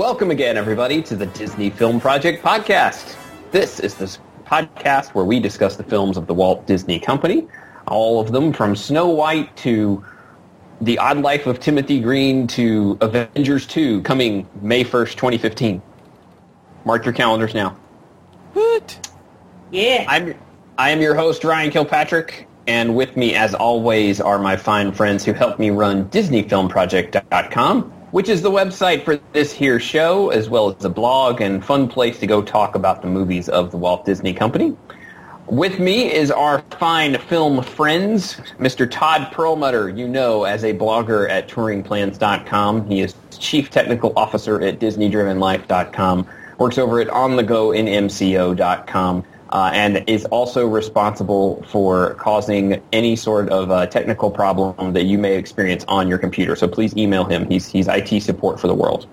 Welcome 0.00 0.30
again, 0.30 0.56
everybody, 0.56 1.02
to 1.02 1.14
the 1.14 1.26
Disney 1.26 1.68
Film 1.68 2.00
Project 2.00 2.42
podcast. 2.42 3.16
This 3.50 3.78
is 3.78 3.96
the 3.96 4.06
podcast 4.46 5.08
where 5.10 5.26
we 5.26 5.40
discuss 5.40 5.76
the 5.76 5.82
films 5.82 6.16
of 6.16 6.26
the 6.26 6.32
Walt 6.32 6.66
Disney 6.66 6.98
Company, 6.98 7.46
all 7.86 8.18
of 8.18 8.32
them 8.32 8.50
from 8.54 8.74
Snow 8.74 9.08
White 9.10 9.54
to 9.58 10.02
The 10.80 10.96
Odd 10.96 11.18
Life 11.18 11.46
of 11.46 11.60
Timothy 11.60 12.00
Green 12.00 12.46
to 12.46 12.96
Avengers 13.02 13.66
2, 13.66 14.00
coming 14.00 14.48
May 14.62 14.84
1st, 14.84 15.16
2015. 15.16 15.82
Mark 16.86 17.04
your 17.04 17.12
calendars 17.12 17.52
now. 17.52 17.76
What? 18.54 19.12
Yeah. 19.70 20.06
I'm 20.08 20.34
I 20.78 20.92
am 20.92 21.02
your 21.02 21.14
host 21.14 21.44
Ryan 21.44 21.70
Kilpatrick, 21.70 22.48
and 22.66 22.96
with 22.96 23.18
me, 23.18 23.34
as 23.34 23.52
always, 23.52 24.18
are 24.18 24.38
my 24.38 24.56
fine 24.56 24.92
friends 24.92 25.26
who 25.26 25.34
help 25.34 25.58
me 25.58 25.68
run 25.68 26.08
DisneyFilmProject.com, 26.08 27.92
which 28.10 28.28
is 28.28 28.42
the 28.42 28.50
website 28.50 29.04
for 29.04 29.16
this 29.32 29.52
here 29.52 29.80
show, 29.80 30.30
as 30.30 30.48
well 30.48 30.70
as 30.70 30.84
a 30.84 30.90
blog 30.90 31.40
and 31.40 31.64
fun 31.64 31.88
place 31.88 32.18
to 32.20 32.26
go 32.26 32.42
talk 32.42 32.74
about 32.74 33.02
the 33.02 33.08
movies 33.08 33.48
of 33.48 33.70
the 33.70 33.76
Walt 33.76 34.04
Disney 34.04 34.32
Company. 34.32 34.76
With 35.46 35.80
me 35.80 36.12
is 36.12 36.30
our 36.30 36.62
fine 36.78 37.18
film 37.18 37.64
friends, 37.64 38.36
Mr. 38.60 38.88
Todd 38.88 39.32
Perlmutter, 39.32 39.88
you 39.88 40.06
know 40.06 40.44
as 40.44 40.62
a 40.62 40.72
blogger 40.72 41.28
at 41.28 41.48
TouringPlans.com. 41.48 42.86
He 42.86 43.00
is 43.00 43.16
Chief 43.36 43.68
Technical 43.68 44.12
Officer 44.16 44.62
at 44.62 44.78
DisneyDrivenLife.com, 44.78 46.28
works 46.58 46.78
over 46.78 47.00
at 47.00 47.08
OnTheGoInMCO.com, 47.08 49.24
uh, 49.50 49.70
and 49.72 50.08
is 50.08 50.24
also 50.26 50.66
responsible 50.66 51.64
for 51.68 52.14
causing 52.14 52.80
any 52.92 53.16
sort 53.16 53.48
of 53.48 53.70
uh, 53.70 53.86
technical 53.86 54.30
problem 54.30 54.92
that 54.92 55.04
you 55.04 55.18
may 55.18 55.36
experience 55.36 55.84
on 55.88 56.08
your 56.08 56.18
computer. 56.18 56.54
So 56.54 56.68
please 56.68 56.96
email 56.96 57.24
him. 57.24 57.48
He's, 57.48 57.68
he's 57.68 57.88
IT 57.88 58.22
support 58.22 58.60
for 58.60 58.68
the 58.68 58.74
world. 58.74 59.08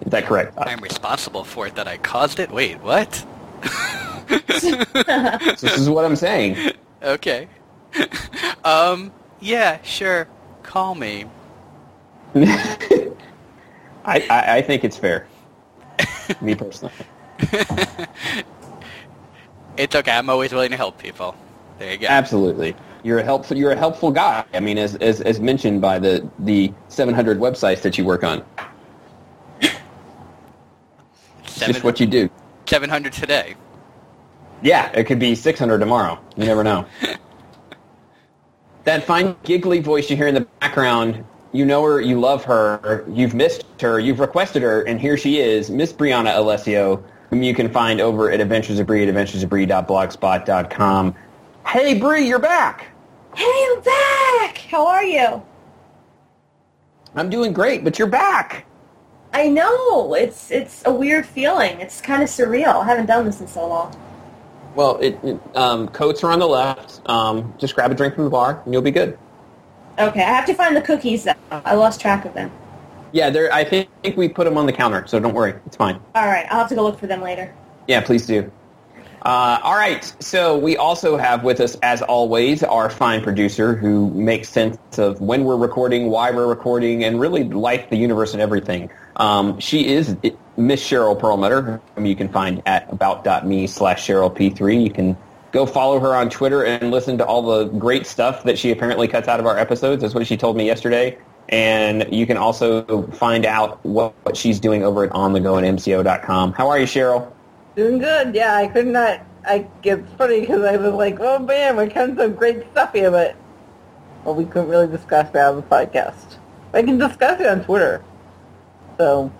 Is 0.00 0.12
that 0.12 0.24
correct? 0.24 0.54
I'm 0.58 0.80
responsible 0.80 1.44
for 1.44 1.66
it 1.66 1.74
that 1.74 1.86
I 1.86 1.98
caused 1.98 2.40
it? 2.40 2.50
Wait, 2.50 2.80
what? 2.80 3.24
This 4.30 5.62
is 5.64 5.90
what 5.90 6.04
I'm 6.04 6.14
saying. 6.14 6.72
Okay. 7.02 7.48
um, 8.64 9.12
yeah, 9.40 9.82
sure. 9.82 10.28
Call 10.62 10.94
me. 10.94 11.24
I, 12.36 13.10
I, 14.04 14.24
I 14.30 14.62
think 14.62 14.84
it's 14.84 14.96
fair. 14.96 15.26
Me 16.40 16.54
personally. 16.54 16.94
It's 19.80 19.96
okay. 19.96 20.12
I'm 20.12 20.28
always 20.28 20.52
willing 20.52 20.72
to 20.72 20.76
help 20.76 20.98
people. 20.98 21.34
There 21.78 21.90
you 21.90 21.96
go. 21.96 22.06
Absolutely. 22.06 22.76
You're 23.02 23.20
a 23.20 23.24
helpful. 23.24 23.56
You're 23.56 23.72
a 23.72 23.76
helpful 23.76 24.10
guy. 24.10 24.44
I 24.52 24.60
mean, 24.60 24.76
as 24.76 24.96
as, 24.96 25.22
as 25.22 25.40
mentioned 25.40 25.80
by 25.80 25.98
the 25.98 26.28
the 26.40 26.70
700 26.88 27.38
websites 27.38 27.80
that 27.80 27.96
you 27.96 28.04
work 28.04 28.22
on. 28.22 28.44
Seven, 31.46 31.72
just 31.72 31.82
what 31.82 31.98
you 31.98 32.06
do. 32.06 32.28
700 32.66 33.10
today. 33.10 33.54
Yeah, 34.62 34.92
it 34.92 35.04
could 35.04 35.18
be 35.18 35.34
600 35.34 35.78
tomorrow. 35.78 36.18
You 36.36 36.44
never 36.44 36.62
know. 36.62 36.84
that 38.84 39.04
fine 39.04 39.34
giggly 39.44 39.80
voice 39.80 40.10
you 40.10 40.16
hear 40.16 40.28
in 40.28 40.34
the 40.34 40.46
background, 40.60 41.24
you 41.52 41.64
know 41.64 41.82
her, 41.84 42.02
you 42.02 42.20
love 42.20 42.44
her, 42.44 43.04
you've 43.08 43.32
missed 43.34 43.64
her, 43.80 43.98
you've 43.98 44.20
requested 44.20 44.62
her, 44.62 44.82
and 44.82 45.00
here 45.00 45.16
she 45.16 45.40
is, 45.40 45.70
Miss 45.70 45.92
Brianna 45.92 46.36
Alessio, 46.36 47.02
whom 47.30 47.42
you 47.42 47.54
can 47.54 47.70
find 47.70 48.00
over 48.00 48.30
at 48.30 48.40
Adventures 48.40 48.78
of 48.78 48.86
Bree 48.86 49.06
at 49.06 49.14
adventuresofbree.blogspot.com. 49.14 51.14
Hey, 51.66 51.98
Bree, 51.98 52.26
you're 52.26 52.38
back! 52.38 52.88
Hey, 53.34 53.66
I'm 53.70 53.80
back. 53.80 54.58
How 54.58 54.86
are 54.86 55.04
you? 55.04 55.42
I'm 57.14 57.30
doing 57.30 57.52
great, 57.52 57.84
but 57.84 57.98
you're 57.98 58.08
back! 58.08 58.66
I 59.32 59.48
know. 59.48 60.14
It's 60.14 60.50
it's 60.50 60.82
a 60.84 60.92
weird 60.92 61.24
feeling. 61.24 61.80
It's 61.80 62.00
kind 62.00 62.22
of 62.22 62.28
surreal. 62.28 62.82
I 62.82 62.84
haven't 62.84 63.06
done 63.06 63.24
this 63.24 63.40
in 63.40 63.46
so 63.46 63.66
long. 63.66 63.96
Well, 64.74 64.98
it, 64.98 65.18
it, 65.22 65.40
um, 65.54 65.88
coats 65.88 66.24
are 66.24 66.32
on 66.32 66.38
the 66.38 66.48
left. 66.48 67.00
Um, 67.08 67.54
just 67.58 67.74
grab 67.74 67.90
a 67.90 67.94
drink 67.94 68.14
from 68.14 68.24
the 68.24 68.30
bar, 68.30 68.60
and 68.64 68.72
you'll 68.72 68.82
be 68.82 68.90
good. 68.90 69.18
Okay, 69.98 70.20
I 70.20 70.28
have 70.28 70.46
to 70.46 70.54
find 70.54 70.76
the 70.76 70.80
cookies. 70.80 71.24
Though. 71.24 71.34
I 71.50 71.74
lost 71.74 72.00
track 72.00 72.24
of 72.24 72.34
them. 72.34 72.50
Yeah, 73.12 73.30
there. 73.30 73.52
I 73.52 73.64
think 73.64 73.88
we 74.16 74.28
put 74.28 74.44
them 74.44 74.56
on 74.56 74.66
the 74.66 74.72
counter, 74.72 75.06
so 75.06 75.18
don't 75.20 75.34
worry. 75.34 75.54
It's 75.66 75.76
fine. 75.76 76.00
All 76.14 76.26
right, 76.26 76.46
I'll 76.50 76.60
have 76.60 76.68
to 76.68 76.74
go 76.74 76.82
look 76.82 76.98
for 76.98 77.06
them 77.06 77.20
later. 77.20 77.52
Yeah, 77.88 78.00
please 78.00 78.26
do. 78.26 78.50
Uh, 79.22 79.58
all 79.62 79.76
right, 79.76 80.14
so 80.20 80.56
we 80.56 80.78
also 80.78 81.18
have 81.18 81.44
with 81.44 81.60
us, 81.60 81.76
as 81.82 82.00
always, 82.00 82.62
our 82.62 82.88
fine 82.88 83.22
producer 83.22 83.74
who 83.74 84.10
makes 84.12 84.48
sense 84.48 84.78
of 84.96 85.20
when 85.20 85.44
we're 85.44 85.58
recording, 85.58 86.06
why 86.06 86.30
we're 86.30 86.46
recording, 86.46 87.04
and 87.04 87.20
really 87.20 87.44
life, 87.44 87.90
the 87.90 87.96
universe, 87.96 88.32
and 88.32 88.40
everything. 88.40 88.90
Um, 89.16 89.58
she 89.60 89.88
is 89.88 90.16
Miss 90.56 90.82
Cheryl 90.82 91.18
Perlmutter, 91.18 91.82
whom 91.94 92.06
you 92.06 92.16
can 92.16 92.30
find 92.30 92.62
at 92.64 92.90
about.me 92.90 93.66
slash 93.66 94.06
CherylP3. 94.06 94.82
You 94.82 94.90
can 94.90 95.18
go 95.52 95.66
follow 95.66 96.00
her 96.00 96.14
on 96.14 96.30
Twitter 96.30 96.64
and 96.64 96.90
listen 96.90 97.18
to 97.18 97.26
all 97.26 97.42
the 97.42 97.64
great 97.64 98.06
stuff 98.06 98.44
that 98.44 98.58
she 98.58 98.70
apparently 98.70 99.06
cuts 99.06 99.28
out 99.28 99.38
of 99.38 99.44
our 99.44 99.58
episodes. 99.58 100.00
That's 100.00 100.14
what 100.14 100.26
she 100.26 100.38
told 100.38 100.56
me 100.56 100.64
yesterday. 100.64 101.18
And 101.50 102.06
you 102.14 102.26
can 102.26 102.36
also 102.36 103.06
find 103.08 103.44
out 103.44 103.84
what, 103.84 104.14
what 104.22 104.36
she's 104.36 104.60
doing 104.60 104.84
over 104.84 105.04
at 105.04 105.10
onthegoinmco.com. 105.10 106.52
How 106.52 106.68
are 106.68 106.78
you, 106.78 106.86
Cheryl? 106.86 107.32
Doing 107.74 107.98
good, 107.98 108.34
yeah. 108.34 108.56
I 108.56 108.68
could 108.68 108.86
not. 108.86 109.20
I 109.44 109.66
it's 109.82 110.12
funny 110.14 110.40
because 110.40 110.62
I 110.62 110.76
was 110.76 110.94
like, 110.94 111.18
oh 111.20 111.38
man, 111.38 111.76
we're 111.76 111.88
kind 111.88 112.12
of 112.12 112.18
some 112.18 112.34
great 112.34 112.70
stuff 112.70 112.92
here, 112.92 113.10
but 113.10 113.36
well, 114.24 114.34
we 114.34 114.44
couldn't 114.44 114.68
really 114.68 114.86
discuss 114.86 115.30
that 115.32 115.48
on 115.48 115.56
the 115.56 115.62
podcast. 115.62 116.36
I 116.72 116.82
can 116.82 116.98
discuss 116.98 117.40
it 117.40 117.46
on 117.46 117.64
Twitter, 117.64 118.04
so 118.98 119.32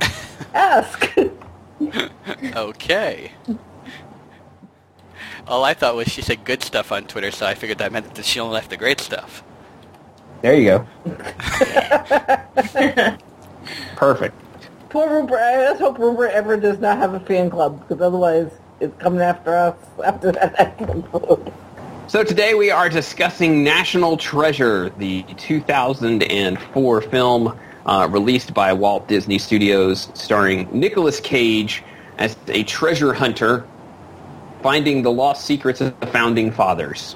ask. 0.54 1.14
Okay. 2.56 3.32
All 5.46 5.64
I 5.64 5.74
thought 5.74 5.96
was 5.96 6.08
she 6.08 6.22
said 6.22 6.44
good 6.44 6.62
stuff 6.62 6.92
on 6.92 7.04
Twitter, 7.04 7.30
so 7.30 7.46
I 7.46 7.54
figured 7.54 7.78
that 7.78 7.92
meant 7.92 8.14
that 8.14 8.24
she 8.24 8.40
only 8.40 8.54
left 8.54 8.70
the 8.70 8.76
great 8.76 9.00
stuff. 9.00 9.42
There 10.42 10.54
you 10.54 10.64
go. 10.64 10.86
Perfect. 13.96 14.34
Poor 14.90 15.08
Rupert. 15.08 15.38
I 15.38 15.66
just 15.68 15.80
hope 15.80 15.98
Rupert 15.98 16.32
Everett 16.32 16.62
does 16.62 16.80
not 16.80 16.98
have 16.98 17.14
a 17.14 17.20
fan 17.20 17.48
club 17.48 17.80
because 17.80 18.02
otherwise 18.02 18.50
it's 18.80 19.00
coming 19.00 19.20
after 19.20 19.54
us 19.54 19.76
after 20.04 20.32
that 20.32 20.54
episode. 20.58 21.52
So 22.08 22.24
today 22.24 22.54
we 22.54 22.72
are 22.72 22.88
discussing 22.88 23.62
National 23.62 24.16
Treasure, 24.16 24.90
the 24.98 25.22
2004 25.38 27.00
film 27.02 27.56
uh, 27.86 28.08
released 28.10 28.52
by 28.52 28.72
Walt 28.72 29.06
Disney 29.06 29.38
Studios, 29.38 30.08
starring 30.14 30.68
Nicolas 30.72 31.20
Cage 31.20 31.84
as 32.18 32.36
a 32.48 32.64
treasure 32.64 33.12
hunter 33.12 33.64
finding 34.60 35.02
the 35.02 35.12
lost 35.12 35.44
secrets 35.44 35.80
of 35.80 35.98
the 36.00 36.06
founding 36.08 36.50
fathers. 36.50 37.14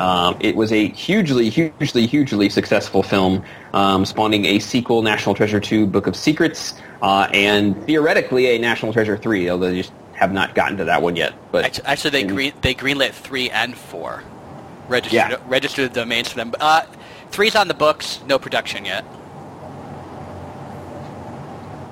Um, 0.00 0.38
it 0.40 0.56
was 0.56 0.72
a 0.72 0.88
hugely, 0.88 1.50
hugely, 1.50 2.06
hugely 2.06 2.48
successful 2.48 3.02
film, 3.02 3.44
um, 3.74 4.06
spawning 4.06 4.46
a 4.46 4.58
sequel, 4.58 5.02
National 5.02 5.34
Treasure 5.34 5.60
2, 5.60 5.86
Book 5.86 6.06
of 6.06 6.16
Secrets, 6.16 6.74
uh, 7.02 7.28
and 7.34 7.76
theoretically 7.84 8.46
a 8.46 8.58
National 8.58 8.94
Treasure 8.94 9.18
3, 9.18 9.50
although 9.50 9.68
they 9.68 9.76
just 9.82 9.92
have 10.14 10.32
not 10.32 10.54
gotten 10.54 10.78
to 10.78 10.84
that 10.84 11.02
one 11.02 11.16
yet. 11.16 11.34
But 11.52 11.66
Actually, 11.66 11.84
actually 11.86 12.10
they 12.10 12.24
green 12.24 12.52
they 12.62 12.74
greenlit 12.74 13.10
three 13.12 13.50
and 13.50 13.76
four, 13.76 14.22
registered 14.88 15.12
Yeah. 15.32 15.36
registered 15.46 15.90
the 15.90 16.00
domains 16.00 16.28
for 16.28 16.36
them. 16.36 16.54
Uh, 16.58 16.82
three's 17.30 17.54
on 17.54 17.68
the 17.68 17.74
books, 17.74 18.20
no 18.26 18.38
production 18.38 18.86
yet. 18.86 19.04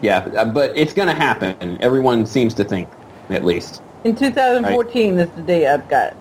yeah, 0.01 0.19
uh, 0.37 0.45
but 0.47 0.73
it's 0.77 0.95
going 0.95 1.09
to 1.09 1.15
happen. 1.15 1.77
Everyone 1.81 2.25
seems 2.25 2.55
to 2.55 2.65
think, 2.65 2.89
at 3.29 3.45
least. 3.45 3.83
In 4.05 4.15
2014 4.15 5.19
is 5.19 5.29
the 5.31 5.43
date 5.43 5.67
I've 5.67 5.89
got. 5.89 6.15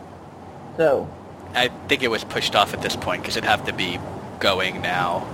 So 0.77 1.07
I 1.57 1.69
think 1.87 2.03
it 2.03 2.09
was 2.09 2.23
pushed 2.23 2.55
off 2.55 2.73
at 2.73 2.81
this 2.81 2.95
point 2.95 3.23
because 3.23 3.35
it'd 3.35 3.49
have 3.49 3.65
to 3.65 3.73
be 3.73 3.99
going 4.39 4.81
now. 4.81 5.25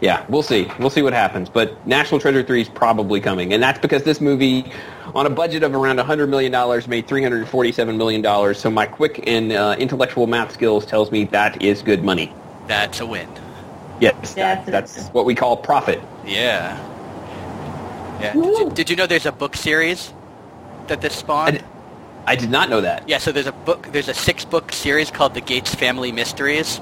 yeah, 0.00 0.24
we'll 0.30 0.42
see. 0.42 0.70
We'll 0.78 0.90
see 0.90 1.02
what 1.02 1.12
happens. 1.12 1.50
But 1.50 1.86
National 1.86 2.20
Treasure 2.20 2.42
3 2.42 2.62
is 2.62 2.68
probably 2.70 3.20
coming. 3.20 3.52
And 3.52 3.62
that's 3.62 3.78
because 3.78 4.02
this 4.04 4.20
movie, 4.20 4.72
on 5.14 5.26
a 5.26 5.30
budget 5.30 5.62
of 5.62 5.74
around 5.74 5.98
$100 5.98 6.28
million, 6.28 6.52
made 6.88 7.06
$347 7.06 7.96
million. 7.96 8.54
So 8.54 8.70
my 8.70 8.86
quick 8.86 9.24
and 9.26 9.52
uh, 9.52 9.76
intellectual 9.78 10.26
math 10.26 10.52
skills 10.52 10.86
tells 10.86 11.10
me 11.10 11.24
that 11.26 11.60
is 11.60 11.82
good 11.82 12.02
money. 12.02 12.32
That's 12.66 13.00
a 13.00 13.06
win. 13.06 13.28
Yes, 14.00 14.32
that, 14.34 14.64
that's 14.64 15.08
what 15.08 15.26
we 15.26 15.34
call 15.34 15.58
profit. 15.58 16.00
Yeah. 16.24 16.78
Yeah. 18.22 18.32
Did 18.32 18.44
you, 18.44 18.70
did 18.70 18.90
you 18.90 18.96
know 18.96 19.06
there's 19.06 19.26
a 19.26 19.32
book 19.32 19.54
series 19.54 20.14
that 20.86 21.02
this 21.02 21.14
spawned? 21.14 21.58
d- 21.58 21.64
I 22.30 22.36
did 22.36 22.48
not 22.48 22.70
know 22.70 22.80
that. 22.82 23.08
Yeah, 23.08 23.18
so 23.18 23.32
there's 23.32 23.48
a 23.48 23.52
book, 23.52 23.88
there's 23.90 24.06
a 24.06 24.14
six-book 24.14 24.70
series 24.70 25.10
called 25.10 25.34
The 25.34 25.40
Gates 25.40 25.74
Family 25.74 26.12
Mysteries. 26.12 26.80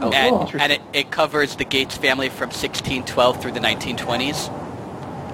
Oh, 0.00 0.12
and, 0.14 0.48
cool. 0.48 0.60
and 0.60 0.70
it, 0.70 0.80
it 0.92 1.10
covers 1.10 1.56
the 1.56 1.64
Gates 1.64 1.96
family 1.96 2.28
from 2.28 2.50
1612 2.50 3.42
through 3.42 3.50
the 3.50 3.58
1920s. 3.58 4.48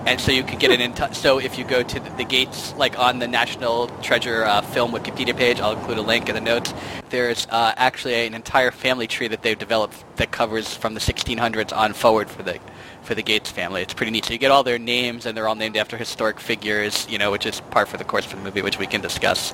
And 0.07 0.19
so 0.19 0.33
you 0.33 0.43
can 0.43 0.59
get 0.59 0.71
an 0.71 0.81
enti- 0.81 1.15
so 1.15 1.39
if 1.39 1.59
you 1.59 1.65
go 1.65 1.83
to 1.83 2.01
the, 2.01 2.11
the 2.17 2.25
Gates, 2.25 2.73
like 2.77 2.99
on 2.99 3.19
the 3.19 3.29
National 3.29 3.89
Treasure 4.01 4.43
uh, 4.47 4.63
Film 4.63 4.93
Wikipedia 4.93 5.37
page, 5.37 5.61
I'll 5.61 5.77
include 5.77 5.99
a 5.99 6.03
link 6.03 6.31
in 6.31 6.35
the 6.35 6.41
notes. 6.41 6.73
There's 7.11 7.47
uh, 7.51 7.75
actually 7.77 8.27
an 8.27 8.33
entire 8.33 8.71
family 8.71 9.07
tree 9.07 9.29
that 9.29 9.43
they've 9.43 9.59
developed 9.59 10.03
that 10.17 10.33
covers 10.33 10.75
from 10.75 10.95
the 10.95 11.01
1600s 11.01 11.77
on 11.77 11.93
forward 11.93 12.31
for 12.31 12.43
the 12.43 12.59
for 13.03 13.15
the 13.15 13.23
Gates 13.23 13.51
family. 13.51 13.83
It's 13.83 13.95
pretty 13.95 14.13
neat. 14.13 14.25
So 14.25 14.33
you 14.33 14.39
get 14.39 14.51
all 14.51 14.63
their 14.63 14.79
names, 14.79 15.27
and 15.27 15.37
they're 15.37 15.49
all 15.49 15.55
named 15.55 15.77
after 15.77 15.97
historic 15.97 16.39
figures, 16.41 17.07
you 17.11 17.19
know, 17.19 17.31
which 17.31 17.47
is 17.47 17.61
par 17.61 17.87
for 17.87 17.97
the 17.97 18.05
course 18.05 18.25
for 18.25 18.37
the 18.37 18.43
movie, 18.43 18.63
which 18.63 18.79
we 18.79 18.87
can 18.87 19.01
discuss. 19.01 19.53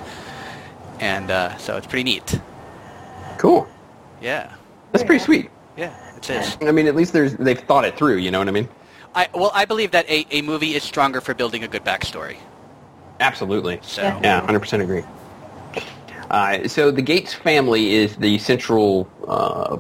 And 1.00 1.30
uh, 1.30 1.56
so 1.58 1.76
it's 1.76 1.86
pretty 1.86 2.04
neat. 2.04 2.40
Cool. 3.38 3.66
Yeah, 4.20 4.52
That's 4.92 5.04
pretty 5.04 5.24
sweet. 5.24 5.48
yeah, 5.76 5.94
it 6.16 6.28
is. 6.28 6.56
I 6.60 6.72
mean, 6.72 6.86
at 6.88 6.96
least 6.96 7.12
there's 7.12 7.34
they've 7.36 7.58
thought 7.60 7.84
it 7.84 7.96
through. 7.96 8.16
You 8.16 8.30
know 8.32 8.40
what 8.40 8.48
I 8.48 8.52
mean? 8.52 8.68
I, 9.14 9.28
well, 9.32 9.52
I 9.54 9.64
believe 9.64 9.92
that 9.92 10.08
a, 10.10 10.26
a 10.30 10.42
movie 10.42 10.74
is 10.74 10.82
stronger 10.82 11.20
for 11.20 11.34
building 11.34 11.62
a 11.64 11.68
good 11.68 11.84
backstory. 11.84 12.36
Absolutely. 13.20 13.78
So 13.82 14.02
Yeah. 14.02 14.20
Yeah, 14.22 14.46
100% 14.46 14.82
agree. 14.82 15.04
Uh, 16.30 16.68
so 16.68 16.90
the 16.90 17.00
Gates 17.02 17.32
family 17.32 17.94
is 17.94 18.16
the 18.16 18.38
central 18.38 19.08
uh, 19.26 19.78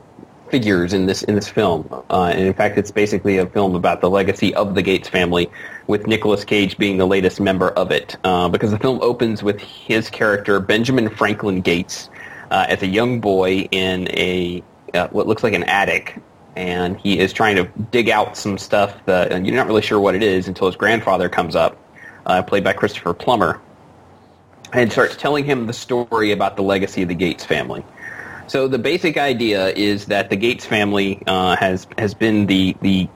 figures 0.50 0.92
in 0.92 1.06
this 1.06 1.22
in 1.22 1.34
this 1.34 1.48
film, 1.48 1.88
uh, 2.10 2.24
and 2.24 2.40
in 2.40 2.54
fact, 2.54 2.78
it's 2.78 2.90
basically 2.90 3.38
a 3.38 3.46
film 3.46 3.74
about 3.74 4.00
the 4.00 4.10
legacy 4.10 4.54
of 4.54 4.74
the 4.74 4.82
Gates 4.82 5.08
family, 5.08 5.50
with 5.86 6.06
Nicolas 6.06 6.44
Cage 6.44 6.78
being 6.78 6.98
the 6.98 7.06
latest 7.06 7.40
member 7.40 7.70
of 7.70 7.90
it. 7.90 8.16
Uh, 8.24 8.48
because 8.48 8.70
the 8.70 8.78
film 8.78 8.98
opens 9.02 9.42
with 9.42 9.60
his 9.60 10.10
character 10.10 10.60
Benjamin 10.60 11.08
Franklin 11.08 11.60
Gates 11.60 12.08
uh, 12.50 12.66
as 12.68 12.82
a 12.82 12.86
young 12.86 13.20
boy 13.20 13.68
in 13.70 14.08
a 14.08 14.62
uh, 14.94 15.08
what 15.08 15.26
looks 15.26 15.42
like 15.42 15.54
an 15.54 15.64
attic, 15.64 16.20
and 16.56 16.98
he 16.98 17.18
is 17.18 17.32
trying 17.32 17.56
to 17.56 17.64
dig 17.90 18.08
out 18.08 18.36
some 18.36 18.58
stuff 18.58 18.94
that 19.06 19.32
and 19.32 19.46
you're 19.46 19.56
not 19.56 19.66
really 19.66 19.82
sure 19.82 20.00
what 20.00 20.14
it 20.14 20.22
is 20.22 20.48
until 20.48 20.66
his 20.66 20.76
grandfather 20.76 21.28
comes 21.28 21.56
up, 21.56 21.76
uh, 22.26 22.42
played 22.42 22.64
by 22.64 22.72
Christopher 22.72 23.14
Plummer 23.14 23.60
and 24.72 24.92
starts 24.92 25.16
telling 25.16 25.44
him 25.44 25.66
the 25.66 25.72
story 25.72 26.32
about 26.32 26.56
the 26.56 26.62
legacy 26.62 27.02
of 27.02 27.08
the 27.08 27.14
Gates 27.14 27.44
family. 27.44 27.84
So 28.48 28.66
the 28.66 28.78
basic 28.78 29.18
idea 29.18 29.68
is 29.68 30.06
that 30.06 30.30
the 30.30 30.36
Gates 30.36 30.64
family 30.64 31.22
uh, 31.26 31.54
has 31.56 31.86
has 31.98 32.14
been 32.14 32.46
the 32.46 32.74
the 32.80 33.08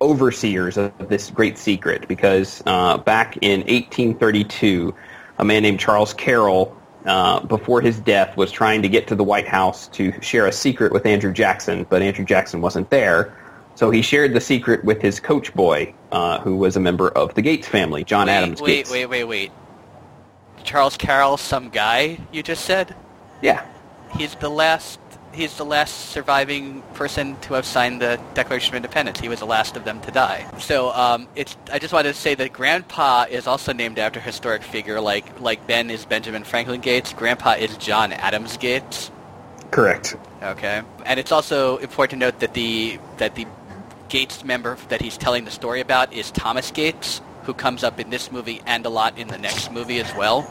overseers 0.00 0.76
of 0.76 0.92
this 1.08 1.30
great 1.30 1.56
secret 1.56 2.08
because 2.08 2.60
uh, 2.66 2.98
back 2.98 3.38
in 3.40 3.60
1832, 3.60 4.92
a 5.38 5.44
man 5.44 5.62
named 5.62 5.78
Charles 5.78 6.12
Carroll, 6.12 6.76
uh, 7.06 7.38
before 7.46 7.80
his 7.80 8.00
death, 8.00 8.36
was 8.36 8.50
trying 8.50 8.82
to 8.82 8.88
get 8.88 9.06
to 9.06 9.14
the 9.14 9.22
White 9.22 9.46
House 9.46 9.86
to 9.88 10.12
share 10.20 10.48
a 10.48 10.52
secret 10.52 10.92
with 10.92 11.06
Andrew 11.06 11.32
Jackson, 11.32 11.86
but 11.88 12.02
Andrew 12.02 12.24
Jackson 12.24 12.60
wasn't 12.60 12.90
there. 12.90 13.36
So 13.76 13.90
he 13.90 14.02
shared 14.02 14.34
the 14.34 14.40
secret 14.40 14.84
with 14.84 15.00
his 15.00 15.20
coach 15.20 15.54
boy, 15.54 15.94
uh, 16.10 16.40
who 16.40 16.56
was 16.56 16.76
a 16.76 16.80
member 16.80 17.10
of 17.10 17.32
the 17.34 17.42
Gates 17.42 17.68
family, 17.68 18.02
John 18.02 18.26
wait, 18.26 18.32
Adams 18.32 18.60
wait, 18.60 18.68
Gates. 18.68 18.90
Wait, 18.90 19.06
wait, 19.06 19.24
wait, 19.24 19.50
wait. 19.50 20.64
Charles 20.64 20.96
Carroll, 20.96 21.36
some 21.36 21.70
guy 21.70 22.18
you 22.32 22.42
just 22.42 22.64
said? 22.64 22.94
Yeah. 23.40 23.64
He's 24.16 24.34
the 24.36 24.48
last. 24.48 24.98
He's 25.32 25.56
the 25.56 25.64
last 25.64 26.10
surviving 26.10 26.82
person 26.92 27.40
to 27.40 27.54
have 27.54 27.64
signed 27.64 28.02
the 28.02 28.20
Declaration 28.34 28.74
of 28.74 28.76
Independence. 28.76 29.18
He 29.18 29.30
was 29.30 29.38
the 29.38 29.46
last 29.46 29.78
of 29.78 29.84
them 29.86 29.98
to 30.02 30.10
die. 30.10 30.46
So 30.58 30.92
um, 30.92 31.26
it's. 31.34 31.56
I 31.72 31.78
just 31.78 31.92
wanted 31.94 32.12
to 32.12 32.20
say 32.20 32.34
that 32.34 32.52
Grandpa 32.52 33.24
is 33.30 33.46
also 33.46 33.72
named 33.72 33.98
after 33.98 34.20
a 34.20 34.22
historic 34.22 34.62
figure, 34.62 35.00
like 35.00 35.40
like 35.40 35.66
Ben 35.66 35.90
is 35.90 36.04
Benjamin 36.04 36.44
Franklin 36.44 36.82
Gates. 36.82 37.14
Grandpa 37.14 37.52
is 37.52 37.76
John 37.78 38.12
Adams 38.12 38.58
Gates. 38.58 39.10
Correct. 39.70 40.16
Okay, 40.42 40.82
and 41.06 41.18
it's 41.18 41.32
also 41.32 41.78
important 41.78 42.20
to 42.20 42.26
note 42.26 42.40
that 42.40 42.52
the 42.52 42.98
that 43.16 43.34
the 43.34 43.46
Gates 44.10 44.44
member 44.44 44.76
that 44.90 45.00
he's 45.00 45.16
telling 45.16 45.46
the 45.46 45.50
story 45.50 45.80
about 45.80 46.12
is 46.12 46.30
Thomas 46.30 46.70
Gates, 46.70 47.22
who 47.44 47.54
comes 47.54 47.82
up 47.82 47.98
in 47.98 48.10
this 48.10 48.30
movie 48.30 48.60
and 48.66 48.84
a 48.84 48.90
lot 48.90 49.16
in 49.16 49.28
the 49.28 49.38
next 49.38 49.72
movie 49.72 49.98
as 50.00 50.14
well. 50.14 50.42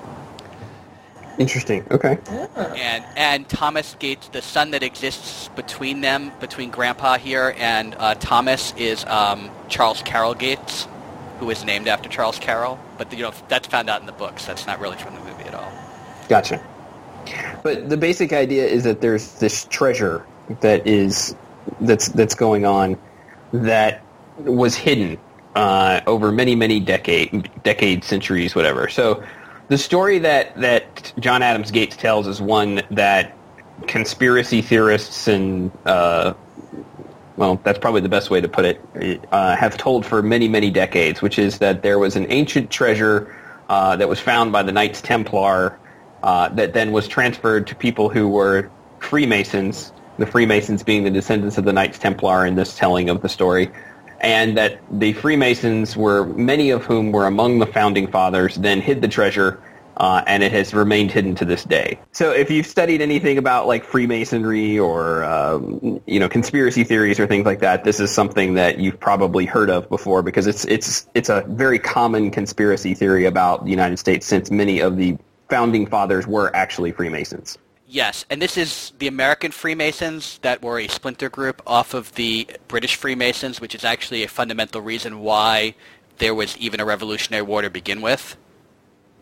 Interesting. 1.38 1.86
Okay. 1.92 2.18
And 2.56 3.06
and 3.16 3.50
Thomas 3.50 3.96
Gates, 4.00 4.28
the 4.30 4.42
son 4.42 4.72
that 4.72 4.84
exists 4.84 5.50
between 5.50 6.02
them, 6.02 6.32
between 6.40 6.70
Grandpa 6.70 7.18
here 7.18 7.56
and 7.58 7.96
uh, 7.98 8.16
Thomas, 8.16 8.74
is 8.78 9.06
um, 9.06 9.50
Charles 9.70 10.02
Carroll 10.04 10.34
Gates, 10.34 10.88
who 11.40 11.50
is 11.50 11.64
named 11.64 11.88
after 11.88 12.10
Charles 12.10 12.38
Carroll. 12.40 12.80
But 12.98 13.12
you 13.14 13.24
know 13.24 13.34
that's 13.48 13.68
found 13.68 13.90
out 13.90 14.02
in 14.02 14.08
the 14.08 14.14
books. 14.14 14.46
That's 14.46 14.68
not 14.68 14.80
really 14.80 14.98
from 14.98 15.16
the 15.16 15.22
movie 15.22 15.44
at 15.44 15.56
all. 15.56 15.72
Gotcha. 16.28 16.64
But 17.64 17.90
the 17.90 17.98
basic 17.98 18.34
idea 18.34 18.66
is 18.66 18.84
that 18.84 19.02
there's 19.02 19.40
this 19.40 19.66
treasure 19.66 20.26
that 20.62 20.86
is 20.86 21.36
that's 21.80 22.10
that's 22.10 22.36
going 22.36 22.66
on 22.66 22.98
that 23.54 24.02
was 24.40 24.76
hidden 24.76 25.20
uh, 25.56 26.02
over 26.08 26.32
many 26.32 26.56
many 26.56 26.80
decade 26.80 27.50
decades 27.64 28.08
centuries 28.08 28.56
whatever. 28.56 28.88
So 28.88 29.24
the 29.72 29.78
story 29.78 30.20
that 30.20 30.54
that 30.58 31.14
John 31.18 31.42
Adams 31.42 31.72
Gates 31.72 31.96
tells 31.96 32.28
is 32.28 32.42
one 32.42 32.82
that 32.92 33.38
conspiracy 33.88 34.62
theorists 34.62 35.30
and 35.30 35.72
uh, 35.86 36.34
well, 37.38 37.58
that's 37.64 37.80
probably 37.80 38.02
the 38.02 38.10
best 38.10 38.30
way 38.30 38.42
to 38.42 38.50
put 38.50 38.66
it, 38.66 39.26
uh, 39.32 39.56
have 39.56 39.78
told 39.78 40.06
for 40.06 40.22
many, 40.22 40.50
many 40.50 40.72
decades, 40.72 41.22
which 41.22 41.40
is 41.40 41.60
that 41.60 41.84
there 41.84 41.98
was 41.98 42.18
an 42.18 42.28
ancient 42.30 42.70
treasure 42.70 43.34
uh, 43.70 43.96
that 43.96 44.10
was 44.10 44.20
found 44.20 44.52
by 44.52 44.62
the 44.62 44.74
Knights 44.74 45.02
Templar 45.02 45.80
uh, 46.22 46.50
that 46.50 46.74
then 46.74 46.92
was 46.92 47.08
transferred 47.08 47.66
to 47.68 47.76
people 47.76 48.10
who 48.10 48.28
were 48.28 48.70
Freemasons, 49.00 49.94
the 50.18 50.26
Freemasons 50.26 50.84
being 50.84 51.06
the 51.06 51.10
descendants 51.10 51.58
of 51.58 51.64
the 51.64 51.72
Knights 51.72 51.98
Templar 51.98 52.46
in 52.46 52.56
this 52.56 52.76
telling 52.76 53.10
of 53.10 53.22
the 53.22 53.30
story, 53.30 53.72
and 54.22 54.58
that 54.58 54.80
the 54.92 55.14
Freemasons 55.14 55.98
were, 55.98 56.26
many 56.26 56.70
of 56.70 56.86
whom 56.86 57.12
were 57.12 57.26
among 57.26 57.60
the 57.60 57.66
founding 57.66 58.08
fathers, 58.08 58.56
then 58.56 58.80
hid 58.80 59.02
the 59.02 59.08
treasure 59.08 59.62
uh, 59.98 60.24
and 60.26 60.42
it 60.42 60.52
has 60.52 60.74
remained 60.74 61.12
hidden 61.12 61.36
to 61.36 61.46
this 61.46 61.64
day. 61.64 62.00
So 62.12 62.32
if 62.32 62.50
you've 62.50 62.66
studied 62.66 63.02
anything 63.02 63.38
about 63.38 63.68
like 63.68 63.84
Freemasonry 63.84 64.80
or 64.80 65.24
um, 65.24 66.02
you 66.08 66.20
know 66.20 66.30
conspiracy 66.30 66.84
theories 66.84 67.20
or 67.20 67.28
things 67.28 67.46
like 67.46 67.60
that, 67.60 67.84
this 67.84 68.00
is 68.00 68.12
something 68.12 68.56
that 68.56 68.80
you've 68.80 69.00
probably 69.00 69.46
heard 69.46 69.70
of 69.70 69.88
before 69.90 70.24
because 70.24 70.48
it's 70.48 70.66
it's 70.66 71.08
it's 71.14 71.30
a 71.30 71.42
very 71.50 71.78
common 71.78 72.32
conspiracy 72.32 72.94
theory 72.94 73.26
about 73.26 73.66
the 73.66 73.72
United 73.72 73.98
States 73.98 74.26
since 74.26 74.50
many 74.50 74.80
of 74.80 74.98
the 74.98 75.18
founding 75.50 75.86
fathers 75.86 76.26
were 76.26 76.56
actually 76.56 76.92
Freemasons. 76.92 77.58
Yes, 77.94 78.24
and 78.30 78.42
this 78.42 78.56
is 78.56 78.94
the 79.00 79.08
American 79.08 79.52
Freemasons 79.52 80.40
that 80.44 80.62
were 80.62 80.80
a 80.80 80.88
splinter 80.88 81.28
group 81.28 81.62
off 81.68 81.94
of 81.94 82.16
the 82.16 82.48
British 82.70 82.96
Freemasons, 82.96 83.60
which 83.60 83.76
is 83.76 83.84
actually 83.84 84.24
a 84.24 84.30
fundamental 84.30 84.80
reason 84.80 85.20
why 85.20 85.76
there 86.20 86.34
was 86.34 86.56
even 86.56 86.80
a 86.80 86.86
Revolutionary 86.86 87.42
War 87.42 87.62
to 87.64 87.70
begin 87.70 88.02
with, 88.02 88.38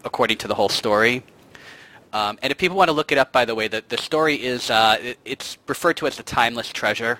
according 0.05 0.37
to 0.37 0.47
the 0.47 0.53
whole 0.53 0.69
story. 0.69 1.23
Um, 2.13 2.37
and 2.43 2.51
if 2.51 2.59
people 2.59 2.77
want 2.77 2.89
to 2.89 2.93
look 2.93 3.11
it 3.11 3.17
up, 3.17 3.31
by 3.31 3.43
the 3.43 3.55
way, 3.55 3.67
the, 3.67 3.83
the 3.89 3.97
story 3.97 4.35
is 4.35 4.69
uh, 4.69 4.97
it, 5.01 5.17
it's 5.25 5.57
referred 5.65 5.97
to 5.97 6.05
as 6.05 6.17
the 6.17 6.23
Timeless 6.23 6.69
Treasure. 6.69 7.17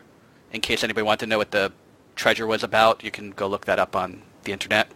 In 0.53 0.62
case 0.62 0.84
anybody 0.84 1.03
wants 1.03 1.22
to 1.22 1.25
know 1.25 1.39
what 1.39 1.50
the 1.50 1.72
treasure 2.15 2.46
was 2.46 2.62
about, 2.62 3.03
you 3.03 3.10
can 3.10 3.32
go 3.32 3.48
look 3.48 3.65
that 3.65 3.79
up 3.79 3.96
on 3.96 4.22
the 4.44 4.51
internet. 4.51 4.91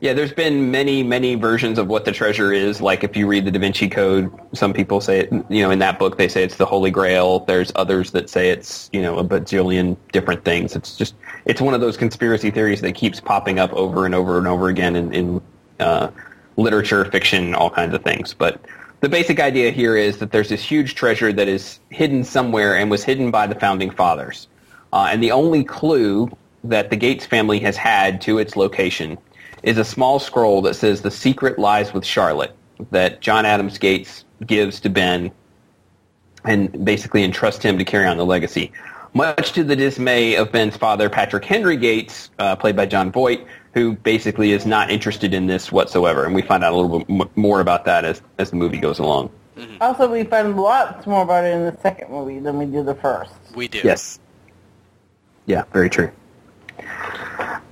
Yeah, 0.00 0.12
there's 0.12 0.32
been 0.32 0.70
many, 0.70 1.02
many 1.02 1.34
versions 1.34 1.78
of 1.78 1.88
what 1.88 2.04
the 2.04 2.12
treasure 2.12 2.52
is. 2.52 2.80
Like 2.80 3.04
if 3.04 3.16
you 3.16 3.26
read 3.26 3.46
the 3.46 3.50
Da 3.50 3.58
Vinci 3.58 3.88
Code, 3.88 4.30
some 4.52 4.72
people 4.72 5.00
say 5.00 5.20
it, 5.20 5.32
you 5.48 5.62
know, 5.62 5.70
in 5.70 5.78
that 5.78 5.98
book 5.98 6.18
they 6.18 6.28
say 6.28 6.42
it's 6.42 6.56
the 6.56 6.66
Holy 6.66 6.90
Grail. 6.90 7.40
There's 7.40 7.72
others 7.74 8.10
that 8.10 8.28
say 8.28 8.50
it's, 8.50 8.90
you 8.92 9.00
know, 9.00 9.18
a 9.18 9.24
bajillion 9.24 9.96
different 10.12 10.44
things. 10.44 10.76
It's 10.76 10.96
just, 10.96 11.14
it's 11.46 11.60
one 11.60 11.74
of 11.74 11.80
those 11.80 11.96
conspiracy 11.96 12.50
theories 12.50 12.80
that 12.82 12.94
keeps 12.94 13.20
popping 13.20 13.58
up 13.58 13.72
over 13.72 14.04
and 14.04 14.14
over 14.14 14.36
and 14.36 14.46
over 14.46 14.68
again 14.68 14.96
in, 14.96 15.14
in 15.14 15.42
uh, 15.80 16.10
literature, 16.56 17.04
fiction, 17.06 17.54
all 17.54 17.70
kinds 17.70 17.94
of 17.94 18.02
things. 18.02 18.34
But 18.34 18.60
the 19.00 19.08
basic 19.08 19.40
idea 19.40 19.70
here 19.70 19.96
is 19.96 20.18
that 20.18 20.32
there's 20.32 20.48
this 20.48 20.62
huge 20.62 20.96
treasure 20.96 21.32
that 21.32 21.48
is 21.48 21.78
hidden 21.90 22.24
somewhere 22.24 22.76
and 22.76 22.90
was 22.90 23.04
hidden 23.04 23.30
by 23.30 23.46
the 23.46 23.54
founding 23.54 23.90
fathers. 23.90 24.48
Uh, 24.92 25.08
and 25.10 25.22
the 25.22 25.30
only 25.32 25.64
clue 25.64 26.30
that 26.64 26.90
the 26.90 26.96
Gates 26.96 27.26
family 27.26 27.58
has 27.60 27.76
had 27.76 28.20
to 28.22 28.38
its 28.38 28.56
location 28.56 29.18
is 29.64 29.78
a 29.78 29.84
small 29.84 30.18
scroll 30.18 30.62
that 30.62 30.74
says 30.74 31.02
the 31.02 31.10
secret 31.10 31.58
lies 31.58 31.92
with 31.92 32.04
Charlotte 32.04 32.54
that 32.90 33.20
John 33.20 33.46
Adams 33.46 33.78
Gates 33.78 34.24
gives 34.46 34.78
to 34.80 34.90
Ben 34.90 35.32
and 36.44 36.84
basically 36.84 37.22
entrusts 37.24 37.64
him 37.64 37.78
to 37.78 37.84
carry 37.84 38.06
on 38.06 38.18
the 38.18 38.26
legacy. 38.26 38.70
much 39.14 39.52
to 39.52 39.64
the 39.64 39.76
dismay 39.76 40.34
of 40.34 40.50
Ben's 40.52 40.76
father, 40.76 41.08
Patrick 41.08 41.44
Henry 41.44 41.76
Gates, 41.76 42.30
uh, 42.38 42.56
played 42.56 42.76
by 42.76 42.84
Jon 42.84 43.12
Voight, 43.12 43.46
who 43.72 43.94
basically 43.94 44.52
is 44.52 44.66
not 44.66 44.90
interested 44.90 45.32
in 45.32 45.46
this 45.46 45.72
whatsoever. 45.72 46.24
And 46.24 46.34
we 46.34 46.42
find 46.42 46.64
out 46.64 46.72
a 46.72 46.76
little 46.76 46.98
bit 46.98 47.08
m- 47.08 47.30
more 47.36 47.60
about 47.60 47.84
that 47.86 48.04
as, 48.04 48.20
as 48.38 48.50
the 48.50 48.56
movie 48.56 48.78
goes 48.78 48.98
along. 48.98 49.30
Also, 49.80 50.10
we 50.10 50.24
find 50.24 50.56
lots 50.56 51.06
more 51.06 51.22
about 51.22 51.44
it 51.44 51.54
in 51.54 51.64
the 51.64 51.80
second 51.80 52.10
movie 52.10 52.40
than 52.40 52.58
we 52.58 52.66
do 52.66 52.82
the 52.82 52.96
first. 52.96 53.32
We 53.54 53.68
do. 53.68 53.80
Yes. 53.84 54.18
Yeah, 55.46 55.62
very 55.72 55.88
true. 55.88 56.10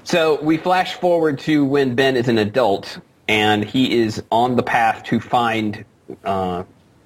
So 0.04 0.40
we 0.42 0.56
flash 0.56 0.94
forward 0.94 1.38
to 1.40 1.64
when 1.64 1.94
Ben 1.94 2.16
is 2.16 2.28
an 2.28 2.38
adult, 2.38 2.98
and 3.28 3.64
he 3.64 4.00
is 4.00 4.22
on 4.30 4.56
the 4.56 4.62
path 4.62 5.04
to 5.04 5.20
find 5.20 5.84
uh, 6.24 6.64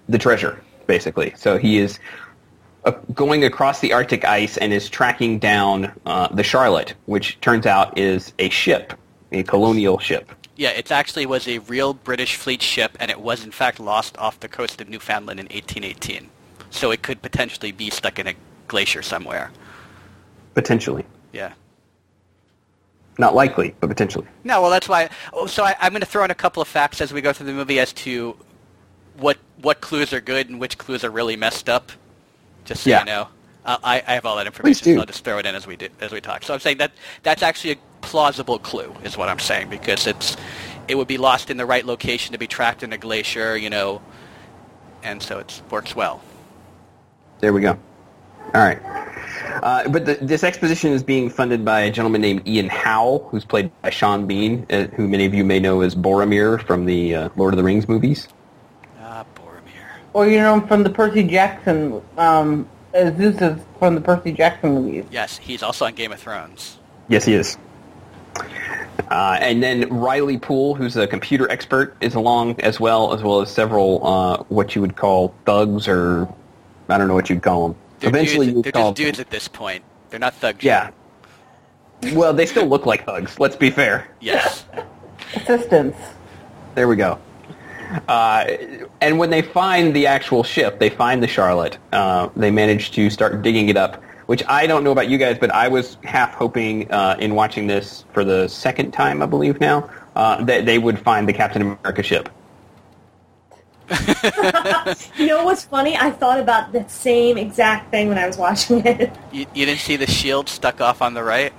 the 0.09 0.19
treasure, 0.19 0.63
basically. 0.87 1.33
So 1.37 1.59
he 1.59 1.79
is 1.79 1.99
uh, 2.85 2.93
going 3.15 3.45
across 3.45 3.81
the 3.81 3.93
Arctic 3.93 4.25
ice 4.25 4.57
and 4.57 4.73
is 4.73 4.89
tracking 4.89 5.39
down 5.39 5.93
uh, 6.07 6.29
the 6.29 6.43
Charlotte, 6.43 6.95
which 7.07 7.39
turns 7.41 7.67
out 7.67 7.99
is 7.99 8.33
a 8.39 8.49
ship, 8.49 8.95
a 9.33 9.43
colonial 9.43 9.99
ship. 9.99 10.31
Yeah, 10.57 10.71
it 10.71 10.91
actually 10.91 11.27
was 11.27 11.47
a 11.47 11.59
real 11.59 11.93
British 11.93 12.37
fleet 12.37 12.63
ship, 12.63 12.97
and 12.99 13.11
it 13.11 13.21
was 13.21 13.45
in 13.45 13.51
fact 13.51 13.79
lost 13.79 14.17
off 14.17 14.41
the 14.41 14.49
coast 14.49 14.81
of 14.81 14.89
Newfoundland 14.89 15.39
in 15.39 15.47
1818. 15.47 16.31
So 16.71 16.91
it 16.91 17.03
could 17.03 17.21
potentially 17.21 17.73
be 17.73 17.91
stuck 17.91 18.19
in 18.19 18.27
a 18.27 18.35
glacier 18.67 19.03
somewhere. 19.03 19.51
Potentially. 20.55 21.05
Yeah. 21.33 21.53
Not 23.19 23.35
likely, 23.35 23.75
but 23.81 23.89
potentially. 23.89 24.27
No, 24.45 24.61
well, 24.61 24.71
that's 24.71 24.89
why. 24.89 25.09
Oh, 25.33 25.47
so 25.47 25.65
I, 25.65 25.75
I'm 25.81 25.93
going 25.93 26.01
to 26.01 26.07
throw 26.07 26.25
in 26.25 26.31
a 26.31 26.35
couple 26.35 26.61
of 26.61 26.69
facts 26.69 27.01
as 27.01 27.13
we 27.13 27.21
go 27.21 27.33
through 27.33 27.47
the 27.47 27.53
movie 27.53 27.79
as 27.81 27.93
to 27.95 28.37
what 29.19 29.39
what 29.63 29.81
clues 29.81 30.13
are 30.13 30.21
good 30.21 30.51
and 30.51 30.61
which 30.61 30.77
clues 30.77 31.03
are 31.05 31.11
really 31.11 31.37
messed 31.37 31.69
up. 31.69 31.93
Just 32.67 32.83
so 32.83 32.91
Yeah. 32.91 33.01
you 33.01 33.05
know, 33.07 33.29
uh, 33.65 33.79
I, 33.83 34.03
I 34.07 34.15
have 34.15 34.27
all 34.27 34.37
that 34.37 34.47
information, 34.47 34.85
do. 34.85 34.95
so 34.95 35.01
I'll 35.01 35.07
just 35.07 35.25
throw 35.25 35.39
it 35.39 35.47
in 35.47 35.55
as 35.55 35.67
we 35.67 35.77
do, 35.77 35.89
as 36.01 36.13
we 36.13 36.21
talk. 36.21 36.43
So 36.43 36.53
I'm 36.53 36.61
saying 36.61 36.79
that 36.79 36.93
that's 37.23 37.43
actually 37.43 37.73
a 37.73 37.77
plausible 38.03 38.59
clue, 38.59 38.95
is 39.03 39.17
what 39.17 39.29
I'm 39.31 39.39
saying, 39.39 39.71
because 39.71 40.07
it's 40.07 40.37
it 40.89 40.95
would 40.97 41.09
be 41.09 41.17
lost 41.19 41.51
in 41.51 41.57
the 41.57 41.67
right 41.67 41.85
location 41.87 42.33
to 42.33 42.39
be 42.39 42.47
trapped 42.47 42.83
in 42.83 42.93
a 42.93 42.99
glacier, 42.99 43.57
you 43.57 43.71
know, 43.71 44.03
and 45.03 45.23
so 45.23 45.39
it 45.39 45.63
works 45.71 45.97
well. 45.97 46.21
There 47.41 47.53
we 47.53 47.61
go. 47.63 47.79
All 48.55 48.63
right. 48.63 48.81
Uh, 49.67 49.89
but 49.89 50.05
the, 50.05 50.15
this 50.23 50.45
exposition 50.45 50.93
is 50.93 51.03
being 51.03 51.29
funded 51.29 51.65
by 51.65 51.81
a 51.81 51.91
gentleman 51.91 52.21
named 52.21 52.47
Ian 52.47 52.69
Howe, 52.69 53.27
who's 53.33 53.45
played 53.45 53.69
by 53.83 53.91
Sean 53.91 54.25
Bean, 54.25 54.65
uh, 54.71 54.85
who 54.95 55.09
many 55.09 55.25
of 55.25 55.35
you 55.35 55.45
may 55.45 55.59
know 55.59 55.81
as 55.81 55.93
Boromir 55.93 56.65
from 56.65 56.85
the 56.85 57.17
uh, 57.17 57.29
Lord 57.35 57.53
of 57.53 57.59
the 57.59 57.65
Rings 57.65 57.89
movies. 57.89 58.29
Ah, 59.01 59.25
Boromir. 59.35 59.99
Or 60.13 60.29
you 60.29 60.39
know 60.39 60.55
him 60.55 60.69
from 60.69 60.85
the 60.85 60.91
Percy 60.91 61.25
Jackson, 61.25 62.01
um, 62.17 62.69
as 62.95 63.17
Zeus 63.17 63.43
is 63.43 63.61
from 63.81 63.97
the 63.97 64.01
Percy 64.01 64.31
Jackson 64.31 64.73
movies. 64.73 65.05
Yes, 65.11 65.37
he's 65.37 65.65
also 65.65 65.87
on 65.87 65.97
Game 65.97 66.13
of 66.13 66.21
Thrones. 66.21 66.79
Yes, 67.09 67.25
he 67.25 67.35
is. 67.35 67.59
Uh, 69.11 69.37
and 69.41 69.61
then 69.65 69.89
Riley 69.93 70.39
Poole, 70.39 70.77
who's 70.77 70.97
a 70.97 71.09
computer 71.09 71.51
expert, 71.51 71.97
is 72.01 72.15
along 72.15 72.61
as 72.61 72.79
well, 72.79 73.13
as 73.13 73.21
well 73.25 73.41
as 73.41 73.51
several 73.51 74.07
uh, 74.07 74.45
what 74.45 74.77
you 74.77 74.81
would 74.81 74.95
call 74.95 75.35
thugs, 75.45 75.89
or 75.89 76.33
I 76.89 76.99
don't 76.99 77.09
know 77.09 77.15
what 77.15 77.29
you'd 77.29 77.43
call 77.43 77.71
them. 77.71 77.79
They're 77.99 78.11
Eventually, 78.11 78.53
dudes, 78.53 78.63
they're 78.63 78.73
just 78.73 78.95
dudes 78.97 79.21
at 79.21 79.31
this 79.31 79.49
point. 79.49 79.85
They're 80.11 80.21
not 80.21 80.35
thugs. 80.35 80.63
Yeah. 80.63 80.91
Well, 82.13 82.35
they 82.35 82.47
still 82.47 82.67
look 82.67 82.87
like 82.87 83.07
thugs. 83.07 83.41
Let's 83.41 83.57
be 83.57 83.71
fair. 83.71 84.09
Yes. 84.21 84.67
Assistance. 85.35 85.97
There 86.75 86.89
we 86.89 86.97
go. 86.97 87.19
Uh, 88.09 88.47
and 89.01 89.19
when 89.19 89.31
they 89.31 89.43
find 89.43 89.95
the 89.95 90.07
actual 90.07 90.43
ship, 90.43 90.79
they 90.79 90.91
find 90.91 91.23
the 91.23 91.27
Charlotte. 91.27 91.79
Uh, 91.93 92.29
they 92.37 92.51
manage 92.51 92.91
to 92.93 93.09
start 93.11 93.43
digging 93.43 93.69
it 93.69 93.77
up, 93.77 94.03
which 94.27 94.43
I 94.49 94.67
don't 94.67 94.85
know 94.85 94.93
about 94.93 95.09
you 95.09 95.19
guys, 95.19 95.39
but 95.39 95.51
I 95.53 95.69
was 95.69 95.97
half 96.05 96.35
hoping 96.35 96.91
uh, 96.91 97.17
in 97.19 97.35
watching 97.35 97.67
this 97.67 98.05
for 98.13 98.25
the 98.25 98.49
second 98.49 98.91
time, 98.93 99.23
I 99.23 99.27
believe 99.27 99.61
now, 99.61 99.89
uh, 100.17 100.45
that 100.45 100.67
they 100.67 100.79
would 100.79 100.99
find 100.99 101.29
the 101.29 101.33
Captain 101.33 101.63
America 101.63 102.03
ship. 102.03 102.29
You 105.17 105.27
know 105.29 105.45
what's 105.45 105.65
funny? 105.65 105.97
I 105.97 106.11
thought 106.11 106.39
about 106.41 106.73
the 106.73 106.87
same 106.89 107.39
exact 107.39 107.91
thing 107.91 108.09
when 108.09 108.19
I 108.19 108.27
was 108.27 108.37
watching 108.37 108.85
it. 108.87 109.13
You, 109.33 109.47
you 109.55 109.65
didn't 109.67 109.81
see 109.81 109.97
the 109.97 110.07
shield 110.07 110.49
stuck 110.49 110.81
off 110.81 111.03
on 111.03 111.15
the 111.15 111.23
right? 111.23 111.53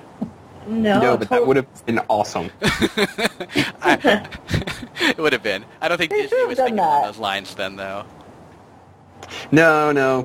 No, 0.68 1.00
no, 1.02 1.18
but 1.18 1.30
that 1.30 1.48
would 1.48 1.56
have 1.56 1.86
been 1.86 2.00
awesome. 2.10 2.50
it 2.62 4.28
would 5.18 5.32
have 5.34 5.44
been. 5.44 5.64
I 5.82 5.88
don't 5.88 5.98
think 5.98 6.12
They 6.12 6.24
Disney 6.24 6.46
was 6.46 6.58
done 6.58 6.66
thinking 6.68 6.80
along 6.80 7.02
that. 7.04 7.08
those 7.14 7.20
lines 7.20 7.56
then, 7.56 7.78
though. 7.78 8.04
No, 9.52 9.92
no. 9.94 10.24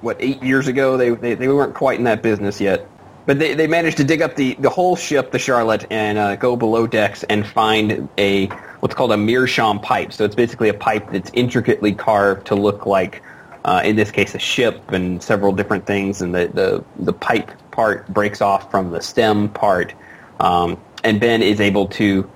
What, 0.00 0.16
eight 0.20 0.42
years 0.42 0.68
ago? 0.68 0.96
They, 0.96 1.10
they, 1.10 1.34
they 1.34 1.48
weren't 1.48 1.74
quite 1.74 1.98
in 1.98 2.04
that 2.04 2.22
business 2.22 2.60
yet. 2.60 2.86
But 3.24 3.38
they, 3.38 3.54
they 3.54 3.66
managed 3.66 3.98
to 3.98 4.04
dig 4.04 4.20
up 4.20 4.34
the, 4.34 4.54
the 4.54 4.70
whole 4.70 4.96
ship, 4.96 5.30
the 5.30 5.38
Charlotte, 5.38 5.86
and 5.90 6.18
uh, 6.18 6.36
go 6.36 6.56
below 6.56 6.86
decks 6.86 7.22
and 7.24 7.46
find 7.46 8.08
a 8.18 8.46
what's 8.80 8.94
called 8.94 9.12
a 9.12 9.16
meerschaum 9.16 9.78
pipe. 9.78 10.12
So 10.12 10.24
it's 10.24 10.34
basically 10.34 10.68
a 10.68 10.74
pipe 10.74 11.12
that's 11.12 11.30
intricately 11.32 11.92
carved 11.92 12.48
to 12.48 12.56
look 12.56 12.84
like, 12.84 13.22
uh, 13.64 13.82
in 13.84 13.94
this 13.94 14.10
case, 14.10 14.34
a 14.34 14.40
ship 14.40 14.90
and 14.90 15.22
several 15.22 15.52
different 15.52 15.86
things. 15.86 16.20
And 16.20 16.34
the, 16.34 16.48
the, 16.48 16.84
the 17.04 17.12
pipe 17.12 17.52
part 17.70 18.08
breaks 18.08 18.40
off 18.40 18.70
from 18.72 18.90
the 18.90 19.00
stem 19.00 19.48
part. 19.50 19.94
Um, 20.40 20.80
and 21.04 21.20
Ben 21.20 21.42
is 21.42 21.60
able 21.60 21.86
to 21.88 22.28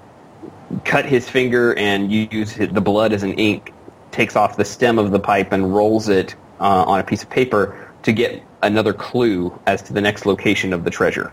cut 0.85 1.05
his 1.05 1.28
finger 1.28 1.75
and 1.75 2.12
use 2.12 2.55
the 2.55 2.81
blood 2.81 3.12
as 3.12 3.25
an 3.25 3.35
ink, 3.35 3.73
takes 4.12 4.37
off 4.37 4.57
the 4.57 4.64
stem 4.64 4.99
of 5.00 5.11
the 5.11 5.21
pipe 5.21 5.52
and 5.52 5.75
rolls 5.75 6.09
it 6.09 6.37
uh, 6.61 6.85
on 6.85 7.00
a 7.00 7.05
piece 7.05 7.23
of 7.25 7.31
paper 7.31 7.90
to 8.02 8.12
get 8.12 8.43
another 8.63 8.93
clue 8.93 9.57
as 9.67 9.83
to 9.83 9.93
the 9.93 10.01
next 10.01 10.27
location 10.27 10.73
of 10.73 10.85
the 10.85 10.91
treasure, 10.91 11.33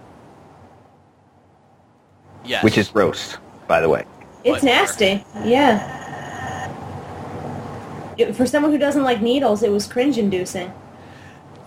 Yes. 2.46 2.63
which 2.63 2.77
is 2.77 2.94
roast, 2.94 3.38
by 3.68 3.80
the 3.82 3.89
way. 3.89 4.06
It's 4.44 4.56
What? 4.56 4.63
nasty. 4.63 5.24
Yeah. 5.46 5.80
It- 8.18 8.36
for 8.36 8.46
someone 8.46 8.72
who 8.72 8.77
doesn't 8.77 9.03
like 9.03 9.22
needles, 9.22 9.63
it 9.63 9.72
was 9.72 9.88
cringe-inducing. 9.88 10.72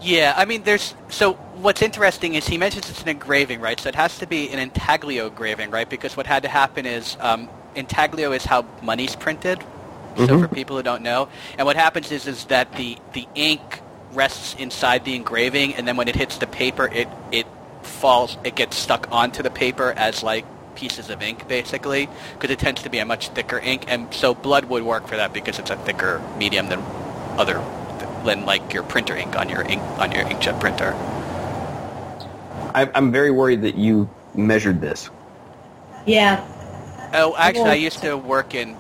Yeah, 0.01 0.35
I 0.37 0.45
mean, 0.45 0.63
there's... 0.65 0.95
So 1.09 1.33
what's 1.57 1.81
interesting 1.83 2.35
is 2.35 2.47
he 2.47 2.59
mentions 2.59 2.91
it's 2.91 3.03
an 3.03 3.09
engraving, 3.09 3.61
right? 3.61 3.81
So 3.81 3.89
it 3.89 3.95
has 3.95 4.19
to 4.19 4.27
be 4.27 4.51
an 4.51 4.59
intaglio 4.59 5.27
engraving, 5.27 5.71
right? 5.71 5.89
Because 5.89 6.17
what 6.17 6.27
had 6.27 6.43
to 6.43 6.49
happen 6.51 6.85
is 6.87 7.17
um, 7.21 7.49
intaglio 7.75 8.33
is 8.33 8.45
how 8.45 8.67
money's 8.83 9.17
printed. 9.17 9.65
So 10.19 10.39
for 10.41 10.49
people 10.49 10.77
who 10.77 10.83
don't 10.83 11.03
know, 11.03 11.29
and 11.59 11.67
what 11.67 11.77
happens 11.77 12.11
is 12.11 12.27
is 12.27 12.45
that 12.47 12.73
the 12.77 12.97
the 13.13 13.29
ink 13.35 13.83
rests 14.17 14.55
inside 14.59 15.05
the 15.05 15.15
engraving, 15.15 15.75
and 15.75 15.87
then 15.87 15.97
when 15.97 16.09
it 16.09 16.17
hits 16.17 16.39
the 16.39 16.47
paper, 16.47 16.89
it 16.93 17.09
it 17.31 17.47
falls, 17.83 18.37
it 18.43 18.57
gets 18.57 18.77
stuck 18.77 19.09
onto 19.13 19.43
the 19.43 19.51
paper 19.51 19.93
as 19.97 20.23
like 20.23 20.45
pieces 20.75 21.09
of 21.11 21.23
ink, 21.23 21.47
basically, 21.49 22.09
because 22.35 22.51
it 22.51 22.59
tends 22.59 22.83
to 22.83 22.91
be 22.91 22.99
a 22.99 23.05
much 23.05 23.29
thicker 23.29 23.59
ink, 23.59 23.85
and 23.89 24.13
so 24.13 24.35
blood 24.35 24.65
would 24.67 24.83
work 24.83 25.07
for 25.07 25.17
that 25.17 25.33
because 25.33 25.59
it's 25.59 25.71
a 25.71 25.77
thicker 25.77 26.21
medium 26.37 26.69
than 26.69 26.81
other 27.39 27.63
than 28.25 28.45
like 28.45 28.75
your 28.75 28.83
printer 28.83 29.17
ink 29.17 29.37
on 29.37 29.49
your 29.49 29.63
ink 29.63 29.83
on 29.99 30.11
your 30.13 30.25
inkjet 30.25 30.61
printer. 30.61 30.95
I, 32.75 32.91
I'm 32.95 33.13
very 33.13 33.31
worried 33.31 33.63
that 33.63 33.77
you 33.77 34.11
measured 34.35 34.81
this. 34.81 35.09
Yeah. 36.07 36.45
Oh, 37.15 37.35
actually, 37.39 37.71
I 37.71 37.75
used 37.75 38.01
to 38.03 38.17
work 38.17 38.55
in 38.55 38.77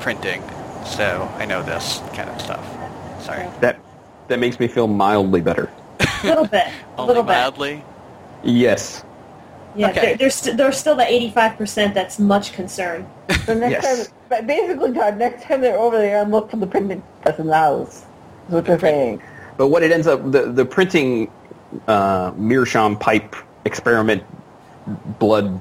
printing, 0.00 0.42
so 0.84 1.32
I 1.36 1.46
know 1.46 1.62
this 1.62 2.00
kind 2.12 2.28
of 2.28 2.40
stuff. 2.40 2.64
Sorry. 3.24 3.48
That 3.60 3.78
that 4.32 4.38
makes 4.40 4.58
me 4.58 4.66
feel 4.66 4.86
mildly 4.88 5.40
better. 5.42 5.70
A 6.00 6.26
little 6.26 6.46
bit. 6.46 6.66
A 6.96 7.00
Only 7.00 7.08
little 7.08 7.22
bit. 7.22 7.32
mildly. 7.32 7.84
Yes. 8.42 9.04
Yeah, 9.76 9.90
Okay. 9.90 10.00
there, 10.00 10.16
there's, 10.16 10.34
st- 10.34 10.56
there's 10.56 10.76
still 10.78 10.96
the 10.96 11.04
85% 11.04 11.94
that's 11.94 12.18
much 12.18 12.52
concern. 12.52 13.06
So 13.46 13.54
next 13.54 13.82
Yes. 13.84 14.08
time, 14.30 14.46
basically, 14.46 14.92
Todd, 14.92 15.18
next 15.18 15.42
time 15.44 15.60
they're 15.60 15.78
over 15.78 15.98
there, 15.98 16.20
I'm 16.20 16.30
looking 16.30 16.50
for 16.50 16.56
the 16.56 16.66
printing 16.66 17.02
press 17.22 17.38
in 17.40 17.46
the 17.48 17.54
house. 17.56 18.04
Is 18.48 18.54
what 18.54 18.64
they're 18.64 18.78
saying. 18.78 19.20
But 19.56 19.68
what 19.68 19.82
it 19.82 19.90
ends 19.90 20.06
up, 20.06 20.30
the, 20.30 20.50
the 20.52 20.64
printing 20.64 21.30
uh, 21.88 22.32
meerschaum 22.36 22.96
pipe 22.96 23.34
experiment 23.64 24.22
blood 25.18 25.60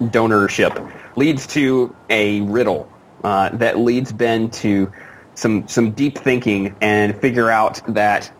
donorship 0.00 0.92
leads 1.16 1.46
to 1.48 1.94
a 2.10 2.40
riddle 2.42 2.88
uh, 3.24 3.48
that 3.56 3.78
leads 3.78 4.12
Ben 4.12 4.50
to 4.50 4.92
some 5.36 5.68
some 5.68 5.92
deep 5.92 6.18
thinking 6.18 6.74
and 6.80 7.18
figure 7.20 7.50
out 7.50 7.80
that 7.88 8.30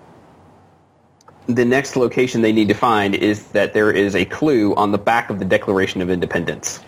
the 1.46 1.64
next 1.64 1.94
location 1.94 2.42
they 2.42 2.52
need 2.52 2.68
to 2.68 2.74
find 2.74 3.14
is 3.14 3.48
that 3.48 3.72
there 3.72 3.92
is 3.92 4.16
a 4.16 4.24
clue 4.24 4.74
on 4.74 4.90
the 4.90 4.98
back 4.98 5.30
of 5.30 5.38
the 5.38 5.44
Declaration 5.44 6.02
of 6.02 6.10
Independence. 6.10 6.80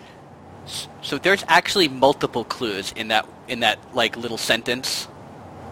So 1.01 1.17
there's 1.17 1.45
actually 1.47 1.87
multiple 1.87 2.43
clues 2.43 2.91
in 2.95 3.07
that 3.07 3.27
in 3.47 3.61
that 3.61 3.79
like 3.95 4.17
little 4.17 4.37
sentence. 4.37 5.07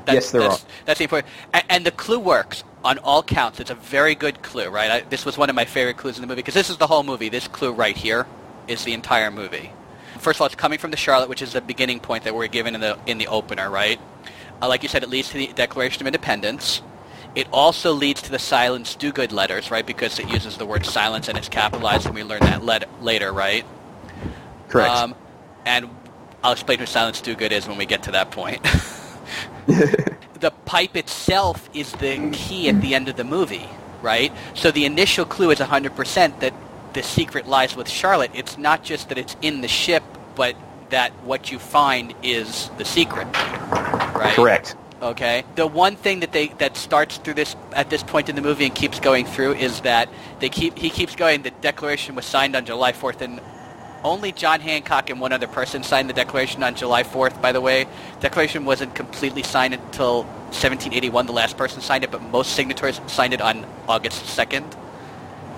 Yes, 0.07 0.31
there 0.31 0.41
that's, 0.41 0.63
are. 0.63 0.67
That's 0.85 0.97
the 0.99 1.03
important, 1.03 1.33
and, 1.53 1.63
and 1.69 1.85
the 1.85 1.91
clue 1.91 2.19
works 2.19 2.63
on 2.85 2.97
all 2.99 3.21
counts. 3.21 3.59
It's 3.59 3.69
a 3.69 3.75
very 3.75 4.15
good 4.15 4.41
clue, 4.41 4.69
right? 4.69 4.89
I, 4.89 5.01
this 5.01 5.25
was 5.25 5.37
one 5.37 5.49
of 5.49 5.55
my 5.55 5.65
favorite 5.65 5.97
clues 5.97 6.15
in 6.15 6.21
the 6.21 6.27
movie 6.27 6.39
because 6.39 6.53
this 6.53 6.69
is 6.69 6.77
the 6.77 6.87
whole 6.87 7.03
movie. 7.03 7.27
This 7.27 7.49
clue 7.49 7.73
right 7.73 7.97
here 7.97 8.25
is 8.69 8.85
the 8.85 8.93
entire 8.93 9.29
movie. 9.29 9.71
First 10.17 10.37
of 10.37 10.41
all, 10.41 10.45
it's 10.47 10.55
coming 10.55 10.79
from 10.79 10.91
the 10.91 10.97
Charlotte, 10.97 11.29
which 11.29 11.41
is 11.41 11.53
the 11.53 11.61
beginning 11.61 11.99
point 11.99 12.23
that 12.23 12.35
we're 12.35 12.47
given 12.47 12.75
in 12.75 12.81
the 12.81 12.97
in 13.05 13.17
the 13.17 13.27
opener, 13.27 13.69
right? 13.69 13.99
Uh, 14.61 14.67
like 14.67 14.83
you 14.83 14.89
said, 14.89 15.03
it 15.03 15.09
leads 15.09 15.29
to 15.29 15.37
the 15.37 15.47
Declaration 15.47 16.01
of 16.01 16.07
Independence. 16.07 16.81
It 17.35 17.47
also 17.53 17.93
leads 17.93 18.23
to 18.23 18.31
the 18.31 18.39
Silence 18.39 18.95
Dogood 18.95 19.31
letters, 19.31 19.69
right? 19.69 19.85
Because 19.85 20.17
it 20.17 20.27
uses 20.29 20.57
the 20.57 20.65
word 20.65 20.85
silence 20.85 21.27
and 21.27 21.37
it's 21.37 21.49
capitalized, 21.49 22.07
and 22.07 22.15
we 22.15 22.23
learn 22.23 22.39
that 22.41 22.63
let- 22.63 23.03
later, 23.03 23.31
right? 23.31 23.63
Correct. 24.69 24.91
Um, 24.91 25.15
and 25.65 25.89
I'll 26.43 26.53
explain 26.53 26.79
who 26.79 26.87
Silence 26.87 27.21
Dogood 27.21 27.51
is 27.51 27.67
when 27.67 27.77
we 27.77 27.85
get 27.85 28.03
to 28.03 28.11
that 28.11 28.31
point. 28.31 28.63
the 29.67 30.51
pipe 30.65 30.95
itself 30.95 31.69
is 31.73 31.91
the 31.93 32.29
key 32.31 32.69
at 32.69 32.81
the 32.81 32.95
end 32.95 33.09
of 33.09 33.17
the 33.17 33.23
movie, 33.23 33.67
right? 34.01 34.31
So 34.53 34.71
the 34.71 34.85
initial 34.85 35.25
clue 35.25 35.51
is 35.51 35.59
100% 35.59 36.39
that 36.39 36.53
the 36.97 37.03
secret 37.03 37.45
lies 37.47 37.75
with 37.75 37.87
Charlotte. 37.87 38.31
It's 38.33 38.57
not 38.57 38.83
just 38.83 39.09
that 39.09 39.19
it's 39.19 39.35
in 39.43 39.61
the 39.61 39.67
ship, 39.67 40.01
but 40.35 40.55
that 40.89 41.11
what 41.23 41.51
you 41.51 41.59
find 41.59 42.15
is 42.23 42.71
the 42.79 42.85
secret, 42.85 43.27
right? 43.35 44.33
Correct. 44.33 44.75
Okay. 44.99 45.43
The 45.53 45.67
one 45.67 45.95
thing 45.95 46.21
that 46.21 46.31
they 46.31 46.47
that 46.57 46.75
starts 46.75 47.17
through 47.17 47.35
this 47.35 47.55
at 47.73 47.91
this 47.91 48.01
point 48.01 48.29
in 48.29 48.35
the 48.35 48.41
movie 48.41 48.65
and 48.65 48.73
keeps 48.73 48.99
going 48.99 49.27
through 49.27 49.53
is 49.53 49.81
that 49.81 50.09
they 50.39 50.49
keep 50.49 50.75
he 50.75 50.89
keeps 50.89 51.15
going. 51.15 51.43
The 51.43 51.51
Declaration 51.51 52.15
was 52.15 52.25
signed 52.25 52.55
on 52.55 52.65
July 52.65 52.93
4th, 52.93 53.21
and 53.21 53.41
only 54.03 54.31
John 54.31 54.59
Hancock 54.59 55.11
and 55.11 55.21
one 55.21 55.33
other 55.33 55.47
person 55.47 55.83
signed 55.83 56.09
the 56.09 56.15
Declaration 56.15 56.63
on 56.63 56.73
July 56.73 57.03
4th. 57.03 57.39
By 57.39 57.51
the 57.51 57.61
way, 57.61 57.85
Declaration 58.21 58.65
wasn't 58.65 58.95
completely 58.95 59.43
signed 59.43 59.75
until 59.75 60.23
1781. 60.49 61.27
The 61.27 61.31
last 61.31 61.57
person 61.57 61.79
signed 61.79 62.03
it, 62.03 62.09
but 62.09 62.23
most 62.23 62.55
signatories 62.55 62.99
signed 63.05 63.35
it 63.35 63.41
on 63.41 63.67
August 63.87 64.25
2nd. 64.35 64.65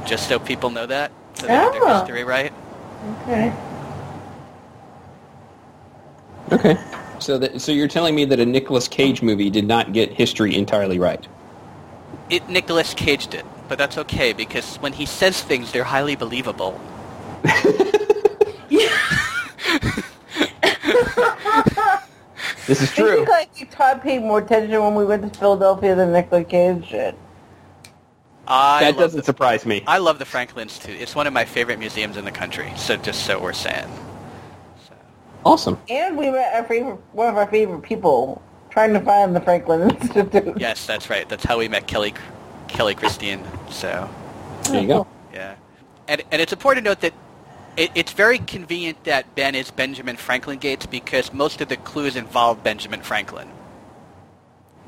Just 0.06 0.28
so 0.28 0.40
people 0.40 0.70
know 0.70 0.86
that, 0.86 1.12
so 1.40 1.48
they 1.48 1.54
get 1.54 1.72
their 1.74 1.82
Oh. 1.84 2.00
history 2.00 2.24
right. 2.24 2.54
Okay. 3.24 3.54
Okay. 6.52 6.78
So 7.20 7.38
that, 7.38 7.62
so 7.62 7.72
you're 7.72 7.88
telling 7.88 8.16
me 8.16 8.26
that 8.26 8.40
a 8.40 8.46
Nicolas 8.46 8.88
Cage 8.88 9.22
movie 9.22 9.50
did 9.50 9.68
not 9.68 9.94
get 9.94 10.12
history 10.14 10.56
entirely 10.56 11.00
right? 11.00 11.28
It 12.30 12.48
Nicholas 12.50 12.94
Caged 12.94 13.34
it, 13.36 13.46
but 13.68 13.78
that's 13.78 13.98
okay 14.00 14.34
because 14.34 14.78
when 14.78 14.94
he 14.94 15.06
says 15.06 15.42
things, 15.44 15.72
they're 15.72 15.84
highly 15.84 16.16
believable. 16.16 16.80
This 22.68 22.82
is 22.84 22.92
true. 22.94 23.06
I 23.06 23.08
true. 23.08 23.16
think 23.18 23.30
like 23.30 23.72
Todd 23.72 24.02
paid 24.02 24.22
more 24.22 24.40
attention 24.40 24.82
when 24.84 24.96
we 24.96 25.06
went 25.06 25.24
to 25.32 25.40
Philadelphia 25.40 25.96
than 25.96 26.14
Nicolas 26.14 26.48
Cage 26.48 26.90
did. 26.90 27.16
I 28.50 28.82
that 28.92 28.98
doesn't 28.98 29.20
the, 29.20 29.24
surprise 29.26 29.66
me. 29.66 29.84
I 29.88 30.00
love 30.00 30.20
the 30.20 30.26
Franklin 30.26 30.64
Institute. 30.64 31.00
It's 31.02 31.16
one 31.16 31.28
of 31.28 31.34
my 31.34 31.46
favorite 31.46 31.80
museums 31.80 32.18
in 32.18 32.26
the 32.26 32.32
country. 32.32 32.72
So 32.78 32.98
just 32.98 33.26
so 33.26 33.40
we're 33.42 33.54
saying. 33.54 33.88
So, 34.88 34.94
Awesome. 35.46 35.78
And 35.90 36.18
we 36.18 36.32
met 36.32 36.54
our 36.56 36.64
favorite, 36.64 37.00
one 37.14 37.28
of 37.30 37.38
our 37.38 37.48
favorite 37.48 37.82
people 37.84 38.42
trying 38.72 38.94
to 38.94 39.00
find 39.02 39.36
the 39.36 39.42
Franklin 39.42 39.90
Institute. 39.92 40.54
yes, 40.58 40.86
that's 40.86 41.10
right. 41.10 41.28
That's 41.30 41.44
how 41.46 41.60
we 41.60 41.68
met 41.68 41.88
Kelly 41.88 42.14
Kelly 42.68 42.96
Christine. 42.96 43.44
So 43.70 44.10
There 44.72 44.82
you 44.82 44.88
go. 44.88 45.08
yeah, 45.34 45.56
and 46.08 46.24
and 46.32 46.42
it's 46.42 46.54
important 46.54 46.86
to 46.86 46.90
note 46.92 47.02
that. 47.02 47.14
It, 47.78 47.92
it's 47.96 48.12
very 48.12 48.40
convenient 48.40 49.06
that 49.06 49.36
Ben 49.36 49.56
is 49.56 49.72
Benjamin 49.72 50.18
Franklin 50.18 50.60
Gates 50.60 50.86
because 50.86 51.32
most 51.32 51.62
of 51.62 51.70
the 51.70 51.78
clues 51.78 52.18
involve 52.18 52.62
Benjamin 52.62 53.02
Franklin, 53.02 53.48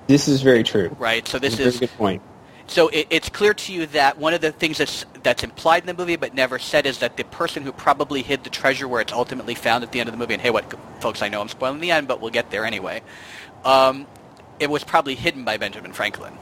This 0.07 0.27
is 0.27 0.41
very 0.41 0.63
true. 0.63 0.93
right? 0.99 1.25
So 1.25 1.39
this 1.39 1.53
That's 1.57 1.65
a 1.65 1.67
is 1.69 1.75
very 1.77 1.87
good 1.87 1.97
point. 1.97 2.21
So 2.71 2.87
it, 2.87 3.07
it's 3.09 3.27
clear 3.27 3.53
to 3.53 3.73
you 3.73 3.85
that 3.87 4.17
one 4.17 4.33
of 4.33 4.39
the 4.39 4.53
things 4.53 4.77
that's, 4.77 5.05
that's 5.23 5.43
implied 5.43 5.83
in 5.83 5.87
the 5.87 5.93
movie 5.93 6.15
but 6.15 6.33
never 6.33 6.57
said 6.57 6.85
is 6.85 6.99
that 6.99 7.17
the 7.17 7.25
person 7.25 7.63
who 7.63 7.73
probably 7.73 8.21
hid 8.21 8.45
the 8.45 8.49
treasure 8.49 8.87
where 8.87 9.01
it's 9.01 9.11
ultimately 9.11 9.55
found 9.55 9.83
at 9.83 9.91
the 9.91 9.99
end 9.99 10.07
of 10.07 10.13
the 10.13 10.17
movie, 10.17 10.35
and 10.35 10.41
hey, 10.41 10.51
what, 10.51 10.73
folks, 11.01 11.21
I 11.21 11.27
know 11.27 11.41
I'm 11.41 11.49
spoiling 11.49 11.81
the 11.81 11.91
end, 11.91 12.07
but 12.07 12.21
we'll 12.21 12.31
get 12.31 12.49
there 12.49 12.63
anyway, 12.63 13.01
um, 13.65 14.07
it 14.57 14.69
was 14.69 14.85
probably 14.85 15.15
hidden 15.15 15.43
by 15.43 15.57
Benjamin 15.57 15.91
Franklin. 15.91 16.33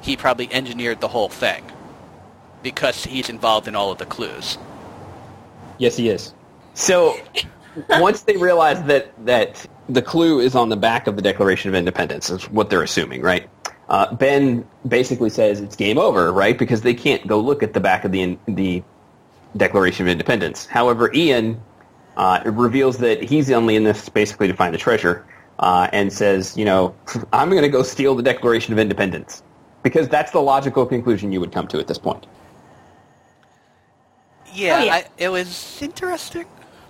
He 0.00 0.16
probably 0.16 0.50
engineered 0.50 1.02
the 1.02 1.08
whole 1.08 1.28
thing 1.28 1.62
because 2.62 3.04
he's 3.04 3.28
involved 3.28 3.68
in 3.68 3.76
all 3.76 3.92
of 3.92 3.98
the 3.98 4.06
clues. 4.06 4.56
Yes, 5.76 5.94
he 5.94 6.08
is. 6.08 6.32
So 6.72 7.18
once 7.90 8.22
they 8.22 8.38
realize 8.38 8.82
that 8.84 9.12
that 9.26 9.66
the 9.90 10.00
clue 10.00 10.40
is 10.40 10.54
on 10.54 10.70
the 10.70 10.76
back 10.76 11.06
of 11.06 11.16
the 11.16 11.22
Declaration 11.22 11.68
of 11.68 11.74
Independence, 11.74 12.30
is 12.30 12.48
what 12.48 12.70
they're 12.70 12.82
assuming, 12.82 13.20
right? 13.20 13.46
Uh, 13.90 14.14
ben 14.14 14.64
basically 14.86 15.28
says 15.28 15.60
it's 15.60 15.74
game 15.74 15.98
over, 15.98 16.32
right? 16.32 16.56
Because 16.56 16.82
they 16.82 16.94
can't 16.94 17.26
go 17.26 17.40
look 17.40 17.62
at 17.62 17.72
the 17.72 17.80
back 17.80 18.04
of 18.04 18.12
the 18.12 18.38
the 18.46 18.82
Declaration 19.56 20.06
of 20.06 20.10
Independence. 20.10 20.64
However, 20.64 21.12
Ian 21.12 21.60
uh, 22.16 22.40
reveals 22.44 22.98
that 22.98 23.20
he's 23.20 23.48
the 23.48 23.54
only 23.54 23.74
in 23.74 23.82
this 23.82 24.08
basically 24.08 24.46
to 24.46 24.54
find 24.54 24.72
the 24.72 24.78
treasure, 24.78 25.26
uh, 25.58 25.88
and 25.92 26.12
says, 26.12 26.56
you 26.56 26.64
know, 26.64 26.94
I'm 27.32 27.50
going 27.50 27.62
to 27.62 27.68
go 27.68 27.82
steal 27.82 28.14
the 28.14 28.22
Declaration 28.22 28.72
of 28.72 28.78
Independence 28.78 29.42
because 29.82 30.08
that's 30.08 30.30
the 30.30 30.40
logical 30.40 30.86
conclusion 30.86 31.32
you 31.32 31.40
would 31.40 31.50
come 31.50 31.66
to 31.68 31.78
at 31.78 31.88
this 31.88 31.98
point. 31.98 32.26
Yeah, 34.52 34.78
Oh, 34.78 34.84
yeah. 34.84 34.94
I, 34.94 35.04
it 35.18 35.28
was 35.30 35.80
interesting. 35.82 36.46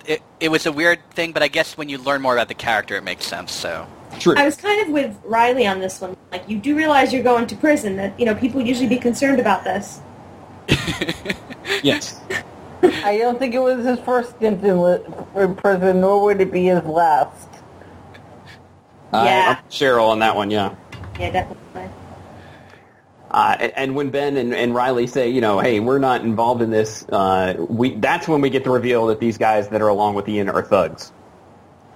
It, 0.07 0.23
it 0.39 0.51
was 0.51 0.67
a 0.67 0.73
weird 0.73 0.99
thing, 1.11 1.33
but 1.33 1.43
I 1.43 1.49
guess 1.49 1.79
when 1.79 1.89
you 1.89 1.99
learn 1.99 2.21
more 2.21 2.35
about 2.35 2.49
the 2.49 2.55
character, 2.55 2.97
it 2.97 3.05
makes 3.05 3.25
sense. 3.25 3.53
So 3.53 3.87
True. 4.19 4.35
I 4.37 4.45
was 4.45 4.57
kind 4.57 4.83
of 4.83 4.89
with 4.93 5.17
Riley 5.25 5.67
on 5.67 5.79
this 5.81 6.01
one. 6.01 6.17
Like, 6.33 6.49
you 6.49 6.59
do 6.59 6.77
realize 6.77 7.13
you're 7.13 7.23
going 7.23 7.47
to 7.47 7.57
prison. 7.57 7.97
That 7.97 8.19
you 8.19 8.27
know, 8.27 8.35
people 8.35 8.61
usually 8.61 8.89
be 8.89 8.99
concerned 8.99 9.41
about 9.41 9.65
this. 9.65 10.01
yes. 11.83 12.21
I 12.83 13.19
don't 13.19 13.39
think 13.39 13.55
it 13.55 13.59
was 13.61 13.85
his 13.85 13.99
first 14.01 14.37
stint 14.37 14.65
in, 14.65 14.81
li- 14.81 15.01
in 15.37 15.55
prison, 15.55 16.01
nor 16.01 16.23
would 16.25 16.41
it 16.41 16.51
be 16.51 16.65
his 16.67 16.83
last. 16.85 17.49
Uh, 19.13 19.23
Yeah. 19.27 19.57
I'm 19.59 19.71
Cheryl 19.71 20.09
on 20.09 20.21
that 20.21 20.35
one, 20.37 20.51
yeah. 20.51 20.75
Yeah, 21.19 21.31
definitely. 21.31 21.89
Uh, 23.31 23.57
and, 23.61 23.73
and 23.77 23.95
when 23.95 24.11
Ben 24.11 24.37
and, 24.37 24.53
and 24.55 24.75
Riley 24.75 25.07
say, 25.07 25.29
you 25.31 25.41
know, 25.41 25.61
hey, 25.61 25.79
we're 25.79 25.99
not 25.99 26.23
involved 26.23 26.63
in 26.63 26.71
this, 26.71 27.05
uh, 27.11 27.55
we 27.69 27.95
that's 27.95 28.27
when 28.27 28.41
we 28.41 28.51
get 28.51 28.65
to 28.65 28.71
reveal 28.71 29.07
that 29.07 29.21
these 29.21 29.39
guys 29.39 29.69
that 29.69 29.81
are 29.83 29.89
along 29.89 30.15
with 30.15 30.29
Ian 30.29 30.49
are 30.49 30.63
thugs. 30.63 31.13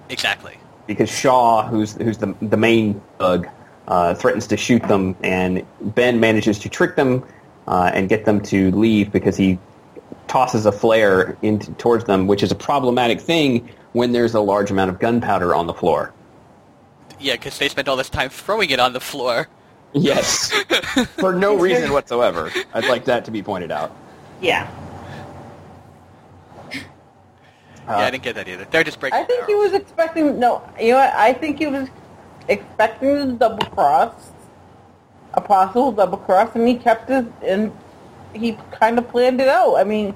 exactly. 0.09 0.57
Because 0.87 1.09
Shaw, 1.09 1.67
who's 1.67 1.93
who's 1.93 2.17
the 2.17 2.35
the 2.41 2.57
main 2.57 3.01
bug, 3.17 3.47
uh, 3.87 4.13
threatens 4.15 4.47
to 4.47 4.57
shoot 4.57 4.83
them, 4.83 5.15
and 5.23 5.65
Ben 5.81 6.19
manages 6.19 6.59
to 6.59 6.69
trick 6.69 6.95
them 6.95 7.23
uh, 7.67 7.91
and 7.93 8.09
get 8.09 8.25
them 8.25 8.41
to 8.41 8.71
leave 8.71 9.11
because 9.11 9.37
he 9.37 9.57
tosses 10.27 10.65
a 10.65 10.71
flare 10.71 11.37
into, 11.41 11.71
towards 11.73 12.05
them, 12.05 12.27
which 12.27 12.43
is 12.43 12.51
a 12.51 12.55
problematic 12.55 13.19
thing 13.19 13.69
when 13.93 14.11
there's 14.11 14.33
a 14.33 14.39
large 14.39 14.71
amount 14.71 14.89
of 14.89 14.99
gunpowder 14.99 15.55
on 15.55 15.67
the 15.67 15.73
floor. 15.73 16.13
Yeah, 17.19 17.33
because 17.33 17.57
they 17.57 17.69
spent 17.69 17.87
all 17.87 17.95
this 17.95 18.09
time 18.09 18.29
throwing 18.29 18.69
it 18.69 18.79
on 18.79 18.93
the 18.93 18.99
floor. 18.99 19.47
Yes, 19.93 20.51
for 21.17 21.33
no 21.33 21.57
reason 21.57 21.93
whatsoever. 21.93 22.51
I'd 22.73 22.85
like 22.85 23.05
that 23.05 23.25
to 23.25 23.31
be 23.31 23.41
pointed 23.41 23.71
out. 23.71 23.95
Yeah. 24.41 24.69
Uh, 27.87 27.97
yeah, 27.99 28.05
I 28.07 28.11
didn't 28.11 28.23
get 28.23 28.35
that 28.35 28.47
either. 28.47 28.65
They're 28.65 28.83
just 28.83 28.99
breaking. 28.99 29.19
I 29.19 29.23
think 29.23 29.45
he 29.45 29.55
was 29.55 29.73
expecting, 29.73 30.39
no, 30.39 30.67
you 30.79 30.91
know 30.91 30.97
what, 30.97 31.13
I 31.13 31.33
think 31.33 31.59
he 31.59 31.67
was 31.67 31.87
expecting 32.47 33.15
the 33.15 33.33
double 33.33 33.67
cross, 33.67 34.31
a 35.33 35.41
possible 35.41 35.91
double 35.91 36.17
cross, 36.17 36.55
and 36.55 36.67
he 36.67 36.75
kept 36.75 37.09
his, 37.09 37.25
and 37.43 37.71
he 38.33 38.57
kind 38.71 38.97
of 38.97 39.07
planned 39.09 39.39
it 39.39 39.47
out. 39.47 39.75
I 39.75 39.83
mean, 39.83 40.15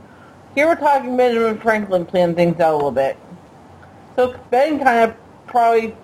here 0.56 0.68
we're 0.68 0.76
talking 0.76 1.16
Benjamin 1.16 1.60
Franklin 1.60 2.06
planned 2.06 2.36
things 2.36 2.60
out 2.60 2.74
a 2.74 2.76
little 2.76 2.92
bit. 2.92 3.18
So 4.16 4.36
Ben 4.50 4.80
kind 4.80 5.10
of 5.10 5.16
probably 5.46 5.96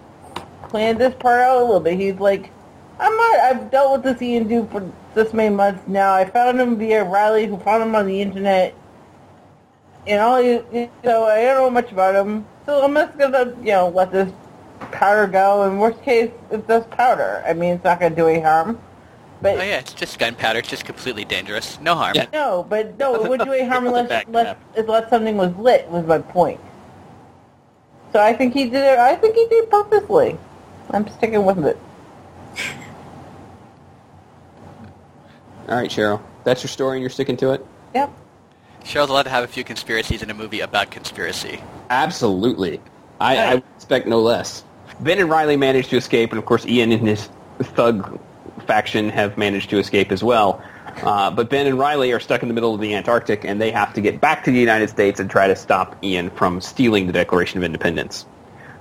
planned 0.70 1.00
this 1.00 1.16
part 1.16 1.42
out 1.42 1.58
a 1.58 1.66
little 1.66 1.80
bit. 1.80 2.00
He's 2.00 2.20
like, 2.20 2.52
I'm 3.00 3.16
not, 3.16 3.40
I've 3.40 3.72
dealt 3.72 4.04
with 4.04 4.04
this 4.04 4.22
Ian 4.22 4.48
dude 4.48 4.70
for 4.70 4.90
this 5.16 5.34
many 5.34 5.54
months 5.54 5.88
now. 5.88 6.14
I 6.14 6.26
found 6.26 6.62
him 6.62 6.78
via 6.78 7.04
Riley, 7.04 7.48
who 7.48 7.58
found 7.58 7.84
him 7.84 7.96
on 7.96 8.06
the 8.06 8.22
internet. 8.22 8.76
And 10.08 10.22
all 10.22 10.42
you, 10.42 10.66
you 10.72 10.90
know, 11.04 11.26
I 11.26 11.44
don't 11.44 11.58
know 11.58 11.70
much 11.70 11.92
about 11.92 12.16
him, 12.16 12.46
so 12.66 12.84
I'm 12.84 12.94
just 12.94 13.18
gonna, 13.18 13.56
you 13.62 13.72
know, 13.72 13.90
let 13.90 14.12
this 14.12 14.32
powder 14.92 15.28
go. 15.28 15.64
In 15.64 15.80
worst 15.80 16.02
case, 16.04 16.32
it's 16.52 16.68
just 16.68 16.90
powder. 16.92 17.44
I 17.48 17.54
mean, 17.54 17.76
it's 17.76 17.84
not 17.84 18.00
gonna 18.00 18.16
do 18.16 18.28
any 18.28 18.42
harm. 18.42 18.80
But 19.42 19.60
Oh 19.60 19.64
yeah, 19.64 19.80
it's 19.80 19.94
just 19.94 20.18
gunpowder. 20.20 20.60
It's 20.60 20.70
just 20.70 20.86
completely 20.86 21.26
dangerous. 21.26 21.80
No 21.82 21.96
harm. 21.96 22.14
Yeah. 22.16 22.28
no, 22.32 22.66
but 22.68 22.98
no, 22.98 23.16
it 23.16 23.28
wouldn't 23.28 23.50
do 23.50 23.54
any 23.54 23.68
harm 23.68 23.88
unless, 23.88 24.26
unless, 24.28 24.48
happen. 24.48 24.84
unless 24.84 25.10
something 25.10 25.38
was 25.38 25.56
lit. 25.56 25.88
Was 25.90 26.06
my 26.06 26.20
point. 26.20 26.60
So 28.14 28.22
I 28.22 28.34
think 28.34 28.54
he 28.54 28.66
did 28.66 28.76
it. 28.76 28.98
I 28.98 29.16
think 29.16 29.36
he 29.36 29.48
did 29.48 29.66
it 29.66 29.70
purposely. 29.70 30.38
I'm 30.92 31.08
sticking 31.10 31.46
with 31.46 31.66
it. 31.66 31.78
All 35.68 35.76
right, 35.76 35.90
Cheryl. 35.90 36.22
That's 36.44 36.64
your 36.64 36.70
story 36.70 36.98
and 36.98 37.02
you're 37.02 37.10
sticking 37.10 37.38
to 37.38 37.54
it? 37.54 37.66
Yep. 37.96 38.14
Cheryl's 38.86 39.10
allowed 39.10 39.24
to 39.24 39.30
have 39.32 39.44
a 39.44 39.48
few 39.48 39.64
conspiracies 39.64 40.22
in 40.22 40.30
a 40.30 40.34
movie 40.34 40.62
about 40.62 40.92
conspiracy. 40.92 41.60
Absolutely. 41.90 42.80
I, 43.20 43.38
I 43.38 43.54
expect 43.76 44.08
no 44.08 44.22
less. 44.22 44.64
Ben 45.00 45.20
and 45.20 45.30
Riley 45.30 45.58
managed 45.58 45.90
to 45.90 45.98
escape, 45.98 46.32
and 46.32 46.40
of 46.40 46.46
course 46.46 46.66
Ian 46.66 46.92
and 46.92 47.08
his 47.08 47.30
thug 47.60 48.20
faction 48.68 49.10
have 49.10 49.38
managed 49.38 49.70
to 49.72 49.80
escape 49.80 50.12
as 50.12 50.24
well. 50.24 50.64
Uh, 51.04 51.30
but 51.32 51.50
Ben 51.50 51.68
and 51.68 51.78
Riley 51.78 52.14
are 52.14 52.20
stuck 52.20 52.42
in 52.42 52.48
the 52.48 52.54
middle 52.54 52.74
of 52.74 52.80
the 52.80 52.94
Antarctic, 52.96 53.44
and 53.44 53.60
they 53.60 53.72
have 53.72 53.94
to 53.96 54.02
get 54.02 54.22
back 54.22 54.44
to 54.46 54.52
the 54.52 54.60
United 54.60 54.90
States 54.90 55.20
and 55.20 55.30
try 55.30 55.48
to 55.48 55.56
stop 55.56 55.98
Ian 56.04 56.30
from 56.30 56.62
stealing 56.62 57.08
the 57.08 57.14
Declaration 57.14 57.58
of 57.58 57.64
Independence. 57.64 58.26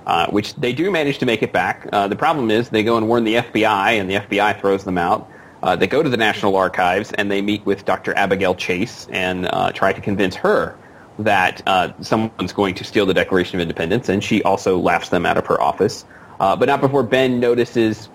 Uh, 0.05 0.27
which 0.27 0.53
they 0.53 0.71
do 0.71 0.91
manage 0.91 1.17
to 1.17 1.25
make 1.25 1.41
it 1.41 1.51
back. 1.51 1.89
Uh, 1.91 2.07
the 2.07 2.15
problem 2.15 2.51
is 2.51 2.69
they 2.69 2.83
go 2.83 2.95
and 2.95 3.07
warn 3.07 3.23
the 3.23 3.35
FBI, 3.35 3.99
and 3.99 4.07
the 4.07 4.15
FBI 4.15 4.61
throws 4.61 4.83
them 4.83 4.99
out. 4.99 5.27
Uh, 5.65 5.75
they 5.75 5.87
go 5.87 6.03
to 6.03 6.09
the 6.09 6.17
National 6.17 6.55
Archives 6.55 7.11
and 7.13 7.31
they 7.31 7.41
meet 7.41 7.65
with 7.65 7.85
Dr. 7.85 8.15
Abigail 8.15 8.53
Chase 8.53 9.07
and 9.11 9.47
uh, 9.47 9.71
try 9.71 9.91
to 9.91 9.99
convince 9.99 10.35
her 10.35 10.77
that 11.17 11.63
uh, 11.65 11.91
someone's 12.01 12.53
going 12.53 12.75
to 12.75 12.83
steal 12.83 13.07
the 13.07 13.15
Declaration 13.15 13.55
of 13.55 13.61
Independence, 13.61 14.07
and 14.07 14.23
she 14.23 14.43
also 14.43 14.77
laughs 14.77 15.09
them 15.09 15.25
out 15.25 15.37
of 15.37 15.47
her 15.47 15.59
office. 15.59 16.05
Uh, 16.39 16.55
but 16.55 16.67
not 16.67 16.81
before 16.81 17.01
Ben 17.01 17.39
notices 17.39 18.09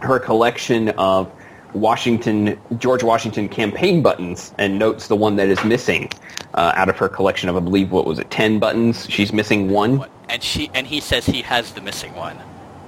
her 0.00 0.18
collection 0.18 0.90
of 0.90 1.32
Washington 1.72 2.60
George 2.78 3.02
Washington 3.02 3.48
campaign 3.48 4.02
buttons 4.02 4.52
and 4.58 4.78
notes 4.78 5.08
the 5.08 5.16
one 5.16 5.36
that 5.36 5.48
is 5.48 5.62
missing 5.64 6.10
uh, 6.54 6.72
out 6.74 6.88
of 6.88 6.96
her 6.98 7.08
collection 7.08 7.48
of 7.48 7.56
I 7.56 7.60
believe 7.60 7.90
what 7.92 8.04
was 8.04 8.18
it 8.18 8.30
ten 8.30 8.58
buttons. 8.58 9.08
She's 9.08 9.32
missing 9.32 9.70
one. 9.70 10.04
And 10.28 10.42
she 10.42 10.70
and 10.74 10.86
he 10.86 11.00
says 11.00 11.24
he 11.24 11.42
has 11.42 11.72
the 11.72 11.80
missing 11.80 12.14
one. 12.14 12.38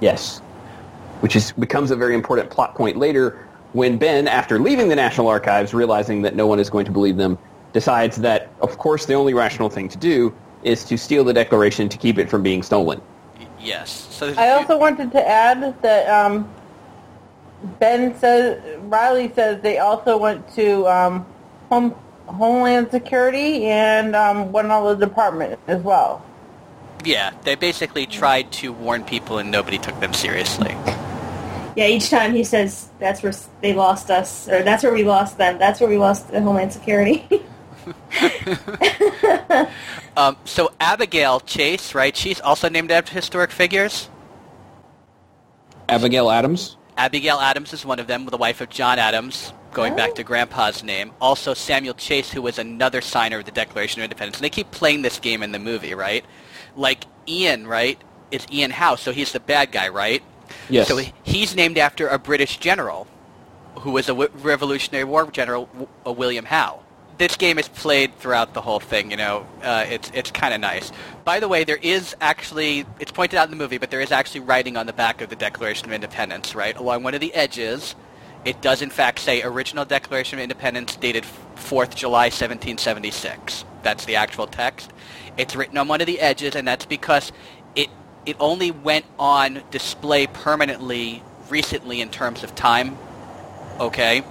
Yes, 0.01 0.39
which 1.21 1.35
is 1.35 1.51
becomes 1.53 1.89
a 1.89 1.95
very 1.95 2.13
important 2.13 2.49
plot 2.51 2.75
point 2.75 2.97
later 2.97 3.47
when 3.73 3.97
Ben, 3.97 4.27
after 4.27 4.59
leaving 4.59 4.89
the 4.89 4.95
National 4.95 5.27
Archives, 5.27 5.73
realizing 5.73 6.21
that 6.23 6.35
no 6.35 6.45
one 6.47 6.59
is 6.59 6.69
going 6.69 6.85
to 6.85 6.91
believe 6.91 7.17
them, 7.17 7.37
decides 7.73 8.17
that 8.17 8.49
of 8.61 8.77
course 8.77 9.05
the 9.05 9.13
only 9.13 9.33
rational 9.33 9.69
thing 9.69 9.87
to 9.89 9.97
do 9.97 10.33
is 10.63 10.83
to 10.85 10.97
steal 10.97 11.23
the 11.23 11.33
Declaration 11.33 11.87
to 11.89 11.97
keep 11.97 12.17
it 12.17 12.29
from 12.29 12.43
being 12.43 12.61
stolen. 12.63 13.01
Yes. 13.59 14.07
So 14.11 14.25
there's 14.25 14.37
a 14.37 14.41
I 14.41 14.45
few- 14.49 14.53
also 14.57 14.77
wanted 14.77 15.11
to 15.13 15.27
add 15.27 15.81
that 15.81 16.09
um, 16.09 16.49
Ben 17.79 18.17
says 18.17 18.61
Riley 18.83 19.31
says 19.35 19.61
they 19.61 19.77
also 19.77 20.17
went 20.17 20.47
to 20.55 20.87
um, 20.87 21.25
Home 21.69 21.95
Homeland 22.27 22.89
Security 22.91 23.65
and 23.65 24.15
um, 24.15 24.51
one 24.51 24.71
other 24.71 24.95
department 24.95 25.59
as 25.67 25.81
well. 25.81 26.23
yeah, 27.03 27.31
they 27.43 27.55
basically 27.55 28.05
tried 28.05 28.51
to 28.53 28.71
warn 28.71 29.03
people 29.03 29.37
and 29.37 29.49
nobody 29.51 29.77
took 29.77 29.99
them 29.99 30.13
seriously. 30.13 30.75
Yeah, 31.75 31.87
each 31.87 32.09
time 32.09 32.33
he 32.33 32.43
says 32.43 32.89
that's 32.99 33.23
where 33.23 33.33
they 33.61 33.73
lost 33.73 34.09
us, 34.11 34.47
or 34.49 34.63
that's 34.63 34.83
where 34.83 34.93
we 34.93 35.03
lost 35.03 35.37
them. 35.37 35.57
That's 35.57 35.79
where 35.79 35.89
we 35.89 35.97
lost 35.97 36.29
the 36.29 36.41
Homeland 36.41 36.73
Security. 36.73 37.27
Um, 40.17 40.35
so 40.43 40.71
Abigail 40.79 41.39
Chase, 41.39 41.95
right? 41.95 42.15
She's 42.15 42.41
also 42.41 42.67
named 42.67 42.91
after 42.91 43.13
historic 43.13 43.49
figures. 43.49 44.09
Abigail 45.87 46.29
Adams. 46.29 46.75
Abigail 46.97 47.39
Adams 47.39 47.71
is 47.71 47.85
one 47.85 47.97
of 47.97 48.07
them, 48.07 48.25
the 48.25 48.35
wife 48.37 48.59
of 48.59 48.69
John 48.69 48.99
Adams, 48.99 49.53
going 49.71 49.93
Oh. 49.93 49.95
back 49.95 50.15
to 50.15 50.23
Grandpa's 50.23 50.83
name. 50.83 51.11
Also 51.21 51.53
Samuel 51.53 51.93
Chase, 51.93 52.29
who 52.29 52.41
was 52.41 52.59
another 52.59 52.99
signer 52.99 53.39
of 53.39 53.45
the 53.45 53.51
Declaration 53.51 54.01
of 54.01 54.03
Independence. 54.03 54.37
And 54.37 54.43
they 54.43 54.49
keep 54.49 54.69
playing 54.71 55.01
this 55.01 55.17
game 55.17 55.41
in 55.43 55.53
the 55.53 55.59
movie, 55.59 55.93
right? 55.93 56.25
Like 56.75 57.05
Ian, 57.27 57.65
right, 57.65 57.97
It's 58.31 58.45
Ian 58.51 58.71
House, 58.71 59.01
so 59.01 59.13
he's 59.13 59.31
the 59.31 59.39
bad 59.39 59.71
guy, 59.71 59.87
right? 59.87 60.21
Yes. 60.69 60.87
So 60.87 60.99
he's 61.23 61.55
named 61.55 61.77
after 61.77 62.07
a 62.07 62.19
British 62.19 62.57
general 62.57 63.07
who 63.79 63.91
was 63.91 64.05
a 64.05 64.13
w- 64.13 64.29
Revolutionary 64.35 65.03
War 65.03 65.29
general, 65.31 65.65
w- 65.67 65.87
William 66.05 66.45
Howe. 66.45 66.79
This 67.17 67.35
game 67.37 67.59
is 67.59 67.67
played 67.67 68.17
throughout 68.17 68.53
the 68.53 68.61
whole 68.61 68.79
thing. 68.79 69.11
You 69.11 69.17
know, 69.17 69.47
uh, 69.63 69.85
it's 69.89 70.11
it's 70.13 70.31
kind 70.31 70.53
of 70.53 70.59
nice. 70.59 70.91
By 71.23 71.39
the 71.39 71.47
way, 71.47 71.63
there 71.63 71.77
is 71.77 72.15
actually 72.19 72.85
it's 72.99 73.11
pointed 73.11 73.37
out 73.37 73.45
in 73.45 73.51
the 73.51 73.57
movie, 73.57 73.77
but 73.77 73.91
there 73.91 74.01
is 74.01 74.11
actually 74.11 74.41
writing 74.41 74.75
on 74.75 74.87
the 74.87 74.93
back 74.93 75.21
of 75.21 75.29
the 75.29 75.35
Declaration 75.35 75.85
of 75.85 75.91
Independence, 75.93 76.55
right 76.55 76.75
along 76.75 77.03
one 77.03 77.13
of 77.13 77.21
the 77.21 77.33
edges. 77.33 77.95
It 78.43 78.59
does 78.61 78.81
in 78.81 78.89
fact 78.89 79.19
say 79.19 79.43
original 79.43 79.85
Declaration 79.85 80.39
of 80.39 80.43
Independence 80.43 80.95
dated 80.95 81.25
4th 81.55 81.93
July 81.93 82.25
1776. 82.25 83.65
That's 83.83 84.05
the 84.05 84.15
actual 84.15 84.47
text. 84.47 84.91
It's 85.37 85.55
written 85.55 85.77
on 85.77 85.87
one 85.87 86.01
of 86.01 86.07
the 86.07 86.19
edges, 86.19 86.55
and 86.55 86.67
that's 86.67 86.85
because 86.85 87.31
it 88.25 88.35
only 88.39 88.71
went 88.71 89.05
on 89.17 89.61
display 89.71 90.27
permanently 90.27 91.23
recently 91.49 92.01
in 92.01 92.09
terms 92.09 92.43
of 92.43 92.55
time. 92.55 92.97
Okay, 93.79 94.23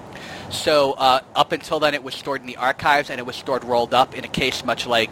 so 0.50 0.92
uh, 0.92 1.20
up 1.34 1.52
until 1.52 1.80
then, 1.80 1.94
it 1.94 2.02
was 2.02 2.14
stored 2.14 2.40
in 2.40 2.46
the 2.46 2.56
archives, 2.56 3.10
and 3.10 3.18
it 3.18 3.26
was 3.26 3.36
stored 3.36 3.64
rolled 3.64 3.94
up 3.94 4.14
in 4.14 4.24
a 4.24 4.28
case, 4.28 4.64
much 4.64 4.86
like 4.86 5.10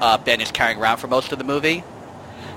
uh, 0.00 0.18
Ben 0.18 0.40
is 0.40 0.50
carrying 0.50 0.78
around 0.78 0.98
for 0.98 1.06
most 1.06 1.32
of 1.32 1.38
the 1.38 1.44
movie. 1.44 1.84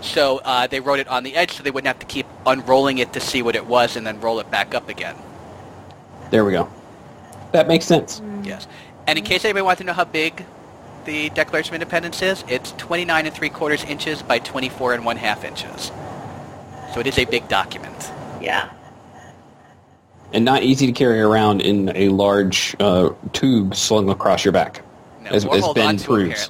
So 0.01 0.39
uh, 0.43 0.67
they 0.67 0.79
wrote 0.79 0.99
it 0.99 1.07
on 1.07 1.23
the 1.23 1.35
edge, 1.35 1.51
so 1.53 1.63
they 1.63 1.71
wouldn't 1.71 1.87
have 1.87 1.99
to 1.99 2.05
keep 2.05 2.25
unrolling 2.45 2.99
it 2.99 3.13
to 3.13 3.19
see 3.19 3.41
what 3.41 3.55
it 3.55 3.65
was, 3.65 3.95
and 3.95 4.05
then 4.05 4.19
roll 4.21 4.39
it 4.39 4.49
back 4.51 4.75
up 4.75 4.89
again. 4.89 5.15
There 6.29 6.45
we 6.45 6.51
go. 6.51 6.69
That 7.51 7.67
makes 7.67 7.85
sense. 7.85 8.21
Yes. 8.43 8.67
And 9.07 9.17
in 9.17 9.25
case 9.25 9.45
anybody 9.45 9.63
wants 9.63 9.79
to 9.79 9.85
know 9.85 9.93
how 9.93 10.03
big 10.03 10.45
the 11.07 11.29
Declaration 11.29 11.73
of 11.73 11.81
Independence 11.81 12.21
is, 12.21 12.43
it's 12.47 12.73
29 12.73 13.25
and 13.25 13.33
three 13.33 13.49
quarters 13.49 13.83
inches 13.85 14.21
by 14.21 14.37
24 14.39 14.93
and 14.93 15.05
one 15.05 15.15
half 15.17 15.43
inches. 15.43 15.91
So 16.93 16.99
it 16.99 17.07
is 17.07 17.17
a 17.17 17.25
big 17.25 17.47
document. 17.47 18.11
yeah. 18.39 18.69
And 20.33 20.43
not 20.43 20.61
easy 20.61 20.85
to 20.85 20.91
carry 20.91 21.21
around 21.21 21.61
in 21.61 21.95
a 21.95 22.09
large 22.09 22.75
uh, 22.81 23.11
tube 23.31 23.73
slung 23.73 24.09
across 24.09 24.43
your 24.43 24.51
back. 24.51 24.81
No, 25.23 25.29
As- 25.29 25.45
or 25.45 25.55
as 25.55 25.73
Ben 25.73 25.97
proves. 25.97 26.49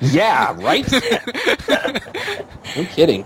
Yeah, 0.00 0.54
right? 0.60 0.86
no 2.76 2.84
kidding. 2.84 3.24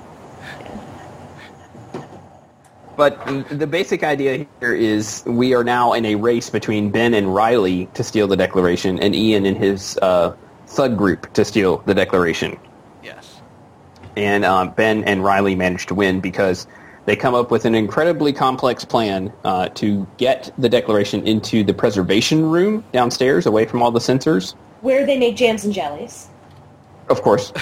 But 2.97 3.49
the 3.51 3.67
basic 3.67 4.03
idea 4.03 4.47
here 4.61 4.75
is 4.75 5.23
we 5.27 5.55
are 5.55 5.63
now 5.63 5.93
in 5.93 6.07
a 6.07 6.15
race 6.15 6.49
between 6.49 6.91
Ben 6.91 7.13
and 7.13 7.35
Riley 7.35 7.87
to 7.95 8.03
steal 8.03 8.27
the 8.27 8.37
Declaration, 8.37 8.99
and 9.01 9.15
Ian 9.15 9.45
and 9.45 9.57
his 9.57 9.99
uh, 10.01 10.35
thug 10.67 10.97
group 10.97 11.31
to 11.35 11.45
steal 11.45 11.79
the 11.79 11.95
Declaration. 11.95 12.59
Yes. 13.03 13.43
And 14.17 14.47
uh, 14.47 14.67
Ben 14.67 15.05
and 15.05 15.23
Riley 15.23 15.55
manage 15.55 15.87
to 15.87 15.95
win 15.95 16.21
because 16.21 16.67
they 17.05 17.17
come 17.17 17.35
up 17.35 17.51
with 17.51 17.67
an 17.67 17.75
incredibly 17.75 18.33
complex 18.33 18.85
plan 18.85 19.31
uh, 19.45 19.69
to 19.71 20.07
get 20.17 20.51
the 20.57 20.71
Declaration 20.71 21.27
into 21.27 21.65
the 21.65 21.75
preservation 21.75 22.47
room 22.47 22.83
downstairs, 22.93 23.45
away 23.45 23.67
from 23.67 23.83
all 23.83 23.91
the 23.91 24.01
sensors. 24.01 24.55
Where 24.81 25.05
they 25.05 25.19
make 25.19 25.37
jams 25.37 25.67
and 25.67 25.75
jellies. 25.75 26.29
Of 27.09 27.21
course. 27.21 27.53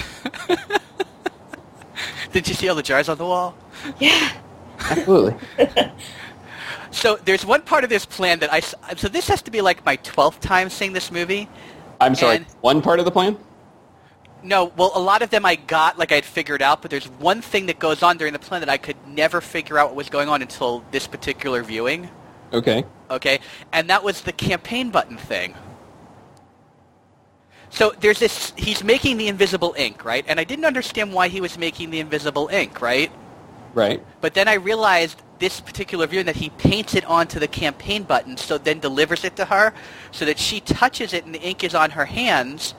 Did 2.31 2.47
you 2.47 2.53
see 2.53 2.69
all 2.69 2.75
the 2.75 2.83
jars 2.83 3.09
on 3.09 3.17
the 3.17 3.25
wall? 3.25 3.55
Yeah. 3.99 4.31
Absolutely. 4.79 5.35
So 6.95 7.17
there's 7.25 7.45
one 7.45 7.61
part 7.61 7.83
of 7.83 7.89
this 7.89 8.05
plan 8.05 8.39
that 8.39 8.53
I. 8.53 8.61
So 8.61 9.09
this 9.09 9.27
has 9.27 9.41
to 9.43 9.51
be 9.51 9.59
like 9.59 9.85
my 9.85 9.97
12th 9.97 10.39
time 10.39 10.69
seeing 10.69 10.93
this 10.93 11.11
movie. 11.11 11.49
I'm 11.99 12.15
sorry. 12.15 12.37
And- 12.37 12.45
one 12.61 12.81
part 12.81 12.99
of 12.99 13.05
the 13.05 13.11
plan? 13.11 13.37
No, 14.41 14.71
well, 14.77 14.91
a 14.93 14.99
lot 14.99 15.21
of 15.23 15.31
them 15.31 15.43
I 15.43 15.55
got, 15.55 15.97
like 15.97 16.11
I'd 16.11 16.23
figured 16.23 16.61
out, 16.61 16.83
but 16.83 16.91
there's 16.91 17.07
one 17.07 17.41
thing 17.41 17.65
that 17.65 17.79
goes 17.79 18.03
on 18.03 18.17
during 18.17 18.31
the 18.31 18.39
plan 18.39 18.61
that 18.61 18.69
I 18.69 18.77
could 18.77 18.95
never 19.07 19.41
figure 19.41 19.79
out 19.79 19.89
what 19.89 19.95
was 19.95 20.09
going 20.09 20.29
on 20.29 20.43
until 20.43 20.85
this 20.91 21.07
particular 21.07 21.63
viewing. 21.63 22.09
Okay. 22.53 22.85
okay? 23.09 23.39
And 23.73 23.89
that 23.89 24.03
was 24.03 24.21
the 24.21 24.31
campaign 24.31 24.91
button 24.91 25.17
thing. 25.17 25.55
So 27.71 27.93
there's 27.99 28.19
this, 28.19 28.53
he's 28.55 28.83
making 28.83 29.17
the 29.17 29.27
invisible 29.27 29.73
ink, 29.77 30.05
right? 30.05 30.23
And 30.27 30.39
I 30.39 30.43
didn't 30.43 30.65
understand 30.65 31.11
why 31.11 31.27
he 31.27 31.41
was 31.41 31.57
making 31.57 31.89
the 31.89 31.99
invisible 31.99 32.47
ink, 32.49 32.81
right? 32.81 33.11
Right. 33.75 34.03
But 34.21 34.33
then 34.33 34.47
I 34.47 34.53
realized 34.53 35.21
this 35.37 35.59
particular 35.59 36.07
viewing 36.07 36.25
that 36.27 36.37
he 36.37 36.49
paints 36.49 36.95
it 36.95 37.03
onto 37.05 37.39
the 37.39 37.47
campaign 37.47 38.03
button, 38.03 38.37
so 38.37 38.57
then 38.57 38.79
delivers 38.79 39.25
it 39.25 39.35
to 39.35 39.45
her, 39.45 39.73
so 40.11 40.23
that 40.25 40.39
she 40.39 40.61
touches 40.61 41.13
it 41.13 41.25
and 41.25 41.35
the 41.35 41.41
ink 41.41 41.63
is 41.63 41.75
on 41.75 41.91
her 41.91 42.05
hands, 42.05 42.73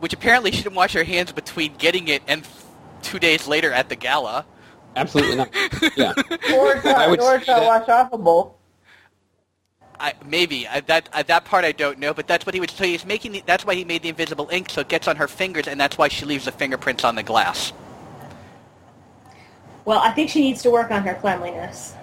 which 0.00 0.12
apparently 0.12 0.52
she 0.52 0.62
didn't 0.62 0.76
wash 0.76 0.92
her 0.92 1.04
hands 1.04 1.32
between 1.32 1.74
getting 1.76 2.08
it 2.08 2.22
and 2.28 2.46
two 3.02 3.18
days 3.18 3.48
later 3.48 3.72
at 3.72 3.88
the 3.88 3.96
gala. 3.96 4.44
Absolutely 4.94 5.36
not. 5.36 5.48
Yeah. 5.96 6.12
Or 6.54 6.74
it's 6.74 6.84
I 6.84 6.92
not, 6.92 7.10
would 7.10 7.20
or 7.20 7.36
it's 7.36 7.46
say 7.46 7.52
not 7.52 7.86
wash 7.88 8.10
offable. 8.10 8.54
I, 9.98 10.14
maybe 10.26 10.66
I, 10.66 10.80
that 10.80 11.08
I, 11.12 11.22
that 11.22 11.44
part 11.44 11.64
I 11.64 11.72
don't 11.72 11.98
know, 11.98 12.12
but 12.12 12.26
that's 12.26 12.44
what 12.44 12.54
he 12.54 12.60
was. 12.60 12.70
So 12.70 12.84
he's 12.84 13.06
making. 13.06 13.32
The, 13.32 13.42
that's 13.46 13.64
why 13.64 13.74
he 13.74 13.84
made 13.84 14.02
the 14.02 14.08
invisible 14.08 14.48
ink, 14.50 14.68
so 14.70 14.80
it 14.80 14.88
gets 14.88 15.06
on 15.06 15.16
her 15.16 15.28
fingers, 15.28 15.68
and 15.68 15.80
that's 15.80 15.96
why 15.96 16.08
she 16.08 16.24
leaves 16.24 16.46
the 16.46 16.52
fingerprints 16.52 17.04
on 17.04 17.14
the 17.14 17.22
glass. 17.22 17.72
Well, 19.84 19.98
I 20.00 20.10
think 20.10 20.30
she 20.30 20.40
needs 20.40 20.62
to 20.62 20.70
work 20.70 20.90
on 20.90 21.02
her 21.02 21.14
cleanliness. 21.14 21.94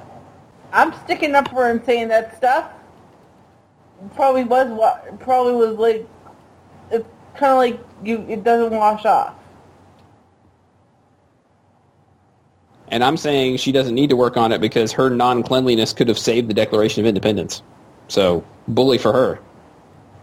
I'm 0.73 0.93
sticking 1.03 1.35
up 1.35 1.49
for 1.49 1.63
her 1.63 1.71
and 1.71 1.83
saying 1.85 2.09
that 2.09 2.35
stuff 2.37 2.71
probably 4.15 4.43
was 4.43 4.67
wa- 4.69 4.99
probably 5.19 5.53
was 5.53 5.77
like 5.77 6.07
it's 6.91 7.07
kind 7.35 7.51
of 7.51 7.57
like 7.57 7.79
you 8.03 8.25
it 8.29 8.43
doesn't 8.43 8.77
wash 8.77 9.05
off. 9.05 9.35
And 12.89 13.03
I'm 13.03 13.17
saying 13.17 13.57
she 13.57 13.71
doesn't 13.71 13.95
need 13.95 14.09
to 14.09 14.15
work 14.15 14.37
on 14.37 14.51
it 14.51 14.61
because 14.61 14.91
her 14.93 15.09
non-cleanliness 15.09 15.91
could 15.93 16.07
have 16.07 16.17
saved 16.17 16.49
the 16.49 16.53
Declaration 16.53 17.03
of 17.03 17.07
Independence. 17.07 17.61
So, 18.07 18.45
bully 18.69 18.97
for 18.97 19.11
her. 19.11 19.39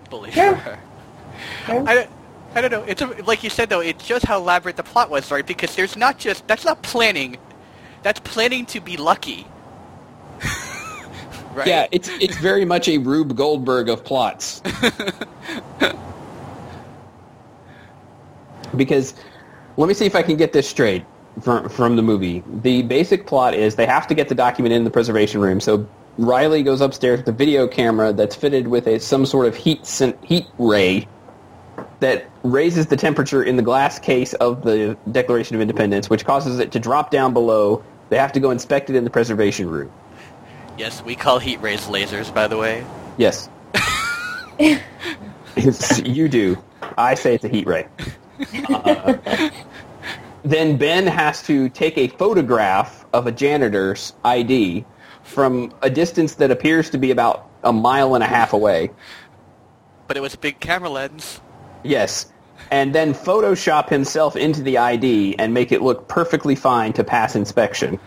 Bully 0.08 0.30
Sure. 0.30 0.52
for 0.56 0.60
her. 0.60 0.78
Sure. 1.66 1.84
I 1.86 1.94
don't, 1.94 2.10
I 2.54 2.60
don't 2.60 2.70
know. 2.70 2.84
It's 2.84 3.02
a, 3.02 3.06
like 3.24 3.42
you 3.42 3.50
said 3.50 3.68
though. 3.68 3.80
It 3.80 4.00
shows 4.00 4.22
how 4.22 4.38
elaborate 4.38 4.76
the 4.76 4.84
plot 4.84 5.10
was, 5.10 5.30
right? 5.30 5.44
Because 5.46 5.74
there's 5.74 5.96
not 5.96 6.18
just 6.18 6.46
that's 6.46 6.64
not 6.64 6.82
planning. 6.82 7.36
That's 8.02 8.20
planning 8.20 8.66
to 8.66 8.80
be 8.80 8.96
lucky. 8.96 9.46
right? 11.54 11.66
Yeah, 11.66 11.86
it's 11.90 12.08
it's 12.08 12.36
very 12.36 12.64
much 12.64 12.88
a 12.88 12.98
Rube 12.98 13.36
Goldberg 13.36 13.88
of 13.88 14.04
plots. 14.04 14.60
because 18.76 19.14
let 19.76 19.88
me 19.88 19.94
see 19.94 20.06
if 20.06 20.14
I 20.14 20.22
can 20.22 20.36
get 20.36 20.52
this 20.52 20.68
straight. 20.68 21.04
from, 21.42 21.68
from 21.68 21.96
the 21.96 22.02
movie. 22.02 22.44
The 22.46 22.82
basic 22.82 23.26
plot 23.26 23.54
is 23.54 23.74
they 23.74 23.86
have 23.86 24.06
to 24.06 24.14
get 24.14 24.28
the 24.28 24.34
document 24.36 24.72
in 24.72 24.84
the 24.84 24.90
preservation 24.90 25.40
room. 25.40 25.60
So 25.60 25.88
Riley 26.18 26.62
goes 26.62 26.80
upstairs 26.80 27.18
with 27.20 27.28
a 27.28 27.32
video 27.32 27.66
camera 27.66 28.12
that's 28.12 28.36
fitted 28.36 28.68
with 28.68 28.86
a 28.86 29.00
some 29.00 29.26
sort 29.26 29.46
of 29.46 29.56
heat 29.56 29.86
heat 30.22 30.46
ray 30.58 31.08
that 32.00 32.30
raises 32.42 32.87
the 32.87 32.96
temperature 32.96 33.42
in 33.42 33.56
the 33.56 33.62
glass 33.62 33.98
case 33.98 34.34
of 34.34 34.62
the 34.62 34.96
Declaration 35.10 35.54
of 35.54 35.62
Independence, 35.62 36.10
which 36.10 36.24
causes 36.24 36.58
it 36.58 36.72
to 36.72 36.78
drop 36.78 37.10
down 37.10 37.32
below. 37.32 37.82
They 38.10 38.18
have 38.18 38.32
to 38.32 38.40
go 38.40 38.50
inspect 38.50 38.90
it 38.90 38.96
in 38.96 39.04
the 39.04 39.10
preservation 39.10 39.68
room. 39.68 39.90
Yes, 40.76 41.02
we 41.02 41.14
call 41.14 41.38
heat 41.38 41.60
rays 41.60 41.87
lasers, 41.87 42.32
by 42.34 42.46
the 42.46 42.56
way. 42.56 42.84
Yes. 43.16 43.48
You 46.04 46.28
do. 46.28 46.62
I 46.98 47.14
say 47.14 47.34
it's 47.34 47.44
a 47.44 47.48
heat 47.48 47.66
ray. 47.66 47.87
Uh, 48.68 49.14
then 50.44 50.76
Ben 50.76 51.06
has 51.06 51.42
to 51.44 51.68
take 51.68 51.96
a 51.96 52.08
photograph 52.08 53.04
of 53.12 53.26
a 53.26 53.32
janitor's 53.32 54.12
ID 54.24 54.84
from 55.22 55.72
a 55.82 55.90
distance 55.90 56.34
that 56.37 56.50
appears 56.50 56.90
to 56.90 56.98
be 56.98 57.10
about 57.10 57.48
a 57.62 57.72
mile 57.72 58.14
and 58.14 58.22
a 58.22 58.26
half 58.26 58.52
away. 58.52 58.90
But 60.06 60.16
it 60.16 60.20
was 60.20 60.34
a 60.34 60.38
big 60.38 60.60
camera 60.60 60.90
lens. 60.90 61.40
Yes. 61.84 62.26
And 62.70 62.94
then 62.94 63.14
Photoshop 63.14 63.88
himself 63.88 64.34
into 64.36 64.62
the 64.62 64.78
ID 64.78 65.36
and 65.38 65.54
make 65.54 65.70
it 65.70 65.82
look 65.82 66.08
perfectly 66.08 66.54
fine 66.54 66.92
to 66.94 67.04
pass 67.04 67.36
inspection 67.36 68.00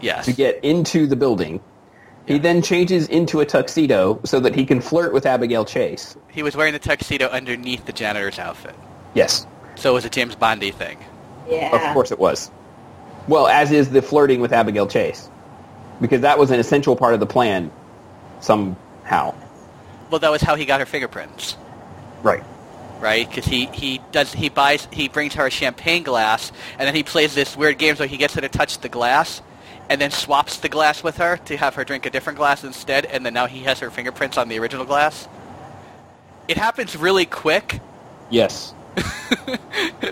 Yes. 0.00 0.26
to 0.26 0.32
get 0.32 0.62
into 0.62 1.06
the 1.06 1.16
building. 1.16 1.60
He 2.26 2.38
then 2.38 2.60
changes 2.62 3.08
into 3.08 3.40
a 3.40 3.46
tuxedo 3.46 4.20
so 4.24 4.38
that 4.40 4.54
he 4.54 4.66
can 4.66 4.80
flirt 4.80 5.12
with 5.14 5.24
Abigail 5.24 5.64
Chase. 5.64 6.14
He 6.30 6.42
was 6.42 6.54
wearing 6.54 6.74
the 6.74 6.78
tuxedo 6.78 7.26
underneath 7.28 7.86
the 7.86 7.92
janitor's 7.92 8.38
outfit. 8.38 8.74
Yes. 9.14 9.46
So 9.76 9.90
it 9.90 9.94
was 9.94 10.04
a 10.04 10.10
James 10.10 10.34
Bondy 10.36 10.70
thing. 10.70 10.98
Yeah. 11.48 11.74
Of 11.74 11.94
course 11.94 12.12
it 12.12 12.18
was. 12.18 12.50
Well, 13.28 13.46
as 13.48 13.72
is 13.72 13.90
the 13.90 14.02
flirting 14.02 14.40
with 14.40 14.52
Abigail 14.52 14.86
Chase. 14.86 15.28
Because 16.00 16.20
that 16.20 16.38
was 16.38 16.50
an 16.50 16.60
essential 16.60 16.94
part 16.96 17.14
of 17.14 17.20
the 17.20 17.26
plan 17.26 17.70
somehow. 18.40 19.34
Well, 20.10 20.20
that 20.20 20.30
was 20.30 20.42
how 20.42 20.54
he 20.54 20.64
got 20.64 20.80
her 20.80 20.86
fingerprints, 20.86 21.56
Right. 22.22 22.42
right? 23.00 23.28
Because 23.28 23.44
he, 23.46 23.66
he 23.66 24.00
does 24.12 24.32
he 24.32 24.48
buys 24.48 24.88
he 24.92 25.08
brings 25.08 25.34
her 25.34 25.46
a 25.46 25.50
champagne 25.50 26.02
glass, 26.02 26.52
and 26.78 26.86
then 26.86 26.94
he 26.94 27.02
plays 27.02 27.34
this 27.34 27.56
weird 27.56 27.78
game 27.78 27.96
where 27.96 28.08
he 28.08 28.16
gets 28.16 28.34
her 28.34 28.40
to 28.40 28.48
touch 28.48 28.78
the 28.78 28.88
glass, 28.88 29.40
and 29.88 30.00
then 30.00 30.10
swaps 30.10 30.58
the 30.58 30.68
glass 30.68 31.02
with 31.02 31.16
her 31.18 31.36
to 31.36 31.56
have 31.56 31.74
her 31.76 31.84
drink 31.84 32.06
a 32.06 32.10
different 32.10 32.38
glass 32.38 32.64
instead, 32.64 33.04
and 33.06 33.24
then 33.24 33.34
now 33.34 33.46
he 33.46 33.60
has 33.64 33.78
her 33.80 33.90
fingerprints 33.90 34.36
on 34.36 34.48
the 34.48 34.58
original 34.58 34.84
glass. 34.84 35.28
It 36.48 36.56
happens 36.56 36.96
really 36.96 37.26
quick, 37.26 37.80
Yes. 38.30 38.74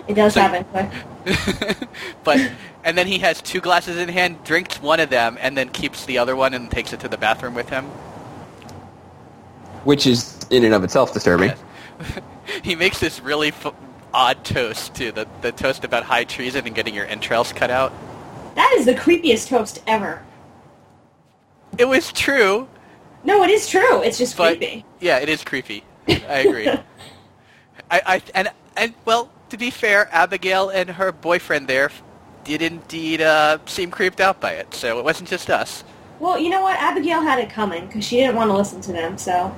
It 0.07 0.15
does 0.15 0.33
So- 0.35 0.41
happen 0.41 0.63
quick. 0.65 0.89
but 2.23 2.39
and 2.85 2.97
then 2.97 3.05
he 3.07 3.19
has 3.19 3.41
two 3.41 3.59
glasses 3.59 3.97
in 3.97 4.07
hand, 4.07 4.43
drinks 4.45 4.81
one 4.81 4.99
of 5.01 5.09
them, 5.09 5.37
and 5.41 5.57
then 5.57 5.67
keeps 5.69 6.05
the 6.05 6.19
other 6.19 6.35
one 6.37 6.53
and 6.53 6.71
takes 6.71 6.93
it 6.93 7.01
to 7.01 7.09
the 7.09 7.17
bathroom 7.17 7.53
with 7.53 7.67
him. 7.69 7.85
Which 9.83 10.07
is 10.07 10.39
in 10.49 10.63
and 10.63 10.73
of 10.73 10.83
itself 10.85 11.13
disturbing. 11.13 11.49
Yes. 11.49 11.59
he 12.63 12.75
makes 12.75 12.99
this 12.99 13.19
really 13.21 13.49
f- 13.49 13.73
odd 14.13 14.43
toast 14.45 14.95
too, 14.95 15.11
the 15.11 15.27
the 15.41 15.51
toast 15.51 15.83
about 15.83 16.03
high 16.03 16.23
treason 16.23 16.65
and 16.65 16.75
getting 16.75 16.93
your 16.93 17.05
entrails 17.05 17.53
cut 17.53 17.69
out. 17.69 17.91
That 18.55 18.75
is 18.77 18.85
the 18.85 18.93
creepiest 18.95 19.49
toast 19.49 19.83
ever. 19.87 20.23
It 21.77 21.85
was 21.87 22.11
true, 22.11 22.67
No, 23.23 23.43
it 23.43 23.49
is 23.51 23.67
true. 23.69 24.01
It's 24.01 24.17
just 24.17 24.35
but 24.37 24.57
creepy. 24.57 24.85
yeah, 24.99 25.19
it 25.19 25.29
is 25.29 25.43
creepy. 25.43 25.83
I 26.07 26.39
agree. 26.47 26.67
I, 27.91 28.01
I 28.05 28.21
and 28.33 28.49
and 28.75 28.93
well, 29.05 29.29
to 29.49 29.57
be 29.57 29.69
fair, 29.69 30.09
Abigail 30.11 30.69
and 30.69 30.89
her 30.91 31.11
boyfriend 31.11 31.67
there 31.67 31.91
did 32.43 32.61
indeed 32.61 33.21
uh, 33.21 33.59
seem 33.65 33.91
creeped 33.91 34.19
out 34.21 34.39
by 34.41 34.53
it. 34.53 34.73
So 34.73 34.97
it 34.99 35.03
wasn't 35.05 35.29
just 35.29 35.49
us. 35.49 35.83
Well, 36.19 36.39
you 36.39 36.49
know 36.49 36.61
what? 36.61 36.77
Abigail 36.79 37.21
had 37.21 37.39
it 37.39 37.49
coming 37.49 37.85
because 37.85 38.03
she 38.05 38.17
didn't 38.17 38.35
want 38.35 38.49
to 38.49 38.55
listen 38.57 38.81
to 38.81 38.91
them. 38.91 39.17
So, 39.17 39.53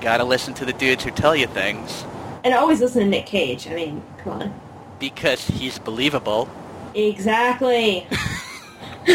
gotta 0.00 0.24
listen 0.24 0.54
to 0.54 0.64
the 0.64 0.72
dudes 0.72 1.04
who 1.04 1.10
tell 1.10 1.34
you 1.36 1.46
things 1.46 2.04
and 2.44 2.54
always 2.54 2.80
listen 2.80 3.02
to 3.02 3.08
Nick 3.08 3.26
Cage. 3.26 3.66
I 3.68 3.74
mean, 3.74 4.02
come 4.18 4.32
on. 4.42 4.60
because 4.98 5.46
he's 5.46 5.78
believable. 5.78 6.48
Exactly. 6.94 8.06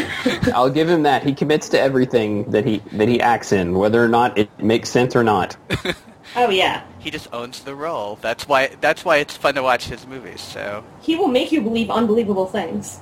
I'll 0.53 0.69
give 0.69 0.89
him 0.89 1.03
that. 1.03 1.23
He 1.23 1.33
commits 1.33 1.69
to 1.69 1.79
everything 1.79 2.49
that 2.51 2.65
he 2.65 2.79
that 2.93 3.07
he 3.07 3.21
acts 3.21 3.51
in, 3.51 3.73
whether 3.77 4.03
or 4.03 4.07
not 4.07 4.37
it 4.37 4.49
makes 4.61 4.89
sense 4.89 5.15
or 5.15 5.23
not. 5.23 5.55
Oh 6.35 6.49
yeah. 6.49 6.81
He 6.97 7.11
just 7.11 7.27
owns 7.31 7.59
the 7.59 7.75
role. 7.75 8.17
That's 8.21 8.47
why. 8.47 8.69
That's 8.81 9.05
why 9.05 9.17
it's 9.17 9.37
fun 9.37 9.53
to 9.55 9.61
watch 9.61 9.85
his 9.85 10.07
movies. 10.07 10.41
So 10.41 10.83
He 11.01 11.15
will 11.15 11.27
make 11.27 11.51
you 11.51 11.61
believe 11.61 11.91
unbelievable 11.91 12.47
things. 12.47 12.99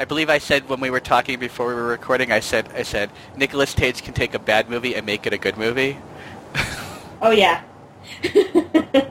I 0.00 0.06
believe 0.06 0.28
I 0.28 0.38
said 0.38 0.68
when 0.68 0.80
we 0.80 0.90
were 0.90 0.98
talking 0.98 1.38
before 1.38 1.68
we 1.68 1.74
were 1.74 1.86
recording, 1.86 2.32
I 2.32 2.40
said 2.40 2.68
I 2.74 2.82
said 2.82 3.10
Nicolas 3.36 3.74
Cage 3.74 4.02
can 4.02 4.12
take 4.14 4.34
a 4.34 4.40
bad 4.40 4.68
movie 4.68 4.96
and 4.96 5.06
make 5.06 5.24
it 5.24 5.32
a 5.32 5.38
good 5.38 5.56
movie. 5.56 5.98
Oh 7.22 7.30
yeah. 7.30 7.62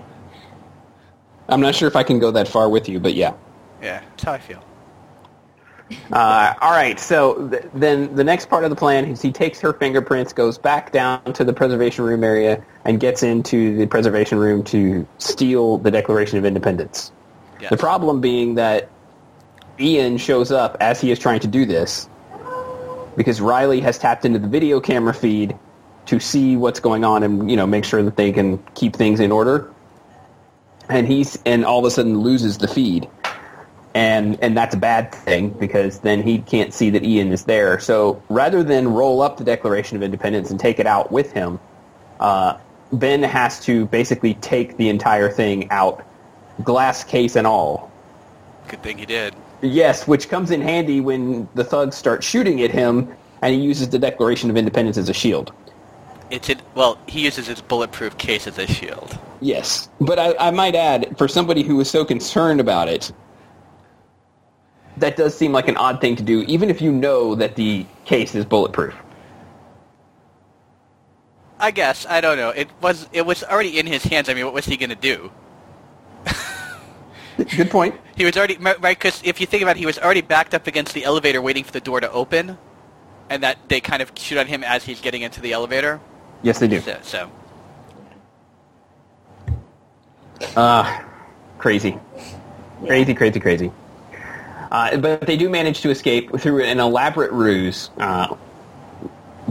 I'm 1.50 1.62
not 1.62 1.76
sure 1.76 1.88
if 1.88 1.96
I 1.96 2.04
can 2.04 2.20
go 2.20 2.32
that 2.32 2.48
far 2.48 2.70
with 2.70 2.88
you, 2.88 3.00
but 3.00 3.14
yeah. 3.16 3.34
Yeah, 3.82 4.02
that's 4.02 4.24
how 4.24 4.34
I 4.34 4.40
feel. 4.40 4.64
Uh, 6.12 6.54
all 6.62 6.72
right, 6.72 7.00
so 7.00 7.50
th- 7.50 7.64
then 7.74 8.14
the 8.16 8.24
next 8.24 8.48
part 8.48 8.64
of 8.64 8.70
the 8.70 8.76
plan 8.76 9.06
is 9.06 9.22
he 9.22 9.32
takes 9.32 9.60
her 9.60 9.74
fingerprints, 9.74 10.34
goes 10.34 10.58
back 10.58 10.92
down 10.92 11.34
to 11.34 11.44
the 11.44 11.54
preservation 11.54 12.06
room 12.06 12.24
area, 12.24 12.64
and 12.86 13.00
gets 13.00 13.24
into 13.24 13.76
the 13.76 13.88
preservation 13.88 14.38
room 14.38 14.64
to 14.66 15.08
steal 15.18 15.80
the 15.80 15.90
Declaration 15.90 16.38
of 16.38 16.46
Independence. 16.46 17.12
Yes. 17.60 17.72
The 17.72 17.78
problem 17.78 18.22
being 18.22 18.56
that 18.56 18.90
Ian 19.80 20.18
shows 20.18 20.52
up 20.52 20.78
as 20.80 21.02
he 21.02 21.10
is 21.10 21.18
trying 21.18 21.40
to 21.40 21.48
do 21.48 21.66
this 21.66 22.08
because 23.16 23.42
Riley 23.42 23.82
has 23.82 23.98
tapped 23.98 24.26
into 24.26 24.40
the 24.40 24.48
video 24.48 24.80
camera 24.80 25.14
feed 25.14 25.58
to 26.10 26.20
see 26.20 26.58
what's 26.58 26.80
going 26.80 27.06
on 27.06 27.22
and 27.22 27.52
you 27.52 27.56
know 27.56 27.68
make 27.68 27.86
sure 27.86 28.02
that 28.02 28.18
they 28.18 28.32
can 28.32 28.58
keep 28.74 28.96
things 28.96 29.20
in 29.20 29.32
order. 29.32 29.72
And 30.90 31.08
he's 31.08 31.38
and 31.46 31.64
all 31.64 31.78
of 31.78 31.86
a 31.86 31.92
sudden 31.92 32.18
loses 32.18 32.58
the 32.58 32.68
feed. 32.68 33.08
And 33.94 34.40
and 34.42 34.58
that's 34.58 34.74
a 34.74 34.78
bad 34.78 35.14
thing 35.14 35.50
because 35.50 36.00
then 36.00 36.24
he 36.24 36.40
can't 36.40 36.74
see 36.74 36.90
that 36.90 37.04
Ian 37.04 37.32
is 37.32 37.44
there. 37.44 37.80
So 37.80 38.24
rather 38.28 38.64
than 38.64 38.88
roll 38.88 39.22
up 39.22 39.38
the 39.38 39.44
Declaration 39.44 39.98
of 39.98 40.04
Independence 40.04 40.50
and 40.50 40.60
take 40.60 40.80
it 40.80 40.88
out 40.88 41.12
with 41.12 41.32
him, 41.32 41.60
uh, 42.20 42.58
Ben 42.92 43.22
has 43.22 43.60
to 43.66 43.86
basically 43.86 44.34
take 44.36 44.78
the 44.78 44.90
entire 44.90 45.30
thing 45.30 45.70
out, 45.70 46.04
glass 46.64 47.04
case 47.04 47.36
and 47.36 47.46
all. 47.46 47.92
Good 48.68 48.82
thing 48.82 48.98
he 48.98 49.06
did. 49.06 49.36
Yes, 49.62 50.08
which 50.08 50.28
comes 50.28 50.50
in 50.50 50.62
handy 50.62 51.02
when 51.02 51.48
the 51.54 51.64
thugs 51.64 51.96
start 51.96 52.24
shooting 52.24 52.64
at 52.64 52.72
him, 52.72 53.14
and 53.44 53.54
he 53.54 53.62
uses 53.62 53.90
the 53.90 54.00
Declaration 54.00 54.50
of 54.50 54.58
Independence 54.58 54.98
as 54.98 55.08
a 55.08 55.14
shield. 55.14 55.52
It's 56.30 56.50
in, 56.50 56.62
well, 56.76 57.00
he 57.08 57.22
uses 57.22 57.48
his 57.48 57.62
bulletproof 57.62 58.18
case 58.18 58.46
as 58.48 58.58
a 58.58 58.68
shield. 58.68 59.18
Yes, 59.42 59.90
but 60.00 60.20
I, 60.20 60.36
I 60.38 60.52
might 60.52 60.76
add, 60.76 61.18
for 61.18 61.28
somebody 61.28 61.64
who 61.64 61.78
was 61.78 61.90
so 61.90 62.06
concerned 62.06 62.60
about 62.60 62.88
it, 62.88 63.12
that 64.98 65.16
does 65.16 65.36
seem 65.36 65.52
like 65.52 65.68
an 65.68 65.78
odd 65.78 66.02
thing 66.02 66.16
to 66.18 66.24
do, 66.24 66.42
even 66.44 66.70
if 66.70 66.82
you 66.82 66.92
know 66.92 67.36
that 67.36 67.56
the 67.56 67.86
case 68.06 68.36
is 68.36 68.46
bulletproof. 68.46 68.94
I 71.60 71.72
guess 71.72 72.06
I 72.06 72.22
don't 72.22 72.38
know. 72.38 72.50
It 72.50 72.70
was 72.82 73.08
it 73.12 73.26
was 73.26 73.44
already 73.44 73.80
in 73.80 73.86
his 73.86 74.04
hands. 74.04 74.30
I 74.30 74.34
mean, 74.34 74.46
what 74.46 74.54
was 74.54 74.66
he 74.66 74.78
going 74.78 74.92
to 74.92 74.96
do? 74.96 75.32
Good 77.56 77.70
point. 77.70 77.96
He 78.16 78.26
was 78.26 78.36
already 78.38 78.58
right 78.58 78.82
because 78.82 79.22
if 79.24 79.40
you 79.40 79.48
think 79.48 79.64
about 79.64 79.76
it, 79.76 79.80
he 79.80 79.86
was 79.86 79.98
already 79.98 80.22
backed 80.22 80.54
up 80.54 80.68
against 80.68 80.94
the 80.94 81.04
elevator, 81.04 81.42
waiting 81.42 81.64
for 81.64 81.72
the 81.72 81.82
door 81.82 82.00
to 82.02 82.12
open, 82.12 82.58
and 83.30 83.44
that 83.44 83.58
they 83.68 83.82
kind 83.82 84.02
of 84.02 84.12
shoot 84.16 84.38
on 84.38 84.48
him 84.48 84.64
as 84.64 84.86
he's 84.86 85.02
getting 85.02 85.22
into 85.22 85.42
the 85.42 85.54
elevator. 85.54 86.00
Yes, 86.42 86.60
they 86.60 86.68
do. 86.68 86.80
So, 86.82 86.98
so 87.02 87.32
Uh, 90.56 91.02
crazy. 91.58 91.98
Crazy, 92.86 93.14
crazy, 93.14 93.40
crazy. 93.40 93.72
Uh, 94.72 94.98
but 94.98 95.26
they 95.26 95.36
do 95.36 95.50
manage 95.50 95.82
to 95.82 95.90
escape 95.90 96.38
through 96.40 96.64
an 96.64 96.80
elaborate 96.80 97.32
ruse. 97.32 97.90
Uh, 97.98 98.36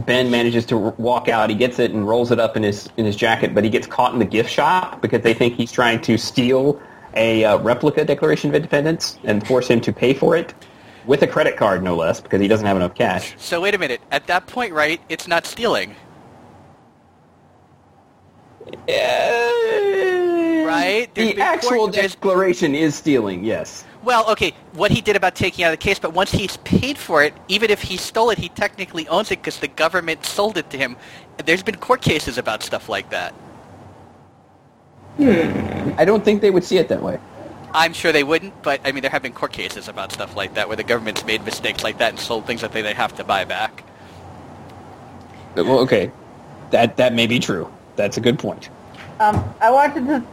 ben 0.05 0.31
manages 0.31 0.65
to 0.67 0.77
walk 0.77 1.27
out. 1.27 1.49
He 1.49 1.55
gets 1.55 1.77
it 1.77 1.91
and 1.91 2.07
rolls 2.07 2.31
it 2.31 2.39
up 2.39 2.55
in 2.55 2.63
his 2.63 2.89
in 2.97 3.05
his 3.05 3.15
jacket, 3.15 3.53
but 3.53 3.63
he 3.63 3.69
gets 3.69 3.85
caught 3.85 4.13
in 4.13 4.19
the 4.19 4.25
gift 4.25 4.49
shop 4.49 5.01
because 5.01 5.21
they 5.21 5.33
think 5.33 5.55
he's 5.55 5.71
trying 5.71 6.01
to 6.01 6.17
steal 6.17 6.81
a 7.15 7.43
uh, 7.43 7.57
replica 7.59 8.05
Declaration 8.05 8.49
of 8.49 8.55
Independence 8.55 9.19
and 9.23 9.45
force 9.45 9.67
him 9.67 9.81
to 9.81 9.91
pay 9.91 10.13
for 10.13 10.35
it 10.35 10.53
with 11.05 11.21
a 11.23 11.27
credit 11.27 11.57
card, 11.57 11.83
no 11.83 11.95
less, 11.95 12.21
because 12.21 12.39
he 12.39 12.47
doesn't 12.47 12.65
have 12.65 12.77
enough 12.77 12.93
cash. 12.93 13.33
so 13.37 13.61
wait 13.61 13.73
a 13.73 13.77
minute. 13.77 13.99
At 14.11 14.27
that 14.27 14.47
point, 14.47 14.73
right? 14.73 15.01
It's 15.09 15.27
not 15.27 15.45
stealing, 15.45 15.95
right? 20.65 21.07
There's 21.13 21.35
The 21.35 21.41
actual 21.41 21.69
court- 21.77 21.93
declaration 21.93 22.75
is 22.75 22.95
stealing. 22.95 23.43
Yes. 23.43 23.85
Well, 24.03 24.29
okay, 24.31 24.53
what 24.73 24.91
he 24.91 25.01
did 25.01 25.15
about 25.17 25.35
taking 25.35 25.65
out 25.65 25.73
of 25.73 25.79
the 25.79 25.83
case, 25.83 25.99
but 25.99 26.13
once 26.13 26.31
he's 26.31 26.55
paid 26.57 26.97
for 26.97 27.21
it, 27.21 27.33
even 27.49 27.69
if 27.69 27.81
he 27.81 27.97
stole 27.97 28.29
it, 28.29 28.37
he 28.37 28.47
technically 28.49 29.07
owns 29.09 29.29
it 29.31 29.39
because 29.39 29.59
the 29.59 29.67
government 29.67 30.25
sold 30.25 30.57
it 30.57 30.69
to 30.69 30.77
him. 30.77 30.95
There's 31.45 31.63
been 31.63 31.75
court 31.75 32.01
cases 32.01 32.37
about 32.37 32.63
stuff 32.63 32.87
like 32.87 33.09
that. 33.09 33.33
Hmm. 35.17 35.91
I 35.97 36.05
don't 36.05 36.23
think 36.23 36.41
they 36.41 36.49
would 36.49 36.63
see 36.63 36.77
it 36.77 36.87
that 36.87 37.01
way. 37.01 37.19
I'm 37.73 37.91
sure 37.93 38.11
they 38.13 38.23
wouldn't, 38.23 38.63
but 38.63 38.79
I 38.85 38.93
mean, 38.93 39.01
there 39.01 39.11
have 39.11 39.21
been 39.21 39.33
court 39.33 39.51
cases 39.51 39.89
about 39.89 40.11
stuff 40.13 40.35
like 40.35 40.53
that 40.53 40.67
where 40.69 40.77
the 40.77 40.83
government's 40.83 41.25
made 41.25 41.43
mistakes 41.43 41.83
like 41.83 41.97
that 41.97 42.09
and 42.11 42.19
sold 42.19 42.45
things 42.47 42.61
that 42.61 42.71
they, 42.71 42.81
they 42.81 42.93
have 42.93 43.15
to 43.17 43.23
buy 43.25 43.43
back. 43.43 43.83
Well, 45.55 45.79
okay, 45.79 46.09
that 46.71 46.95
that 46.97 47.13
may 47.13 47.27
be 47.27 47.37
true. 47.39 47.69
That's 47.99 48.15
a 48.15 48.21
good 48.21 48.39
point. 48.39 48.69
Um, 49.19 49.43
I 49.59 49.69
wanted 49.69 50.07
to 50.07 50.23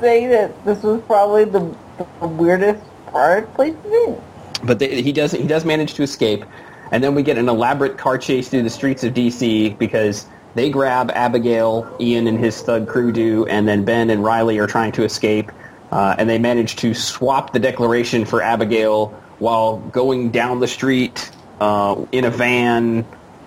say 0.00 0.28
that 0.28 0.64
this 0.64 0.80
was 0.84 1.02
probably 1.02 1.44
the, 1.44 1.74
the 2.20 2.28
weirdest 2.28 2.84
part 3.06 3.52
place 3.54 3.74
to 3.82 3.90
be. 3.90 4.64
But 4.64 4.78
they, 4.78 5.02
he 5.02 5.10
does 5.10 5.32
he 5.32 5.46
does 5.46 5.64
manage 5.64 5.94
to 5.94 6.04
escape, 6.04 6.44
and 6.92 7.02
then 7.02 7.16
we 7.16 7.24
get 7.24 7.36
an 7.36 7.48
elaborate 7.48 7.98
car 7.98 8.16
chase 8.16 8.48
through 8.48 8.62
the 8.62 8.70
streets 8.70 9.02
of 9.02 9.12
DC 9.12 9.76
because 9.76 10.26
they 10.54 10.70
grab 10.70 11.10
Abigail, 11.16 11.92
Ian 11.98 12.28
and 12.28 12.38
his 12.38 12.62
thug 12.62 12.86
crew 12.86 13.10
do, 13.10 13.44
and 13.46 13.66
then 13.66 13.84
Ben 13.84 14.08
and 14.08 14.22
Riley 14.22 14.58
are 14.60 14.68
trying 14.68 14.92
to 14.92 15.02
escape, 15.02 15.50
uh, 15.90 16.14
and 16.18 16.30
they 16.30 16.38
manage 16.38 16.76
to 16.76 16.94
swap 16.94 17.52
the 17.52 17.58
declaration 17.58 18.24
for 18.24 18.40
Abigail 18.40 19.08
while 19.40 19.78
going 19.90 20.30
down 20.30 20.60
the 20.60 20.68
street 20.68 21.28
uh, 21.60 22.00
in 22.12 22.24
a 22.24 22.30
van 22.30 23.04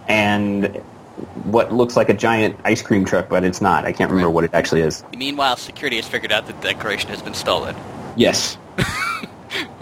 and 0.09 0.83
what 1.45 1.73
looks 1.73 1.95
like 1.95 2.09
a 2.09 2.13
giant 2.13 2.59
ice 2.63 2.81
cream 2.81 3.05
truck, 3.05 3.29
but 3.29 3.43
it's 3.43 3.61
not. 3.61 3.85
I 3.85 3.91
can't 3.91 4.09
remember 4.09 4.29
what 4.29 4.43
it 4.43 4.53
actually 4.53 4.81
is. 4.81 5.03
Meanwhile, 5.15 5.57
security 5.57 5.97
has 5.97 6.07
figured 6.07 6.31
out 6.31 6.47
that 6.47 6.61
the 6.61 6.67
decoration 6.67 7.09
has 7.09 7.21
been 7.21 7.33
stolen. 7.33 7.75
Yes. 8.15 8.57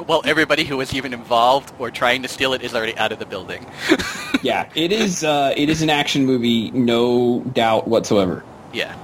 Well, 0.08 0.22
everybody 0.24 0.64
who 0.64 0.78
was 0.78 0.94
even 0.94 1.14
involved 1.14 1.74
or 1.78 1.92
trying 1.92 2.22
to 2.22 2.30
steal 2.30 2.54
it 2.54 2.62
is 2.62 2.74
already 2.74 2.98
out 2.98 3.12
of 3.12 3.20
the 3.20 3.26
building. 3.26 3.66
yeah, 4.42 4.70
it 4.74 4.94
is. 4.94 5.26
Uh, 5.26 5.54
it 5.58 5.68
is 5.70 5.82
an 5.82 5.90
action 5.90 6.26
movie, 6.26 6.72
no 6.72 7.42
doubt 7.42 7.88
whatsoever. 7.90 8.44
yeah. 8.74 8.96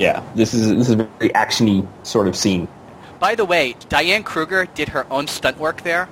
Yeah, 0.00 0.22
this 0.34 0.54
is 0.54 0.68
this 0.68 0.88
is 0.88 0.94
a 0.94 0.96
very 0.96 1.30
actiony 1.30 1.86
sort 2.04 2.26
of 2.28 2.34
scene. 2.36 2.66
By 3.20 3.34
the 3.36 3.44
way, 3.44 3.74
Diane 3.88 4.24
Kruger 4.24 4.66
did 4.66 4.88
her 4.90 5.06
own 5.12 5.26
stunt 5.28 5.58
work 5.58 5.82
there. 5.82 6.08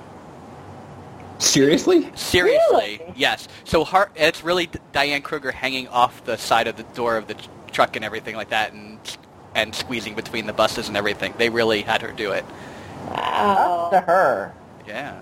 Seriously? 1.39 2.09
Seriously, 2.15 2.97
Really? 2.99 3.13
yes. 3.15 3.47
So 3.63 3.85
her, 3.85 4.09
it's 4.15 4.43
really 4.43 4.69
Diane 4.91 5.21
Kruger 5.21 5.51
hanging 5.51 5.87
off 5.87 6.23
the 6.25 6.37
side 6.37 6.67
of 6.67 6.77
the 6.77 6.83
door 6.83 7.15
of 7.17 7.27
the 7.27 7.35
tr- 7.35 7.49
truck 7.71 7.95
and 7.95 8.03
everything 8.03 8.35
like 8.35 8.49
that, 8.49 8.73
and 8.73 8.97
and 9.55 9.73
squeezing 9.73 10.15
between 10.15 10.45
the 10.47 10.53
buses 10.53 10.87
and 10.87 10.97
everything. 10.97 11.33
They 11.37 11.49
really 11.49 11.81
had 11.81 12.01
her 12.01 12.11
do 12.11 12.31
it. 12.31 12.45
Up 13.11 13.91
to 13.91 13.99
her. 14.01 14.53
Yeah. 14.87 15.21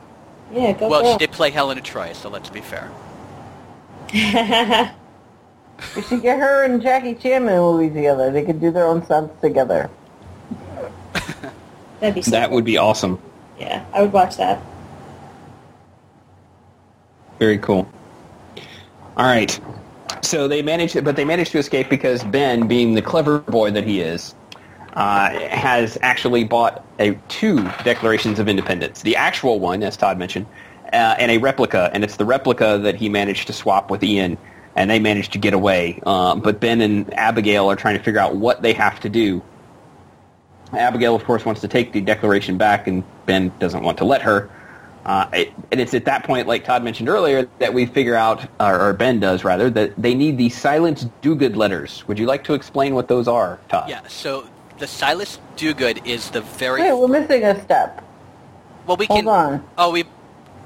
Yeah, 0.54 0.74
go 0.74 0.90
Well, 0.90 1.12
she 1.14 1.18
did 1.18 1.32
play 1.32 1.50
Helena 1.52 1.82
Troy, 1.82 2.14
so 2.14 2.30
let's 2.30 2.50
be 2.50 2.62
fair. 2.62 2.92
We 5.96 6.02
should 6.04 6.22
get 6.22 6.40
her 6.40 6.64
and 6.64 6.82
Jackie 6.82 7.16
Chan 7.16 7.44
in 7.44 7.50
a 7.50 7.58
movie 7.58 7.94
together. 7.94 8.32
They 8.32 8.46
could 8.46 8.62
do 8.62 8.72
their 8.72 8.88
own 8.88 9.04
stunts 9.04 9.42
together. 9.42 9.90
That'd 12.00 12.16
be 12.16 12.22
so 12.22 12.32
That 12.32 12.50
would 12.52 12.64
be 12.64 12.78
awesome. 12.78 13.22
Yeah, 13.60 13.84
I 13.94 14.02
would 14.02 14.14
watch 14.14 14.38
that. 14.38 14.62
Very 17.40 17.58
cool. 17.58 17.88
All 19.18 19.26
right. 19.26 19.60
So 20.22 20.48
they 20.48 20.62
managed, 20.62 21.04
but 21.04 21.16
they 21.16 21.26
managed 21.26 21.52
to 21.52 21.58
escape 21.58 21.90
because 21.90 22.24
Ben, 22.24 22.68
being 22.68 22.96
the 22.96 23.02
clever 23.02 23.40
boy 23.40 23.72
that 23.72 23.86
he 23.86 24.02
is, 24.02 24.34
uh, 24.94 25.30
has 25.50 25.98
actually 26.02 26.44
bought 26.44 26.86
a 27.00 27.20
two 27.28 27.62
Declarations 27.84 28.40
of 28.40 28.48
Independence. 28.48 29.02
The 29.02 29.16
actual 29.16 29.60
one, 29.60 29.84
as 29.84 29.98
Todd 29.98 30.18
mentioned, 30.18 30.46
uh, 30.94 31.16
and 31.20 31.32
a 31.32 31.38
replica, 31.38 31.90
and 31.94 32.04
it's 32.04 32.16
the 32.16 32.26
replica 32.26 32.80
that 32.82 32.96
he 32.96 33.10
managed 33.10 33.48
to 33.48 33.54
swap 33.54 33.92
with 33.92 34.04
Ian, 34.04 34.38
and 34.76 34.90
they 34.90 35.00
managed 35.00 35.34
to 35.34 35.38
get 35.38 35.54
away. 35.54 36.02
Uh, 36.06 36.36
but 36.36 36.60
Ben 36.60 36.82
and 36.82 37.14
Abigail 37.14 37.70
are 37.70 37.76
trying 37.76 37.98
to 37.98 38.04
figure 38.04 38.20
out 38.20 38.36
what 38.36 38.62
they 38.62 38.74
have 38.74 39.00
to 39.02 39.10
do. 39.10 39.42
Abigail, 40.74 41.16
of 41.16 41.24
course, 41.26 41.46
wants 41.46 41.62
to 41.62 41.68
take 41.68 41.92
the 41.92 42.02
Declaration 42.02 42.58
back, 42.58 42.88
and 42.88 43.04
Ben 43.26 43.52
doesn't 43.60 43.84
want 43.84 43.98
to 44.00 44.06
let 44.06 44.22
her. 44.22 44.50
Uh, 45.06 45.30
it, 45.34 45.54
and 45.72 45.80
it's 45.80 45.94
at 45.94 46.06
that 46.06 46.24
point, 46.24 46.48
like 46.48 46.66
Todd 46.66 46.84
mentioned 46.84 47.10
earlier, 47.10 47.48
that 47.60 47.74
we 47.74 47.86
figure 47.86 48.16
out, 48.16 48.48
or, 48.60 48.90
or 48.90 48.94
Ben 48.94 49.20
does 49.20 49.44
rather, 49.44 49.70
that 49.70 49.94
they 50.02 50.16
need 50.16 50.38
the 50.38 50.50
silent 50.50 51.06
do-good 51.22 51.56
letters. 51.56 52.08
Would 52.08 52.18
you 52.18 52.26
like 52.26 52.44
to 52.46 52.56
explain 52.56 52.96
what 52.96 53.08
those 53.08 53.28
are, 53.28 53.60
Todd? 53.70 53.88
Yeah. 53.88 54.02
So 54.08 54.48
the 54.80 54.88
Silas 54.88 55.40
Dogood 55.58 56.06
is 56.08 56.32
the 56.32 56.42
very 56.42 56.82
Wait, 56.82 56.94
we're 56.94 57.08
missing 57.08 57.44
a 57.44 57.62
step. 57.64 58.04
well. 58.88 58.98
We 58.98 59.06
Hold 59.06 59.20
can. 59.20 59.28
on. 59.28 59.68
Oh, 59.78 59.92
we 59.92 60.04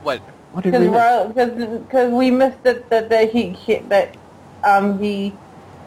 what? 0.04 0.19
What 0.54 0.63
did 0.63 0.73
we 0.73 0.88
miss? 0.88 1.28
Because 1.28 1.80
because 1.80 2.12
we 2.12 2.32
missed 2.32 2.58
it 2.65 2.89
that, 2.89 3.10
that 3.10 3.32
he, 3.32 3.49
he 3.49 3.75
that 3.89 4.15
um 4.63 4.97
he 4.99 5.34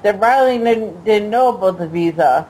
that 0.02 0.20
Riley 0.20 0.58
didn't, 0.58 1.04
didn't 1.04 1.30
know 1.30 1.56
about 1.56 1.78
the 1.78 1.88
visa. 1.88 2.46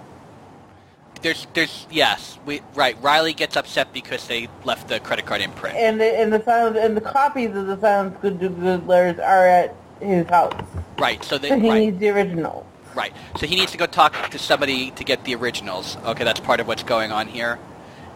There's 1.22 1.46
there's 1.54 1.86
yes. 1.90 2.38
We 2.46 2.60
right. 2.74 2.96
Riley 3.02 3.32
gets 3.32 3.56
upset 3.56 3.92
because 3.92 4.26
they 4.28 4.48
left 4.64 4.88
the 4.88 5.00
credit 5.00 5.26
card 5.26 5.40
imprint. 5.40 5.76
and 5.76 6.00
the 6.00 6.18
and 6.20 6.32
the 6.32 6.42
silence 6.42 6.78
and 6.80 6.96
the 6.96 7.00
copies 7.00 7.54
of 7.56 7.66
the 7.66 7.78
silence 7.80 8.16
good 8.20 8.40
do 8.40 8.48
good 8.50 8.86
letters 8.86 9.18
are 9.20 9.46
at 9.46 9.74
his 10.00 10.26
house. 10.28 10.54
Right. 10.98 11.22
So 11.24 11.38
they 11.38 11.48
So 11.50 11.58
he 11.58 11.70
right. 11.70 11.78
needs 11.80 11.98
the 11.98 12.10
original. 12.10 12.66
Right. 12.94 13.12
So 13.38 13.46
he 13.46 13.56
needs 13.56 13.72
to 13.72 13.78
go 13.78 13.86
talk 13.86 14.30
to 14.30 14.38
somebody 14.38 14.90
to 14.92 15.04
get 15.04 15.24
the 15.24 15.34
originals. 15.34 15.96
Okay, 16.04 16.24
that's 16.24 16.40
part 16.40 16.60
of 16.60 16.66
what's 16.66 16.82
going 16.82 17.12
on 17.12 17.28
here. 17.28 17.58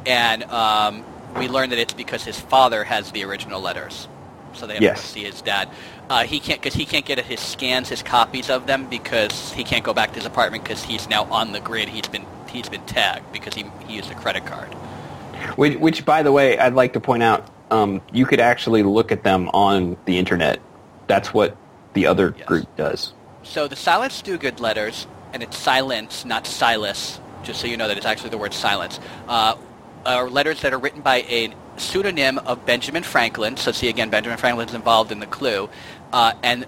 And 0.05 0.45
um, 0.45 1.05
we 1.37 1.49
learn 1.49 1.71
that 1.71 1.79
it's 1.79 1.95
because 1.95 2.25
his 2.25 2.38
father 2.40 2.85
has 2.85 3.12
the 3.12 3.25
original 3.25 3.61
letters. 3.61 4.09
So 4.55 4.66
they 4.66 4.75
have 4.75 4.83
Yes. 4.83 5.01
to 5.03 5.07
see 5.09 5.25
his 5.25 5.42
dad. 5.42 5.69
Uh, 6.11 6.25
he 6.25 6.40
can't 6.40 6.61
because 6.61 6.75
he 6.75 6.87
can't 6.87 7.05
get 7.05 7.19
his 7.21 7.40
scans, 7.40 7.88
his 7.88 8.03
copies 8.03 8.51
of 8.51 8.66
them 8.66 8.88
because 8.88 9.53
he 9.53 9.64
can't 9.64 9.85
go 9.85 9.95
back 9.95 10.11
to 10.11 10.16
his 10.16 10.27
apartment 10.27 10.64
because 10.64 10.83
he's 10.83 11.09
now 11.09 11.25
on 11.25 11.53
the 11.53 11.61
grid. 11.61 11.88
He's 11.88 12.09
been 12.09 12.27
he's 12.57 12.69
been 12.69 12.85
tagged 12.87 13.31
because 13.33 13.55
he, 13.55 13.64
he 13.87 13.95
used 13.97 14.11
a 14.11 14.14
credit 14.14 14.47
card. 14.47 14.73
Which, 15.57 15.79
which, 15.79 16.05
by 16.05 16.23
the 16.23 16.33
way, 16.33 16.59
I'd 16.59 16.75
like 16.75 16.95
to 16.95 17.01
point 17.01 17.23
out, 17.23 17.49
um, 17.71 18.01
you 18.12 18.27
could 18.27 18.40
actually 18.40 18.83
look 18.83 19.12
at 19.12 19.23
them 19.23 19.49
on 19.51 19.97
the 20.07 20.19
internet. 20.19 20.61
That's 21.07 21.33
what 21.35 21.57
the 21.92 22.07
other 22.07 22.35
Yes. 22.37 22.47
group 22.47 22.77
does. 22.77 23.12
So 23.42 23.69
the 23.69 23.77
Silence 23.77 24.23
Dogood 24.23 24.61
letters, 24.61 25.07
and 25.33 25.42
it's 25.42 25.57
silence, 25.57 26.25
not 26.25 26.47
Silas, 26.47 27.21
just 27.42 27.61
so 27.61 27.66
you 27.66 27.77
know 27.77 27.87
that 27.88 27.97
it's 27.97 28.07
actually 28.07 28.31
the 28.31 28.38
word 28.38 28.55
silence, 28.55 28.99
uh, 29.29 29.57
are 30.05 30.29
letters 30.29 30.62
that 30.62 30.73
are 30.73 30.79
written 30.79 31.01
by 31.01 31.19
a 31.29 31.53
pseudonym 31.77 32.38
of 32.38 32.64
Benjamin 32.64 33.03
Franklin. 33.03 33.57
So 33.57 33.73
see 33.73 33.88
again, 33.88 34.09
Benjamin 34.11 34.38
Franklin's 34.38 34.75
involved 34.75 35.12
in 35.12 35.21
the 35.21 35.27
clue, 35.27 35.69
uh, 36.12 36.33
and 36.42 36.66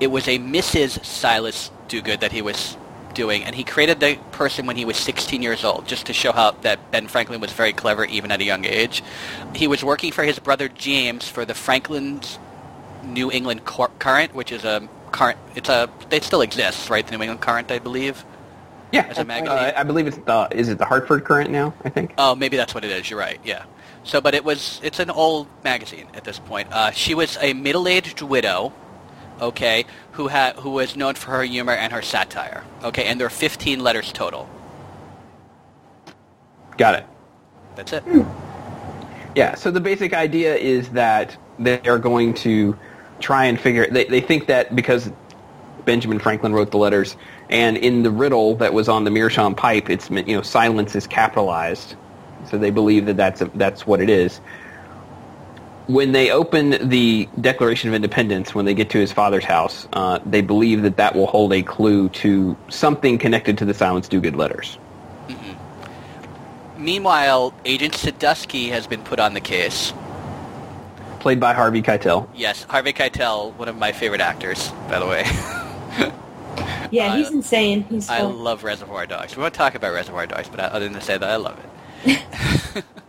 it 0.00 0.08
was 0.08 0.26
a 0.26 0.38
Mrs. 0.38 1.04
Silas 1.04 1.70
Dogood 1.88 2.20
that 2.20 2.32
he 2.32 2.42
was 2.42 2.76
doing, 3.18 3.42
and 3.42 3.54
he 3.54 3.64
created 3.64 3.98
the 3.98 4.16
person 4.30 4.64
when 4.64 4.76
he 4.76 4.84
was 4.84 4.96
16 4.96 5.42
years 5.42 5.64
old, 5.64 5.88
just 5.88 6.06
to 6.06 6.12
show 6.12 6.30
how 6.30 6.52
that 6.62 6.92
Ben 6.92 7.08
Franklin 7.08 7.40
was 7.40 7.52
very 7.52 7.72
clever 7.72 8.04
even 8.04 8.30
at 8.30 8.40
a 8.40 8.44
young 8.44 8.64
age. 8.64 9.02
He 9.56 9.66
was 9.66 9.82
working 9.82 10.12
for 10.12 10.22
his 10.22 10.38
brother 10.38 10.68
James 10.68 11.28
for 11.28 11.44
the 11.44 11.54
Franklin's 11.54 12.38
New 13.02 13.30
England 13.32 13.64
Cor- 13.64 13.90
Courant, 13.98 14.34
which 14.34 14.52
is 14.52 14.64
a 14.64 14.88
current. 15.10 15.36
It's 15.56 15.68
a. 15.68 15.90
It 16.12 16.22
still 16.22 16.42
exists, 16.42 16.88
right? 16.90 17.04
The 17.04 17.16
New 17.16 17.22
England 17.24 17.40
Courant, 17.40 17.70
I 17.72 17.80
believe. 17.80 18.24
Yeah, 18.92 19.06
As 19.10 19.18
a 19.18 19.22
uh, 19.22 19.24
magazine? 19.24 19.74
I 19.76 19.82
believe 19.82 20.06
it's 20.06 20.16
the 20.16 20.48
is 20.52 20.68
it 20.68 20.78
the 20.78 20.84
Hartford 20.84 21.24
Courant 21.24 21.50
now? 21.50 21.74
I 21.84 21.90
think. 21.90 22.14
Oh, 22.16 22.34
maybe 22.36 22.56
that's 22.56 22.72
what 22.74 22.84
it 22.84 22.90
is. 22.92 23.10
You're 23.10 23.18
right. 23.18 23.40
Yeah. 23.44 23.64
So, 24.04 24.20
but 24.20 24.34
it 24.34 24.44
was. 24.44 24.80
It's 24.82 25.00
an 25.00 25.10
old 25.10 25.48
magazine 25.64 26.06
at 26.14 26.24
this 26.24 26.38
point. 26.38 26.68
Uh, 26.72 26.92
she 26.92 27.14
was 27.14 27.36
a 27.40 27.52
middle-aged 27.52 28.22
widow. 28.22 28.72
Okay, 29.40 29.84
who 30.12 30.28
had 30.28 30.56
who 30.56 30.70
was 30.70 30.96
known 30.96 31.14
for 31.14 31.30
her 31.30 31.42
humor 31.44 31.72
and 31.72 31.92
her 31.92 32.02
satire. 32.02 32.64
Okay, 32.82 33.04
and 33.04 33.20
there 33.20 33.26
are 33.26 33.30
15 33.30 33.80
letters 33.80 34.12
total. 34.12 34.48
Got 36.76 36.94
it. 36.96 37.06
That's 37.76 37.92
it. 37.92 38.02
Hmm. 38.02 38.22
Yeah, 39.34 39.54
so 39.54 39.70
the 39.70 39.80
basic 39.80 40.14
idea 40.14 40.56
is 40.56 40.88
that 40.90 41.36
they 41.58 41.80
are 41.82 41.98
going 41.98 42.34
to 42.34 42.76
try 43.20 43.44
and 43.44 43.60
figure. 43.60 43.86
They, 43.88 44.04
they 44.04 44.20
think 44.20 44.46
that 44.46 44.74
because 44.74 45.10
Benjamin 45.84 46.18
Franklin 46.18 46.52
wrote 46.52 46.70
the 46.70 46.78
letters, 46.78 47.16
and 47.50 47.76
in 47.76 48.02
the 48.02 48.10
riddle 48.10 48.56
that 48.56 48.74
was 48.74 48.88
on 48.88 49.04
the 49.04 49.10
Meerschaum 49.10 49.54
pipe, 49.54 49.90
it's 49.90 50.10
you 50.10 50.36
know 50.36 50.42
silence 50.42 50.94
is 50.96 51.06
capitalized, 51.06 51.94
so 52.50 52.58
they 52.58 52.70
believe 52.70 53.06
that 53.06 53.16
that's 53.16 53.42
that's 53.54 53.86
what 53.86 54.00
it 54.00 54.10
is. 54.10 54.40
When 55.88 56.12
they 56.12 56.30
open 56.30 56.88
the 56.90 57.26
Declaration 57.40 57.88
of 57.88 57.94
Independence, 57.94 58.54
when 58.54 58.66
they 58.66 58.74
get 58.74 58.90
to 58.90 58.98
his 58.98 59.10
father's 59.10 59.44
house, 59.44 59.88
uh, 59.94 60.18
they 60.26 60.42
believe 60.42 60.82
that 60.82 60.98
that 60.98 61.14
will 61.16 61.26
hold 61.26 61.52
a 61.54 61.62
clue 61.62 62.10
to 62.10 62.56
something 62.68 63.16
connected 63.16 63.56
to 63.58 63.64
the 63.64 63.72
Silence 63.72 64.06
Dogood 64.06 64.36
letters. 64.36 64.78
Meanwhile, 66.76 67.54
Agent 67.64 67.94
Sadusky 67.94 68.68
has 68.68 68.86
been 68.86 69.02
put 69.02 69.18
on 69.18 69.32
the 69.34 69.40
case. 69.40 69.92
Played 71.20 71.40
by 71.40 71.54
Harvey 71.54 71.82
Keitel. 71.82 72.28
Yes, 72.34 72.64
Harvey 72.64 72.92
Keitel, 72.92 73.54
one 73.56 73.68
of 73.68 73.76
my 73.76 73.90
favorite 73.92 74.20
actors, 74.20 74.70
by 74.88 74.98
the 74.98 75.06
way. 75.06 75.24
Yeah, 76.90 77.12
I- 77.12 77.18
he's 77.18 77.30
insane. 77.30 77.82
He's 77.82 78.08
I 78.08 78.20
fun. 78.20 78.38
love 78.42 78.64
Reservoir 78.64 79.04
Dogs. 79.04 79.36
We 79.36 79.42
won't 79.42 79.52
talk 79.52 79.74
about 79.74 79.92
Reservoir 79.92 80.26
Dogs, 80.26 80.48
but 80.48 80.58
I, 80.58 80.64
other 80.68 80.86
than 80.86 80.94
to 80.94 81.02
say 81.02 81.18
that 81.18 81.28
I 81.28 81.36
love 81.36 81.58
it. 82.06 82.84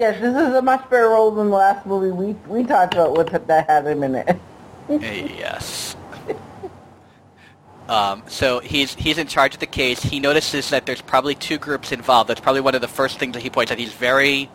Yes, 0.00 0.18
this 0.18 0.34
is 0.34 0.54
a 0.54 0.62
much 0.62 0.88
better 0.88 1.10
role 1.10 1.30
than 1.30 1.50
the 1.50 1.56
last 1.56 1.84
movie 1.84 2.10
we 2.10 2.32
we 2.48 2.64
talked 2.64 2.94
about 2.94 3.18
with 3.18 3.46
that 3.46 3.68
had 3.68 3.86
him 3.86 4.02
in 4.02 4.14
it. 4.14 4.40
yes. 4.88 5.94
Um, 7.86 8.22
so 8.26 8.60
he's 8.60 8.94
he's 8.94 9.18
in 9.18 9.26
charge 9.26 9.52
of 9.52 9.60
the 9.60 9.66
case. 9.66 10.02
He 10.02 10.18
notices 10.18 10.70
that 10.70 10.86
there's 10.86 11.02
probably 11.02 11.34
two 11.34 11.58
groups 11.58 11.92
involved. 11.92 12.30
That's 12.30 12.40
probably 12.40 12.62
one 12.62 12.74
of 12.74 12.80
the 12.80 12.88
first 12.88 13.18
things 13.18 13.34
that 13.34 13.42
he 13.42 13.50
points 13.50 13.72
out. 13.72 13.78
He's 13.78 13.92
very 13.92 14.48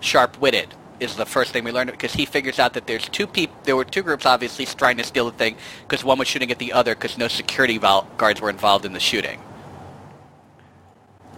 sharp-witted 0.00 0.74
is 1.00 1.16
the 1.16 1.26
first 1.26 1.52
thing 1.52 1.64
we 1.64 1.72
learned 1.72 1.90
because 1.90 2.14
he 2.14 2.24
figures 2.24 2.58
out 2.58 2.72
that 2.72 2.86
there's 2.86 3.08
two 3.10 3.26
people. 3.26 3.56
There 3.64 3.76
were 3.76 3.84
two 3.84 4.02
groups 4.02 4.24
obviously 4.24 4.64
trying 4.64 4.96
to 4.96 5.04
steal 5.04 5.26
the 5.26 5.36
thing 5.36 5.56
because 5.86 6.02
one 6.02 6.18
was 6.18 6.28
shooting 6.28 6.50
at 6.50 6.58
the 6.58 6.72
other 6.72 6.94
because 6.94 7.18
no 7.18 7.28
security 7.28 7.78
guards 7.78 8.40
were 8.40 8.48
involved 8.48 8.86
in 8.86 8.94
the 8.94 9.00
shooting. 9.00 9.38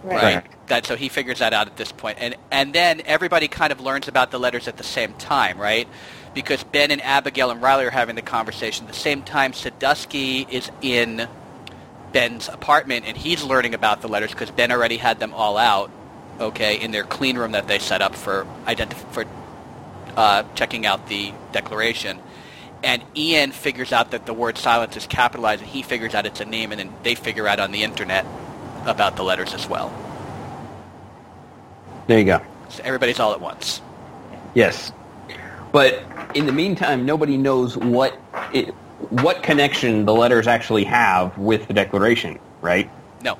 Right. 0.03 0.35
Right. 0.35 0.45
That 0.67 0.85
so 0.85 0.95
he 0.95 1.09
figures 1.09 1.39
that 1.39 1.53
out 1.53 1.67
at 1.67 1.77
this 1.77 1.91
point, 1.91 2.17
and 2.19 2.35
and 2.49 2.73
then 2.73 3.01
everybody 3.05 3.47
kind 3.47 3.71
of 3.71 3.81
learns 3.81 4.07
about 4.07 4.31
the 4.31 4.39
letters 4.39 4.67
at 4.67 4.77
the 4.77 4.83
same 4.83 5.13
time, 5.13 5.59
right? 5.59 5.87
Because 6.33 6.63
Ben 6.63 6.91
and 6.91 7.01
Abigail 7.01 7.51
and 7.51 7.61
Riley 7.61 7.85
are 7.85 7.91
having 7.91 8.15
the 8.15 8.21
conversation 8.21 8.85
at 8.87 8.93
the 8.93 8.97
same 8.99 9.21
time. 9.21 9.51
Sadusky 9.51 10.49
is 10.49 10.71
in 10.81 11.27
Ben's 12.13 12.47
apartment, 12.47 13.05
and 13.05 13.17
he's 13.17 13.43
learning 13.43 13.73
about 13.73 14.01
the 14.01 14.07
letters 14.07 14.31
because 14.31 14.49
Ben 14.49 14.71
already 14.71 14.97
had 14.97 15.19
them 15.19 15.33
all 15.33 15.57
out, 15.57 15.91
okay, 16.39 16.79
in 16.79 16.91
their 16.91 17.03
clean 17.03 17.37
room 17.37 17.51
that 17.51 17.67
they 17.67 17.79
set 17.79 18.01
up 18.01 18.15
for 18.15 18.47
identif- 18.65 19.11
for 19.11 19.25
uh, 20.15 20.43
checking 20.55 20.85
out 20.85 21.07
the 21.07 21.33
declaration. 21.51 22.19
And 22.83 23.03
Ian 23.15 23.51
figures 23.51 23.91
out 23.91 24.11
that 24.11 24.25
the 24.25 24.33
word 24.33 24.57
silence 24.57 24.97
is 24.97 25.05
capitalized, 25.05 25.61
and 25.61 25.69
he 25.69 25.83
figures 25.83 26.15
out 26.15 26.25
it's 26.25 26.39
a 26.39 26.45
name, 26.45 26.71
and 26.71 26.79
then 26.79 26.93
they 27.03 27.13
figure 27.13 27.47
out 27.47 27.59
on 27.59 27.71
the 27.71 27.83
internet 27.83 28.25
about 28.85 29.15
the 29.15 29.23
letters 29.23 29.53
as 29.53 29.67
well. 29.67 29.91
There 32.07 32.17
you 32.19 32.25
go. 32.25 32.41
So 32.69 32.81
everybody's 32.83 33.19
all 33.19 33.31
at 33.33 33.41
once. 33.41 33.81
Yes. 34.53 34.91
But 35.71 36.03
in 36.35 36.45
the 36.45 36.51
meantime, 36.51 37.05
nobody 37.05 37.37
knows 37.37 37.77
what 37.77 38.17
it, 38.53 38.69
what 39.09 39.43
connection 39.43 40.05
the 40.05 40.13
letters 40.13 40.47
actually 40.47 40.83
have 40.85 41.37
with 41.37 41.67
the 41.67 41.73
Declaration, 41.73 42.39
right? 42.61 42.89
No. 43.21 43.37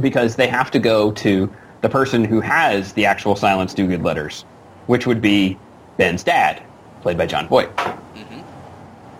Because 0.00 0.36
they 0.36 0.46
have 0.46 0.70
to 0.72 0.78
go 0.78 1.10
to 1.12 1.52
the 1.80 1.88
person 1.88 2.24
who 2.24 2.40
has 2.40 2.92
the 2.94 3.06
actual 3.06 3.36
Silence 3.36 3.74
Dogood 3.74 4.04
letters, 4.04 4.42
which 4.86 5.06
would 5.06 5.20
be 5.20 5.58
Ben's 5.96 6.22
dad, 6.24 6.62
played 7.02 7.18
by 7.18 7.26
Jon 7.26 7.46
Voight. 7.48 7.68
hmm 7.78 8.40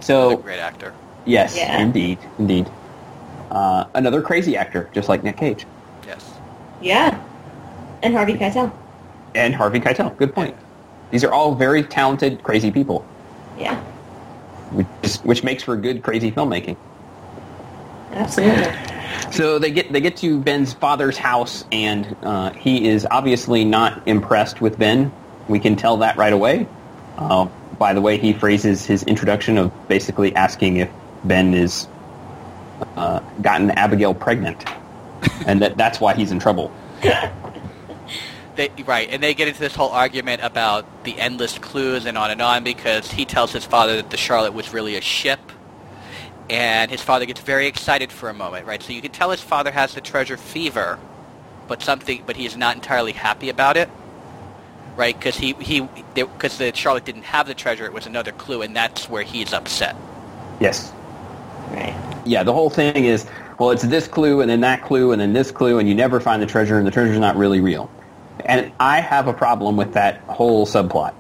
So, 0.01 0.37
great 0.39 0.61
actor. 0.61 0.93
yes, 1.25 1.57
Yeah. 1.57 1.81
indeed, 1.81 2.19
indeed. 2.39 2.69
Uh, 3.55 3.87
another 3.95 4.21
crazy 4.21 4.57
actor, 4.57 4.91
just 4.93 5.09
like 5.09 5.23
Nick 5.23 5.37
Cage. 5.37 5.65
Yes. 6.07 6.33
Yeah. 6.83 7.23
And 8.03 8.13
Harvey 8.13 8.35
Keitel. 8.35 8.73
And 9.35 9.55
Harvey 9.55 9.81
Keitel, 9.81 10.17
good 10.17 10.35
point. 10.35 10.57
These 11.11 11.25
are 11.25 11.33
all 11.33 11.55
very 11.55 11.83
talented, 11.83 12.43
crazy 12.43 12.71
people, 12.71 13.07
Yeah. 13.59 13.81
which, 14.73 14.87
is, 15.03 15.17
which 15.19 15.45
makes 15.45 15.63
for 15.63 15.77
good, 15.77 16.03
crazy 16.03 16.33
filmmaking. 16.33 16.77
Absolutely. 18.13 18.73
So 19.31 19.59
they 19.59 19.71
get 19.71 19.93
they 19.93 20.01
get 20.01 20.17
to 20.19 20.41
Ben's 20.41 20.73
father's 20.73 21.17
house, 21.17 21.65
and 21.73 22.17
uh, 22.23 22.51
he 22.53 22.89
is 22.89 23.07
obviously 23.11 23.65
not 23.65 24.07
impressed 24.07 24.61
with 24.61 24.79
Ben. 24.79 25.13
We 25.49 25.59
can 25.59 25.75
tell 25.77 25.97
that 25.99 26.17
right 26.17 26.33
away. 26.33 26.67
Uh, 27.19 27.49
by 27.79 27.93
the 27.93 28.01
way, 28.01 28.17
he 28.17 28.33
phrases 28.33 28.85
his 28.87 29.03
introduction 29.05 29.59
of 29.59 29.73
basically 29.89 30.35
asking 30.37 30.77
if 30.77 30.91
Ben 31.25 31.55
is 31.55 31.89
uh, 32.97 33.21
gotten 33.43 33.71
Abigail 33.73 34.15
pregnant, 34.15 34.65
and 35.47 35.61
that 35.63 35.77
that's 35.77 36.01
why 36.01 36.15
he's 36.15 36.31
in 36.31 36.39
trouble. 36.39 36.73
They, 38.57 38.71
right, 38.87 39.09
and 39.11 39.21
they 39.21 39.35
get 39.35 39.49
into 39.49 39.59
this 39.59 39.75
whole 39.75 39.91
argument 39.91 40.43
about 40.43 41.05
the 41.05 41.19
endless 41.19 41.59
clues 41.59 42.07
and 42.07 42.17
on 42.17 42.31
and 42.31 42.41
on 42.41 42.63
because 42.63 43.11
he 43.11 43.25
tells 43.25 43.53
his 43.53 43.65
father 43.65 43.97
that 43.97 44.11
the 44.11 44.17
Charlotte 44.17 44.55
was 44.55 44.73
really 44.73 44.97
a 44.97 45.01
ship, 45.01 45.41
and 46.49 46.91
his 46.91 47.03
father 47.03 47.27
gets 47.27 47.41
very 47.41 47.67
excited 47.67 48.13
for 48.13 48.29
a 48.29 48.35
moment, 48.35 48.67
right? 48.67 48.81
So 48.81 48.93
you 48.93 49.03
can 49.03 49.11
tell 49.11 49.31
his 49.31 49.41
father 49.41 49.73
has 49.73 49.95
the 49.95 50.01
treasure 50.01 50.37
fever, 50.37 51.01
but 51.67 51.83
something, 51.83 52.23
but 52.27 52.37
he's 52.37 52.57
not 52.57 52.77
entirely 52.77 53.11
happy 53.11 53.49
about 53.49 53.77
it, 53.77 53.91
right? 54.97 55.19
Because 55.19 55.37
he 55.37 55.55
he 55.55 55.89
because 56.15 56.59
the 56.59 56.73
Charlotte 56.75 57.05
didn't 57.05 57.25
have 57.25 57.49
the 57.49 57.55
treasure, 57.55 57.87
it 57.87 57.93
was 57.93 58.07
another 58.07 58.31
clue, 58.31 58.63
and 58.63 58.77
that's 58.77 59.11
where 59.11 59.25
he's 59.25 59.53
upset. 59.53 59.97
Yes. 60.61 60.93
Right. 61.71 61.95
Yeah. 62.25 62.43
The 62.43 62.53
whole 62.53 62.71
thing 62.71 63.05
is 63.05 63.27
well, 63.59 63.71
it's 63.71 63.83
this 63.83 64.09
clue, 64.09 64.41
and 64.41 64.51
then 64.51 64.61
that 64.63 64.83
clue, 64.83 65.13
and 65.13 65.21
then 65.21 65.33
this 65.33 65.51
clue, 65.51 65.79
and 65.79 65.89
you 65.89 65.95
never 65.95 66.19
find 66.19 66.43
the 66.43 66.47
treasure, 66.47 66.79
and 66.79 66.87
the 66.87 66.91
treasure's 66.91 67.19
not 67.19 67.37
really 67.37 67.61
real. 67.61 67.91
And 68.47 68.73
I 68.81 69.01
have 69.01 69.29
a 69.29 69.33
problem 69.33 69.77
with 69.77 69.93
that 69.95 70.21
whole 70.23 70.67
subplot. 70.67 71.15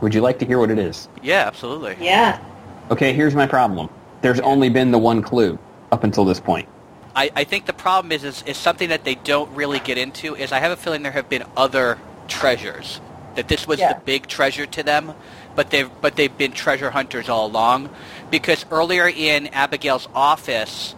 Would 0.00 0.14
you 0.14 0.20
like 0.20 0.38
to 0.40 0.44
hear 0.46 0.58
what 0.58 0.70
it 0.70 0.78
is? 0.78 1.08
Yeah, 1.22 1.44
absolutely. 1.46 1.96
Yeah. 2.00 2.42
Okay, 2.90 3.12
here's 3.12 3.34
my 3.34 3.46
problem. 3.46 3.88
There's 4.20 4.40
only 4.40 4.68
been 4.68 4.90
the 4.90 4.98
one 4.98 5.22
clue 5.22 5.58
up 5.90 6.04
until 6.04 6.24
this 6.24 6.40
point. 6.40 6.68
I, 7.14 7.30
I 7.34 7.44
think 7.44 7.66
the 7.66 7.72
problem 7.72 8.10
is, 8.12 8.24
is 8.24 8.42
is 8.46 8.56
something 8.56 8.88
that 8.88 9.04
they 9.04 9.16
don't 9.16 9.54
really 9.54 9.80
get 9.80 9.98
into 9.98 10.34
is 10.34 10.50
I 10.50 10.60
have 10.60 10.72
a 10.72 10.76
feeling 10.76 11.02
there 11.02 11.12
have 11.12 11.28
been 11.28 11.44
other 11.56 11.98
treasures 12.26 13.00
that 13.34 13.48
this 13.48 13.66
was 13.66 13.80
Yeah. 13.80 13.94
the 13.94 14.00
big 14.00 14.26
treasure 14.26 14.66
to 14.66 14.82
them, 14.82 15.12
but 15.54 15.70
they've 15.70 15.90
but 16.00 16.16
they've 16.16 16.36
been 16.36 16.52
treasure 16.52 16.90
hunters 16.90 17.28
all 17.28 17.46
along 17.46 17.90
because 18.32 18.64
earlier 18.70 19.06
in 19.06 19.48
Abigail's 19.48 20.08
office, 20.14 20.96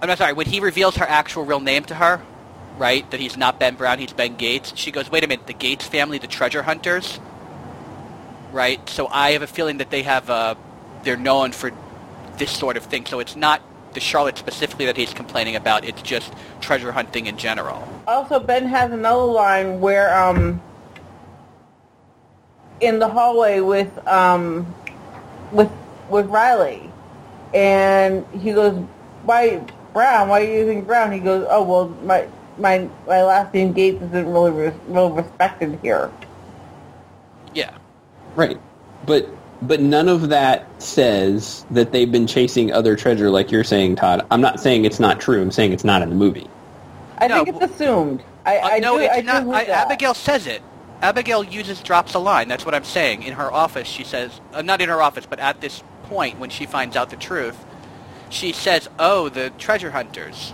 I'm 0.00 0.08
not 0.08 0.18
sorry 0.18 0.34
when 0.34 0.46
he 0.46 0.60
reveals 0.60 0.96
her 0.96 1.06
actual 1.06 1.44
real 1.46 1.58
name 1.58 1.84
to 1.84 1.94
her, 1.94 2.20
right? 2.78 3.10
That 3.10 3.18
he's 3.18 3.36
not 3.36 3.58
Ben 3.58 3.76
Brown, 3.76 3.98
he's 3.98 4.12
Ben 4.12 4.36
Gates. 4.36 4.74
She 4.76 4.92
goes, 4.92 5.10
wait 5.10 5.24
a 5.24 5.26
minute, 5.26 5.46
the 5.46 5.54
Gates 5.54 5.86
family, 5.86 6.18
the 6.18 6.26
treasure 6.26 6.62
hunters, 6.62 7.18
right? 8.52 8.86
So 8.90 9.08
I 9.08 9.30
have 9.30 9.40
a 9.40 9.46
feeling 9.46 9.78
that 9.78 9.90
they 9.90 10.02
have 10.02 10.28
uh, 10.28 10.54
they're 11.02 11.16
known 11.16 11.52
for 11.52 11.72
this 12.36 12.50
sort 12.50 12.76
of 12.76 12.84
thing. 12.84 13.06
So 13.06 13.18
it's 13.18 13.34
not 13.34 13.62
the 13.94 14.00
Charlotte 14.00 14.36
specifically 14.36 14.84
that 14.84 14.98
he's 14.98 15.14
complaining 15.14 15.56
about. 15.56 15.86
It's 15.86 16.02
just 16.02 16.30
treasure 16.60 16.92
hunting 16.92 17.24
in 17.24 17.38
general. 17.38 17.88
Also, 18.06 18.38
Ben 18.38 18.66
has 18.66 18.92
another 18.92 19.24
line 19.24 19.80
where, 19.80 20.14
um, 20.14 20.60
in 22.80 22.98
the 22.98 23.08
hallway 23.08 23.60
with, 23.60 24.06
um, 24.06 24.66
with 25.52 25.70
with 26.10 26.26
Riley, 26.28 26.90
and 27.54 28.26
he 28.40 28.52
goes, 28.52 28.76
"Why 29.24 29.62
Brown? 29.92 30.28
Why 30.28 30.42
are 30.42 30.44
you 30.44 30.52
using 30.60 30.82
Brown?" 30.84 31.12
He 31.12 31.20
goes, 31.20 31.46
"Oh 31.50 31.62
well, 31.64 31.88
my 32.04 32.28
my 32.58 32.88
my 33.06 33.22
last 33.24 33.54
name 33.54 33.72
Gates 33.72 34.02
isn't 34.02 34.28
really 34.28 34.52
re- 34.52 34.74
real 34.88 35.10
respected 35.12 35.78
here." 35.82 36.10
Yeah. 37.54 37.76
Right. 38.36 38.60
But 39.06 39.28
but 39.62 39.80
none 39.80 40.08
of 40.08 40.30
that 40.30 40.82
says 40.82 41.66
that 41.70 41.92
they've 41.92 42.10
been 42.12 42.26
chasing 42.26 42.72
other 42.72 42.96
treasure 42.96 43.30
like 43.30 43.50
you're 43.52 43.64
saying, 43.64 43.96
Todd. 43.96 44.26
I'm 44.30 44.40
not 44.42 44.60
saying 44.60 44.84
it's 44.84 45.00
not 45.00 45.20
true. 45.20 45.42
I'm 45.42 45.52
saying 45.52 45.72
it's 45.72 45.84
not 45.84 46.02
in 46.02 46.10
the 46.10 46.16
movie. 46.16 46.50
I 47.18 47.28
No, 47.28 47.44
think 47.44 47.48
it's 47.48 47.60
assumed. 47.60 48.24
I, 48.46 48.60
Uh, 48.62 48.70
I 48.70 48.80
no, 48.80 48.98
do, 48.98 48.98
it's 48.98 49.18
I 49.18 49.22
not. 49.22 49.44
believe 49.44 49.54
I. 49.54 49.64
Abigail 49.72 50.14
says 50.14 50.46
it. 50.46 50.62
Abigail 51.02 51.44
uses 51.44 51.82
drops 51.82 52.14
a 52.14 52.18
line. 52.18 52.48
That's 52.48 52.64
what 52.66 52.74
I'm 52.74 52.84
saying. 52.84 53.22
In 53.22 53.34
her 53.34 53.52
office, 53.52 53.88
she 53.88 54.04
says, 54.04 54.40
uh, 54.52 54.62
not 54.62 54.80
in 54.82 54.88
her 54.88 55.02
office, 55.02 55.26
but 55.26 55.40
at 55.40 55.60
this 55.60 55.82
point 56.08 56.38
when 56.38 56.50
she 56.50 56.66
finds 56.66 56.96
out 56.96 57.10
the 57.10 57.16
truth, 57.16 57.56
she 58.30 58.52
says, 58.52 58.88
"Oh, 58.98 59.28
the 59.28 59.50
treasure 59.58 59.90
hunters," 59.90 60.52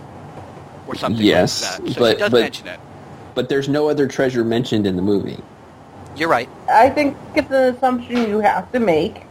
or 0.87 0.95
something 0.95 1.25
Yes, 1.25 1.61
like 1.63 1.71
that. 1.85 1.93
So 1.93 1.99
but- 1.99 2.11
she 2.13 2.19
does 2.19 2.31
but- 2.31 2.41
mention 2.41 2.67
it. 2.67 2.79
But 3.35 3.49
there's 3.49 3.67
no 3.67 3.89
other 3.89 4.07
treasure 4.07 4.43
mentioned 4.43 4.85
in 4.85 4.95
the 4.95 5.01
movie. 5.01 5.39
You're 6.15 6.29
right. 6.29 6.47
I 6.69 6.89
think 6.91 7.17
it's 7.33 7.49
an 7.49 7.73
assumption 7.75 8.29
you 8.29 8.39
have 8.41 8.71
to 8.73 8.79
make, 8.79 9.23